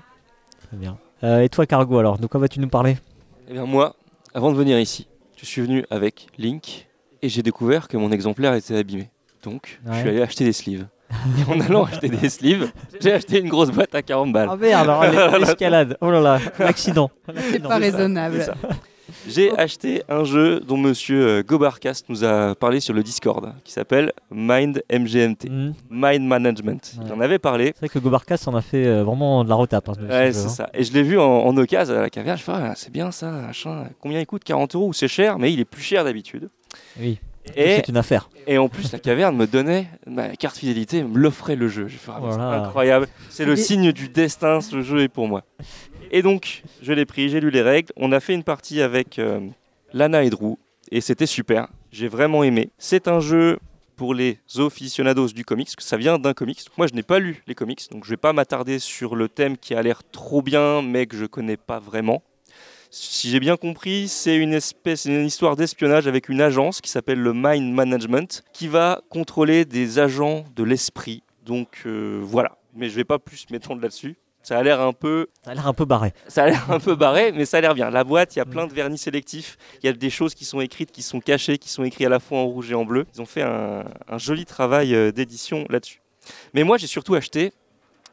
Très 0.68 0.78
bien. 0.78 0.98
Euh, 1.24 1.42
et 1.42 1.50
toi 1.50 1.66
Cargo 1.66 1.98
alors, 1.98 2.20
de 2.20 2.28
quoi 2.28 2.40
vas-tu 2.40 2.60
nous 2.60 2.68
parler? 2.68 2.98
Eh 3.50 3.54
bien, 3.54 3.66
moi, 3.66 3.96
avant 4.36 4.52
de 4.52 4.58
venir 4.58 4.78
ici, 4.80 5.08
je 5.36 5.46
suis 5.46 5.62
venu 5.62 5.84
avec 5.90 6.28
Link 6.38 6.88
et 7.24 7.30
j'ai 7.30 7.42
découvert 7.42 7.88
que 7.88 7.98
mon 7.98 8.12
exemplaire 8.12 8.54
était 8.54 8.76
abîmé. 8.76 9.10
Donc, 9.44 9.80
je 9.90 9.98
suis 9.98 10.10
allé 10.10 10.22
acheter 10.22 10.44
des 10.46 10.54
sleeves. 10.54 10.86
Et 11.10 11.52
en 11.52 11.60
allant 11.60 11.86
acheter 11.86 12.10
des 12.10 12.30
sleeves, 12.30 12.70
j'ai 13.00 13.14
acheté 13.14 13.40
une 13.40 13.50
grosse 13.50 13.72
boîte 13.72 13.94
à 13.96 14.02
40 14.02 14.32
balles. 14.34 14.50
Ah 14.52 14.56
merde, 14.58 14.90
alors 14.90 15.04
l'es- 15.04 15.40
l'escalade, 15.46 15.98
oh 16.02 16.12
là 16.12 16.20
là, 16.20 16.40
l'accident. 16.60 17.10
C'est 17.52 17.60
pas 17.64 17.78
raisonnable. 17.78 18.46
J'ai 19.26 19.58
acheté 19.58 20.04
un 20.10 20.24
jeu 20.26 20.60
dont 20.60 20.78
monsieur 20.78 21.28
euh, 21.40 21.44
Gobarcast 21.44 22.08
nous 22.10 22.24
a 22.26 22.56
parlé 22.56 22.80
sur 22.82 22.94
le 22.94 23.04
Discord, 23.04 23.54
qui 23.64 23.72
s'appelle 23.74 24.12
Mind 24.32 24.84
MGMT, 24.92 25.50
Mm. 25.50 25.74
Mind 25.90 26.28
Management. 26.28 26.94
Il 26.98 27.04
Ouais. 27.08 27.12
en 27.14 27.22
avait 27.22 27.40
parlé. 27.40 27.68
C'est 27.76 27.80
vrai 27.88 27.90
que 27.90 28.00
Gobarkas 28.00 28.44
en 28.48 28.56
a 28.56 28.62
fait 28.62 28.86
euh, 28.86 29.04
vraiment 29.04 29.44
de 29.44 29.50
la 29.50 29.56
retape. 29.56 29.90
hein, 29.90 29.94
Ouais, 30.10 30.32
c'est 30.34 30.46
hein. 30.46 30.50
ça. 30.50 30.70
Et 30.74 30.84
je 30.84 30.94
l'ai 30.94 31.04
vu 31.04 31.18
en, 31.20 31.24
en 31.26 31.56
occasion 31.58 31.96
à 31.98 32.02
la 32.02 32.10
caverne. 32.10 32.38
Je 32.38 32.44
fais, 32.44 32.52
ah, 32.54 32.74
c'est 32.76 32.92
bien 32.92 33.12
ça, 33.12 33.30
machin. 33.32 33.86
Combien 34.02 34.20
il 34.20 34.26
coûte? 34.26 34.44
40 34.44 34.76
euros 34.76 34.92
c'est 34.94 35.08
cher, 35.08 35.40
mais 35.40 35.52
il 35.54 35.60
est 35.60 35.66
plus 35.66 35.82
cher 35.82 36.04
d'habitude. 36.04 36.50
Oui, 37.00 37.20
Et, 37.56 37.76
c'est 37.78 37.88
une 37.88 37.98
affaire. 37.98 38.30
et 38.46 38.58
en 38.58 38.70
plus, 38.70 38.92
la 38.92 39.00
caverne 39.00 39.36
me 39.36 39.48
donnait 39.48 39.88
ma 40.06 40.36
carte 40.36 40.58
fidélité, 40.58 41.04
me 41.04 41.18
l'offrait 41.18 41.56
le 41.56 41.68
jeu. 41.68 41.88
J'ai 41.88 41.98
fait, 41.98 42.12
ah, 42.14 42.22
c'est 42.32 42.40
incroyable. 42.40 43.08
C'est 43.30 43.46
le 43.46 43.54
Et- 43.54 43.58
signe 43.58 43.92
du 43.92 44.10
destin, 44.10 44.62
ce 44.62 44.82
jeu 44.82 45.02
est 45.02 45.08
pour 45.08 45.28
moi. 45.28 45.44
Et 46.12 46.22
donc, 46.22 46.64
je 46.82 46.94
l'ai 46.94 47.06
pris, 47.06 47.30
j'ai 47.30 47.40
lu 47.40 47.50
les 47.50 47.62
règles. 47.62 47.92
On 47.98 48.12
a 48.12 48.20
fait 48.20 48.34
une 48.34 48.44
partie 48.44 48.82
avec 48.82 49.20
euh, 49.20 49.40
Lana 49.94 50.24
et 50.24 50.30
Drew, 50.30 50.58
et 50.92 51.02
c'était 51.02 51.26
super. 51.26 51.68
J'ai 51.92 52.08
vraiment 52.08 52.44
aimé. 52.44 52.70
C'est 52.78 53.08
un 53.08 53.20
jeu 53.20 53.60
pour 53.96 54.14
les 54.14 54.38
aficionados 54.60 55.30
du 55.30 55.44
comics, 55.44 55.76
que 55.76 55.82
ça 55.84 55.98
vient 55.98 56.20
d'un 56.20 56.34
comics. 56.34 56.60
Moi, 56.78 56.86
je 56.88 56.94
n'ai 56.94 57.02
pas 57.04 57.18
lu 57.20 57.42
les 57.48 57.56
comics, 57.56 57.82
donc 57.92 58.06
je 58.06 58.10
vais 58.12 58.16
pas 58.18 58.32
m'attarder 58.32 58.78
sur 58.78 59.16
le 59.16 59.28
thème 59.28 59.58
qui 59.58 59.74
a 59.74 59.82
l'air 59.82 60.02
trop 60.12 60.42
bien, 60.44 60.82
mais 60.84 61.08
que 61.08 61.18
je 61.18 61.26
connais 61.26 61.58
pas 61.58 61.80
vraiment. 61.80 62.22
Si 62.90 63.30
j'ai 63.30 63.40
bien 63.40 63.58
compris, 63.58 64.08
c'est 64.08 64.36
une 64.36 64.54
espèce, 64.54 65.06
une 65.06 65.26
histoire 65.26 65.56
d'espionnage 65.56 66.08
avec 66.08 66.30
une 66.30 66.42
agence 66.42 66.82
qui 66.82 66.90
s'appelle 66.90 67.20
le 67.20 67.34
Mind 67.34 67.74
Management, 67.74 68.44
qui 68.54 68.68
va 68.68 69.02
contrôler 69.10 69.66
des 69.66 70.00
agents 70.00 70.46
de 70.56 70.64
l'esprit. 70.64 71.24
Donc 71.46 71.84
euh, 71.86 72.20
voilà, 72.24 72.58
mais 72.74 72.90
je 72.90 72.96
vais 72.96 73.04
pas 73.04 73.20
plus 73.20 73.46
m'étendre 73.52 73.82
là-dessus. 73.82 74.16
Ça 74.44 74.58
a 74.58 74.64
l'air 74.64 74.80
un 74.80 74.94
peu, 74.94 75.28
Ça 75.44 75.52
a 75.52 75.54
l'air 75.56 75.68
un 75.68 75.74
peu 75.74 75.84
barré. 75.84 76.14
ça 76.30 76.44
a 76.44 76.48
l'air 76.48 76.72
un 76.72 76.80
peu 76.80 76.96
barré, 76.96 77.34
mais 77.34 77.44
ça 77.46 77.58
a 77.58 77.62
l'air 77.62 77.76
bien. 77.76 77.90
La 77.90 78.06
boîte, 78.06 78.36
il 78.36 78.40
y 78.40 78.42
a 78.42 78.46
plein 78.46 78.66
de 78.66 78.74
vernis 78.74 78.98
sélectifs. 78.98 79.58
Il 79.84 79.86
y 79.86 79.90
a 79.90 79.94
des 79.94 80.10
choses 80.10 80.34
qui 80.34 80.46
sont 80.46 80.62
écrites, 80.62 80.92
qui 80.94 81.02
sont 81.02 81.20
cachées, 81.20 81.58
qui 81.58 81.68
sont 81.68 81.84
écrites 81.84 82.08
à 82.08 82.10
la 82.10 82.22
fois 82.22 82.38
en 82.38 82.46
rouge 82.46 82.72
et 82.72 82.74
en 82.76 82.86
bleu. 82.86 83.06
Ils 83.14 83.22
ont 83.22 83.26
fait 83.26 83.42
un, 83.42 83.84
un 84.08 84.18
joli 84.18 84.46
travail 84.46 84.96
euh, 84.96 85.12
d'édition 85.12 85.66
là-dessus. 85.70 86.00
Mais 86.54 86.64
moi, 86.64 86.78
j'ai 86.78 86.88
surtout 86.88 87.16
acheté 87.16 87.52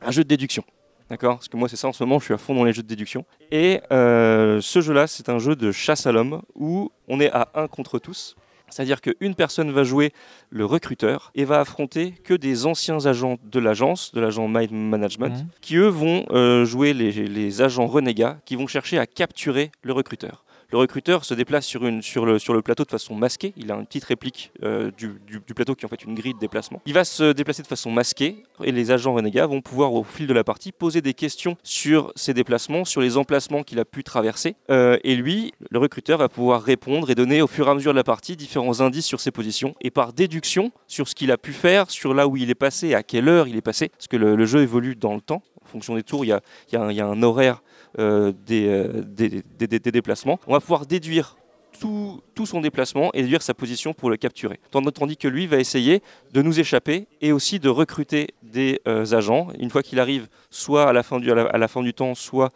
un 0.03 0.11
jeu 0.11 0.25
de 0.25 0.29
déduction. 0.29 0.65
D'accord? 1.11 1.37
Parce 1.37 1.49
que 1.49 1.57
moi, 1.57 1.69
c'est 1.69 1.77
ça 1.77 1.89
en 1.89 1.93
ce 1.93 2.03
moment, 2.03 2.19
je 2.19 2.25
suis 2.25 2.35
à 2.35 2.39
fond 2.39 2.55
dans 2.55 2.65
les 2.65 2.73
jeux 2.73 2.83
de 2.83 2.89
déduction. 2.89 3.25
Et 3.51 3.81
euh, 3.93 4.61
ce 4.63 4.81
jeu-là, 4.81 5.07
c'est 5.07 5.29
un 5.29 5.39
jeu 5.39 5.55
de 5.55 5.71
chasse 5.71 6.07
à 6.07 6.13
l'homme 6.13 6.43
où 6.55 6.91
on 7.09 7.21
est 7.21 7.31
à 7.31 7.49
un 7.55 7.67
contre 7.69 7.99
tous. 7.99 8.37
C'est-à-dire 8.71 9.01
qu'une 9.03 9.35
personne 9.35 9.71
va 9.71 9.85
jouer 9.85 10.13
le 10.51 10.65
recruteur 10.65 11.31
et 11.35 11.45
va 11.45 11.61
affronter 11.61 12.13
que 12.25 12.35
des 12.35 12.65
anciens 12.67 13.05
agents 13.07 13.37
de 13.45 13.61
l'agence, 13.61 14.13
de 14.15 14.21
l'agent 14.21 14.49
Mind 14.49 14.73
Management, 14.73 15.35
Mhm. 15.43 15.47
qui 15.61 15.77
eux 15.77 15.87
vont 15.89 16.25
euh, 16.31 16.65
jouer 16.65 16.93
les, 16.95 17.13
les 17.13 17.63
agents 17.63 17.87
renégats 17.87 18.39
qui 18.47 18.57
vont 18.57 18.67
chercher 18.67 18.99
à 18.99 19.07
capturer 19.07 19.71
le 19.83 19.93
recruteur. 19.93 20.44
Le 20.75 20.79
recruteur 20.79 21.25
se 21.25 21.35
déplace 21.35 21.65
sur, 21.67 21.85
le, 21.85 22.61
plateau 22.61 22.83
de 22.83 22.91
façon 22.91 23.15
masquée. 23.15 23.55
Il 23.57 23.71
a 23.71 23.77
une 23.77 23.87
petite 23.87 24.03
réplique 24.03 24.51
euh, 24.65 24.91
du, 24.99 25.41
plateau 25.55 25.77
qui 25.77 25.85
est 25.85 25.87
en 25.87 25.89
fait 25.89 26.03
une 26.03 26.17
grille 26.17 26.35
de 26.35 26.41
déplacement. 26.41 26.83
Il 26.85 26.95
va 26.95 27.05
se 27.05 27.31
déplacer 27.31 27.63
de 27.63 27.69
façon 27.69 27.93
masquée 27.93 28.43
et 28.65 28.73
les 28.73 28.91
agents 28.91 29.15
renégats 29.15 29.47
vont 29.47 29.61
pouvoir 29.61 29.95
au 29.95 30.03
fil 30.03 30.27
de 30.27 30.33
la 30.33 30.43
partie 30.43 30.73
poser 30.73 31.01
des 31.01 31.15
questions 31.15 31.57
sur 31.63 32.13
ses 32.17 32.35
déplacements, 32.35 32.85
sur 32.85 33.01
les 33.01 33.17
emplacements 33.17 33.63
qu'il 33.63 33.79
a 33.79 33.85
pu 33.85 34.03
traverser. 34.03 34.57
Euh, 34.69 34.99
et 35.05 35.15
lui, 35.15 35.53
le 35.71 35.79
recruteur, 35.79 36.19
va 36.19 36.29
pouvoir 36.29 36.61
répondre 36.61 37.09
et 37.09 37.15
donner 37.15 37.41
au 37.41 37.47
fur 37.47 37.69
et 37.69 37.71
à 37.71 37.75
mesure 37.75 37.93
de 37.93 37.97
la 37.97 38.03
partie 38.03 38.35
différents 38.35 38.81
indices 38.81 39.07
sur 39.07 39.21
ses 39.21 39.31
positions 39.31 39.77
et 39.81 39.93
par 39.93 40.13
déduction 40.13 40.73
sur 40.89 41.07
ce 41.07 41.15
qu'il 41.15 41.31
a 41.31 41.39
pu 41.39 41.53
faire, 41.53 41.89
sur 41.89 42.15
là 42.15 42.27
où 42.27 42.37
il 42.37 42.51
est 42.51 42.57
passé, 42.57 42.95
à 42.95 43.05
quelle 43.05 43.29
heure 43.29 43.47
il 43.47 43.55
est 43.55 43.63
passé, 43.63 43.91
parce 43.91 44.09
que 44.09 44.17
le, 44.17 44.45
jeu 44.45 44.63
évolue 44.63 44.97
dans 44.97 45.15
le 45.15 45.21
temps. 45.21 45.45
En 45.63 45.67
fonction 45.67 45.95
des 45.95 46.03
tours, 46.03 46.25
il 46.25 46.29
y 46.29 46.33
a, 46.33 46.43
un- 46.83 47.23
horaire 47.23 47.63
des, 47.99 48.67
euh, 48.69 49.03
des, 49.07 49.29
des- 49.59 49.67
des- 49.67 49.79
des 49.79 49.93
déplacements. 49.93 50.39
On 50.47 50.53
va 50.53 50.61
pouvoir 50.61 50.87
déduire 50.87 51.37
tout, 51.81 52.21
tout 52.35 52.47
son 52.47 52.61
déplacement 52.61 53.11
et 53.15 53.23
déduire 53.23 53.43
sa 53.43 53.53
position 53.55 53.95
pour 53.95 54.09
le 54.09 54.17
capturer. 54.17 54.61
Tandis 54.71 55.17
que 55.17 55.27
lui 55.29 55.47
va 55.47 55.59
essayer 55.59 56.03
de 56.33 56.41
nous 56.43 56.61
échapper 56.61 57.07
et 57.21 57.33
aussi 57.33 57.59
de 57.59 57.69
recruter 57.69 58.29
des 58.43 58.81
euh, 58.87 59.05
agents. 59.13 59.49
Une 59.59 59.71
fois 59.71 59.83
qu'il 59.83 59.99
arrive, 59.99 60.29
soit 60.51 60.89
à 60.89 60.93
la 60.93 61.03
fin 61.03 61.19
du, 61.19 61.31
à 61.33 61.35
la, 61.35 61.43
à 61.47 61.59
la 61.59 61.67
fin 61.69 61.83
du 61.83 61.93
temps, 61.93 62.15
soit 62.15 62.51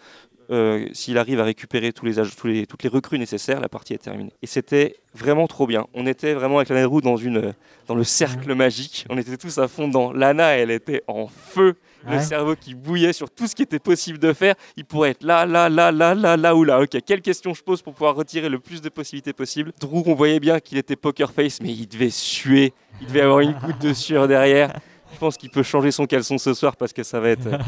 euh, 0.50 0.86
s'il 0.92 1.18
arrive 1.18 1.40
à 1.40 1.44
récupérer 1.44 1.92
tous 1.92 2.06
les, 2.06 2.18
ag- 2.18 2.34
tous 2.34 2.46
les, 2.46 2.64
toutes 2.66 2.82
les 2.82 2.88
recrues 2.88 3.18
nécessaires, 3.18 3.60
la 3.60 3.68
partie 3.68 3.92
est 3.92 3.98
terminée. 3.98 4.32
Et 4.40 4.46
c'était 4.46 4.96
vraiment 5.14 5.46
trop 5.46 5.66
bien. 5.66 5.86
On 5.94 6.06
était 6.06 6.32
vraiment 6.32 6.56
avec 6.58 6.70
la 6.70 6.86
roue 6.86 7.00
dans, 7.02 7.16
une, 7.18 7.52
dans 7.86 7.94
le 7.96 8.04
cercle 8.04 8.54
magique. 8.54 9.04
On 9.10 9.18
était 9.18 9.36
tous 9.36 9.58
à 9.58 9.68
fond 9.68 9.88
dans. 9.88 10.12
Lana, 10.12 10.56
elle 10.56 10.70
était 10.70 11.02
en 11.06 11.26
feu. 11.26 11.74
Le 12.06 12.20
cerveau 12.20 12.54
qui 12.56 12.74
bouillait 12.74 13.12
sur 13.12 13.28
tout 13.30 13.46
ce 13.46 13.54
qui 13.54 13.62
était 13.62 13.78
possible 13.78 14.18
de 14.18 14.32
faire. 14.32 14.54
Il 14.76 14.84
pourrait 14.84 15.10
être 15.10 15.22
là, 15.24 15.44
là, 15.44 15.68
là, 15.68 15.90
là, 15.92 16.14
là, 16.14 16.36
là 16.36 16.54
ou 16.56 16.64
là. 16.64 16.80
Ok, 16.80 16.96
quelle 17.04 17.20
question 17.20 17.52
je 17.54 17.62
pose 17.62 17.82
pour 17.82 17.92
pouvoir 17.92 18.14
retirer 18.14 18.48
le 18.48 18.58
plus 18.58 18.80
de 18.80 18.88
possibilités 18.88 19.32
possible 19.32 19.72
Drew, 19.80 20.02
on 20.06 20.14
voyait 20.14 20.40
bien 20.40 20.60
qu'il 20.60 20.78
était 20.78 20.96
poker 20.96 21.32
face, 21.32 21.60
mais 21.60 21.70
il 21.70 21.86
devait 21.86 22.10
suer. 22.10 22.72
Il 23.00 23.08
devait 23.08 23.22
avoir 23.22 23.40
une 23.40 23.52
goutte 23.52 23.80
de 23.80 23.92
sueur 23.92 24.26
derrière. 24.28 24.72
je 25.12 25.18
pense 25.18 25.36
qu'il 25.36 25.50
peut 25.50 25.62
changer 25.62 25.90
son 25.90 26.06
caleçon 26.06 26.38
ce 26.38 26.54
soir 26.54 26.76
parce 26.76 26.92
que 26.92 27.02
ça 27.02 27.18
va 27.20 27.30
être 27.30 27.46
euh, 27.46 27.58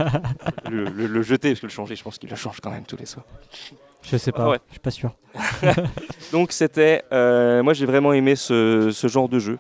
le, 0.70 0.84
le- 0.84 1.06
le 1.06 1.22
jeter, 1.22 1.50
parce 1.50 1.60
que 1.60 1.66
le 1.66 1.72
changer, 1.72 1.96
je 1.96 2.02
pense 2.02 2.18
qu'il 2.18 2.30
le 2.30 2.36
change 2.36 2.60
quand 2.60 2.70
même 2.70 2.84
tous 2.84 2.96
les 2.96 3.06
soirs. 3.06 3.26
Je 4.02 4.16
sais 4.16 4.32
pas, 4.32 4.44
Ah 4.44 4.50
ouais. 4.50 4.58
je 4.68 4.72
suis 4.72 4.80
pas 4.80 4.90
sûr. 4.90 5.12
Donc 6.32 6.52
c'était, 6.52 7.02
euh, 7.12 7.62
moi 7.62 7.74
j'ai 7.74 7.86
vraiment 7.86 8.12
aimé 8.12 8.36
ce, 8.36 8.90
ce 8.92 9.06
genre 9.08 9.28
de 9.28 9.38
jeu, 9.38 9.58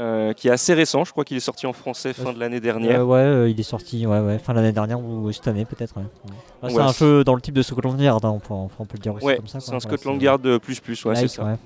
euh, 0.00 0.32
qui 0.32 0.48
est 0.48 0.50
assez 0.50 0.72
récent, 0.74 1.04
je 1.04 1.12
crois 1.12 1.24
qu'il 1.24 1.36
est 1.36 1.40
sorti 1.40 1.66
en 1.66 1.72
français 1.72 2.12
fin 2.14 2.32
de 2.32 2.40
l'année 2.40 2.58
dernière. 2.60 3.00
Euh, 3.02 3.04
ouais, 3.04 3.18
euh, 3.18 3.48
il 3.50 3.60
est 3.60 3.64
sorti 3.64 4.06
ouais, 4.06 4.18
ouais, 4.20 4.38
fin 4.38 4.52
de 4.54 4.58
l'année 4.58 4.72
dernière 4.72 4.98
ou 4.98 5.30
cette 5.30 5.46
année 5.46 5.64
peut-être. 5.66 5.94
ouais. 5.98 6.68
C'est 6.70 6.78
un 6.78 6.92
jeu 6.92 7.22
dans 7.24 7.34
le 7.34 7.40
type 7.40 7.54
de 7.54 7.62
Scotland 7.62 8.00
Yard, 8.00 8.24
hein, 8.24 8.30
on, 8.30 8.38
peut, 8.38 8.54
on 8.54 8.84
peut 8.86 8.94
le 8.94 8.98
dire 9.00 9.14
aussi 9.14 9.24
Ouais, 9.26 9.36
comme 9.36 9.46
ça. 9.46 9.60
c'est 9.60 9.74
un 9.74 9.80
Scotland 9.80 10.20
Yard 10.20 10.44
euh, 10.46 10.58
plus 10.58 10.80
plus, 10.80 11.04
ouais, 11.04 11.14
c'est 11.16 11.28
ça. 11.28 11.58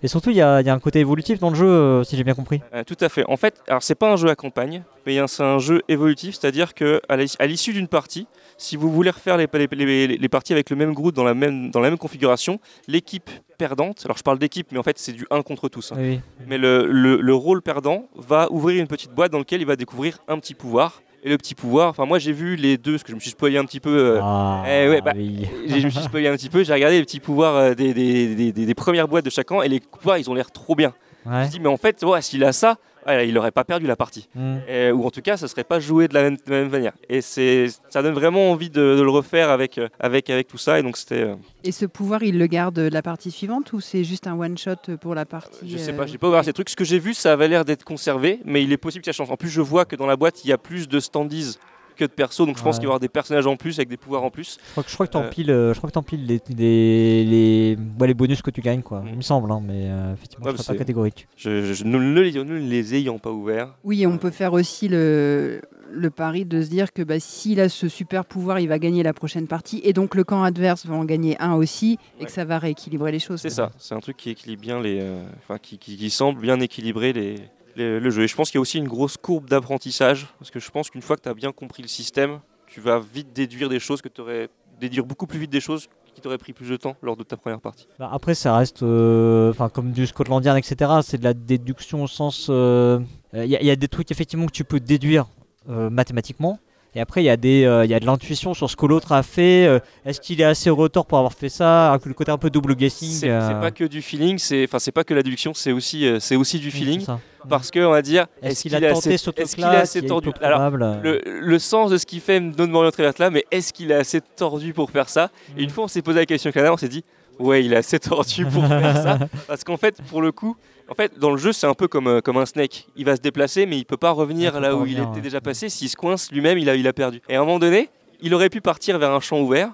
Et 0.00 0.06
surtout, 0.06 0.30
il 0.30 0.36
y 0.36 0.42
a, 0.42 0.60
il 0.60 0.66
y 0.66 0.70
a 0.70 0.74
un 0.74 0.78
côté 0.78 1.00
évolutif 1.00 1.40
dans 1.40 1.50
le 1.50 1.56
jeu, 1.56 1.66
euh, 1.66 2.04
si 2.04 2.16
j'ai 2.16 2.22
bien 2.22 2.34
compris. 2.34 2.60
Euh, 2.72 2.84
tout 2.84 2.96
à 3.00 3.08
fait. 3.08 3.24
En 3.28 3.36
fait, 3.36 3.60
alors 3.66 3.82
c'est 3.82 3.96
pas 3.96 4.12
un 4.12 4.16
jeu 4.16 4.28
à 4.28 4.36
campagne, 4.36 4.84
mais 5.06 5.18
c'est 5.26 5.42
un 5.42 5.58
jeu 5.58 5.82
évolutif, 5.88 6.36
c'est-à-dire 6.38 6.74
que 6.74 7.00
à 7.08 7.16
l'is- 7.16 7.34
à 7.40 7.46
l'issue 7.46 7.72
d'une 7.72 7.88
partie, 7.88 8.28
si 8.58 8.76
vous 8.76 8.92
voulez 8.92 9.10
refaire 9.10 9.36
les, 9.36 9.48
les- 9.52 9.66
les- 10.06 10.16
les 10.18 10.28
parties 10.28 10.52
avec 10.52 10.70
le 10.70 10.76
même 10.76 10.94
groupe 10.94 11.14
dans 11.16 11.24
la 11.24 11.34
même, 11.34 11.72
dans 11.72 11.80
la 11.80 11.90
même 11.90 11.98
configuration, 11.98 12.60
l'équipe 12.86 13.28
perdante, 13.58 14.02
alors 14.04 14.16
je 14.16 14.22
parle 14.22 14.38
d'équipe, 14.38 14.68
mais 14.70 14.78
en 14.78 14.84
fait 14.84 14.98
c'est 15.00 15.12
du 15.12 15.26
1 15.32 15.42
contre 15.42 15.68
tous, 15.68 15.90
hein. 15.90 15.96
Oui. 15.98 16.20
mais 16.46 16.58
le, 16.58 16.86
le- 16.86 17.20
le 17.20 17.34
rôle 17.48 17.62
perdant 17.62 18.08
va 18.14 18.46
ouvrir 18.50 18.78
une 18.80 18.86
petite 18.88 19.12
boîte 19.12 19.32
dans 19.32 19.38
laquelle 19.38 19.60
il 19.62 19.66
va 19.66 19.76
découvrir 19.76 20.18
un 20.28 20.38
petit 20.38 20.54
pouvoir. 20.54 21.00
Et 21.24 21.28
le 21.30 21.36
petit 21.38 21.54
pouvoir, 21.56 21.88
enfin 21.88 22.04
moi 22.06 22.18
j'ai 22.20 22.32
vu 22.32 22.54
les 22.54 22.76
deux, 22.78 22.92
parce 22.92 23.02
que 23.02 23.10
je 23.10 23.14
me 23.16 23.20
suis 23.20 23.30
spoilé 23.30 23.56
un 23.58 23.64
petit 23.64 23.80
peu. 23.80 23.90
euh, 24.16 24.20
Ah, 24.22 24.62
eh 24.68 24.88
ouais, 24.88 25.00
bah, 25.00 25.12
oui. 25.16 25.46
je 25.66 25.84
me 25.84 25.90
suis 25.90 26.02
spoilé 26.02 26.28
un 26.28 26.36
petit 26.36 26.48
peu, 26.48 26.62
j'ai 26.62 26.72
regardé 26.72 26.96
les 26.98 27.02
petits 27.04 27.18
pouvoirs 27.20 27.56
euh, 27.56 27.74
des, 27.74 27.92
des- 27.92 28.34
des- 28.36 28.52
des- 28.52 28.66
des 28.66 28.74
premières 28.74 29.08
boîtes 29.08 29.24
de 29.24 29.30
chacun, 29.30 29.62
et 29.62 29.68
les 29.68 29.80
pouvoirs 29.80 30.18
ils 30.18 30.30
ont 30.30 30.34
l'air 30.34 30.50
trop 30.52 30.76
bien. 30.76 30.92
Je 31.24 31.30
me 31.30 31.34
Ouais. 31.34 31.42
suis 31.44 31.52
dit, 31.52 31.60
mais 31.60 31.68
en 31.68 31.76
fait, 31.76 32.02
ouais, 32.02 32.22
s'il 32.22 32.42
a 32.44 32.52
ça, 32.52 32.76
ouais, 33.06 33.28
il 33.28 33.34
n'aurait 33.34 33.50
pas 33.50 33.64
perdu 33.64 33.86
la 33.86 33.96
partie. 33.96 34.28
Mm. 34.34 34.56
Ou 34.94 35.04
en 35.06 35.10
tout 35.10 35.20
cas, 35.20 35.36
ça 35.36 35.48
serait 35.48 35.64
pas 35.64 35.80
joué 35.80 36.08
de 36.08 36.14
la 36.14 36.22
même, 36.22 36.36
de 36.36 36.50
la 36.50 36.60
même 36.62 36.70
manière. 36.70 36.92
Et 37.08 37.20
c'est, 37.20 37.66
ça 37.90 38.02
donne 38.02 38.14
vraiment 38.14 38.50
envie 38.50 38.70
de, 38.70 38.96
de 38.96 39.02
le 39.02 39.10
refaire 39.10 39.50
avec, 39.50 39.78
euh, 39.78 39.88
avec, 40.00 40.30
avec 40.30 40.46
tout 40.48 40.58
ça. 40.58 40.78
Et 40.78 40.82
donc 40.82 40.96
c'était, 40.96 41.22
euh, 41.22 41.34
Et 41.64 41.72
ce 41.72 41.86
pouvoir, 41.86 42.22
il 42.22 42.38
le 42.38 42.46
garde 42.46 42.78
la 42.78 43.02
partie 43.02 43.30
suivante 43.30 43.72
ou 43.72 43.80
c'est 43.80 44.04
juste 44.04 44.26
un 44.26 44.38
one-shot 44.38 44.96
pour 45.00 45.14
la 45.14 45.24
partie 45.26 45.68
je 45.68 45.76
sais 45.76 45.92
euh, 45.92 45.96
pas, 45.96 46.06
j'ai 46.06 46.18
pas 46.18 46.28
ouvert 46.28 46.44
ces 46.44 46.52
trucs. 46.52 46.70
Ce 46.70 46.76
que 46.76 46.84
j'ai 46.84 46.98
vu, 46.98 47.14
ça 47.14 47.32
avait 47.32 47.48
l'air 47.48 47.64
d'être 47.64 47.84
conservé, 47.84 48.40
mais 48.44 48.62
il 48.62 48.72
est 48.72 48.76
possible 48.78 49.02
que 49.04 49.12
ça 49.12 49.16
change. 49.16 49.30
En 49.30 49.36
plus, 49.36 49.50
je 49.50 49.60
vois 49.60 49.84
que 49.84 49.96
dans 49.96 50.06
la 50.06 50.16
boîte, 50.16 50.44
il 50.44 50.48
y 50.48 50.52
a 50.52 50.58
plus 50.58 50.88
de 50.88 51.00
standees 51.00 51.58
que 51.98 52.04
de 52.04 52.10
persos, 52.10 52.46
donc 52.46 52.56
je 52.56 52.62
pense 52.62 52.76
Ouais. 52.76 52.80
qu'il 52.80 52.86
va 52.86 52.92
y 52.92 52.94
avoir 52.94 53.00
des 53.00 53.08
personnages 53.08 53.46
en 53.46 53.56
plus 53.56 53.78
avec 53.78 53.88
des 53.88 53.96
pouvoirs 53.96 54.22
en 54.24 54.30
plus. 54.30 54.58
Je 54.66 54.70
crois 54.72 54.82
que, 54.84 54.88
je 54.90 54.94
crois 54.94 55.06
que 55.06 55.18
Euh, 55.18 55.22
t'empiles, 55.22 55.50
euh, 55.50 55.74
je 55.74 55.78
crois 55.78 55.90
que 55.90 55.94
t'empiles 55.94 56.24
les, 56.26 56.40
les, 56.56 57.24
les, 57.24 57.76
ouais, 58.00 58.06
les 58.06 58.14
bonus 58.14 58.40
que 58.42 58.50
tu 58.50 58.60
gagnes, 58.60 58.82
quoi. 58.82 59.02
Il 59.06 59.16
me 59.16 59.20
semble, 59.22 59.50
hein, 59.52 59.60
mais 59.62 59.88
euh, 59.90 60.12
effectivement, 60.14 60.46
Ouais, 60.46 60.52
je 60.52 60.56
bah, 60.56 60.62
serais 60.62 60.72
pas 60.74 60.74
c'est- 60.74 60.78
catégorique. 60.78 61.28
Je, 61.36 61.74
je- 61.74 61.84
ne, 61.84 61.98
ne 61.98 62.20
les, 62.20 62.32
ne 62.44 62.54
les 62.58 62.94
ayant 62.94 63.18
pas 63.18 63.30
ouverts, 63.30 63.74
Oui, 63.84 64.02
et 64.02 64.06
on 64.06 64.16
peut 64.18 64.30
faire 64.30 64.52
aussi 64.52 64.88
le, 64.88 65.60
le 65.90 66.10
pari 66.10 66.44
de 66.44 66.62
se 66.62 66.68
dire 66.68 66.92
que 66.92 67.02
bah, 67.02 67.18
s'il 67.20 67.60
a 67.60 67.68
ce 67.68 67.88
super 67.88 68.24
pouvoir, 68.24 68.60
il 68.60 68.68
va 68.68 68.78
gagner 68.78 69.02
la 69.02 69.12
prochaine 69.12 69.46
partie, 69.46 69.80
et 69.84 69.92
donc 69.92 70.14
le 70.14 70.24
camp 70.24 70.42
adverse 70.42 70.86
va 70.86 70.94
en 70.94 71.04
gagner 71.04 71.36
un 71.40 71.54
aussi, 71.54 71.98
et 72.20 72.24
que 72.26 72.30
ça 72.30 72.44
va 72.44 72.58
rééquilibrer 72.58 73.10
les 73.12 73.18
choses. 73.18 73.40
c'est 73.40 73.50
ça. 73.50 73.70
C'est 73.78 73.94
un 73.94 74.00
truc 74.00 74.16
qui 74.16 74.30
équilibre 74.30 74.62
bien 74.62 74.80
les, 74.80 74.98
euh, 75.00 75.22
enfin 75.38 75.58
qui, 75.58 75.78
qui- 75.78 75.96
qui 75.96 76.10
semble 76.10 76.40
bien 76.40 76.60
équilibrer 76.60 77.12
les, 77.12 77.36
le 77.78 78.10
jeu. 78.10 78.22
Et 78.22 78.28
je 78.28 78.34
pense 78.34 78.50
qu'il 78.50 78.58
y 78.58 78.60
a 78.60 78.62
aussi 78.62 78.78
une 78.78 78.88
grosse 78.88 79.16
courbe 79.16 79.48
d'apprentissage, 79.48 80.26
parce 80.38 80.50
que 80.50 80.60
je 80.60 80.70
pense 80.70 80.90
qu'une 80.90 81.02
fois 81.02 81.16
que 81.16 81.22
tu 81.22 81.28
as 81.28 81.34
bien 81.34 81.52
compris 81.52 81.82
le 81.82 81.88
système, 81.88 82.40
tu 82.66 82.80
vas 82.80 82.98
vite 82.98 83.32
déduire 83.32 83.68
des 83.68 83.80
choses 83.80 84.02
que 84.02 84.08
tu 84.08 84.20
aurais 84.20 84.48
déduire 84.80 85.04
beaucoup 85.04 85.26
plus 85.26 85.38
vite 85.38 85.50
des 85.50 85.60
choses 85.60 85.88
qui 86.14 86.20
t'auraient 86.20 86.38
pris 86.38 86.52
plus 86.52 86.68
de 86.68 86.76
temps 86.76 86.96
lors 87.02 87.16
de 87.16 87.22
ta 87.22 87.36
première 87.36 87.60
partie. 87.60 87.86
Bah, 87.98 88.10
après, 88.12 88.34
ça 88.34 88.56
reste, 88.56 88.82
euh, 88.82 89.50
enfin, 89.50 89.68
comme 89.68 89.92
du 89.92 90.06
Scotland 90.06 90.44
Yard, 90.44 90.58
etc. 90.58 90.90
C'est 91.02 91.18
de 91.18 91.24
la 91.24 91.34
déduction 91.34 92.02
au 92.02 92.06
sens, 92.06 92.48
euh, 92.50 93.00
il 93.32 93.46
y 93.46 93.70
a 93.70 93.76
des 93.76 93.88
trucs 93.88 94.10
effectivement 94.10 94.46
que 94.46 94.52
tu 94.52 94.64
peux 94.64 94.80
déduire 94.80 95.26
euh, 95.68 95.90
mathématiquement. 95.90 96.58
Et 96.94 97.00
après, 97.00 97.22
il 97.22 97.26
y, 97.26 97.30
a 97.30 97.36
des, 97.36 97.64
euh, 97.64 97.84
il 97.84 97.90
y 97.90 97.94
a 97.94 98.00
de 98.00 98.06
l'intuition 98.06 98.54
sur 98.54 98.68
ce 98.70 98.74
que 98.74 98.86
l'autre 98.86 99.12
a 99.12 99.22
fait. 99.22 99.66
euh, 99.66 99.78
Est-ce 100.06 100.20
qu'il 100.20 100.40
est 100.40 100.44
assez 100.44 100.70
retort 100.70 101.06
pour 101.06 101.18
avoir 101.18 101.32
fait 101.34 101.48
ça? 101.50 101.96
Le 102.04 102.14
côté 102.14 102.32
un 102.32 102.38
peu 102.38 102.50
double 102.50 102.74
guessing. 102.74 103.10
C'est 103.10 103.28
euh, 103.30 103.60
pas 103.60 103.70
que 103.70 103.84
du 103.84 104.00
feeling, 104.02 104.38
c'est 104.38 104.64
enfin 104.64 104.78
c'est 104.78 104.90
pas 104.92 105.04
que 105.04 105.12
la 105.14 105.22
déduction, 105.22 105.52
c'est 105.54 105.70
aussi 105.72 106.06
euh, 106.06 106.18
c'est 106.18 106.34
aussi 106.34 106.58
du 106.58 106.70
feeling. 106.70 107.04
parce 107.48 107.70
que 107.70 107.80
on 107.80 107.90
va 107.90 108.02
dire 108.02 108.26
Est-ce 108.42 108.62
qu'il 108.62 108.72
est 108.72 108.76
a 108.78 108.80
tenté 108.92 109.14
assez, 109.14 109.18
ce 109.18 109.30
est-ce 109.36 109.54
qu'il 109.54 109.64
truc-là 109.64 109.74
est 109.78 109.82
assez 109.82 109.98
est 109.98 110.06
tordu? 110.06 110.30
Alors 110.40 110.70
le, 110.70 111.20
le 111.24 111.58
sens 111.58 111.90
de 111.90 111.98
ce 111.98 112.06
qu'il 112.06 112.20
fait 112.20 112.40
me 112.40 112.52
donne 112.52 112.70
m'orienter 112.70 113.02
vers 113.02 113.12
là, 113.18 113.30
mais 113.30 113.44
est-ce 113.50 113.72
qu'il 113.72 113.90
est 113.90 113.94
assez 113.94 114.20
tordu 114.20 114.72
pour 114.72 114.90
faire 114.90 115.08
ça? 115.08 115.30
Et 115.56 115.62
une 115.62 115.70
fois 115.70 115.84
on 115.84 115.88
s'est 115.88 116.02
posé 116.02 116.18
la 116.20 116.26
question 116.26 116.48
avec 116.48 116.56
Anna, 116.56 116.72
on 116.72 116.76
s'est 116.78 116.88
dit 116.88 117.04
ouais 117.38 117.64
il 117.64 117.74
est 117.74 117.76
assez 117.76 117.98
tordu 118.00 118.46
pour 118.46 118.66
faire 118.66 118.96
ça. 118.96 119.18
Parce 119.46 119.62
qu'en 119.62 119.76
fait 119.76 120.00
pour 120.08 120.22
le 120.22 120.32
coup 120.32 120.56
en 120.88 120.94
fait, 120.94 121.18
dans 121.18 121.30
le 121.30 121.36
jeu, 121.36 121.52
c'est 121.52 121.66
un 121.66 121.74
peu 121.74 121.88
comme, 121.88 122.06
euh, 122.06 122.20
comme 122.20 122.38
un 122.38 122.46
snake. 122.46 122.88
Il 122.96 123.04
va 123.04 123.16
se 123.16 123.20
déplacer, 123.20 123.66
mais 123.66 123.78
il 123.78 123.84
peut 123.84 123.96
pas 123.96 124.10
revenir 124.10 124.52
peut 124.52 124.60
là 124.60 124.68
pas 124.68 124.74
où 124.74 124.80
revenir, 124.80 124.98
il 124.98 125.02
était 125.02 125.10
ouais. 125.16 125.20
déjà 125.20 125.40
passé. 125.40 125.68
S'il 125.68 125.88
se 125.88 125.96
coince 125.96 126.30
lui-même, 126.32 126.58
il 126.58 126.68
a, 126.68 126.74
il 126.76 126.86
a 126.86 126.92
perdu. 126.92 127.20
Et 127.28 127.36
à 127.36 127.40
un 127.40 127.44
moment 127.44 127.58
donné, 127.58 127.90
il 128.20 128.34
aurait 128.34 128.50
pu 128.50 128.60
partir 128.60 128.98
vers 128.98 129.12
un 129.12 129.20
champ 129.20 129.40
ouvert. 129.40 129.72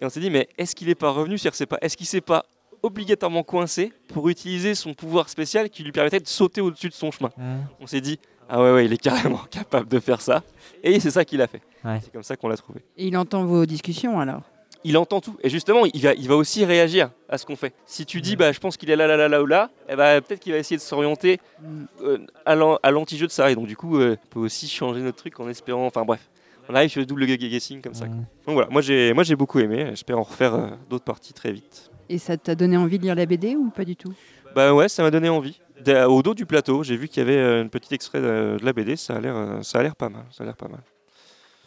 Et 0.00 0.04
on 0.04 0.08
s'est 0.08 0.20
dit, 0.20 0.30
mais 0.30 0.48
est-ce 0.58 0.74
qu'il 0.74 0.88
est 0.88 0.94
pas 0.94 1.10
revenu 1.10 1.36
pas, 1.68 1.78
Est-ce 1.80 1.96
qu'il 1.96 2.06
s'est 2.06 2.20
pas 2.20 2.44
obligatoirement 2.82 3.42
coincé 3.42 3.92
pour 4.08 4.28
utiliser 4.28 4.74
son 4.74 4.94
pouvoir 4.94 5.28
spécial 5.28 5.68
qui 5.68 5.82
lui 5.82 5.92
permettait 5.92 6.20
de 6.20 6.28
sauter 6.28 6.60
au-dessus 6.60 6.88
de 6.88 6.94
son 6.94 7.10
chemin? 7.10 7.30
Mm. 7.36 7.58
On 7.80 7.86
s'est 7.86 8.00
dit, 8.00 8.18
ah 8.48 8.62
ouais, 8.62 8.72
ouais, 8.72 8.84
il 8.86 8.92
est 8.92 8.98
carrément 8.98 9.40
capable 9.50 9.88
de 9.88 10.00
faire 10.00 10.20
ça. 10.20 10.42
Et 10.82 10.98
c'est 11.00 11.10
ça 11.10 11.24
qu'il 11.24 11.40
a 11.42 11.46
fait. 11.46 11.60
Ouais. 11.84 12.00
C'est 12.02 12.12
comme 12.12 12.22
ça 12.22 12.36
qu'on 12.36 12.48
l'a 12.48 12.56
trouvé. 12.56 12.80
Et 12.96 13.06
il 13.06 13.16
entend 13.16 13.44
vos 13.44 13.66
discussions 13.66 14.20
alors? 14.20 14.42
Il 14.82 14.96
entend 14.96 15.20
tout. 15.20 15.36
Et 15.42 15.50
justement, 15.50 15.82
il 15.92 16.00
va, 16.00 16.14
il 16.14 16.26
va 16.26 16.36
aussi 16.36 16.64
réagir 16.64 17.10
à 17.28 17.36
ce 17.36 17.44
qu'on 17.44 17.56
fait. 17.56 17.74
Si 17.84 18.06
tu 18.06 18.20
dis, 18.22 18.34
bah, 18.36 18.50
je 18.52 18.60
pense 18.60 18.76
qu'il 18.78 18.88
est 18.90 18.96
là, 18.96 19.06
là, 19.06 19.16
là, 19.16 19.28
là 19.28 19.42
ou 19.42 19.46
là, 19.46 19.70
eh 19.90 19.94
bah, 19.96 20.20
peut-être 20.22 20.40
qu'il 20.40 20.52
va 20.52 20.58
essayer 20.58 20.76
de 20.78 20.82
s'orienter 20.82 21.38
Mm. 21.62 21.84
euh, 22.02 22.18
à 22.46 22.54
l'an- 22.54 22.78
à 22.82 22.90
l'anti-jeu 22.90 23.26
de 23.26 23.32
ça. 23.32 23.50
Et 23.50 23.54
donc, 23.54 23.66
du 23.66 23.76
coup, 23.76 23.98
euh, 23.98 24.16
on 24.24 24.28
peut 24.28 24.40
aussi 24.40 24.68
changer 24.68 25.00
notre 25.02 25.18
truc 25.18 25.38
en 25.38 25.48
espérant. 25.48 25.84
Enfin, 25.86 26.04
bref. 26.04 26.30
On 26.68 26.74
arrive 26.74 26.88
sur 26.90 27.00
le 27.00 27.06
double 27.06 27.26
guessing 27.26 27.82
comme 27.82 27.94
ça. 27.94 28.06
quoi. 28.06 28.14
Donc 28.46 28.54
voilà, 28.54 28.68
moi 28.70 28.80
j'ai, 28.80 29.12
moi 29.12 29.24
j'ai 29.24 29.34
beaucoup 29.34 29.58
aimé. 29.58 29.86
J'espère 29.90 30.18
en 30.18 30.22
refaire 30.22 30.54
euh, 30.54 30.68
d'autres 30.88 31.04
parties 31.04 31.32
très 31.32 31.50
vite. 31.50 31.90
Et 32.08 32.16
ça 32.18 32.36
t'a 32.36 32.54
donné 32.54 32.76
envie 32.76 32.98
de 32.98 33.02
lire 33.02 33.16
la 33.16 33.26
BD 33.26 33.56
ou 33.56 33.70
pas 33.70 33.84
du 33.84 33.96
tout? 33.96 34.12
Bah 34.54 34.72
ouais, 34.72 34.88
ça 34.88 35.02
m'a 35.02 35.10
donné 35.10 35.28
envie. 35.28 35.60
Au 36.08 36.22
dos 36.22 36.32
du 36.34 36.46
plateau, 36.46 36.82
j'ai 36.84 36.96
vu 36.96 37.08
qu'il 37.08 37.18
y 37.18 37.26
avait 37.26 37.36
euh, 37.38 37.62
une 37.62 37.70
petite 37.70 37.90
extrait 37.92 38.20
de, 38.20 38.56
de 38.60 38.64
la 38.64 38.72
BD. 38.72 38.94
Ça 38.96 39.16
a 39.16 39.20
l'air, 39.20 39.58
ça 39.62 39.80
a 39.80 39.82
l'air 39.82 39.96
pas 39.96 40.08
mal. 40.10 40.22
Ça 40.30 40.44
a 40.44 40.46
l'air 40.46 40.54
pas 40.56 40.68
mal. 40.68 40.80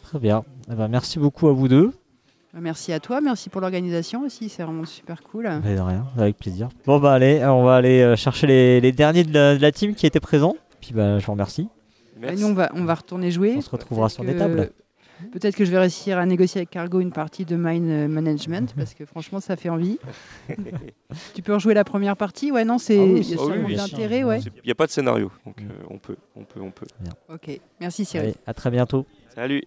Très 0.04 0.18
bien. 0.18 0.42
Eh 0.72 0.74
ben, 0.74 0.88
merci 0.88 1.18
beaucoup 1.18 1.48
à 1.48 1.52
vous 1.52 1.68
deux. 1.68 1.92
Bah, 2.54 2.60
Merci 2.62 2.92
à 2.92 3.00
toi, 3.00 3.20
merci 3.20 3.50
pour 3.50 3.60
l'organisation 3.60 4.22
aussi, 4.22 4.48
c'est 4.48 4.62
vraiment 4.62 4.84
super 4.84 5.22
cool. 5.24 5.50
Mais 5.64 5.74
de 5.74 5.80
rien, 5.80 6.06
avec 6.16 6.36
plaisir. 6.38 6.68
Bon 6.86 7.00
bah 7.00 7.12
allez, 7.14 7.44
on 7.44 7.64
va 7.64 7.74
aller 7.76 8.00
euh, 8.00 8.14
chercher 8.16 8.46
les, 8.46 8.80
les 8.80 8.92
derniers 8.92 9.24
de 9.24 9.34
la, 9.34 9.56
de 9.56 9.60
la 9.60 9.72
team 9.72 9.94
qui 9.94 10.06
étaient 10.06 10.20
présents. 10.20 10.56
Puis 10.80 10.92
bah 10.94 11.18
je 11.18 11.26
vous 11.26 11.32
remercie. 11.32 11.68
Bah, 12.20 12.28
nous, 12.36 12.46
on 12.46 12.54
va, 12.54 12.70
on 12.74 12.84
va 12.84 12.94
retourner 12.94 13.30
jouer. 13.32 13.54
On 13.56 13.60
se 13.60 13.70
retrouvera 13.70 14.06
Peut-être 14.06 14.14
sur 14.14 14.24
des 14.24 14.34
que- 14.34 14.38
tables. 14.38 14.70
Peut-être 15.32 15.56
que 15.56 15.64
je 15.64 15.70
vais 15.70 15.78
réussir 15.78 16.18
à 16.18 16.26
négocier 16.26 16.60
avec 16.60 16.70
Cargo 16.70 17.00
une 17.00 17.12
partie 17.12 17.44
de 17.44 17.56
Mine 17.56 17.88
euh, 17.90 18.08
Management 18.08 18.74
parce 18.76 18.94
que 18.94 19.04
franchement 19.04 19.40
ça 19.40 19.56
fait 19.56 19.68
envie. 19.68 19.98
tu 21.34 21.42
peux 21.42 21.54
rejouer 21.54 21.72
la 21.74 21.84
première 21.84 22.16
partie? 22.16 22.50
Ouais, 22.52 22.64
non, 22.64 22.78
c'est 22.78 22.98
Ah 22.98 23.02
oui, 23.02 23.10
il 23.10 23.16
y 23.16 23.20
a 23.20 23.22
c'est- 23.22 23.36
sûrement 23.36 23.54
ah 23.56 23.64
oui, 23.66 23.76
d'intérêt, 23.76 24.24
ouais. 24.24 24.40
N'y 24.64 24.70
a 24.70 24.74
pas 24.74 24.86
de 24.86 24.90
scénario, 24.90 25.30
donc 25.46 25.56
euh, 25.60 25.64
on 25.88 25.98
peut, 25.98 26.16
on 26.36 26.44
peut, 26.44 26.60
on 26.60 26.70
peut. 26.70 26.86
Ok, 27.32 27.60
merci 27.80 28.04
Cyril. 28.04 28.26
Allez, 28.28 28.36
à 28.46 28.54
très 28.54 28.70
bientôt. 28.70 29.06
Salut. 29.34 29.62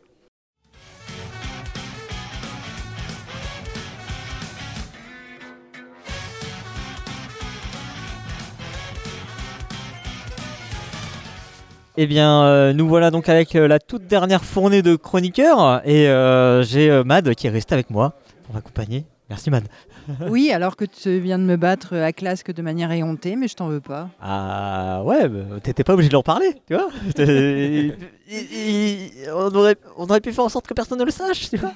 Eh 11.99 12.05
bien, 12.05 12.43
euh, 12.43 12.73
nous 12.73 12.87
voilà 12.87 13.09
donc 13.09 13.27
avec 13.27 13.55
euh, 13.55 13.67
la 13.67 13.79
toute 13.79 14.05
dernière 14.05 14.43
fournée 14.45 14.81
de 14.83 14.95
chroniqueurs 14.95 15.81
et 15.83 16.07
euh, 16.07 16.61
j'ai 16.61 17.03
Mad 17.03 17.33
qui 17.33 17.47
est 17.47 17.49
resté 17.49 17.73
avec 17.73 17.89
moi 17.89 18.13
pour 18.45 18.53
m'accompagner. 18.53 19.05
Merci 19.29 19.49
Mad. 19.49 19.63
Oui, 20.29 20.51
alors 20.53 20.77
que 20.77 20.85
tu 20.85 21.19
viens 21.19 21.37
de 21.37 21.43
me 21.43 21.57
battre 21.57 21.93
à 21.97 22.13
classe 22.13 22.41
que 22.41 22.53
de 22.53 22.61
manière 22.61 22.89
éhontée, 22.93 23.35
mais 23.35 23.49
je 23.49 23.55
t'en 23.55 23.67
veux 23.67 23.81
pas. 23.81 24.07
Ah 24.21 25.01
ouais, 25.03 25.27
bah, 25.27 25.59
t'étais 25.61 25.83
pas 25.83 25.95
obligé 25.95 26.07
de 26.07 26.13
leur 26.13 26.23
parler, 26.23 26.47
tu 26.65 26.75
vois. 26.75 26.87
Il- 27.17 27.93
il- 28.29 29.11
on, 29.35 29.53
aurait, 29.53 29.75
on 29.97 30.05
aurait 30.05 30.21
pu 30.21 30.31
faire 30.31 30.45
en 30.45 30.49
sorte 30.49 30.65
que 30.65 30.73
personne 30.73 30.97
ne 30.99 31.03
le 31.03 31.11
sache, 31.11 31.49
tu 31.49 31.57
vois. 31.57 31.73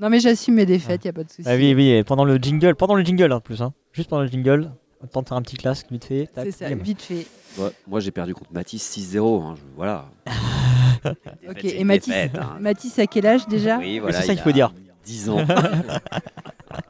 Non 0.00 0.10
mais 0.10 0.18
j'assume 0.18 0.54
mes 0.56 0.66
défaites, 0.74 1.04
y 1.04 1.08
a 1.08 1.12
pas 1.12 1.22
de 1.22 1.28
souci. 1.30 1.42
Ah 1.46 1.54
oui, 1.54 1.72
oui, 1.72 2.02
pendant 2.02 2.24
le 2.24 2.36
jingle, 2.36 2.74
pendant 2.74 2.96
le 2.96 3.04
jingle 3.04 3.32
en 3.32 3.38
plus, 3.40 3.62
hein. 3.62 3.72
juste 3.92 4.08
pendant 4.10 4.22
le 4.22 4.28
jingle, 4.28 4.72
tente 5.10 5.32
un 5.32 5.42
petit 5.42 5.56
classe 5.56 5.84
vite 5.90 6.04
fait. 6.04 6.26
tac, 6.32 6.44
C'est 6.46 6.52
ça, 6.52 6.68
bim. 6.70 6.82
vite 6.82 7.02
fait. 7.02 7.26
Ouais, 7.58 7.70
moi 7.86 8.00
j'ai 8.00 8.10
perdu 8.10 8.34
contre 8.34 8.52
Mathis 8.52 8.82
6-0. 8.82 9.42
hein, 9.42 9.54
je- 9.56 9.62
voilà. 9.76 10.06
Ok, 11.48 11.58
c'est 11.62 11.66
et 11.68 11.80
une 11.80 11.86
Mathis, 11.88 12.06
défaite, 12.08 12.38
hein. 12.38 12.56
Mathis 12.60 12.98
à 13.00 13.06
quel 13.08 13.26
âge 13.26 13.48
déjà 13.48 13.78
Oui, 13.78 13.98
voilà, 13.98 14.20
c'est 14.20 14.26
ça 14.28 14.32
il 14.34 14.36
qu'il 14.36 14.44
faut 14.44 14.50
a 14.50 14.52
dire. 14.52 14.72
10 15.04 15.30
ans. 15.30 15.38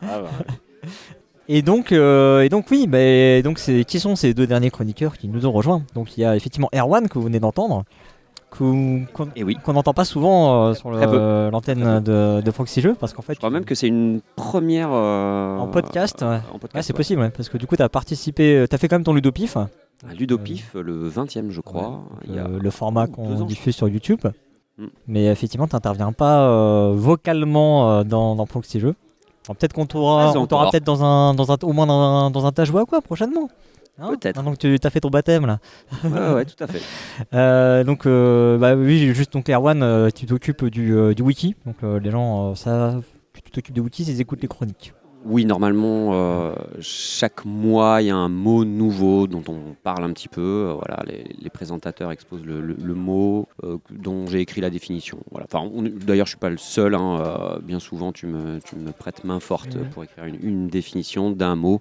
Ah, 0.02 0.20
bah. 0.20 0.30
Et 1.48 1.62
donc, 1.62 1.90
euh, 1.93 2.43
et 2.43 2.48
donc 2.48 2.66
oui, 2.70 2.86
bah, 2.86 3.43
donc 3.43 3.59
c'est 3.59 3.84
qui 3.84 3.98
sont 3.98 4.14
ces 4.14 4.32
deux 4.32 4.47
derniers 4.47 4.70
chroniqueurs 4.70 5.16
qui 5.18 5.28
nous 5.28 5.44
ont 5.47 5.51
rejoints? 5.52 5.82
Donc 5.94 6.16
il 6.16 6.20
y 6.20 6.24
a 6.24 6.36
effectivement 6.36 6.68
Erwan 6.74 7.09
que 7.09 7.14
vous 7.14 7.24
venez 7.24 7.40
d'entendre, 7.40 7.84
qu'on 8.57 9.05
qu'on 9.12 9.29
qu'on 9.65 9.73
n'entend 9.73 9.95
pas 9.95 10.05
souvent 10.05 10.69
euh, 10.69 10.74
sur 10.74 10.91
Eh 11.03 11.51
l'antenne 11.51 12.01
de, 12.01 12.41
de 12.41 12.51
Proxy 12.51 12.81
Jeux 12.81 12.95
parce 12.99 13.12
qu'en 13.12 13.23
fait 13.23 13.33
Je 13.35 13.39
crois 13.39 13.51
même 13.51 13.65
que 13.65 13.74
c'est 13.74 13.89
une 13.89 14.20
première. 14.37 14.91
euh, 14.93 15.59
en 15.59 15.69
podcast, 15.69 16.23
ouais. 16.23 16.29
Ouais, 16.74 16.83
c'est 16.83 16.93
ouais. 16.93 16.97
possible, 16.97 17.20
ouais, 17.23 17.31
parce 17.31 17.49
que 17.49 17.57
du 17.59 17.66
coup 17.66 17.77
tu 17.77 17.83
as 17.83 17.89
participé, 17.89 18.65
tu 18.69 18.74
as 18.74 18.79
fait 18.79 18.89
quand 18.89 18.97
même 18.97 19.05
ton 19.05 19.15
ludopif 19.15 19.57
Un 19.57 19.69
Ludopif, 20.19 20.74
le 20.74 21.09
20e, 21.09 21.51
je 21.51 21.61
crois. 21.61 22.03
il 22.29 22.35
y 22.35 22.39
a 22.39 22.45
Euh, 22.47 22.59
le 22.61 22.70
format 22.70 23.07
qu'on 23.07 23.45
diffuse 23.45 23.74
sur 23.77 23.89
YouTube. 23.89 24.20
Mm. 24.79 24.87
Mais 25.07 25.27
effectivement, 25.27 25.66
tu 25.69 25.77
n'interviens 25.77 26.12
pas 26.12 26.49
euh, 26.49 26.93
vocalement 26.97 27.91
euh, 27.91 28.05
dans, 28.05 28.35
dans 28.35 28.47
Proxy 28.47 28.81
Jeux. 28.81 28.95
Peut-être 29.47 29.73
qu'on 29.74 29.87
t'aura 29.87 30.31
encore. 30.37 30.70
peut-être 30.70 30.85
dans 30.85 31.03
un, 31.05 31.35
dans 31.35 31.51
un, 31.53 31.57
au 31.62 31.73
moins 31.73 31.87
dans 31.87 32.01
un, 32.01 32.31
dans 32.31 32.47
un 32.47 32.53
Tajwa 32.53 32.85
quoi 32.85 33.01
prochainement. 33.01 33.49
Hein 33.98 34.16
Peut-être. 34.16 34.43
Que 34.56 34.77
tu 34.77 34.86
as 34.86 34.90
fait 34.90 35.01
ton 35.01 35.10
baptême 35.10 35.47
là. 35.47 35.59
Ouais, 36.05 36.35
ouais, 36.35 36.44
tout 36.44 36.62
à 36.62 36.66
fait. 36.66 36.81
Euh, 37.35 37.85
donc, 37.85 38.06
euh, 38.06 38.59
bah 38.59 38.74
oui, 38.74 39.14
juste 39.14 39.32
donc 39.32 39.48
Erwan, 39.48 39.82
euh, 39.82 40.10
tu 40.10 40.27
t'occupes 40.27 40.64
du, 40.64 41.14
du 41.14 41.23
wiki. 41.23 41.56
Donc 41.66 41.77
les 41.82 42.10
gens 42.10 42.55
savent 42.55 43.05
que 43.32 43.40
tu 43.40 43.51
t'occupes 43.51 43.74
du 43.74 43.81
wiki, 43.81 44.02
ils 44.02 44.20
écoutent 44.20 44.43
les 44.43 44.48
chroniques. 44.48 44.93
Oui, 45.24 45.44
normalement, 45.44 46.15
euh, 46.15 46.55
chaque 46.81 47.44
mois, 47.44 48.03
il 48.03 48.07
y 48.07 48.11
a 48.11 48.16
un 48.16 48.28
mot 48.28 48.65
nouveau 48.65 49.27
dont 49.27 49.43
on 49.49 49.74
parle 49.82 50.05
un 50.05 50.12
petit 50.12 50.28
peu. 50.28 50.40
Euh, 50.70 50.74
Voilà, 50.74 51.03
les, 51.07 51.24
les 51.40 51.51
présentateurs 51.51 52.11
exposent 52.11 52.44
le, 52.44 52.61
le- 52.61 52.74
le 52.77 52.94
mot 52.94 53.47
euh, 53.62 53.78
dont 53.90 54.27
j'ai 54.27 54.40
écrit 54.40 54.61
la 54.61 54.70
définition. 54.70 55.19
Voilà. 55.31 55.47
Enfin, 55.53 55.70
D'ailleurs, 56.07 56.27
je 56.27 56.31
suis 56.32 56.39
pas 56.39 56.51
le 56.51 56.57
seul. 56.57 56.94
hein, 56.94 57.20
euh, 57.20 57.59
bien 57.61 57.78
souvent, 57.78 58.11
tu 58.12 58.27
me, 58.27 58.59
tu 58.61 58.74
me 58.77 58.90
prêtes 58.90 59.23
main 59.24 59.39
forte 59.40 59.78
pour 59.93 60.03
écrire 60.05 60.24
une, 60.24 60.39
une 60.43 60.66
définition 60.69 61.31
d'un 61.31 61.55
mot 61.57 61.81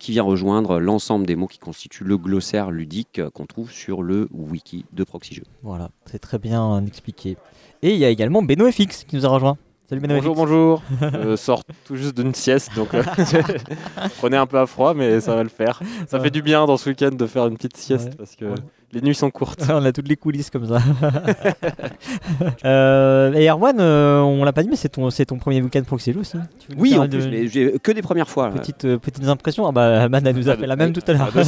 qui 0.00 0.12
vient 0.12 0.22
rejoindre 0.22 0.78
l'ensemble 0.80 1.26
des 1.26 1.36
mots 1.36 1.46
qui 1.46 1.58
constituent 1.58 2.04
le 2.04 2.16
glossaire 2.16 2.70
ludique 2.70 3.20
qu'on 3.34 3.46
trouve 3.46 3.70
sur 3.70 4.02
le 4.02 4.28
wiki 4.32 4.84
de 4.92 5.04
Proxy 5.04 5.34
Jeux. 5.34 5.44
Voilà, 5.62 5.90
c'est 6.06 6.18
très 6.18 6.38
bien 6.38 6.84
expliqué. 6.86 7.36
Et 7.82 7.92
il 7.92 7.98
y 7.98 8.04
a 8.04 8.08
également 8.08 8.42
Beno 8.42 8.70
FX 8.70 9.04
qui 9.04 9.16
nous 9.16 9.26
a 9.26 9.28
rejoint. 9.28 9.56
Salut 9.88 10.02
Beno 10.02 10.16
Bonjour, 10.16 10.34
bonjour. 10.34 10.82
Je 11.00 11.34
sors 11.36 11.62
tout 11.86 11.96
juste 11.96 12.14
d'une 12.20 12.34
sieste, 12.34 12.70
donc 12.76 12.92
euh, 12.92 13.02
prenez 14.18 14.36
un 14.36 14.44
peu 14.46 14.58
à 14.58 14.66
froid, 14.66 14.92
mais 14.92 15.18
ça 15.20 15.34
va 15.34 15.42
le 15.42 15.48
faire. 15.48 15.80
Ça 16.06 16.18
Ouais. 16.18 16.24
fait 16.24 16.30
du 16.30 16.42
bien 16.42 16.66
dans 16.66 16.76
ce 16.76 16.90
week-end 16.90 17.08
de 17.12 17.26
faire 17.26 17.46
une 17.46 17.56
petite 17.56 17.78
sieste 17.78 18.08
Ouais. 18.10 18.14
parce 18.18 18.36
que 18.36 18.44
Ouais. 18.44 18.54
les 18.92 19.00
nuits 19.00 19.14
sont 19.14 19.30
courtes. 19.30 19.64
on 19.70 19.82
a 19.82 19.90
toutes 19.92 20.08
les 20.08 20.16
coulisses 20.16 20.50
comme 20.50 20.66
ça. 20.66 20.78
Euh, 22.64 23.32
et 23.34 23.48
Erwan, 23.48 23.76
euh, 23.80 24.20
on 24.20 24.44
l'a 24.44 24.52
pas 24.52 24.62
dit, 24.62 24.68
mais 24.68 24.76
c'est 24.76 24.88
ton, 24.90 25.08
c'est 25.10 25.24
ton 25.26 25.38
premier 25.38 25.62
week-end 25.62 25.82
Proxy 25.84 26.12
aussi. 26.18 26.36
Oui, 26.76 26.96
en 26.98 27.08
plus, 27.08 27.26
mais 27.28 27.46
j'ai 27.48 27.78
que 27.78 27.92
des 27.92 28.02
premières 28.02 28.28
fois. 28.28 28.50
Petite, 28.50 28.84
euh, 28.84 28.98
petites 28.98 29.26
impressions. 29.26 29.66
Ah 29.66 29.72
bah, 29.72 30.08
Man, 30.08 30.26
elle 30.26 30.36
nous 30.36 30.48
a 30.48 30.56
fait 30.56 30.66
la 30.66 30.76
même 30.76 30.92
tout 30.92 31.00
à 31.06 31.12
l'heure. 31.12 31.30
Bah, 31.34 31.42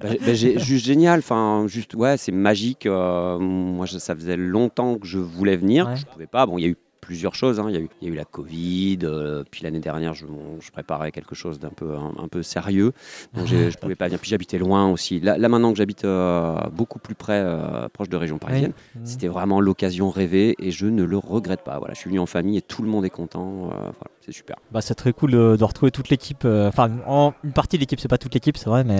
bah, 0.00 0.34
juste 0.34 0.84
génial, 0.84 1.18
enfin 1.20 1.64
juste 1.66 1.94
ouais 1.94 2.16
c'est 2.16 2.32
magique. 2.32 2.86
euh, 2.86 3.38
moi 3.38 3.86
ça 3.86 4.14
faisait 4.14 4.36
longtemps 4.36 4.96
que 4.96 5.06
je 5.06 5.18
voulais 5.18 5.56
venir, 5.56 5.88
Ouais. 5.88 5.96
je 5.96 6.06
pouvais 6.06 6.26
pas. 6.26 6.46
Bon 6.46 6.56
il 6.58 6.62
y 6.62 6.64
a 6.66 6.68
eu 6.68 6.76
plusieurs 7.00 7.34
choses, 7.34 7.60
hein. 7.60 7.66
il 7.68 7.74
y, 7.74 7.78
a 7.78 7.80
eu- 7.80 7.88
il 8.00 8.08
y 8.08 8.10
a 8.10 8.14
eu 8.14 8.16
la 8.16 8.24
Covid, 8.24 8.98
euh, 9.04 9.44
puis 9.50 9.62
l'année 9.62 9.80
dernière 9.80 10.14
je, 10.14 10.26
bon, 10.26 10.58
je 10.60 10.70
préparais 10.70 11.10
quelque 11.12 11.34
chose 11.34 11.58
d'un 11.58 11.70
peu 11.70 11.96
un, 11.96 12.12
un 12.22 12.28
peu 12.28 12.42
sérieux, 12.42 12.92
donc 13.34 13.46
je 13.46 13.76
pouvais 13.78 13.94
pas 13.94 14.06
venir. 14.06 14.18
Puis 14.20 14.30
j'habitais 14.30 14.58
loin 14.58 14.90
aussi. 14.90 15.20
Là, 15.20 15.38
là, 15.38 15.48
maintenant 15.48 15.70
que 15.72 15.78
j'habite 15.78 16.04
euh, 16.04 16.56
beaucoup 16.72 16.98
plus 16.98 17.14
près, 17.14 17.40
euh, 17.44 17.88
proche 17.92 18.08
de 18.08 18.16
région 18.16 18.38
parisienne, 18.38 18.72
Mhm. 18.94 19.06
c'était 19.06 19.28
vraiment 19.28 19.60
l'occasion 19.60 20.10
rêvée 20.10 20.54
et 20.58 20.70
je 20.70 20.86
ne 20.86 21.02
le 21.04 21.16
regrette 21.18 21.62
pas. 21.62 21.78
Voilà, 21.78 21.94
je 21.94 21.98
suis 22.00 22.08
venu 22.10 22.18
en 22.20 22.26
famille 22.26 22.56
et 22.58 22.62
tout 22.62 22.82
le 22.82 22.88
monde 22.88 23.04
est 23.04 23.10
content. 23.10 23.68
voilà, 23.68 23.92
c'est 24.24 24.32
super. 24.32 24.56
Bah, 24.70 24.80
c'est 24.80 24.94
très 24.94 25.12
cool 25.12 25.30
de, 25.32 25.62
retrouver 25.64 25.90
toute 25.90 26.08
l'équipe. 26.10 26.44
Enfin, 26.44 26.90
en- 27.06 27.32
une 27.44 27.52
partie 27.52 27.76
de 27.76 27.80
l'équipe, 27.82 28.00
c'est 28.00 28.08
pas 28.08 28.18
toute 28.18 28.34
l'équipe, 28.34 28.56
c'est 28.56 28.68
vrai, 28.68 28.84
mais 28.84 28.98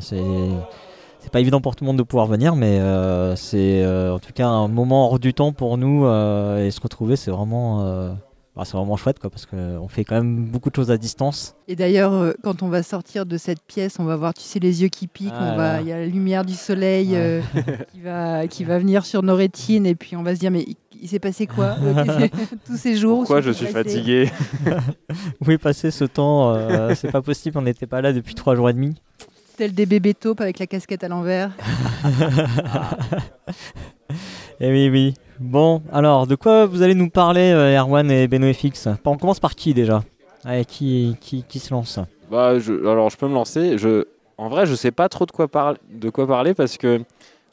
c'est. 0.00 0.20
C'est 1.20 1.30
pas 1.30 1.40
évident 1.40 1.60
pour 1.60 1.76
tout 1.76 1.84
le 1.84 1.88
monde 1.88 1.98
de 1.98 2.02
pouvoir 2.02 2.26
venir, 2.26 2.56
mais 2.56 2.78
euh, 2.80 3.36
c'est 3.36 3.82
euh, 3.84 4.14
en 4.14 4.18
tout 4.18 4.32
cas 4.32 4.46
un 4.48 4.68
moment 4.68 5.06
hors 5.06 5.18
du 5.18 5.34
temps 5.34 5.52
pour 5.52 5.76
nous 5.76 6.04
euh, 6.06 6.66
et 6.66 6.70
se 6.70 6.80
retrouver, 6.80 7.16
c'est 7.16 7.30
vraiment, 7.30 7.82
euh, 7.86 8.10
bah, 8.56 8.62
c'est 8.64 8.76
vraiment 8.76 8.96
chouette 8.96 9.18
quoi, 9.18 9.28
parce 9.28 9.44
qu'on 9.46 9.86
fait 9.88 10.04
quand 10.04 10.14
même 10.16 10.46
beaucoup 10.46 10.70
de 10.70 10.74
choses 10.76 10.90
à 10.90 10.96
distance. 10.96 11.54
Et 11.68 11.76
d'ailleurs, 11.76 12.34
quand 12.42 12.62
on 12.62 12.68
va 12.68 12.82
sortir 12.82 13.26
de 13.26 13.36
cette 13.36 13.60
pièce, 13.62 13.96
on 13.98 14.04
va 14.04 14.16
voir, 14.16 14.32
tu 14.34 14.42
sais, 14.42 14.58
les 14.58 14.82
yeux 14.82 14.88
qui 14.88 15.06
piquent, 15.06 15.30
Ah 15.32 15.78
il 15.82 15.88
y 15.88 15.92
a 15.92 15.98
la 15.98 16.06
lumière 16.06 16.44
du 16.44 16.54
soleil 16.54 17.10
Ouais. 17.10 17.16
euh, 17.18 17.40
qui, 17.92 18.00
va, 18.00 18.46
qui 18.48 18.64
va 18.64 18.78
venir 18.78 19.04
sur 19.04 19.22
nos 19.22 19.34
rétines, 19.36 19.86
et 19.86 19.94
puis 19.94 20.16
on 20.16 20.22
va 20.22 20.34
se 20.34 20.40
dire, 20.40 20.50
mais 20.50 20.64
il, 21.00 21.08
s'est 21.08 21.18
passé 21.18 21.46
quoi 21.46 21.76
tous 22.66 22.76
ces 22.76 22.96
jours 22.96 23.18
Pourquoi 23.20 23.40
je 23.40 23.50
suis 23.50 23.66
fatigué 23.66 24.30
est 25.48 25.58
passé 25.58 25.90
ce 25.90 26.04
temps 26.04 26.52
euh, 26.54 26.94
C'est 26.94 27.10
pas 27.12 27.22
possible, 27.22 27.58
on 27.58 27.62
n'était 27.62 27.86
pas 27.86 28.00
là 28.00 28.12
depuis 28.12 28.34
trois 28.34 28.56
jours 28.56 28.68
et 28.68 28.72
demi. 28.72 28.94
Tel 29.60 29.74
des 29.74 29.84
bébés 29.84 30.14
taupes 30.14 30.40
avec 30.40 30.58
la 30.58 30.66
casquette 30.66 31.04
à 31.04 31.08
l'envers. 31.08 31.52
Eh 34.58 34.70
oui, 34.70 34.88
oui. 34.88 35.14
Bon, 35.38 35.82
alors, 35.92 36.26
de 36.26 36.34
quoi 36.34 36.64
vous 36.64 36.80
allez 36.80 36.94
nous 36.94 37.10
parler, 37.10 37.52
euh, 37.52 37.78
Erwan 37.78 38.10
et 38.10 38.26
BenoFX 38.26 38.88
On 39.04 39.18
commence 39.18 39.38
par 39.38 39.54
qui 39.54 39.74
déjà? 39.74 40.02
Allez, 40.46 40.64
qui, 40.64 41.14
qui, 41.20 41.42
qui 41.46 41.58
se 41.58 41.74
lance? 41.74 41.98
Bah, 42.30 42.58
je, 42.58 42.72
alors 42.88 43.10
je 43.10 43.18
peux 43.18 43.28
me 43.28 43.34
lancer. 43.34 43.76
Je, 43.76 44.06
en 44.38 44.48
vrai, 44.48 44.64
je 44.64 44.74
sais 44.74 44.92
pas 44.92 45.10
trop 45.10 45.26
de 45.26 45.30
quoi, 45.30 45.46
parler 45.46 45.78
de 45.90 46.08
quoi 46.08 46.26
parler 46.26 46.54
parce 46.54 46.78
que 46.78 47.02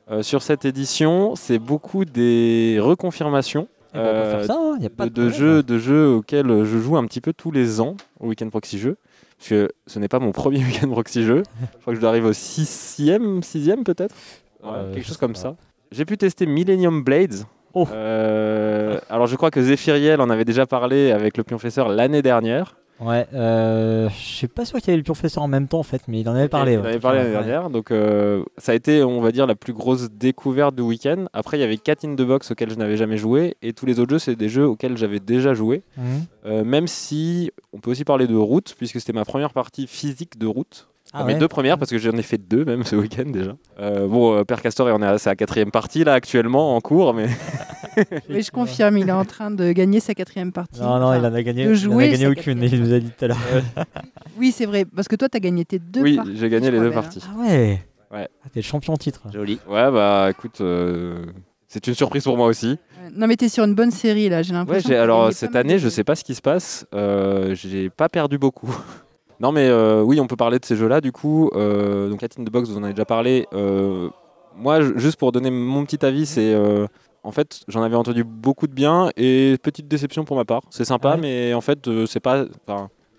euh, 0.09 0.23
sur 0.23 0.41
cette 0.41 0.63
édition, 0.63 1.35
c'est 1.35 1.59
beaucoup 1.59 2.05
des 2.05 2.77
reconfirmations. 2.79 3.67
Eh 3.93 3.97
ben, 3.97 4.01
on 4.01 4.05
peut 4.05 4.09
euh, 4.17 4.31
faire 4.31 4.45
ça, 4.45 4.57
hein, 4.57 4.77
y 4.79 4.85
a 4.85 4.89
pas 4.89 5.05
de, 5.05 5.09
de 5.09 5.23
de 5.23 5.29
problème. 5.29 5.39
jeux, 5.39 5.63
de 5.63 5.77
jeux 5.77 6.07
auxquels 6.07 6.63
je 6.63 6.77
joue 6.77 6.95
un 6.95 7.05
petit 7.05 7.19
peu 7.19 7.33
tous 7.33 7.51
les 7.51 7.81
ans 7.81 7.97
au 8.21 8.27
Weekend 8.27 8.49
Proxy 8.49 8.79
Jeux. 8.79 8.95
Parce 9.37 9.49
que 9.49 9.69
ce 9.85 9.99
n'est 9.99 10.07
pas 10.07 10.19
mon 10.19 10.31
premier 10.31 10.59
Weekend 10.65 10.91
Proxy 10.91 11.23
Jeux. 11.23 11.43
je 11.61 11.81
crois 11.81 11.93
que 11.93 11.95
je 11.95 12.01
dois 12.01 12.09
arriver 12.09 12.27
au 12.27 12.33
6e, 12.33 13.41
6e 13.41 13.83
peut-être. 13.83 14.15
Euh, 14.63 14.93
quelque 14.93 15.05
chose 15.05 15.17
comme 15.17 15.35
ça. 15.35 15.55
J'ai 15.91 16.05
pu 16.05 16.17
tester 16.17 16.45
Millennium 16.45 17.03
Blades. 17.03 17.45
Oh. 17.73 17.87
Euh, 17.91 18.99
alors 19.09 19.27
je 19.27 19.35
crois 19.35 19.51
que 19.51 19.61
Zephyriel 19.61 20.19
en 20.21 20.29
avait 20.29 20.45
déjà 20.45 20.65
parlé 20.65 21.11
avec 21.11 21.37
le 21.37 21.43
Pionfesseur 21.43 21.89
l'année 21.89 22.21
dernière. 22.21 22.75
Ouais, 22.99 23.27
euh, 23.33 24.09
je 24.09 24.15
suis 24.15 24.47
pas 24.47 24.65
sûr 24.65 24.79
qu'il 24.79 24.87
y 24.87 24.91
avait 24.91 24.97
le 24.97 25.03
professeur 25.03 25.43
en 25.43 25.47
même 25.47 25.67
temps 25.67 25.79
en 25.79 25.83
fait, 25.83 26.01
mais 26.07 26.19
il 26.21 26.29
en 26.29 26.33
avait 26.35 26.47
parlé. 26.49 26.73
Il 26.73 26.77
ouais. 26.79 26.81
en 26.83 26.87
avait 26.87 26.99
parlé 26.99 27.19
l'année 27.19 27.29
Ouais. 27.35 27.43
dernière. 27.43 27.69
Donc 27.69 27.91
euh, 27.91 28.43
ça 28.57 28.71
a 28.71 28.75
été, 28.75 29.03
on 29.03 29.21
va 29.21 29.31
dire, 29.31 29.45
la 29.45 29.55
plus 29.55 29.73
grosse 29.73 30.09
découverte 30.09 30.73
du 30.75 30.81
week-end. 30.81 31.25
Après, 31.33 31.57
il 31.57 31.61
y 31.61 31.63
avait 31.63 31.77
Cat 31.77 31.97
in 32.03 32.15
the 32.15 32.21
Box 32.23 32.49
auquel 32.51 32.69
je 32.71 32.75
n'avais 32.75 32.97
jamais 32.97 33.17
joué. 33.17 33.55
Et 33.61 33.73
tous 33.73 33.85
les 33.85 33.99
autres 33.99 34.09
jeux, 34.11 34.19
c'est 34.19 34.35
des 34.35 34.49
jeux 34.49 34.65
auxquels 34.67 34.97
j'avais 34.97 35.19
déjà 35.19 35.53
joué. 35.53 35.83
Mhm. 35.97 36.05
Euh, 36.47 36.63
même 36.63 36.87
si 36.87 37.51
on 37.73 37.79
peut 37.79 37.91
aussi 37.91 38.03
parler 38.03 38.25
de 38.25 38.35
route, 38.35 38.73
puisque 38.77 38.99
c'était 38.99 39.13
ma 39.13 39.25
première 39.25 39.53
partie 39.53 39.85
physique 39.85 40.37
de 40.39 40.47
route. 40.47 40.87
Ah 41.13 41.23
mes 41.23 41.33
ouais. 41.33 41.39
deux 41.39 41.47
premières, 41.47 41.77
parce 41.77 41.89
que 41.91 41.97
j'en 41.97 42.11
ai 42.11 42.21
fait 42.21 42.37
deux 42.37 42.65
même 42.65 42.83
ce 42.83 42.95
week-end 42.95 43.25
déjà. 43.25 43.55
Euh, 43.79 44.07
bon, 44.07 44.35
euh, 44.37 44.43
Père 44.43 44.61
Castor, 44.61 44.87
on 44.93 45.01
est 45.01 45.05
à 45.07 45.17
sa 45.17 45.35
quatrième 45.35 45.71
partie 45.71 46.03
là 46.03 46.13
actuellement 46.13 46.75
en 46.75 46.81
cours, 46.81 47.13
mais 47.13 47.27
Oui, 48.29 48.41
je 48.43 48.51
confirme, 48.51 48.97
il 48.97 49.07
est 49.09 49.13
en 49.13 49.25
train 49.25 49.49
de 49.49 49.71
gagner 49.71 49.99
sa 49.99 50.13
quatrième 50.13 50.51
partie. 50.51 50.79
Non, 50.81 50.99
non, 50.99 51.07
Enfin, 51.07 51.17
il 51.19 51.25
en 51.25 51.33
a 51.33 51.41
gagné, 51.43 51.65
de 51.65 51.73
il 51.73 51.87
en 51.89 51.97
a 51.97 52.07
gagné 52.07 52.27
aucune, 52.27 52.61
il 52.61 52.81
nous 52.83 52.93
a 52.93 52.99
dit 52.99 53.09
tout 53.17 53.25
à 53.25 53.27
l'heure. 53.29 53.37
Oui, 54.37 54.51
c'est 54.51 54.65
vrai, 54.67 54.85
parce 54.85 55.07
que 55.07 55.15
toi, 55.15 55.29
tu 55.29 55.37
as 55.37 55.39
gagné 55.39 55.65
tes 55.65 55.79
deux 55.79 56.01
oui, 56.01 56.15
parties. 56.17 56.37
j'ai 56.37 56.49
gagné 56.49 56.69
les 56.69 56.79
deux 56.79 56.91
parties. 56.91 57.23
Ah 57.27 57.39
ouais 57.39 57.81
Ouais. 58.11 58.27
Ah, 58.45 58.49
T'es 58.53 58.59
le 58.59 58.65
champion 58.65 58.93
en 58.93 58.97
titre. 58.97 59.21
Joli. 59.33 59.59
Ouais, 59.67 59.91
bah 59.91 60.27
écoute, 60.29 60.61
euh, 60.61 61.25
c'est 61.67 61.87
une 61.87 61.93
surprise 61.95 62.23
pour 62.23 62.37
moi 62.37 62.45
aussi. 62.47 62.77
Non, 63.15 63.25
mais 63.27 63.35
t'es 63.35 63.49
sur 63.49 63.63
une 63.65 63.73
bonne 63.75 63.91
série 63.91 64.29
là, 64.29 64.43
j'ai 64.43 64.51
Ouais, 64.53 64.59
l'impression. 64.59 64.89
t'as 64.89 65.01
alors 65.01 65.33
cette 65.33 65.55
année, 65.55 65.79
je 65.79 65.89
sais 65.89 66.03
pas 66.03 66.15
ce 66.15 66.23
qui 66.23 66.35
se 66.35 66.41
passe. 66.41 66.85
Euh, 66.93 67.55
j'ai 67.55 67.89
pas 67.89 68.07
perdu 68.09 68.37
beaucoup. 68.37 68.73
Non, 69.39 69.51
mais 69.51 69.67
euh, 69.69 70.01
oui, 70.01 70.19
on 70.19 70.27
peut 70.27 70.35
parler 70.35 70.59
de 70.59 70.65
ces 70.65 70.75
jeux-là. 70.75 71.01
Du 71.01 71.11
coup, 71.11 71.49
euh, 71.55 72.09
donc 72.09 72.19
Cat 72.19 72.27
in 72.39 72.43
the 72.43 72.49
Box, 72.51 72.69
vous 72.69 72.77
en 72.77 72.83
avez 72.83 72.93
déjà 72.93 73.05
parlé. 73.05 73.45
Euh, 73.53 74.09
moi, 74.55 74.81
juste 74.97 75.17
pour 75.17 75.31
donner 75.31 75.51
mon 75.51 75.85
petit 75.85 76.03
avis, 76.05 76.25
c'est 76.25 76.53
euh, 76.53 76.87
en 77.23 77.31
fait, 77.31 77.61
j'en 77.67 77.83
avais 77.83 77.95
entendu 77.95 78.23
beaucoup 78.23 78.67
de 78.67 78.73
bien 78.73 79.09
et 79.17 79.57
petite 79.61 79.87
déception 79.87 80.23
pour 80.25 80.35
ma 80.37 80.45
part. 80.45 80.61
C'est 80.69 80.85
sympa, 80.85 81.11
Ouais. 81.15 81.21
mais 81.21 81.53
en 81.53 81.61
fait, 81.61 81.87
c'est 82.07 82.19
pas. 82.19 82.45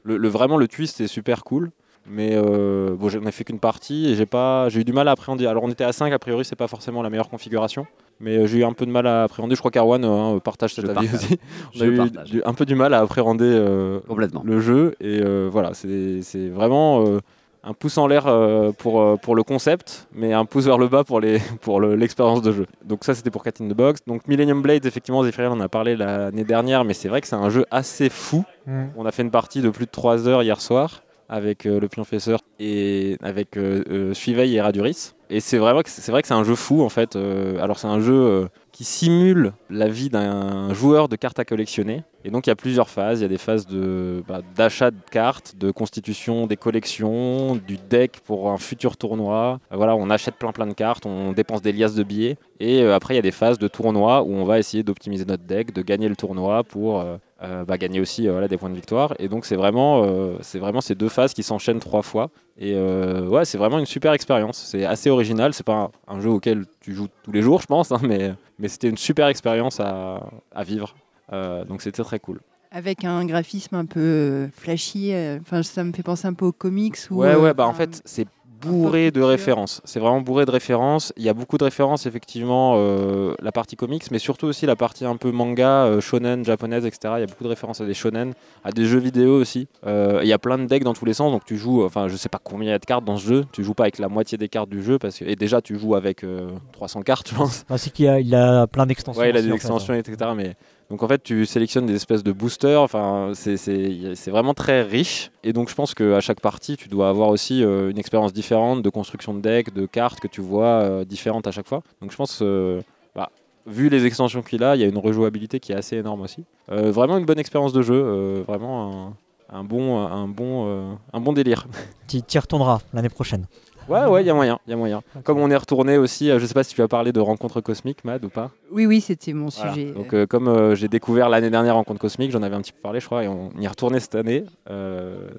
Le, 0.05 0.17
le- 0.17 0.29
vraiment, 0.29 0.57
le 0.57 0.67
twist 0.69 1.01
est 1.01 1.07
super 1.07 1.45
cool. 1.45 1.71
Mais 2.11 2.35
bon, 2.41 3.09
j'en 3.11 3.23
ai 3.27 3.33
fait 3.33 3.45
qu'une 3.45 3.59
partie 3.61 4.09
et 4.09 4.15
j'ai 4.15 4.25
pas, 4.25 4.71
j'ai 4.71 4.81
eu 4.81 4.85
du 4.85 4.95
mal 4.95 5.09
à 5.09 5.11
appréhender. 5.11 5.47
Alors 5.47 5.63
on 5.65 5.71
était 5.71 5.85
à 5.85 5.93
5, 5.93 6.11
a 6.11 6.19
priori 6.19 6.43
c'est 6.43 6.57
pas 6.57 6.67
forcément 6.67 7.03
la 7.03 7.11
meilleure 7.11 7.29
configuration, 7.29 7.87
mais 8.21 8.37
euh, 8.39 8.47
j'ai 8.47 8.59
eu 8.59 8.65
un 8.65 8.73
peu 8.73 8.87
de 8.87 8.91
mal 8.91 9.07
à 9.07 9.25
appréhender. 9.25 9.55
Je 9.55 9.61
crois 9.61 9.71
qu'Arwan 9.71 10.05
euh, 10.05 10.39
partage 10.41 10.75
cet 10.75 10.87
Je 10.87 10.91
avis 10.91 11.07
partage. 11.09 11.25
aussi. 11.27 11.39
On 11.75 11.79
Je 11.79 11.85
a 11.85 11.87
eu 11.87 11.97
partage. 11.97 12.43
un 12.45 12.55
peu 12.55 12.67
du 12.67 12.75
mal 12.75 12.95
à 12.95 13.01
appréhender 13.01 13.45
euh, 13.47 14.01
Complètement. 14.09 14.43
le 14.45 14.61
jeu 14.61 14.95
et 15.01 15.21
euh, 15.23 15.49
voilà, 15.51 15.73
c'est 15.75 16.49
vraiment 16.49 17.05
euh, 17.07 17.21
un 17.65 17.75
pouce 17.75 17.99
en 17.99 18.07
l'air 18.07 18.27
euh, 18.27 18.71
pour, 18.73 19.01
euh, 19.03 19.17
pour 19.17 19.35
le 19.35 19.43
concept, 19.43 20.09
mais 20.15 20.33
un 20.33 20.45
pouce 20.45 20.65
vers 20.65 20.79
le 20.79 20.89
bas 20.89 21.05
pour 21.05 21.21
les- 21.21 21.41
pour 21.61 21.81
le- 21.81 21.97
l'expérience 21.97 22.41
de 22.43 22.53
jeu. 22.53 22.67
Donc 22.85 23.05
ça 23.05 23.15
c'était 23.15 23.31
pour 23.31 23.43
Cat 23.43 23.53
in 23.61 23.69
the 23.69 23.75
Box. 23.75 24.01
Donc 24.07 24.27
Millennium 24.29 24.63
Blades, 24.63 24.87
effectivement, 24.87 25.23
Zephyriel 25.25 25.53
en 25.53 25.61
a 25.61 25.69
parlé 25.69 25.97
l'année 25.97 26.45
dernière, 26.45 26.85
mais 26.85 26.95
c'est 26.95 27.09
vrai 27.09 27.21
que 27.21 27.27
c'est 27.27 27.37
un 27.37 27.51
jeu 27.51 27.67
assez 27.71 28.09
fou. 28.09 28.45
Mm. 28.67 28.85
On 28.97 29.07
a 29.07 29.13
fait 29.13 29.23
une 29.23 29.31
partie 29.33 29.61
de 29.61 29.71
plus 29.71 29.87
de 29.87 29.91
3 29.91 30.29
heures 30.29 30.43
hier 30.43 30.61
soir 30.61 31.03
avec 31.29 31.67
euh, 31.67 31.79
le 31.79 31.89
Pionfesseur 31.89 32.41
et 32.59 33.19
avec 33.23 33.57
euh, 33.59 33.85
euh, 33.91 34.15
Suiveil 34.15 34.57
et 34.57 34.61
Raduris. 34.63 35.13
Et 35.31 35.41
c'est 35.41 35.59
vrai 35.59 35.83
que 35.83 35.91
c'est 35.91 36.11
vrai 36.11 36.23
que 36.23 36.29
c'est 36.29 36.35
un 36.35 36.45
jeu 36.45 36.55
fou 36.55 36.83
en 36.83 36.89
fait. 36.89 37.15
Euh, 37.15 37.63
alors 37.63 37.79
c'est 37.79 37.87
un 37.87 38.01
jeu 38.01 38.15
euh, 38.15 38.49
qui 38.73 38.85
simule 38.85 39.53
la 39.69 39.89
vie 39.89 40.09
d'un 40.09 40.73
joueur 40.73 41.09
de 41.09 41.17
cartes 41.17 41.39
à 41.39 41.45
collectionner. 41.45 42.03
Et 42.25 42.31
donc 42.31 42.47
il 42.47 42.51
y 42.51 42.53
a 42.53 42.57
plusieurs 42.57 42.89
phases. 42.89 43.21
Il 43.21 43.23
y 43.23 43.27
a 43.27 43.29
des 43.29 43.39
phases 43.39 43.67
de 43.67 44.23
bah, 44.27 44.41
d'achat 44.57 44.91
de 44.91 44.97
cartes, 45.11 45.55
de 45.57 45.71
constitution 45.71 46.47
des 46.47 46.57
collections, 46.57 47.57
du 47.57 47.77
deck 47.77 48.21
pour 48.25 48.51
un 48.51 48.57
futur 48.57 48.97
tournoi. 48.97 49.61
Euh, 49.71 49.77
voilà, 49.77 49.97
on 49.97 50.09
achète 50.09 50.37
plein 50.37 50.53
plein 50.53 50.67
de 50.67 50.73
cartes, 50.73 51.05
on 51.05 51.33
dépense 51.33 51.61
des 51.61 51.73
liasses 51.73 51.95
de 51.95 52.05
billets. 52.05 52.39
Et 52.59 52.83
après 52.85 53.15
il 53.15 53.17
y 53.17 53.21
a 53.21 53.23
des 53.23 53.31
phases 53.31 53.59
de 53.59 53.69
tournoi 53.69 54.23
où 54.23 54.33
on 54.33 54.45
va 54.45 54.59
essayer 54.59 54.83
d'optimiser 54.83 55.27
notre 55.27 55.45
deck, 55.45 55.75
de 55.75 55.83
gagner 55.83 56.09
le 56.09 56.17
tournoi 56.17 56.65
pour 56.65 57.05
euh, 57.43 57.65
bah, 57.65 57.79
gagner 57.79 58.01
aussi 58.01 58.27
euh, 58.27 58.33
voilà, 58.33 58.49
des 58.49 58.57
points 58.57 58.71
de 58.71 58.75
victoire. 58.75 59.15
Et 59.19 59.29
donc 59.29 59.45
c'est 59.47 59.57
vraiment, 59.57 60.03
euh, 60.05 60.37
c'est 60.41 60.59
vraiment 60.59 60.81
ces 60.81 60.95
deux 60.95 61.09
phases 61.09 61.35
qui 61.35 61.43
s'enchaînent 61.43 61.81
trois 61.81 62.03
fois. 62.03 62.31
Et 62.59 62.75
euh, 62.75 63.27
ouais, 63.29 63.45
c'est 63.45 63.59
vraiment 63.59 63.79
une 63.79 63.87
super 63.87 64.13
expérience. 64.13 64.59
C'est 64.59 64.85
assez 64.85 65.11
original. 65.11 65.55
C'est 65.55 65.65
pas 65.67 65.91
un, 66.09 66.17
un 66.17 66.21
jeu 66.21 66.31
auquel 66.31 66.67
tu 66.81 66.95
joues 66.95 67.09
tous 67.23 67.33
les 67.33 67.43
jours, 67.43 67.61
je 67.61 67.67
pense, 67.67 67.93
hein, 67.93 68.01
mais, 68.03 68.35
mais 68.59 68.69
c'était 68.69 68.89
une 68.89 68.97
super 68.97 69.29
expérience 69.29 69.81
à, 69.81 70.21
à 70.55 70.65
vivre. 70.65 70.95
Donc 71.31 71.83
c'était 71.83 72.03
très 72.03 72.19
cool. 72.19 72.41
Avec 72.71 73.05
un 73.05 73.25
graphisme 73.27 73.75
un 73.75 73.85
peu 73.85 74.49
flashy, 74.55 75.13
enfin 75.41 75.63
ça 75.63 75.85
me 75.85 75.93
fait 75.93 76.03
penser 76.03 76.27
un 76.27 76.33
peu 76.33 76.47
aux 76.47 76.53
comics. 76.53 76.97
Ou, 77.11 77.17
Ouais, 77.21 77.35
ouais, 77.35 77.53
bah 77.55 77.67
en 77.67 77.75
fait, 77.75 78.01
c'est 78.05 78.27
bourré 78.61 79.11
de 79.11 79.23
références. 79.23 79.81
C'est 79.85 80.01
vraiment 80.01 80.21
bourré 80.21 80.45
de 80.45 80.51
références. 80.51 81.13
Il 81.17 81.23
y 81.23 81.29
a 81.29 81.35
beaucoup 81.35 81.59
de 81.59 81.65
références, 81.65 82.07
effectivement, 82.07 82.75
euh, 82.77 83.35
la 83.41 83.53
partie 83.53 83.77
comics, 83.77 84.11
mais 84.11 84.19
surtout 84.19 84.47
aussi 84.47 84.67
la 84.67 84.77
partie 84.77 85.05
un 85.05 85.17
peu 85.17 85.31
manga, 85.31 85.85
euh, 85.85 86.01
shonen, 86.01 86.45
japonaise, 86.45 86.85
etc. 86.87 87.15
Il 87.17 87.21
y 87.21 87.23
a 87.23 87.27
beaucoup 87.27 87.45
de 87.45 87.49
références 87.49 87.81
à 87.81 87.87
des 87.87 87.95
shonen, 87.95 88.33
à 88.65 88.73
des 88.73 88.85
jeux 88.87 88.99
vidéo 88.99 89.41
aussi. 89.41 89.69
Euh, 89.87 90.21
Il 90.23 90.29
y 90.29 90.33
a 90.33 90.39
plein 90.39 90.59
de 90.59 90.65
decks 90.67 90.85
dans 90.85 90.95
tous 90.95 91.05
les 91.05 91.15
sens, 91.15 91.31
donc 91.33 91.45
tu 91.45 91.57
joues, 91.57 91.85
enfin, 91.85 92.09
je 92.09 92.17
sais 92.17 92.29
pas 92.29 92.41
combien 92.43 92.69
il 92.69 92.73
y 92.73 92.75
a 92.75 92.79
de 92.79 92.85
cartes 92.87 93.05
dans 93.05 93.17
ce 93.17 93.27
jeu. 93.27 93.45
Tu 93.53 93.63
joues 93.65 93.75
pas 93.75 93.85
avec 93.85 93.99
la 93.99 94.09
moitié 94.09 94.37
des 94.39 94.49
cartes 94.49 94.69
du 94.71 94.83
jeu, 94.83 94.99
parce 94.99 95.19
que, 95.19 95.25
et 95.25 95.37
déjà, 95.37 95.61
tu 95.63 95.79
joues 95.79 95.95
avec 95.95 96.25
euh, 96.25 96.49
300 96.73 97.03
cartes, 97.03 97.29
je 97.31 97.35
pense. 97.35 97.65
C'est 97.77 97.93
qu'il 97.93 98.09
a, 98.09 98.19
il 98.21 98.35
a 98.35 98.67
plein 98.67 98.87
d'extensions. 98.87 99.21
Ouais, 99.23 99.31
il 99.31 99.37
a 99.37 99.41
des 99.43 99.49
en 99.49 99.51
fait. 99.51 99.57
extensions, 99.57 99.95
etc. 99.95 100.31
Mais 100.37 100.57
donc 100.91 101.03
en 101.03 101.09
fait, 101.09 101.23
tu 101.23 101.45
sélectionnes 101.45 101.85
des 101.87 101.95
espèces 101.95 102.23
de 102.23 102.33
boosters. 102.33 102.81
Enfin, 102.81 103.33
c'est- 103.35 104.31
vraiment 104.31 104.55
très 104.55 104.83
riche. 104.83 105.31
Et 105.45 105.53
donc 105.53 105.69
je 105.69 105.75
pense 105.75 105.95
qu'à 105.95 106.21
chaque 106.21 106.41
partie, 106.41 106.77
tu 106.77 106.89
dois 106.89 107.09
avoir 107.11 107.29
aussi 107.29 107.63
euh, 107.63 107.91
une 107.91 107.99
expérience 107.99 108.33
différente 108.33 108.83
de 108.83 108.89
construction 108.91 109.35
de 109.35 109.41
deck, 109.41 109.73
de 109.75 109.87
cartes 109.87 110.21
que 110.21 110.29
tu 110.29 110.41
vois 110.41 110.65
euh, 110.67 111.05
différentes 111.05 111.47
à 111.47 111.51
chaque 111.51 111.67
fois. 111.69 111.83
Donc 112.01 112.11
je 112.13 112.17
pense, 112.17 112.41
euh, 112.43 112.81
bah, 113.15 113.31
vu 113.67 113.89
les 113.91 114.07
extensions 114.07 114.43
qu'il 114.43 114.65
a, 114.65 114.77
il 114.77 114.81
y 114.81 114.85
a 114.85 114.89
une 114.89 114.99
rejouabilité 114.99 115.61
qui 115.61 115.73
est 115.73 115.77
assez 115.77 115.97
énorme 115.97 116.23
aussi. 116.23 116.45
Euh, 116.71 116.91
vraiment 116.91 117.19
une 117.19 117.27
bonne 117.27 117.39
expérience 117.39 117.73
de 117.73 117.83
jeu. 117.83 118.43
vraiment 118.47 119.15
un, 119.51 119.65
bon, 119.65 119.99
un 120.07 120.27
bon, 120.29 120.97
un 121.13 121.21
bon 121.21 121.33
délire. 121.33 121.67
Tu 122.07 122.19
y 122.35 122.39
retourneras 122.39 122.81
l'année 122.95 123.09
prochaine. 123.11 123.47
Ouais, 123.89 124.05
ouais, 124.05 124.23
il 124.23 124.27
y 124.27 124.31
a 124.31 124.35
moyen, 124.35 124.59
il 124.67 124.71
y 124.71 124.75
a 124.75 124.77
moyen. 124.77 125.03
Comme 125.25 125.39
on 125.39 125.51
est 125.51 125.57
retourné 125.57 125.97
aussi, 125.97 126.31
euh, 126.31 126.39
je 126.39 126.45
sais 126.47 126.53
pas 126.55 126.63
si 126.63 126.75
tu 126.75 126.83
as 126.83 126.89
parlé 126.89 127.11
de 127.13 127.21
rencontres 127.21 127.61
cosmiques, 127.63 128.05
Mad, 128.05 128.23
ou 128.25 128.29
pas. 128.29 128.51
Oui, 128.71 128.85
oui, 128.87 129.01
c'était 129.01 129.33
mon 129.33 129.49
Voilà. 129.49 129.73
sujet. 129.73 129.93
Donc, 129.93 130.13
euh, 130.13 130.27
comme 130.27 130.49
euh, 130.49 130.75
j'ai 130.75 130.89
découvert 130.89 131.29
l'année 131.31 131.49
dernière 131.51 131.75
Rencontre 131.75 132.01
Cosmique, 132.01 132.31
j'en 132.31 132.43
avais 132.43 132.55
un 132.57 132.61
petit 132.61 132.73
peu 132.73 132.81
parlé, 132.83 133.01
je 133.01 133.07
crois, 133.07 133.25
et 133.25 133.29
on 133.29 133.51
y 133.59 133.65
est 133.65 133.69
retourné 133.69 133.99
cette 134.01 134.15
année, 134.15 134.45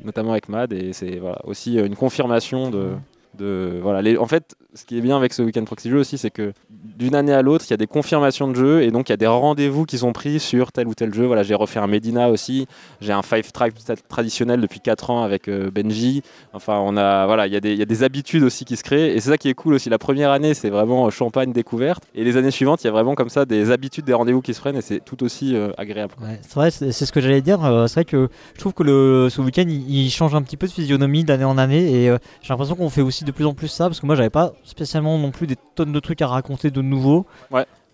notamment 0.04 0.32
avec 0.32 0.50
Mad, 0.50 0.74
et 0.74 0.94
c'est 0.94 1.18
voilà, 1.18 1.40
aussi 1.46 1.76
une 1.78 1.96
confirmation 1.96 2.70
de. 2.72 2.90
de 3.38 3.80
voilà, 3.82 4.02
les, 4.02 4.18
en 4.18 4.26
fait, 4.26 4.56
ce 4.76 4.86
qui 4.86 4.98
est 4.98 5.02
bien 5.02 5.18
avec 5.18 5.34
ce 5.34 5.42
week-end 5.42 5.64
proxy 5.64 5.90
jeu 5.90 5.98
aussi, 5.98 6.18
c'est 6.20 6.30
que 6.30 6.54
d'une 6.70 7.16
année 7.16 7.34
à 7.34 7.42
l'autre, 7.42 7.66
il 7.68 7.72
y 7.72 7.74
a 7.74 7.78
des 7.78 7.88
confirmations 7.88 8.48
de 8.48 8.56
jeux, 8.56 8.84
et 8.84 8.92
donc 8.92 9.10
il 9.10 9.12
y 9.12 9.14
a 9.14 9.18
des 9.18 9.26
rendez-vous 9.28 9.86
qui 9.86 9.98
sont 9.98 10.14
pris 10.14 10.40
sur 10.40 10.72
tel 10.72 10.88
ou 10.88 10.94
tel 10.94 11.14
jeu. 11.14 11.26
Voilà, 11.26 11.42
j'ai 11.42 11.56
refait 11.56 11.80
un 11.80 11.88
Medina 11.88 12.30
aussi, 12.30 12.68
j'ai 13.02 13.12
un 13.12 13.24
Five 13.24 13.52
Tribe 13.52 13.74
traditionnel 14.08 14.62
depuis 14.62 14.80
4 14.80 15.10
ans 15.10 15.24
avec 15.24 15.48
euh, 15.48 15.72
Benji. 15.72 16.22
Enfin, 16.54 16.78
on 16.80 16.98
a, 16.98 17.26
voilà, 17.26 17.48
il 17.48 17.54
y, 17.54 17.58
a 17.58 17.60
des- 17.60 18.04
habitudes 18.04 18.44
aussi 18.44 18.64
qui 18.64 18.78
se 18.78 18.84
créent, 18.84 19.16
et 19.16 19.20
c'est 19.20 19.30
ça 19.30 19.38
qui 19.38 19.50
est 19.50 19.54
cool 19.54 19.74
aussi. 19.74 19.90
La 19.90 19.98
première 19.98 20.32
année, 20.32 20.54
c'est 20.54 20.70
vraiment 20.70 21.08
euh, 21.08 21.10
champagne 21.10 21.52
découverte, 21.52 22.04
et 22.14 22.24
les 22.24 22.38
années 22.38 22.52
suivantes, 22.52 22.84
il 22.84 22.88
y 22.88 22.90
a 22.90 22.94
vraiment 22.94 23.16
comme 23.16 23.30
ça 23.30 23.46
des 23.46 23.72
habitudes, 23.72 24.06
des 24.06 24.14
rendez-vous 24.14 24.42
qui 24.42 24.54
se 24.54 24.62
prennent, 24.62 24.78
et 24.78 24.82
c'est 24.82 25.04
tout 25.04 25.24
aussi 25.24 25.56
euh, 25.56 25.72
agréable. 25.78 26.14
c'est 26.42 26.54
vrai, 26.54 26.72
c'est 26.72 26.92
ce 26.92 27.12
que 27.12 27.22
j'allais 27.22 27.42
dire. 27.42 27.60
c'est 27.88 27.94
vrai 27.96 28.06
que 28.06 28.30
je 28.54 28.60
trouve 28.60 28.74
que 28.74 29.28
ce 29.30 29.42
week-end, 29.42 29.66
il, 29.68 30.10
change 30.12 30.34
un 30.36 30.42
petit 30.42 30.58
peu 30.58 30.68
de 30.68 30.72
physionomie 30.72 31.24
d'année 31.24 31.44
en 31.44 31.58
année. 31.58 31.92
Et 31.92 32.06
j'ai 32.42 32.50
l'impression 32.50 32.76
qu'on 32.76 32.90
fait 32.90 33.02
aussi 33.02 33.24
de 33.24 33.32
plus 33.32 33.46
en 33.46 33.54
plus 33.54 33.68
ça. 33.68 33.86
Parce 33.86 34.00
que 34.00 34.06
moi, 34.06 34.16
j'avais 34.16 34.30
pas 34.30 34.54
spécialement 34.64 35.18
non 35.18 35.32
plus 35.32 35.48
des 35.48 35.56
tonnes 35.76 35.92
de 35.92 36.00
trucs 36.00 36.22
à 36.22 36.28
raconter 36.28 36.72
de 36.72 36.82
nouveau. 36.82 37.26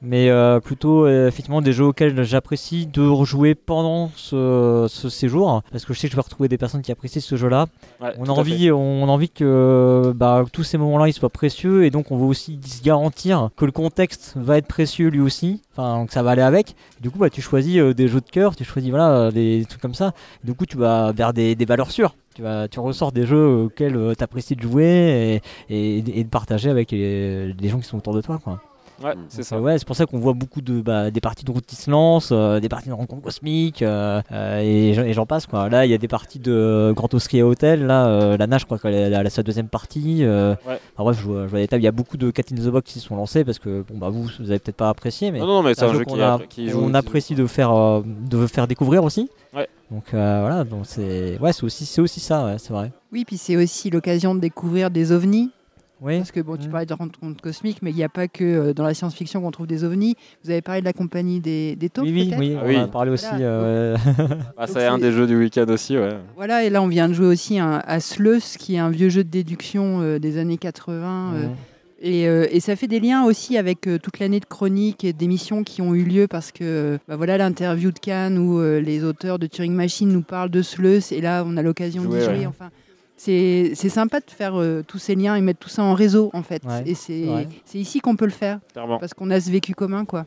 Mais 0.07 0.29
euh, 0.29 0.59
plutôt, 0.59 1.05
euh, 1.05 1.27
effectivement, 1.27 1.61
des 1.61 1.73
jeux 1.73 1.85
auxquels 1.85 2.23
j'apprécie 2.23 2.85
de 2.85 3.01
rejouer 3.07 3.55
pendant 3.55 4.11
ce, 4.15 4.85
ce 4.87 5.09
séjour. 5.09 5.63
Parce 5.71 5.83
que 5.83 5.93
je 5.93 5.99
sais 5.99 6.07
que 6.07 6.11
je 6.11 6.15
vais 6.15 6.21
retrouver 6.21 6.47
des 6.47 6.57
personnes 6.59 6.81
qui 6.83 6.91
apprécient 6.91 7.21
ce 7.21 7.35
jeu-là. 7.35 7.65
Ouais, 8.01 8.09
on, 8.19 8.25
a 8.25 8.27
envie, 8.41 8.71
on 8.71 9.03
a 9.07 9.11
envie 9.11 9.29
que 9.29 10.13
bah, 10.15 10.43
tous 10.51 10.63
ces 10.63 10.77
moments-là 10.77 11.07
ils 11.07 11.13
soient 11.13 11.29
précieux 11.29 11.85
et 11.85 11.89
donc 11.89 12.11
on 12.11 12.17
veut 12.17 12.25
aussi 12.25 12.59
se 12.65 12.83
garantir 12.83 13.49
que 13.57 13.65
le 13.65 13.71
contexte 13.71 14.33
va 14.35 14.57
être 14.57 14.67
précieux 14.67 15.07
lui 15.09 15.21
aussi, 15.21 15.61
enfin 15.75 15.97
donc 15.97 16.11
ça 16.11 16.21
va 16.23 16.31
aller 16.31 16.41
avec. 16.41 16.75
Du 17.01 17.09
coup 17.09 17.17
bah, 17.19 17.29
tu 17.29 17.41
choisis 17.41 17.77
euh, 17.77 17.93
des 17.93 18.07
jeux 18.07 18.21
de 18.21 18.29
cœur, 18.29 18.55
tu 18.55 18.63
choisis 18.63 18.89
voilà 18.91 19.09
euh, 19.11 19.31
des 19.31 19.65
trucs 19.67 19.81
comme 19.81 19.93
ça. 19.95 20.13
Du 20.43 20.53
coup 20.53 20.65
tu 20.65 20.77
vas 20.77 21.11
vers 21.13 21.33
des, 21.33 21.55
des 21.55 21.65
valeurs 21.65 21.89
sûres. 21.91 22.15
Tu, 22.35 22.41
vas, 22.41 22.67
tu 22.67 22.79
ressors 22.81 23.11
des 23.13 23.25
jeux 23.25 23.47
auxquels 23.65 23.97
tu 24.17 24.23
apprécies 24.23 24.55
de 24.57 24.61
jouer 24.61 25.41
et, 25.69 25.95
et- 25.97 26.19
et 26.19 26.23
de 26.25 26.29
partager 26.29 26.69
avec 26.69 26.91
les, 26.91 27.53
les 27.53 27.69
gens 27.69 27.79
qui 27.79 27.85
sont 27.87 27.97
autour 27.97 28.13
de 28.13 28.19
toi. 28.21 28.39
Quoi. 28.43 28.59
Ouais, 29.03 29.13
c'est 29.29 29.43
ça. 29.43 29.55
Euh, 29.57 29.59
ouais, 29.59 29.77
c'est 29.77 29.85
pour 29.85 29.95
ça 29.95 30.05
qu'on 30.05 30.19
voit 30.19 30.33
beaucoup 30.33 30.61
de 30.61 30.81
bah, 30.81 31.11
des 31.11 31.19
parties 31.21 31.43
de 31.45 31.51
route 31.51 31.65
qui 31.65 31.75
se 31.75 31.89
lancent, 31.91 32.29
euh, 32.31 32.59
des 32.59 32.69
parties 32.69 32.89
de 32.89 32.93
rencontres 32.93 33.21
cosmiques 33.23 33.81
euh, 33.81 34.21
euh, 34.31 34.59
et, 34.61 34.93
j'en- 34.93 35.03
et 35.03 35.13
j'en 35.13 35.25
passe 35.25 35.45
quoi. 35.47 35.69
Là, 35.69 35.85
il 35.85 35.91
y 35.91 35.93
a 35.93 35.97
des 35.97 36.07
parties 36.07 36.39
de 36.39 36.93
Grand 36.95 37.13
Austria 37.13 37.45
Hotel. 37.45 37.85
Là, 37.85 38.07
euh, 38.07 38.37
la 38.37 38.47
nage, 38.47 38.61
je 38.61 38.65
crois 38.65 38.77
qu'elle 38.79 38.93
est 38.93 39.13
à 39.15 39.29
sa 39.29 39.43
deuxième 39.43 39.67
partie. 39.67 40.23
euh, 40.23 40.51
Ouais. 40.67 40.79
enfin, 40.95 41.03
bref, 41.03 41.17
je 41.19 41.25
vois, 41.25 41.43
je 41.45 41.49
vois 41.49 41.59
des 41.59 41.67
tables. 41.67 41.81
Il 41.81 41.85
y 41.85 41.89
a 41.89 41.91
beaucoup 41.91 42.17
de 42.17 42.31
Cat 42.31 42.43
in 42.51 42.55
the 42.55 42.67
Box 42.69 42.91
qui 42.93 42.99
se 42.99 43.07
sont 43.07 43.15
lancés 43.15 43.43
parce 43.43 43.59
que 43.59 43.83
bon 43.89 43.97
bah 43.97 44.09
vous, 44.09 44.23
vous 44.39 44.49
avez 44.49 44.59
peut-être 44.59 44.77
pas 44.77 44.89
apprécié, 44.89 45.31
mais 45.31 45.39
Non, 45.39 45.47
non, 45.47 45.63
mais 45.63 45.73
c'est 45.73 45.83
un 45.85 45.93
jeu 45.93 46.05
qu'on 46.05 46.15
qui 46.15 46.21
a- 46.21 46.33
a- 46.35 46.39
qui 46.39 46.69
joue- 46.69 46.81
on 46.83 46.89
qui 46.91 46.95
apprécie 46.97 47.35
de 47.35 47.45
faire 47.47 47.71
euh, 47.73 48.01
de 48.05 48.47
faire 48.47 48.67
découvrir 48.67 49.03
aussi. 49.03 49.29
Ouais. 49.55 49.67
Donc 49.91 50.13
euh, 50.13 50.39
voilà, 50.41 50.63
donc 50.63 50.81
c'est 50.83 51.37
ouais, 51.39 51.53
c'est 51.53 51.63
aussi 51.63 51.85
c'est 51.85 52.01
aussi 52.01 52.19
ça, 52.19 52.45
ouais, 52.45 52.55
c'est 52.57 52.73
vrai. 52.73 52.91
Oui, 53.11 53.23
puis 53.25 53.37
c'est 53.37 53.55
aussi 53.55 53.89
l'occasion 53.89 54.33
de 54.35 54.39
découvrir 54.39 54.89
des 54.89 55.11
ovnis. 55.11 55.51
Oui. 56.05 56.17
Parce 56.17 56.31
que 56.31 56.39
bon, 56.39 56.55
tu 56.55 56.69
parlais 56.69 56.85
de 56.85 56.93
rencontres 56.93 57.41
cosmiques, 57.41 57.79
mais 57.81 57.89
il 57.89 57.95
n'y 57.95 58.03
a 58.03 58.09
pas 58.09 58.27
que 58.27 58.43
euh, 58.43 58.73
dans 58.73 58.83
la 58.83 58.93
science-fiction 58.93 59.41
qu'on 59.41 59.51
trouve 59.51 59.67
des 59.67 59.83
ovnis. 59.83 60.15
Vous 60.43 60.51
avez 60.51 60.61
parlé 60.61 60.81
de 60.81 60.85
la 60.85 60.93
compagnie 60.93 61.39
des, 61.39 61.75
des 61.75 61.89
taupes, 61.89 62.05
Oui, 62.05 62.31
oui, 62.37 62.55
oui, 62.63 62.75
Ah 62.77 62.79
on 62.81 62.83
a 62.83 62.87
parlé 62.87 63.11
aussi. 63.11 63.25
Voilà. 63.27 63.45
euh, 63.45 63.97
Ah, 64.57 64.67
c'est 64.67 64.85
un 64.85 64.97
des 64.99 65.11
jeux 65.11 65.25
du 65.27 65.35
week-end 65.37 65.65
aussi, 65.69 65.97
ouais. 65.97 66.17
Voilà, 66.35 66.63
et 66.63 66.69
là 66.69 66.81
on 66.81 66.87
vient 66.87 67.09
de 67.09 67.13
jouer 67.13 67.25
aussi 67.27 67.57
un- 67.59 67.81
à 67.85 67.99
Sleus, 67.99 68.57
qui 68.59 68.75
est 68.75 68.79
un 68.79 68.89
vieux 68.89 69.09
jeu 69.09 69.23
de 69.23 69.29
déduction 69.29 70.01
euh, 70.01 70.19
des 70.19 70.37
années 70.37 70.57
80. 70.57 71.33
euh, 71.35 71.47
et, 72.01 72.27
euh, 72.27 72.45
et 72.51 72.59
ça 72.59 72.75
fait 72.75 72.87
des 72.87 72.99
liens 72.99 73.23
aussi 73.23 73.57
avec 73.57 73.87
euh, 73.87 73.97
toute 73.97 74.19
l'année 74.19 74.39
de 74.41 74.45
chroniques 74.45 75.03
et 75.05 75.13
d'émissions 75.13 75.63
qui 75.63 75.81
ont 75.81 75.95
eu 75.95 76.03
lieu 76.03 76.27
parce 76.27 76.51
que 76.51 76.99
bah 77.07 77.15
voilà 77.15 77.37
l'interview 77.37 77.89
de 77.91 77.97
Cannes 77.99 78.37
où 78.37 78.59
euh, 78.59 78.79
les 78.81 79.03
auteurs 79.05 79.39
de 79.39 79.47
Turing 79.47 79.73
Machine 79.73 80.09
nous 80.09 80.21
parlent 80.21 80.49
de 80.51 80.61
Sleus 80.61 81.11
et 81.13 81.21
là 81.21 81.43
on 81.47 81.55
a 81.57 81.61
l'occasion 81.61 82.03
d'y 82.03 82.09
Jouer, 82.11 82.21
jouer. 82.25 82.33
ouais. 82.39 82.45
Enfin, 82.47 82.69
c'est 83.25 83.89
sympa 83.89 84.19
de 84.19 84.29
faire 84.29 84.59
euh, 84.59 84.83
tous 84.87 84.99
ces 84.99 85.15
liens 85.15 85.35
et 85.35 85.41
mettre 85.41 85.59
tout 85.59 85.69
ça 85.69 85.83
en 85.83 85.93
réseau 85.93 86.29
en 86.33 86.43
fait. 86.43 86.63
Ouais, 86.65 86.83
et 86.85 86.93
c'est 86.95 87.79
ici 87.79 87.99
qu'on 87.99 88.15
peut 88.15 88.25
le 88.25 88.31
faire 88.31 88.59
Clairement. 88.73 88.99
parce 88.99 89.13
qu'on 89.13 89.29
a 89.31 89.39
ce 89.41 89.49
vécu 89.49 89.73
commun 89.73 90.05
quoi. 90.05 90.25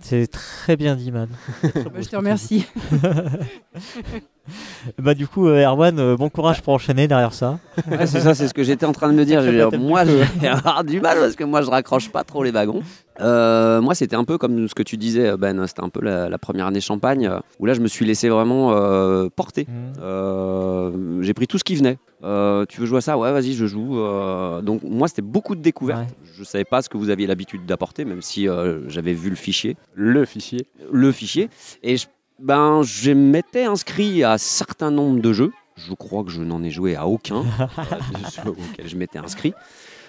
C'est 0.00 0.26
très 0.26 0.76
bien 0.76 0.94
dit, 0.96 1.10
man. 1.12 1.28
Bah, 1.62 2.00
je 2.00 2.08
te 2.08 2.16
remercie. 2.16 2.66
bah 4.98 5.14
du 5.14 5.26
coup, 5.26 5.48
euh, 5.48 5.64
Erwan, 5.64 5.98
euh, 5.98 6.16
bon 6.16 6.28
courage 6.28 6.62
pour 6.62 6.74
enchaîner 6.74 7.08
derrière 7.08 7.32
ça. 7.32 7.58
Ouais, 7.90 8.06
c'est 8.06 8.20
ça, 8.20 8.34
c'est 8.34 8.46
ce 8.48 8.54
que 8.54 8.62
j'étais 8.62 8.86
en 8.86 8.92
train 8.92 9.08
de 9.08 9.14
me 9.14 9.24
dire. 9.24 9.42
Dire, 9.42 9.70
moi, 9.78 10.04
je 10.04 10.12
vais 10.40 10.48
avoir 10.48 10.84
du 10.84 11.00
mal 11.00 11.18
parce 11.18 11.34
que 11.34 11.44
moi, 11.44 11.62
je 11.62 11.70
raccroche 11.70 12.10
pas 12.10 12.24
trop 12.24 12.44
les 12.44 12.50
wagons. 12.50 12.82
Euh, 13.20 13.80
moi, 13.80 13.94
c'était 13.94 14.16
un 14.16 14.24
peu 14.24 14.38
comme 14.38 14.68
ce 14.68 14.74
que 14.74 14.82
tu 14.82 14.96
disais, 14.96 15.36
Ben. 15.36 15.66
C'était 15.66 15.82
un 15.82 15.88
peu 15.88 16.00
la, 16.02 16.28
la 16.28 16.38
première 16.38 16.66
année 16.66 16.80
Champagne 16.80 17.30
où 17.58 17.66
là, 17.66 17.74
je 17.74 17.80
me 17.80 17.88
suis 17.88 18.04
laissé 18.04 18.28
vraiment 18.28 18.72
euh, 18.72 19.28
porter. 19.34 19.66
Euh, 20.00 21.22
J'ai 21.22 21.34
pris 21.34 21.46
tout 21.46 21.58
ce 21.58 21.64
qui 21.64 21.74
venait. 21.74 21.98
Euh, 22.24 22.64
tu 22.68 22.80
veux 22.80 22.86
jouer 22.86 22.98
à 22.98 23.02
ça? 23.02 23.18
Ouais, 23.18 23.32
vas-y, 23.32 23.54
je 23.54 23.66
joue. 23.66 23.98
Euh, 23.98 24.60
donc, 24.62 24.82
moi, 24.82 25.08
c'était 25.08 25.22
beaucoup 25.22 25.54
de 25.54 25.60
découvertes. 25.60 26.08
Je 26.36 26.44
savais 26.44 26.64
pas 26.64 26.82
ce 26.82 26.88
que 26.88 26.96
vous 26.98 27.10
aviez 27.10 27.26
l'habitude 27.26 27.64
d'apporter, 27.66 28.04
même 28.04 28.22
si 28.22 28.48
euh, 28.48 28.88
j'avais 28.88 29.12
vu 29.14 29.30
le 29.30 29.36
fichier. 29.36 29.76
Le 29.94 30.24
fichier. 30.24 30.66
Le 30.92 31.10
fichier. 31.12 31.48
Et 31.82 31.96
je, 31.96 32.06
ben, 32.38 32.82
je 32.82 33.10
m'étais 33.12 33.64
inscrit 33.64 34.22
à 34.22 34.32
un 34.32 34.38
certain 34.38 34.90
nombre 34.90 35.20
de 35.20 35.32
jeux. 35.32 35.52
Je 35.76 35.94
crois 35.94 36.24
que 36.24 36.30
je 36.30 36.42
n'en 36.42 36.62
ai 36.62 36.70
joué 36.70 36.94
à 36.96 37.06
aucun 37.06 37.36
euh, 37.60 37.64
de 38.20 38.26
ceux 38.30 38.50
auxquels 38.50 38.88
je 38.88 38.96
m'étais 38.96 39.18
inscrit. 39.18 39.54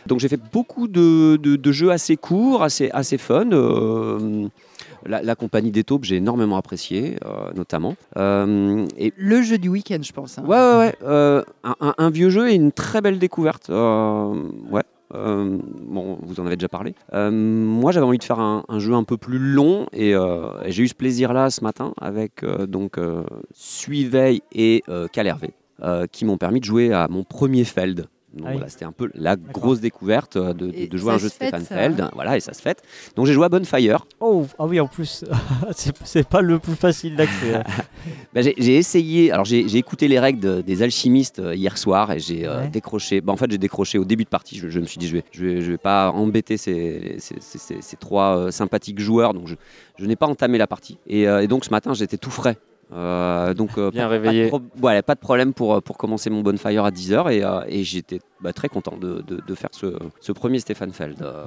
Donc 0.06 0.20
j'ai 0.22 0.30
fait 0.30 0.40
beaucoup 0.54 0.88
de, 0.88 1.36
de- 1.38 1.58
de 1.58 1.72
jeux 1.72 1.92
assez 1.92 2.16
courts, 2.18 2.64
assez, 2.64 2.90
assez 2.92 3.18
fun. 3.18 3.52
Euh, 3.52 4.48
la, 5.06 5.22
la 5.22 5.36
compagnie 5.36 5.72
des 5.72 5.84
taupes, 5.84 6.06
j'ai 6.06 6.16
énormément 6.18 6.56
apprécié, 6.58 7.18
euh, 7.26 7.52
notamment. 7.56 7.96
Euh, 8.18 8.86
et 8.98 9.14
Le 9.18 9.42
jeu 9.42 9.58
du 9.58 9.68
week-end, 9.70 10.00
je 10.02 10.12
pense. 10.14 10.38
hein. 10.38 10.44
Ouais, 10.46 10.58
ouais, 10.58 10.78
ouais. 10.78 10.96
euh, 11.04 11.44
un, 11.64 11.76
un- 11.82 11.96
un 11.98 12.10
vieux 12.10 12.30
jeu 12.30 12.50
et 12.50 12.54
une 12.56 12.72
très 12.72 13.02
belle 13.02 13.20
découverte. 13.20 13.70
Euh, 13.70 14.34
ouais. 14.72 14.84
Euh, 15.14 15.58
bon, 15.62 16.18
vous 16.22 16.40
en 16.40 16.46
avez 16.46 16.56
déjà 16.56 16.70
parlé. 16.70 16.94
Euh, 17.14 17.32
moi, 17.32 17.92
j'avais 17.92 18.06
envie 18.06 18.18
de 18.18 18.24
faire 18.24 18.40
un, 18.40 18.64
jeu 18.78 18.94
un 18.94 19.04
peu 19.04 19.18
plus 19.18 19.40
long 19.40 19.88
et, 19.94 20.14
euh, 20.14 20.50
et 20.64 20.72
j'ai 20.72 20.84
eu 20.84 20.88
ce 20.88 20.96
plaisir-là 20.96 21.50
ce 21.50 21.64
matin 21.64 21.94
avec 22.00 22.44
donc 22.68 23.00
Suiveil 23.54 24.42
et 24.52 24.84
Calervé, 25.12 25.52
qui 26.12 26.26
m'ont 26.26 26.38
permis 26.38 26.60
de 26.60 26.66
jouer 26.66 26.94
à 26.94 27.08
mon 27.08 27.24
premier 27.24 27.64
Feld. 27.64 28.08
Donc 28.34 28.44
Ah 28.46 28.50
oui. 28.50 28.58
voilà, 28.58 28.70
c'était 28.70 28.84
un 28.86 28.92
peu 28.92 29.10
la 29.16 29.36
grosse 29.38 29.80
découverte 29.80 30.36
euh, 30.36 30.54
de, 30.54 30.68
de- 30.68 30.86
de 30.88 30.98
jouer 30.98 31.14
à 31.14 31.16
un 31.16 31.18
jeu 31.18 31.30
de 31.30 31.34
fête, 31.34 31.48
Stéphane 31.56 31.66
Feld. 31.66 32.10
Voilà, 32.14 32.36
et 32.36 32.40
ça 32.42 32.54
se 32.54 32.62
fait. 32.62 32.84
Donc 33.16 33.26
j'ai 33.26 33.32
joué 33.34 33.46
à 33.46 33.50
Bonfire. 33.50 34.06
Oh, 34.20 34.46
ah 34.60 34.66
oui, 34.66 34.80
en 34.82 34.88
plus, 34.88 35.24
c'est 35.72 35.96
c'est 36.04 36.28
pas 36.28 36.42
le 36.42 36.60
plus 36.60 36.76
facile 36.76 37.16
d'accès. 37.16 37.56
hein. 37.56 37.64
Bah, 38.34 38.42
j'ai 38.42 38.76
essayé, 38.76 39.32
alors 39.32 39.46
j'ai 39.46 39.68
j'ai 39.70 39.78
écouté 39.78 40.08
les 40.10 40.20
règles 40.20 40.40
de- 40.42 40.62
des 40.62 40.84
alchimistes 40.84 41.40
euh, 41.40 41.56
hier 41.56 41.78
soir 41.78 42.12
et 42.12 42.20
j'ai 42.20 42.46
euh, 42.46 42.62
Ouais. 42.64 42.68
décroché. 42.70 43.22
Bah, 43.22 43.32
en 43.34 43.38
fait, 43.38 43.50
j'ai 43.50 43.58
décroché 43.58 43.98
au 43.98 44.06
début 44.06 44.26
de 44.26 44.30
partie. 44.30 44.58
Je, 44.58 44.68
je 44.68 44.80
me 44.82 44.86
suis 44.86 44.98
dit, 45.00 45.08
je 45.08 45.14
vais, 45.18 45.24
je 45.32 45.46
vais, 45.46 45.62
je 45.62 45.72
vais 45.72 45.78
pas 45.78 46.12
embêter 46.12 46.58
ces, 46.58 47.16
ces, 47.20 47.36
ces- 47.40 47.58
ces- 47.58 47.82
ces 47.82 47.96
trois 47.98 48.38
euh, 48.38 48.52
sympathiques 48.52 49.00
joueurs, 49.00 49.34
donc 49.34 49.48
je, 49.48 49.56
je 49.98 50.06
n'ai 50.06 50.16
pas 50.18 50.28
entamé 50.28 50.58
la 50.58 50.68
partie. 50.68 51.00
Et, 51.08 51.28
euh, 51.28 51.42
et 51.42 51.48
donc 51.48 51.64
ce 51.66 51.70
matin, 51.72 51.94
j'étais 51.94 52.18
tout 52.18 52.30
frais. 52.32 52.58
Euh, 52.94 53.54
donc, 53.54 53.78
euh, 53.78 53.92
Bien 53.92 54.04
pas, 54.04 54.08
réveillé. 54.10 54.50
Pas 54.50 54.58
de, 54.58 54.64
pro- 54.64 54.70
voilà, 54.78 55.04
pas 55.04 55.16
de 55.16 55.20
problème 55.20 55.54
pour, 55.54 55.74
euh, 55.76 55.82
pour 55.82 55.98
commencer 55.98 56.30
mon 56.30 56.42
bonfire 56.42 56.86
à 56.86 56.92
10h 56.92 57.32
et, 57.34 57.44
euh, 57.44 57.62
et 57.68 57.84
j'étais 57.84 58.20
bah, 58.42 58.54
très 58.54 58.70
content 58.70 58.96
de, 58.98 59.22
de- 59.28 59.42
de 59.46 59.56
faire 59.56 59.70
ce, 59.74 59.98
ce 60.22 60.32
premier 60.32 60.60
Stéphane 60.60 60.94
Feld. 60.94 61.22
Euh, 61.22 61.44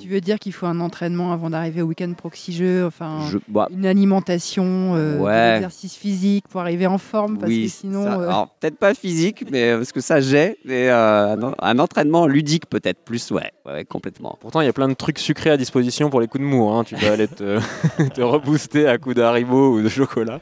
Tu 0.00 0.08
veux 0.08 0.20
dire 0.20 0.38
qu'il 0.38 0.52
faut 0.52 0.66
un 0.66 0.78
entraînement 0.78 1.32
avant 1.32 1.50
d'arriver 1.50 1.82
au 1.82 1.86
week-end 1.86 2.12
proxy 2.12 2.52
jeu, 2.52 2.86
enfin 2.86 3.26
Je- 3.30 3.38
bah, 3.48 3.66
une 3.70 3.84
alimentation, 3.84 4.94
euh, 4.94 5.16
de 5.18 5.22
Ouais. 5.22 5.52
l'exercice 5.54 5.94
physique 5.96 6.46
pour 6.48 6.60
arriver 6.60 6.86
en 6.86 6.98
forme, 6.98 7.36
parce 7.38 7.50
oui, 7.50 7.64
que 7.64 7.68
sinon. 7.72 8.04
ça- 8.04 8.20
euh, 8.20 8.28
alors 8.28 8.48
peut-être 8.60 8.78
pas 8.78 8.94
physique, 8.94 9.44
mais 9.50 9.74
parce 9.74 9.90
que 9.90 10.00
ça 10.00 10.20
j'ai, 10.20 10.56
mais 10.64 10.88
euh, 10.88 11.34
un, 11.36 11.54
un 11.58 11.78
entraînement 11.80 12.26
ludique 12.28 12.66
peut-être 12.66 13.00
plus, 13.04 13.30
ouais, 13.32 13.50
ouais, 13.66 13.84
complètement. 13.84 14.36
Pourtant, 14.40 14.60
il 14.60 14.66
y 14.66 14.68
a 14.68 14.72
plein 14.72 14.88
de 14.88 14.94
trucs 14.94 15.18
sucrés 15.18 15.50
à 15.50 15.56
disposition 15.56 16.10
pour 16.10 16.20
les 16.20 16.28
coups 16.28 16.42
de 16.44 16.48
mou. 16.48 16.68
hein. 16.70 16.84
Tu 16.84 16.94
peux 16.94 17.08
aller 17.08 17.26
te, 17.26 17.58
te 18.14 18.20
rebooster 18.20 18.86
à 18.86 18.98
coups 18.98 19.16
d'Haribo 19.16 19.74
ou 19.78 19.82
de 19.82 19.88
chocolat. 19.88 20.40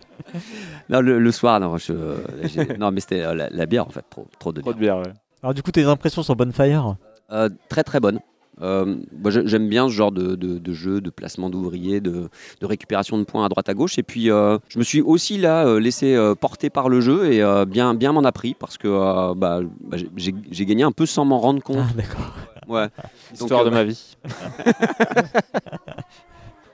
Non, 0.90 1.00
le, 1.00 1.18
le 1.18 1.32
soir, 1.32 1.60
non, 1.60 1.78
je- 1.78 2.76
non 2.78 2.90
mais 2.90 3.00
c'était 3.00 3.22
euh, 3.22 3.34
la, 3.34 3.48
la 3.50 3.66
bière 3.66 3.86
en 3.86 3.90
fait, 3.90 4.04
trop, 4.10 4.26
trop 4.38 4.52
de 4.52 4.60
Trop 4.60 4.74
de 4.74 4.78
bière, 4.78 4.98
ouais. 4.98 5.12
Alors 5.42 5.54
du 5.54 5.62
coup, 5.62 5.70
tes 5.70 5.84
impressions 5.84 6.22
sur 6.22 6.36
Bonfire? 6.36 6.96
Euh, 7.32 7.48
très 7.68 7.84
très 7.84 8.00
bonne. 8.00 8.18
Euh, 8.62 8.96
J'aime 9.44 9.68
bien 9.68 9.88
ce 9.88 9.92
genre 9.92 10.12
de, 10.12 10.34
de- 10.36 10.58
de 10.58 10.72
jeu, 10.72 11.00
de 11.00 11.10
placement 11.10 11.50
d'ouvriers, 11.50 12.00
de, 12.00 12.28
de 12.60 12.66
récupération 12.66 13.18
de 13.18 13.24
points 13.24 13.44
à 13.44 13.48
droite 13.48 13.68
à 13.68 13.74
gauche. 13.74 13.98
Et 13.98 14.02
puis, 14.02 14.30
euh, 14.30 14.58
je 14.68 14.78
me 14.78 14.84
suis 14.84 15.00
aussi 15.00 15.38
là 15.38 15.66
euh, 15.66 15.80
laissé 15.80 16.14
euh, 16.14 16.34
porter 16.34 16.70
par 16.70 16.88
le 16.88 17.00
jeu 17.00 17.32
et 17.32 17.42
euh, 17.42 17.64
bien, 17.64 17.94
bien 17.94 18.12
m'en 18.12 18.24
a 18.24 18.32
pris 18.32 18.54
parce 18.58 18.78
que 18.78 18.88
euh, 18.88 19.34
bah, 19.34 19.60
bah, 19.84 19.96
j'ai- 20.16 20.64
gagné 20.66 20.82
un 20.82 20.92
peu 20.92 21.06
sans 21.06 21.24
m'en 21.24 21.38
rendre 21.38 21.62
compte. 21.62 21.78
Ah, 21.80 21.86
d'accord. 21.96 22.34
Ouais. 22.68 22.86
L'histoire 23.32 23.64
de 23.64 23.70
ma 23.70 23.84
vie. 23.84 24.16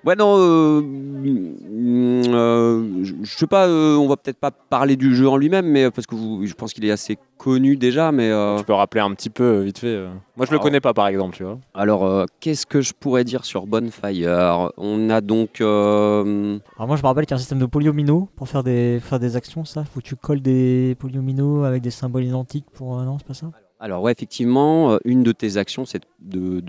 Ouais, 0.06 0.14
non, 0.14 0.36
euh, 0.38 0.80
mm, 0.82 2.22
euh, 2.32 3.04
je 3.04 3.12
je 3.24 3.36
sais 3.36 3.48
pas, 3.48 3.66
euh, 3.66 3.96
on 3.96 4.06
va 4.06 4.16
peut-être 4.16 4.38
pas 4.38 4.52
parler 4.52 4.94
du 4.94 5.12
jeu 5.16 5.28
en 5.28 5.36
lui-même, 5.36 5.66
mais 5.66 5.90
parce 5.90 6.06
que 6.06 6.14
vous, 6.14 6.46
je 6.46 6.54
pense 6.54 6.72
qu'il 6.72 6.84
est 6.84 6.92
assez 6.92 7.18
connu 7.38 7.76
déjà, 7.76 8.12
mais. 8.12 8.30
euh, 8.30 8.56
Tu 8.58 8.64
peux 8.64 8.72
rappeler 8.72 9.00
un 9.00 9.10
petit 9.14 9.30
peu, 9.30 9.42
euh, 9.42 9.62
vite 9.62 9.78
fait. 9.80 9.88
euh. 9.88 10.08
Moi, 10.36 10.46
je 10.46 10.52
le 10.52 10.56
Alors- 10.56 10.62
connais 10.62 10.80
pas, 10.80 10.94
par 10.94 11.08
exemple, 11.08 11.36
tu 11.36 11.42
vois. 11.42 11.58
Alors, 11.74 12.04
euh, 12.06 12.24
qu'est-ce 12.38 12.66
que 12.66 12.80
je 12.82 12.92
pourrais 12.92 13.24
dire 13.24 13.44
sur 13.44 13.66
Bonfire? 13.66 14.70
On 14.76 15.10
a 15.10 15.20
donc. 15.20 15.60
euh, 15.60 16.58
Alors 16.76 16.86
moi 16.86 16.96
je 16.96 17.02
me 17.02 17.06
rappelle 17.08 17.26
qu'il 17.26 17.32
y 17.32 17.34
a 17.34 17.36
un 17.36 17.38
système 17.40 17.58
de 17.58 17.66
polyomino 17.66 18.28
pour 18.36 18.48
faire 18.48 18.62
des, 18.62 19.00
faire 19.02 19.18
des 19.18 19.34
actions, 19.34 19.64
ça 19.64 19.84
Faut 19.84 19.98
que 20.00 20.04
tu 20.06 20.14
colles 20.14 20.40
des 20.40 20.94
polyomino 21.00 21.64
avec 21.64 21.82
des 21.82 21.90
symboles 21.90 22.24
identiques 22.24 22.66
pour... 22.72 22.98
euh, 23.00 23.04
non, 23.04 23.18
c'est 23.18 23.26
pas 23.26 23.34
ça? 23.34 23.50
Alors 23.78 24.02
ouais, 24.02 24.12
effectivement, 24.12 24.92
euh, 24.92 24.98
une 25.04 25.22
de 25.22 25.32
tes 25.32 25.58
actions, 25.58 25.84
c'est 25.84 26.02
de, 26.20 26.62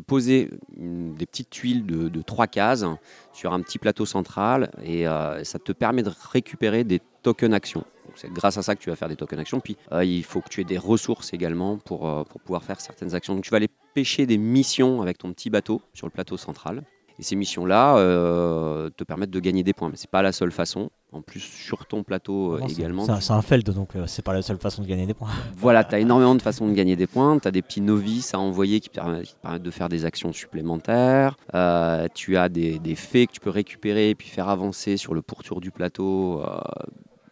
poser 0.00 0.50
des 0.76 1.26
petites 1.26 1.50
tuiles 1.50 1.86
de, 1.86 2.22
trois 2.22 2.46
cases 2.46 2.84
sur 3.32 3.52
un 3.52 3.60
petit 3.60 3.78
plateau 3.78 4.06
central 4.06 4.70
et 4.82 5.06
euh, 5.06 5.44
ça 5.44 5.58
te 5.58 5.72
permet 5.72 6.02
de 6.02 6.10
récupérer 6.32 6.84
des 6.84 7.00
tokens 7.22 7.54
actions. 7.54 7.84
C'est 8.14 8.32
grâce 8.32 8.56
à 8.56 8.62
ça 8.62 8.74
que 8.74 8.80
tu 8.80 8.90
vas 8.90 8.96
faire 8.96 9.08
des 9.08 9.16
tokens 9.16 9.40
actions. 9.40 9.60
Puis 9.60 9.76
euh, 9.92 10.04
il 10.04 10.24
faut 10.24 10.40
que 10.40 10.48
tu 10.48 10.60
aies 10.60 10.64
des 10.64 10.78
ressources 10.78 11.32
également 11.32 11.76
pour, 11.76 12.24
pour 12.24 12.40
pouvoir 12.40 12.64
faire 12.64 12.80
certaines 12.80 13.14
actions. 13.14 13.34
Donc 13.34 13.44
tu 13.44 13.50
vas 13.50 13.58
aller 13.58 13.70
pêcher 13.94 14.26
des 14.26 14.38
missions 14.38 15.02
avec 15.02 15.18
ton 15.18 15.32
petit 15.32 15.50
bateau 15.50 15.80
sur 15.92 16.06
le 16.06 16.10
plateau 16.10 16.36
central. 16.36 16.82
Et 17.18 17.22
ces 17.22 17.36
missions-là 17.36 17.96
euh, 17.96 18.90
te 18.96 19.04
permettent 19.04 19.30
de 19.30 19.40
gagner 19.40 19.62
des 19.62 19.72
points. 19.72 19.88
Mais 19.88 19.96
c'est 19.96 20.10
pas 20.10 20.22
la 20.22 20.32
seule 20.32 20.52
façon. 20.52 20.90
En 21.12 21.22
plus, 21.22 21.40
sur 21.40 21.86
ton 21.86 22.02
plateau 22.02 22.54
euh, 22.54 22.60
Non, 22.60 22.68
c'est- 22.68 22.74
également. 22.74 23.20
C'est 23.20 23.32
un, 23.32 23.42
feld, 23.42 23.70
donc 23.70 23.96
euh, 23.96 24.04
c'est 24.06 24.22
pas 24.22 24.34
la 24.34 24.42
seule 24.42 24.58
façon 24.58 24.82
de 24.82 24.86
gagner 24.86 25.06
des 25.06 25.14
points. 25.14 25.30
Voilà, 25.56 25.82
tu 25.84 25.94
as 25.94 25.98
énormément 25.98 26.34
de 26.34 26.42
façons 26.42 26.68
de 26.68 26.74
gagner 26.74 26.96
des 26.96 27.06
points. 27.06 27.38
Tu 27.38 27.48
as 27.48 27.50
des 27.50 27.62
petits 27.62 27.80
novices 27.80 28.34
à 28.34 28.38
envoyer 28.38 28.80
qui, 28.80 28.90
te 28.90 28.94
permettent 28.94 29.62
de 29.62 29.70
faire 29.70 29.88
des 29.88 30.04
actions 30.04 30.32
supplémentaires. 30.32 31.36
Euh, 31.54 32.06
tu 32.14 32.36
as 32.36 32.48
des, 32.48 32.78
des 32.78 32.94
faits 32.94 33.28
que 33.28 33.32
tu 33.32 33.40
peux 33.40 33.50
récupérer 33.50 34.10
et 34.10 34.14
puis 34.14 34.28
faire 34.28 34.48
avancer 34.48 34.96
sur 34.96 35.14
le 35.14 35.22
pourtour 35.22 35.60
du 35.60 35.70
plateau 35.70 36.42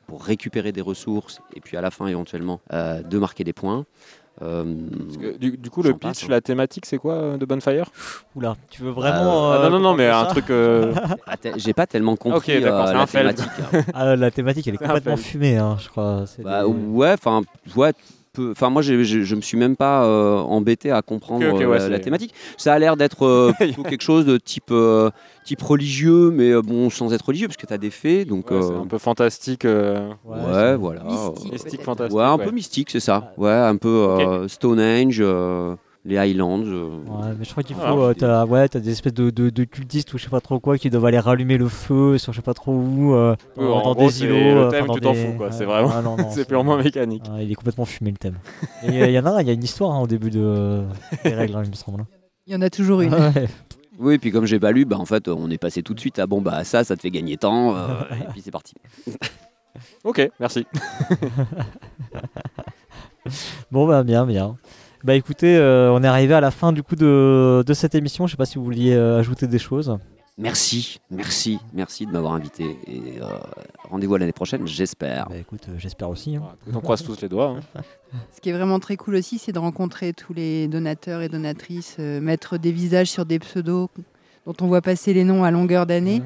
pour 0.06 0.22
récupérer 0.22 0.72
des 0.72 0.80
ressources 0.80 1.40
et 1.54 1.60
puis 1.60 1.76
à 1.76 1.80
la 1.80 1.90
fin 1.90 2.06
éventuellement 2.06 2.60
de 2.70 3.18
marquer 3.18 3.44
des 3.44 3.52
points. 3.52 3.84
Euh, 4.42 4.64
que, 5.20 5.36
du, 5.38 5.56
du 5.56 5.70
coup, 5.70 5.82
le 5.82 5.94
passe, 5.94 6.18
pitch, 6.18 6.24
hein. 6.24 6.30
la 6.30 6.40
thématique, 6.40 6.86
c'est 6.86 6.98
quoi 6.98 7.14
euh, 7.14 7.36
de 7.36 7.44
Bonfire? 7.46 7.90
Oula, 8.34 8.56
tu 8.68 8.82
veux 8.82 8.90
vraiment... 8.90 9.52
Ah, 9.52 9.56
euh, 9.56 9.62
non, 9.64 9.70
non, 9.70 9.80
non, 9.90 9.94
mais 9.94 10.08
un 10.08 10.24
truc. 10.26 10.50
euh, 10.50 10.92
ah, 11.26 11.36
J'ai 11.56 11.72
pas 11.72 11.86
tellement 11.86 12.16
compris 12.16 12.56
Ok, 12.56 12.62
d'accord, 12.62 12.88
euh, 12.88 13.04
c'est 13.06 13.22
la 13.22 13.32
thématique. 13.32 13.62
hein. 13.72 13.82
Ah, 13.94 14.16
la 14.16 14.30
thématique 14.32 14.66
elle 14.66 14.74
est 14.74 14.78
complètement 14.78 15.16
fumée, 15.16 15.56
hein, 15.56 15.76
je 15.80 15.88
crois. 15.88 16.24
Bah, 16.40 16.64
des- 16.64 16.68
ouais, 16.68 17.12
enfin, 17.12 17.42
ouais, 17.76 17.92
peu- 18.34 18.50
Enfin, 18.50 18.68
moi, 18.68 18.82
j'ai- 18.82 19.02
je 19.04 19.34
me 19.34 19.40
suis 19.40 19.56
même 19.56 19.76
pas 19.76 20.04
euh, 20.04 20.36
embêté 20.36 20.90
à 20.90 21.00
comprendre 21.02 21.44
euh, 21.44 21.66
ouais, 21.66 21.88
la, 21.88 21.98
thématique. 21.98 22.34
Ça 22.58 22.74
a 22.74 22.78
l'air 22.78 22.96
d'être 22.96 23.24
euh, 23.24 23.52
plutôt 23.58 23.82
quelque 23.82 24.02
chose 24.02 24.26
de 24.26 24.36
type, 24.36 24.70
euh, 24.70 25.10
type 25.44 25.62
religieux, 25.62 26.30
mais 26.30 26.60
bon, 26.60 26.90
sans 26.90 27.12
être 27.14 27.26
religieux, 27.26 27.46
parce 27.48 27.56
que 27.56 27.66
tu 27.66 27.72
as 27.72 27.78
des 27.78 27.90
faits. 27.90 28.28
Donc, 28.28 28.50
ouais, 28.50 28.60
c'est 28.60 28.72
euh, 28.72 28.80
un 28.80 28.86
peu 28.86 28.98
fantastique. 28.98 29.64
euh, 29.64 30.10
ouais, 30.24 30.36
c'est- 30.52 30.76
voilà. 30.76 31.04
Mystique, 31.50 31.82
fantastique. 31.82 32.18
Ouais, 32.18 32.24
un 32.24 32.36
ouais. 32.36 32.44
peu 32.44 32.50
mystique, 32.50 32.90
c'est 32.90 33.00
ça. 33.00 33.32
Ouais, 33.36 33.50
un 33.50 33.76
peu 33.76 33.88
euh, 33.88 34.48
Stonehenge, 34.48 35.18
euh, 35.20 35.74
les 36.04 36.18
Highlands. 36.18 36.62
euh. 36.64 36.88
Ouais, 37.06 37.34
mais 37.38 37.44
je 37.44 37.50
crois 37.50 37.62
qu'il 37.62 37.76
faut. 37.76 37.82
Ah, 37.82 37.92
euh, 37.96 38.14
t'as, 38.14 38.44
ouais, 38.44 38.68
t'as 38.68 38.80
des 38.80 38.90
espèces 38.90 39.14
de, 39.14 39.30
de, 39.30 39.50
de 39.50 39.64
cultistes 39.64 40.12
ou 40.14 40.18
je 40.18 40.24
sais 40.24 40.30
pas 40.30 40.40
trop 40.40 40.60
quoi 40.60 40.76
qui 40.78 40.90
doivent 40.90 41.06
aller 41.06 41.18
rallumer 41.18 41.56
le 41.58 41.68
feu 41.68 42.18
sur 42.18 42.32
je 42.32 42.38
sais 42.38 42.42
pas 42.42 42.54
trop 42.54 42.72
où, 42.72 43.14
euh, 43.14 43.34
Ouais, 43.56 43.64
dans, 43.64 43.76
en 43.78 43.82
dans 43.82 43.94
gros, 43.94 44.06
des 44.08 44.12
c'est 44.12 44.24
îlots. 44.24 44.36
le 44.36 44.60
euh, 44.66 44.70
thème, 44.70 44.84
enfin, 44.84 44.86
dans 44.88 44.94
tu 44.94 45.00
t'en 45.00 45.12
des- 45.12 45.18
fous, 45.26 45.32
quoi. 45.36 45.46
ouais, 45.46 45.52
C'est 45.52 45.64
vraiment- 45.64 45.88
ouais, 45.88 46.02
non, 46.02 46.16
non, 46.16 46.28
c'est 46.30 46.46
purement 46.46 46.76
mécanique. 46.76 47.24
Ah, 47.30 47.42
il 47.42 47.50
est 47.50 47.54
complètement 47.54 47.84
fumé 47.86 48.10
le 48.10 48.16
thème. 48.18 48.36
Et 48.82 49.04
il 49.06 49.10
y 49.12 49.18
en 49.18 49.26
a, 49.26 49.40
il 49.42 49.46
y 49.48 49.50
a 49.50 49.54
une 49.54 49.64
histoire 49.64 49.92
hein, 49.92 50.00
au 50.00 50.06
début 50.06 50.30
de, 50.30 50.82
des 51.24 51.30
règles, 51.34 51.56
hein, 51.56 51.62
il 51.64 51.70
me 51.70 51.74
semble. 51.76 52.02
hein. 52.02 52.06
Il 52.46 52.52
y 52.52 52.56
en 52.56 52.60
a 52.62 52.68
toujours 52.70 53.00
une. 53.00 53.14
Ouais. 53.14 53.48
Oui, 53.98 54.18
puis 54.18 54.30
comme 54.32 54.44
j'ai 54.44 54.58
pas 54.58 54.72
lu, 54.72 54.84
bah, 54.84 54.98
en 54.98 55.04
fait, 55.06 55.28
on 55.28 55.48
est 55.50 55.56
passé 55.58 55.82
tout 55.82 55.94
de 55.94 56.00
suite 56.00 56.18
à 56.18 56.26
bon, 56.26 56.42
bah 56.42 56.64
ça, 56.64 56.82
ça 56.84 56.96
te 56.96 57.00
fait 57.02 57.10
gagner 57.12 57.36
temps, 57.36 57.76
euh, 57.76 57.86
et 58.20 58.24
puis 58.32 58.42
c'est 58.44 58.50
parti. 58.50 58.74
Ok, 60.02 60.28
merci. 60.40 60.66
Bon, 63.70 63.86
bah 63.86 64.02
bien, 64.02 64.26
bien. 64.26 64.56
Bah 65.04 65.14
écoutez, 65.14 65.56
euh, 65.56 65.92
on 65.92 66.02
est 66.02 66.06
arrivé 66.06 66.32
à 66.32 66.40
la 66.40 66.50
fin 66.50 66.72
du 66.72 66.82
coup 66.82 66.96
de, 66.96 67.62
de 67.66 67.74
cette 67.74 67.94
émission. 67.94 68.26
Je 68.26 68.32
sais 68.32 68.36
pas 68.38 68.46
si 68.46 68.56
vous 68.56 68.64
vouliez 68.64 68.94
euh, 68.94 69.18
ajouter 69.18 69.46
des 69.46 69.58
choses. 69.58 69.98
Merci, 70.38 70.98
merci, 71.10 71.60
merci 71.74 72.06
de 72.06 72.10
m'avoir 72.10 72.32
invité. 72.32 72.64
Et 72.88 73.20
euh, 73.20 73.26
rendez-vous 73.90 74.14
à 74.16 74.18
l'année 74.18 74.32
prochaine, 74.32 74.66
j'espère. 74.66 75.28
Bah 75.28 75.36
écoute, 75.36 75.66
euh, 75.68 75.74
j'espère 75.78 76.08
aussi. 76.08 76.36
hein. 76.36 76.42
On 76.74 76.80
croise 76.80 77.02
tous 77.04 77.20
les 77.20 77.28
doigts. 77.28 77.54
hein. 77.76 77.82
Ce 78.34 78.40
qui 78.40 78.48
est 78.48 78.52
vraiment 78.52 78.80
très 78.80 78.96
cool 78.96 79.16
aussi, 79.16 79.38
c'est 79.38 79.52
de 79.52 79.58
rencontrer 79.58 80.12
tous 80.14 80.32
les 80.32 80.66
donateurs 80.68 81.20
et 81.20 81.28
donatrices, 81.28 81.96
euh, 82.00 82.20
mettre 82.20 82.56
des 82.56 82.72
visages 82.72 83.10
sur 83.10 83.26
des 83.26 83.38
pseudos 83.38 83.88
dont 84.46 84.54
on 84.60 84.66
voit 84.66 84.80
passer 84.82 85.12
les 85.12 85.22
noms 85.24 85.44
à 85.44 85.50
longueur 85.50 85.84
d'année. 85.86 86.22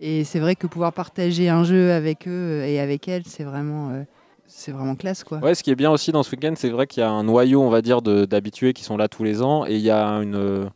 Et 0.00 0.24
c'est 0.24 0.40
vrai 0.40 0.54
que 0.56 0.66
pouvoir 0.66 0.92
partager 0.92 1.48
un 1.48 1.64
jeu 1.64 1.92
avec 1.92 2.28
eux 2.28 2.62
et 2.64 2.80
avec 2.80 3.08
elles, 3.08 3.24
c'est 3.26 3.44
vraiment, 3.44 3.90
euh, 3.90 4.02
c'est 4.48 4.72
vraiment 4.72 4.96
classe, 4.96 5.22
quoi. 5.24 5.38
Ouais, 5.38 5.54
ce 5.54 5.62
qui 5.62 5.70
est 5.70 5.76
bien 5.76 5.90
aussi 5.90 6.10
dans 6.10 6.22
ce 6.22 6.30
week-end, 6.32 6.54
c'est 6.56 6.70
vrai 6.70 6.86
qu'il 6.86 7.00
y 7.00 7.04
a 7.04 7.10
un 7.10 7.22
noyau, 7.22 7.62
on 7.62 7.70
va 7.70 7.82
dire, 7.82 8.02
de- 8.02 8.24
d'habitués 8.24 8.72
qui 8.72 8.82
sont 8.82 8.96
là 8.96 9.06
tous 9.08 9.22
les 9.22 9.42
ans, 9.42 9.64
et 9.66 9.74
il 9.76 9.82
y 9.82 9.90
a 9.90 10.06
une, 10.22 10.70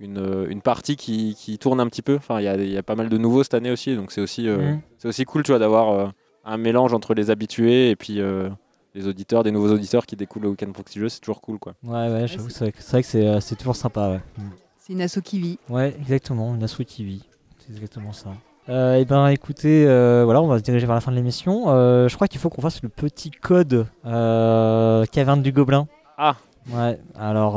une, 0.00 0.46
une 0.48 0.60
partie 0.62 0.96
qui, 0.96 1.34
qui 1.38 1.58
tourne 1.58 1.80
un 1.80 1.86
petit 1.88 2.02
peu. 2.02 2.16
Enfin, 2.16 2.40
il 2.40 2.44
y 2.44 2.48
a, 2.48 2.56
il 2.56 2.70
y 2.70 2.76
a 2.78 2.82
pas 2.82 2.94
mal 2.94 3.08
de 3.08 3.18
nouveaux 3.18 3.42
cette 3.42 3.54
année 3.54 3.70
aussi, 3.70 3.96
donc 3.96 4.12
c'est 4.12 4.20
aussi, 4.20 4.48
euh, 4.48 4.58
Mhm. 4.72 4.80
c'est 4.98 5.08
aussi 5.08 5.24
cool, 5.24 5.42
tu 5.42 5.52
vois, 5.52 5.58
d'avoir 5.58 5.90
euh, 5.92 6.08
un 6.44 6.56
mélange 6.56 6.92
entre 6.94 7.14
les 7.14 7.30
habitués 7.30 7.90
et 7.90 7.96
puis 7.96 8.20
euh, 8.20 8.48
les 8.94 9.06
auditeurs, 9.08 9.42
des 9.42 9.50
nouveaux 9.50 9.72
auditeurs 9.72 10.06
qui 10.06 10.14
découvrent 10.16 10.44
le 10.44 10.50
week-end 10.50 10.70
proxy 10.72 10.98
jeu, 11.00 11.08
c'est 11.08 11.20
toujours 11.20 11.40
cool, 11.40 11.58
quoi. 11.58 11.74
Ouais, 11.82 12.10
ouais, 12.12 12.26
j'avoue, 12.28 12.50
c'est 12.50 12.58
vrai 12.60 12.72
que 12.72 12.82
c'est, 12.82 12.90
vrai 12.92 13.02
que 13.02 13.08
c'est, 13.08 13.26
euh, 13.26 13.40
c'est 13.40 13.56
toujours 13.56 13.76
sympa. 13.76 14.10
Ouais. 14.10 14.20
C'est 14.78 14.92
une 14.92 15.00
asso 15.00 15.20
qui 15.24 15.38
vit. 15.40 15.58
Ouais, 15.70 15.96
exactement, 15.98 16.54
une 16.54 16.62
asso 16.62 16.76
TV. 16.84 17.18
C'est 17.58 17.72
exactement 17.72 18.12
ça. 18.12 18.30
Euh, 18.68 18.96
et 18.96 19.04
ben 19.04 19.28
écoutez, 19.28 19.84
euh, 19.86 20.22
voilà, 20.24 20.40
on 20.40 20.46
va 20.46 20.58
se 20.58 20.62
diriger 20.62 20.86
vers 20.86 20.94
la 20.94 21.00
fin 21.00 21.10
de 21.10 21.16
l'émission. 21.16 21.64
Euh, 21.68 22.08
je 22.08 22.14
crois 22.14 22.28
qu'il 22.28 22.40
faut 22.40 22.48
qu'on 22.48 22.62
fasse 22.62 22.82
le 22.82 22.88
petit 22.88 23.30
code 23.30 23.86
euh, 24.06 25.04
caverne 25.06 25.42
du 25.42 25.52
gobelin. 25.52 25.86
Ah. 26.16 26.36
Ouais, 26.72 26.98
alors 27.18 27.56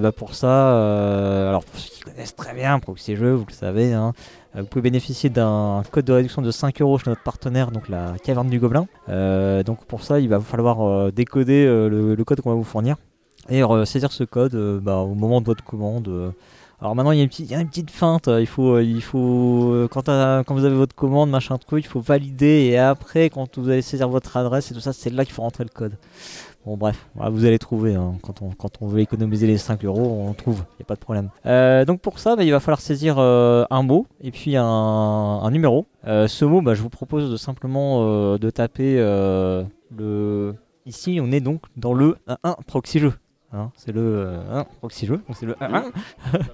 bah, 0.00 0.10
pour 0.10 0.34
ça, 0.34 1.48
alors 1.48 1.64
pour 1.64 1.78
ceux 1.78 1.90
qui 1.90 2.00
connaissent 2.00 2.34
très 2.34 2.54
bien 2.54 2.80
Proxy 2.80 3.14
Jeux, 3.14 3.34
vous 3.34 3.44
le 3.46 3.52
savez, 3.52 3.92
hein, 3.92 4.14
vous 4.56 4.64
pouvez 4.64 4.82
bénéficier 4.82 5.30
d'un 5.30 5.84
code 5.92 6.06
de 6.06 6.12
réduction 6.12 6.42
de 6.42 6.50
5 6.50 6.82
euros 6.82 6.98
chez 6.98 7.08
notre 7.08 7.22
partenaire, 7.22 7.70
donc 7.70 7.88
la 7.88 8.14
caverne 8.24 8.48
du 8.48 8.58
gobelin. 8.58 8.88
Donc 9.64 9.84
pour 9.84 10.02
ça, 10.02 10.18
il 10.18 10.28
va 10.28 10.38
vous 10.38 10.44
falloir 10.44 11.12
décoder 11.12 11.66
le, 11.66 12.16
le 12.16 12.24
code 12.24 12.40
qu'on 12.40 12.50
va 12.50 12.56
vous 12.56 12.64
fournir 12.64 12.96
et 13.48 13.62
saisir 13.84 14.10
ce 14.10 14.24
code 14.24 14.56
bah, 14.82 14.96
au 14.96 15.14
moment 15.14 15.40
de 15.40 15.46
votre 15.46 15.62
commande. 15.62 16.34
Alors 16.82 16.96
maintenant, 16.96 17.12
il 17.12 17.18
y 17.18 17.20
a 17.20 17.60
une 17.60 17.68
petite, 17.68 17.92
feinte. 17.92 18.26
euh, 18.26 18.40
Il 18.40 18.46
faut, 18.48 18.74
euh, 18.74 18.82
il 18.82 19.02
faut 19.02 19.72
euh, 19.72 19.86
quand, 19.86 20.02
vous 20.48 20.64
avez 20.64 20.74
votre 20.74 20.96
commande, 20.96 21.30
machin 21.30 21.56
truc, 21.56 21.84
il 21.84 21.88
faut 21.88 22.00
valider. 22.00 22.70
Et 22.72 22.76
après, 22.76 23.30
quand 23.30 23.56
vous 23.56 23.68
allez 23.68 23.82
saisir 23.82 24.08
votre 24.08 24.36
adresse 24.36 24.72
et 24.72 24.74
tout 24.74 24.80
ça, 24.80 24.92
c'est 24.92 25.10
là 25.10 25.24
qu'il 25.24 25.32
faut 25.32 25.42
rentrer 25.42 25.62
le 25.62 25.70
code. 25.70 25.92
Bon, 26.66 26.76
bref, 26.76 27.06
vous 27.14 27.44
allez 27.44 27.60
trouver. 27.60 27.94
hein. 27.94 28.14
quand, 28.20 28.42
on, 28.80 28.86
veut 28.88 28.98
économiser 28.98 29.46
les 29.46 29.58
5 29.58 29.84
euros, 29.84 30.24
on 30.28 30.32
trouve. 30.32 30.64
Il 30.70 30.80
n'y 30.80 30.82
a 30.82 30.86
pas 30.86 30.96
de 30.96 31.00
problème. 31.00 31.28
Donc 31.86 32.00
pour 32.00 32.18
ça, 32.18 32.34
bah, 32.34 32.42
il 32.42 32.50
va 32.50 32.58
falloir 32.58 32.80
saisir 32.80 33.20
un 33.20 33.82
mot 33.84 34.08
et 34.20 34.32
puis 34.32 34.56
un, 34.56 35.50
numéro. 35.52 35.86
Ce 36.04 36.44
mot, 36.44 36.62
bah, 36.62 36.74
je 36.74 36.82
vous 36.82 36.90
propose 36.90 37.30
de 37.30 37.36
simplement 37.36 38.36
de 38.38 38.50
taper 38.50 38.96
le. 38.96 40.54
Ici, 40.84 41.20
on 41.22 41.30
est 41.30 41.40
donc 41.40 41.62
dans 41.76 41.94
le 41.94 42.16
1 42.42 42.56
proxy 42.66 42.98
jeu. 42.98 43.12
Hein, 43.54 43.70
c'est 43.76 43.92
le 43.92 44.00
euh, 44.00 44.60
1 44.60 44.64
proxy 44.78 45.06
jeu. 45.06 45.16
Donc 45.28 45.36
c'est 45.38 45.46
le 45.46 45.54
1. 45.62 45.68
La 45.68 45.82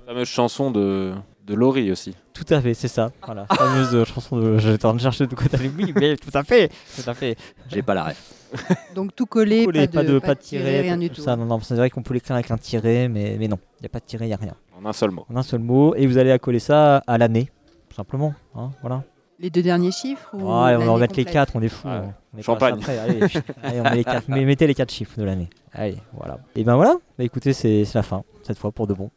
fameuse 0.07 0.27
chanson 0.29 0.71
de, 0.73 1.15
De 1.47 1.55
Laurie 1.55 1.93
aussi. 1.93 2.15
Tout 2.35 2.45
à 2.51 2.61
fait, 2.61 2.75
c'est 2.75 2.89
ça. 2.89 3.11
Voilà, 3.25 3.47
fameuse 3.47 3.95
euh, 3.95 4.05
chanson 4.05 4.37
de. 4.37 4.59
J'étais 4.59 4.85
en 4.85 4.89
train 4.91 4.97
de 4.97 5.01
chercher 5.03 5.27
de 5.29 5.35
quoi 5.35 5.47
t'allais. 5.49 5.71
Oui, 5.79 5.93
mais 5.95 6.17
tout 6.17 6.31
à 6.35 6.43
fait, 6.43 6.69
tout 6.69 7.09
à 7.09 7.15
fait. 7.15 7.37
J'ai 7.69 7.83
pas 7.83 7.95
la 7.95 8.05
ref. 8.05 8.35
Donc 8.95 9.15
tout 9.15 9.27
collé, 9.27 9.65
Collé, 9.67 9.87
pas, 9.89 10.03
de, 10.03 10.19
pas 10.19 10.35
de 10.35 10.41
tiret, 10.41 10.81
rien 10.81 10.95
pas- 10.95 10.99
du 11.01 11.09
tout 11.11 11.17
tout. 11.17 11.23
Ça, 11.23 11.37
non, 11.37 11.45
non, 11.45 11.61
c'est 11.61 11.75
vrai 11.77 11.91
qu'on 11.91 12.03
peut 12.03 12.15
l'écrire 12.15 12.35
avec 12.35 12.51
un 12.51 12.57
tiret, 12.59 13.07
mais, 13.09 13.37
mais 13.39 13.47
non, 13.47 13.59
il 13.79 13.83
n'y 13.83 13.87
a 13.87 13.91
pas 13.91 14.01
de 14.01 14.05
tiret, 14.07 14.25
il 14.25 14.29
n'y 14.29 14.35
a 14.35 14.39
rien. 14.39 14.55
En 14.77 14.85
un 14.87 14.93
seul 14.93 15.11
mot. 15.11 15.25
En 15.33 15.37
un 15.37 15.43
seul 15.43 15.61
mot, 15.61 15.95
et 15.95 16.07
vous 16.07 16.17
allez 16.19 16.31
accoler 16.33 16.59
ça 16.59 17.03
à 17.07 17.19
l'année, 17.19 17.51
tout 17.91 17.97
simplement. 17.97 18.35
hein, 18.55 18.71
voilà. 18.81 19.05
Les 19.41 19.51
deux 19.51 19.63
derniers 19.63 19.93
chiffres 19.93 20.29
ou 20.35 20.39
Ouais, 20.39 20.45
on 20.47 20.49
va 20.49 20.75
en 20.75 20.79
l'année 20.79 21.01
mettre 21.01 21.17
les 21.17 21.25
quatre, 21.25 21.53
on 21.55 21.63
est 21.63 21.69
fous. 21.69 21.87
Ouais. 21.89 22.01
on- 22.35 22.39
est 22.39 22.43
Champagne. 22.43 22.75
pas 22.75 22.79
après, 22.93 22.99
allez, 22.99 23.29
chut, 23.29 23.45
allez, 23.63 23.81
on 23.81 23.85
met 23.85 23.97
les 23.97 24.05
quatre, 24.05 24.29
mais 24.29 24.45
mettez 24.45 24.67
les 24.67 24.75
quatre 24.75 24.93
chiffres 24.93 25.17
de 25.19 25.23
l'année. 25.25 25.49
Allez, 25.73 25.97
voilà. 26.13 26.39
Et 26.57 26.65
ben 26.65 26.75
voilà, 26.77 26.97
bah 27.17 27.25
écoutez, 27.25 27.53
c'est 27.53 27.85
la 27.95 28.03
fin, 28.03 28.25
cette 28.43 28.59
fois 28.59 28.73
pour 28.73 28.87
de 28.87 28.95
bon. 28.95 29.11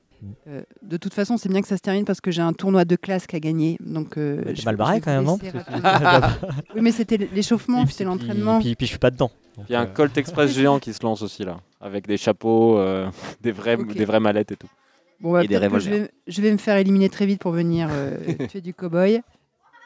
Euh, 0.47 0.61
de 0.83 0.97
toute 0.97 1.15
façon, 1.15 1.37
c'est 1.37 1.49
bien 1.49 1.61
que 1.63 1.67
ça 1.67 1.77
se 1.77 1.81
termine 1.81 2.05
parce 2.05 2.21
que 2.21 2.29
j'ai 2.29 2.43
un 2.43 2.53
tournoi 2.53 2.85
de 2.85 2.95
classe 2.95 3.25
à 3.33 3.39
gagner. 3.39 3.77
Donc, 3.79 4.17
euh, 4.19 4.43
T'es 4.43 4.55
je- 4.57 4.65
mal 4.65 4.75
barré 4.75 5.01
quand 5.01 5.09
même, 5.11 5.23
non 5.23 5.39
que- 5.39 5.45
rapidement. 5.57 6.51
Oui, 6.75 6.81
mais 6.81 6.91
c'était 6.91 7.17
l'échauffement, 7.17 7.83
puis- 7.85 7.93
c'était 7.93 8.03
puis- 8.03 8.13
l'entraînement. 8.19 8.59
Puis, 8.61 8.75
puis 8.75 8.85
je 8.85 8.91
suis 8.91 8.99
pas 8.99 9.09
dedans. 9.09 9.31
Il 9.67 9.71
y 9.73 9.75
a 9.75 9.79
un 9.81 9.85
euh, 9.85 9.87
Colt 9.87 10.15
Express 10.17 10.53
géant 10.53 10.77
qui 10.77 10.93
se 10.93 11.01
lance 11.03 11.23
aussi 11.23 11.43
là, 11.43 11.57
avec 11.81 12.05
des 12.05 12.17
chapeaux, 12.17 12.77
euh, 12.77 13.09
des, 13.41 13.51
vrais, 13.51 13.75
des 13.77 14.05
vraies 14.05 14.19
mallettes 14.19 14.51
et 14.51 14.55
tout. 14.57 14.69
Bon, 15.19 15.31
bah, 15.33 15.43
Et 15.43 15.47
des 15.47 15.55
je 15.55 15.89
vais, 15.89 16.11
je 16.27 16.41
vais 16.41 16.51
me 16.51 16.57
faire 16.57 16.77
éliminer 16.77 17.09
très 17.09 17.25
vite 17.25 17.39
pour 17.41 17.51
venir 17.51 17.87
euh, 17.91 18.17
tuer 18.47 18.61
du 18.61 18.73
cow-boy. 18.73 19.21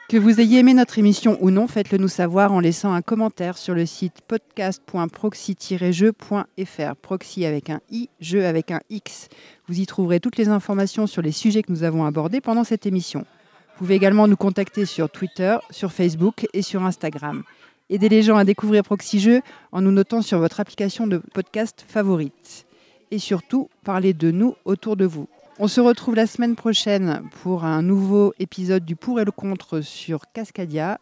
Que 0.08 0.16
vous 0.16 0.40
ayez 0.40 0.60
aimé 0.60 0.72
notre 0.72 1.00
émission 1.00 1.36
ou 1.40 1.50
non, 1.50 1.66
faites-le 1.66 1.98
nous 1.98 2.06
savoir 2.06 2.52
en 2.52 2.60
laissant 2.60 2.92
un 2.92 3.02
commentaire 3.02 3.58
sur 3.58 3.74
le 3.74 3.86
site 3.86 4.20
podcast.proxy-jeu.fr. 4.28 6.96
Proxy 7.02 7.44
avec 7.44 7.70
un 7.70 7.80
i, 7.90 8.08
jeu 8.20 8.46
avec 8.46 8.70
un 8.70 8.78
x. 8.88 9.28
Vous 9.66 9.80
y 9.80 9.86
trouverez 9.86 10.20
toutes 10.20 10.36
les 10.36 10.48
informations 10.48 11.08
sur 11.08 11.22
les 11.22 11.32
sujets 11.32 11.64
que 11.64 11.72
nous 11.72 11.82
avons 11.82 12.04
abordés 12.04 12.40
pendant 12.40 12.62
cette 12.62 12.86
émission. 12.86 13.26
Vous 13.72 13.78
pouvez 13.78 13.96
également 13.96 14.28
nous 14.28 14.36
contacter 14.36 14.84
sur 14.84 15.10
Twitter, 15.10 15.56
sur 15.70 15.92
Facebook 15.92 16.46
et 16.52 16.62
sur 16.62 16.84
Instagram. 16.84 17.42
Aidez 17.90 18.08
les 18.08 18.22
gens 18.22 18.36
à 18.36 18.44
découvrir 18.44 18.84
Proxy 18.84 19.18
Jeux 19.18 19.40
en 19.72 19.80
nous 19.80 19.90
notant 19.90 20.22
sur 20.22 20.38
votre 20.38 20.60
application 20.60 21.08
de 21.08 21.20
podcast 21.34 21.84
favorite. 21.88 22.64
Et 23.10 23.18
surtout, 23.18 23.68
parlez 23.82 24.14
de 24.14 24.30
nous 24.30 24.54
autour 24.64 24.96
de 24.96 25.04
vous. 25.04 25.26
On 25.58 25.68
se 25.68 25.80
retrouve 25.80 26.14
la 26.14 26.26
semaine 26.26 26.54
prochaine 26.54 27.22
pour 27.42 27.64
un 27.64 27.80
nouveau 27.80 28.34
épisode 28.38 28.84
du 28.84 28.94
pour 28.94 29.20
et 29.20 29.24
le 29.24 29.32
contre 29.32 29.80
sur 29.80 30.30
Cascadia. 30.34 30.98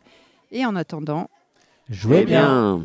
Et 0.53 0.65
en 0.65 0.77
attendant, 0.77 1.29
Jouez 1.91 2.21
Eh 2.21 2.25
bien. 2.25 2.85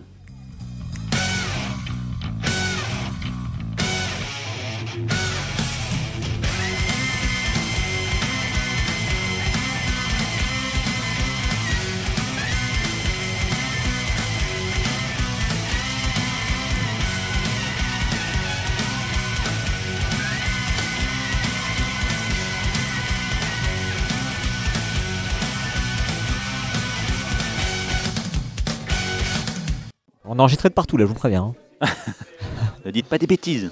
Bien. 30.40 30.42
On 30.42 30.42
a 30.42 30.44
enregistré 30.44 30.70
de 30.70 30.74
partout 30.74 30.98
là, 30.98 31.04
je 31.06 31.10
vous 31.10 31.16
préviens. 31.16 31.54
hein. 31.82 31.88
Ne 32.86 32.92
dites 32.92 33.08
pas 33.08 33.18
des 33.18 33.28
bêtises. 33.28 33.72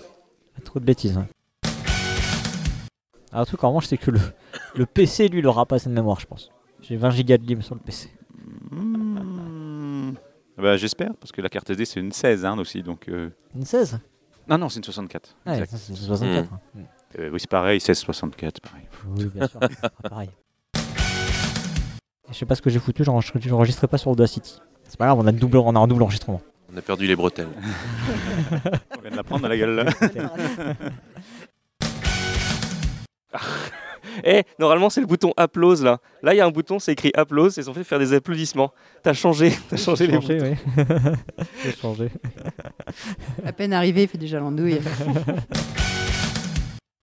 Pas 0.56 0.62
Trop 0.64 0.80
de 0.80 0.86
bêtises. 0.86 1.18
hein. 1.18 1.28
Alors, 3.32 3.42
un 3.42 3.46
truc 3.46 3.64
en 3.64 3.70
revanche, 3.70 3.86
c'est 3.88 3.98
que 3.98 4.12
le, 4.12 4.20
le 4.76 4.86
PC, 4.86 5.28
lui, 5.30 5.40
il 5.40 5.48
aura 5.48 5.66
pas 5.66 5.76
assez 5.78 5.90
de 5.90 5.94
mémoire, 5.96 6.20
je 6.20 6.26
pense. 6.26 6.50
J'ai 6.82 6.96
20 6.98 7.10
gigas 7.12 7.38
de 7.38 7.44
lim 7.46 7.62
sur 7.62 7.76
le 7.76 7.82
PC. 7.82 8.10
Hmm. 8.72 10.14
Bah, 10.58 10.76
J'espère, 10.78 11.14
parce 11.20 11.32
que 11.32 11.42
la 11.42 11.50
carte 11.50 11.70
SD 11.70 11.86
c'est 11.86 12.00
une 12.00 12.12
16 12.12 12.46
hein, 12.46 12.58
aussi. 12.60 12.82
Donc, 12.84 13.08
euh, 13.10 13.30
Une 13.56 13.66
16 13.66 14.00
Non, 14.50 14.58
non, 14.58 14.70
c'est 14.70 14.78
une 14.78 14.84
64. 14.84 15.36
Ouais, 15.46 15.54
exact. 15.54 15.72
ça, 15.72 15.78
c'est 15.78 15.96
64. 15.96 16.52
hein. 16.54 16.60
Mm. 16.74 16.82
Euh, 17.20 17.30
oui, 17.32 17.40
c'est 17.40 17.50
pareil, 17.50 17.80
16, 17.80 17.98
64, 18.00 18.60
pareil. 18.62 18.84
Oui, 19.18 19.26
bien 19.34 19.48
sûr. 19.48 19.60
Ah, 19.82 19.90
pareil. 20.10 20.30
Je 22.30 22.34
sais 22.34 22.46
pas 22.46 22.56
ce 22.56 22.62
que 22.62 22.70
j'ai 22.70 22.80
foutu, 22.80 23.04
j'enregistre- 23.04 23.40
j'enregistrais 23.40 23.88
pas 23.88 23.98
sur 23.98 24.12
Audacity. 24.12 24.60
C'est 24.84 24.98
pas 24.98 25.06
grave, 25.06 25.20
on 25.20 25.28
a, 25.28 25.32
double, 25.32 25.58
on 25.58 25.76
a 25.76 25.80
un 25.80 25.88
double 25.88 26.04
enregistrement. 26.04 26.42
On 26.74 26.78
a 26.78 26.82
perdu 26.82 27.08
les 27.08 27.16
bretelles. 27.16 27.48
On 28.98 29.02
vient 29.02 29.12
de 29.12 29.16
la 29.16 29.24
prendre 29.24 29.42
dans 29.44 29.48
la 29.48 29.58
gueule 29.58 29.76
là. 29.76 29.86
Eh, 34.24 34.44
normalement, 34.58 34.90
c'est 34.90 35.00
le 35.02 35.06
bouton 35.06 35.32
applause 35.38 35.84
là. 35.84 36.00
Là, 36.24 36.34
il 36.34 36.38
y 36.38 36.42
a 36.42 36.46
un 36.46 36.50
bouton, 36.50 36.80
c'est 36.80 36.92
écrit 36.94 37.12
applause 37.14 37.56
et 37.58 37.62
ils 37.62 37.70
ont 37.70 37.74
fait 37.74 37.84
faire 37.84 38.00
des 38.00 38.14
applaudissements. 38.14 38.74
T'as 39.04 39.14
changé, 39.14 39.54
t'as 39.70 39.78
changé 39.78 40.08
les 40.08 40.14
changé, 40.16 40.38
boutons. 40.38 40.56
oui. 40.76 40.84
J'ai 41.64 41.72
changé. 41.74 42.10
à 43.46 43.52
peine 43.54 43.74
arrivé, 43.74 44.04
il 44.04 44.08
fait 44.08 44.18
déjà 44.18 44.40
l'andouille. 44.40 44.80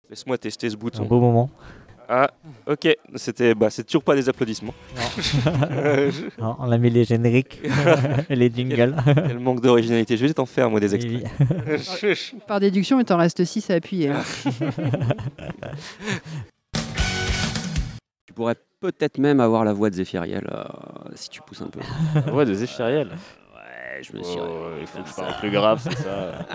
Laisse-moi 0.09 0.39
tester 0.39 0.69
ce 0.71 0.75
Un 0.75 0.79
bouton. 0.79 1.05
beau 1.05 1.19
moment. 1.19 1.51
Ah, 2.09 2.29
ok. 2.67 2.89
C'était, 3.15 3.55
bah, 3.55 3.69
c'est 3.69 3.83
toujours 3.83 4.03
pas 4.03 4.15
des 4.15 4.27
applaudissements. 4.29 4.73
Hein, 4.97 6.55
on 6.59 6.71
a 6.71 6.77
mis 6.77 6.89
les 6.89 7.05
génériques 7.05 7.61
et 8.29 8.35
les 8.35 8.49
jingles. 8.53 8.95
Quel 9.05 9.39
manque 9.39 9.61
d'originalité. 9.61 10.17
Je 10.17 10.25
vais 10.25 10.33
t'en 10.33 10.45
faire 10.45 10.69
moi 10.69 10.79
des 10.79 10.93
extraits. 10.95 11.23
Oui. 12.03 12.39
Par 12.47 12.59
déduction, 12.59 12.99
il 12.99 13.05
t'en 13.05 13.17
reste 13.17 13.43
6 13.43 13.69
à 13.69 13.75
appuyer. 13.75 14.09
hein. 14.09 14.21
Tu 18.25 18.33
pourrais 18.33 18.55
peut-être 18.79 19.17
même 19.19 19.39
avoir 19.39 19.63
la 19.63 19.73
voix 19.73 19.89
de 19.89 19.95
Zéphiriel 19.95 20.47
euh, 20.51 20.63
si 21.15 21.29
tu 21.29 21.41
pousses 21.41 21.61
un 21.61 21.67
peu. 21.69 21.79
Ouais, 22.31 22.45
des 22.45 22.63
échiriels. 22.63 23.09
Ouais, 23.09 24.01
je 24.01 24.17
me 24.17 24.23
suis. 24.23 24.39
Oh, 24.41 24.69
il 24.81 24.87
faut 24.87 25.03
que 25.03 25.09
je 25.09 25.13
parle 25.13 25.35
plus 25.39 25.51
grave, 25.51 25.79
c'est 25.83 25.97
ça. 25.97 26.47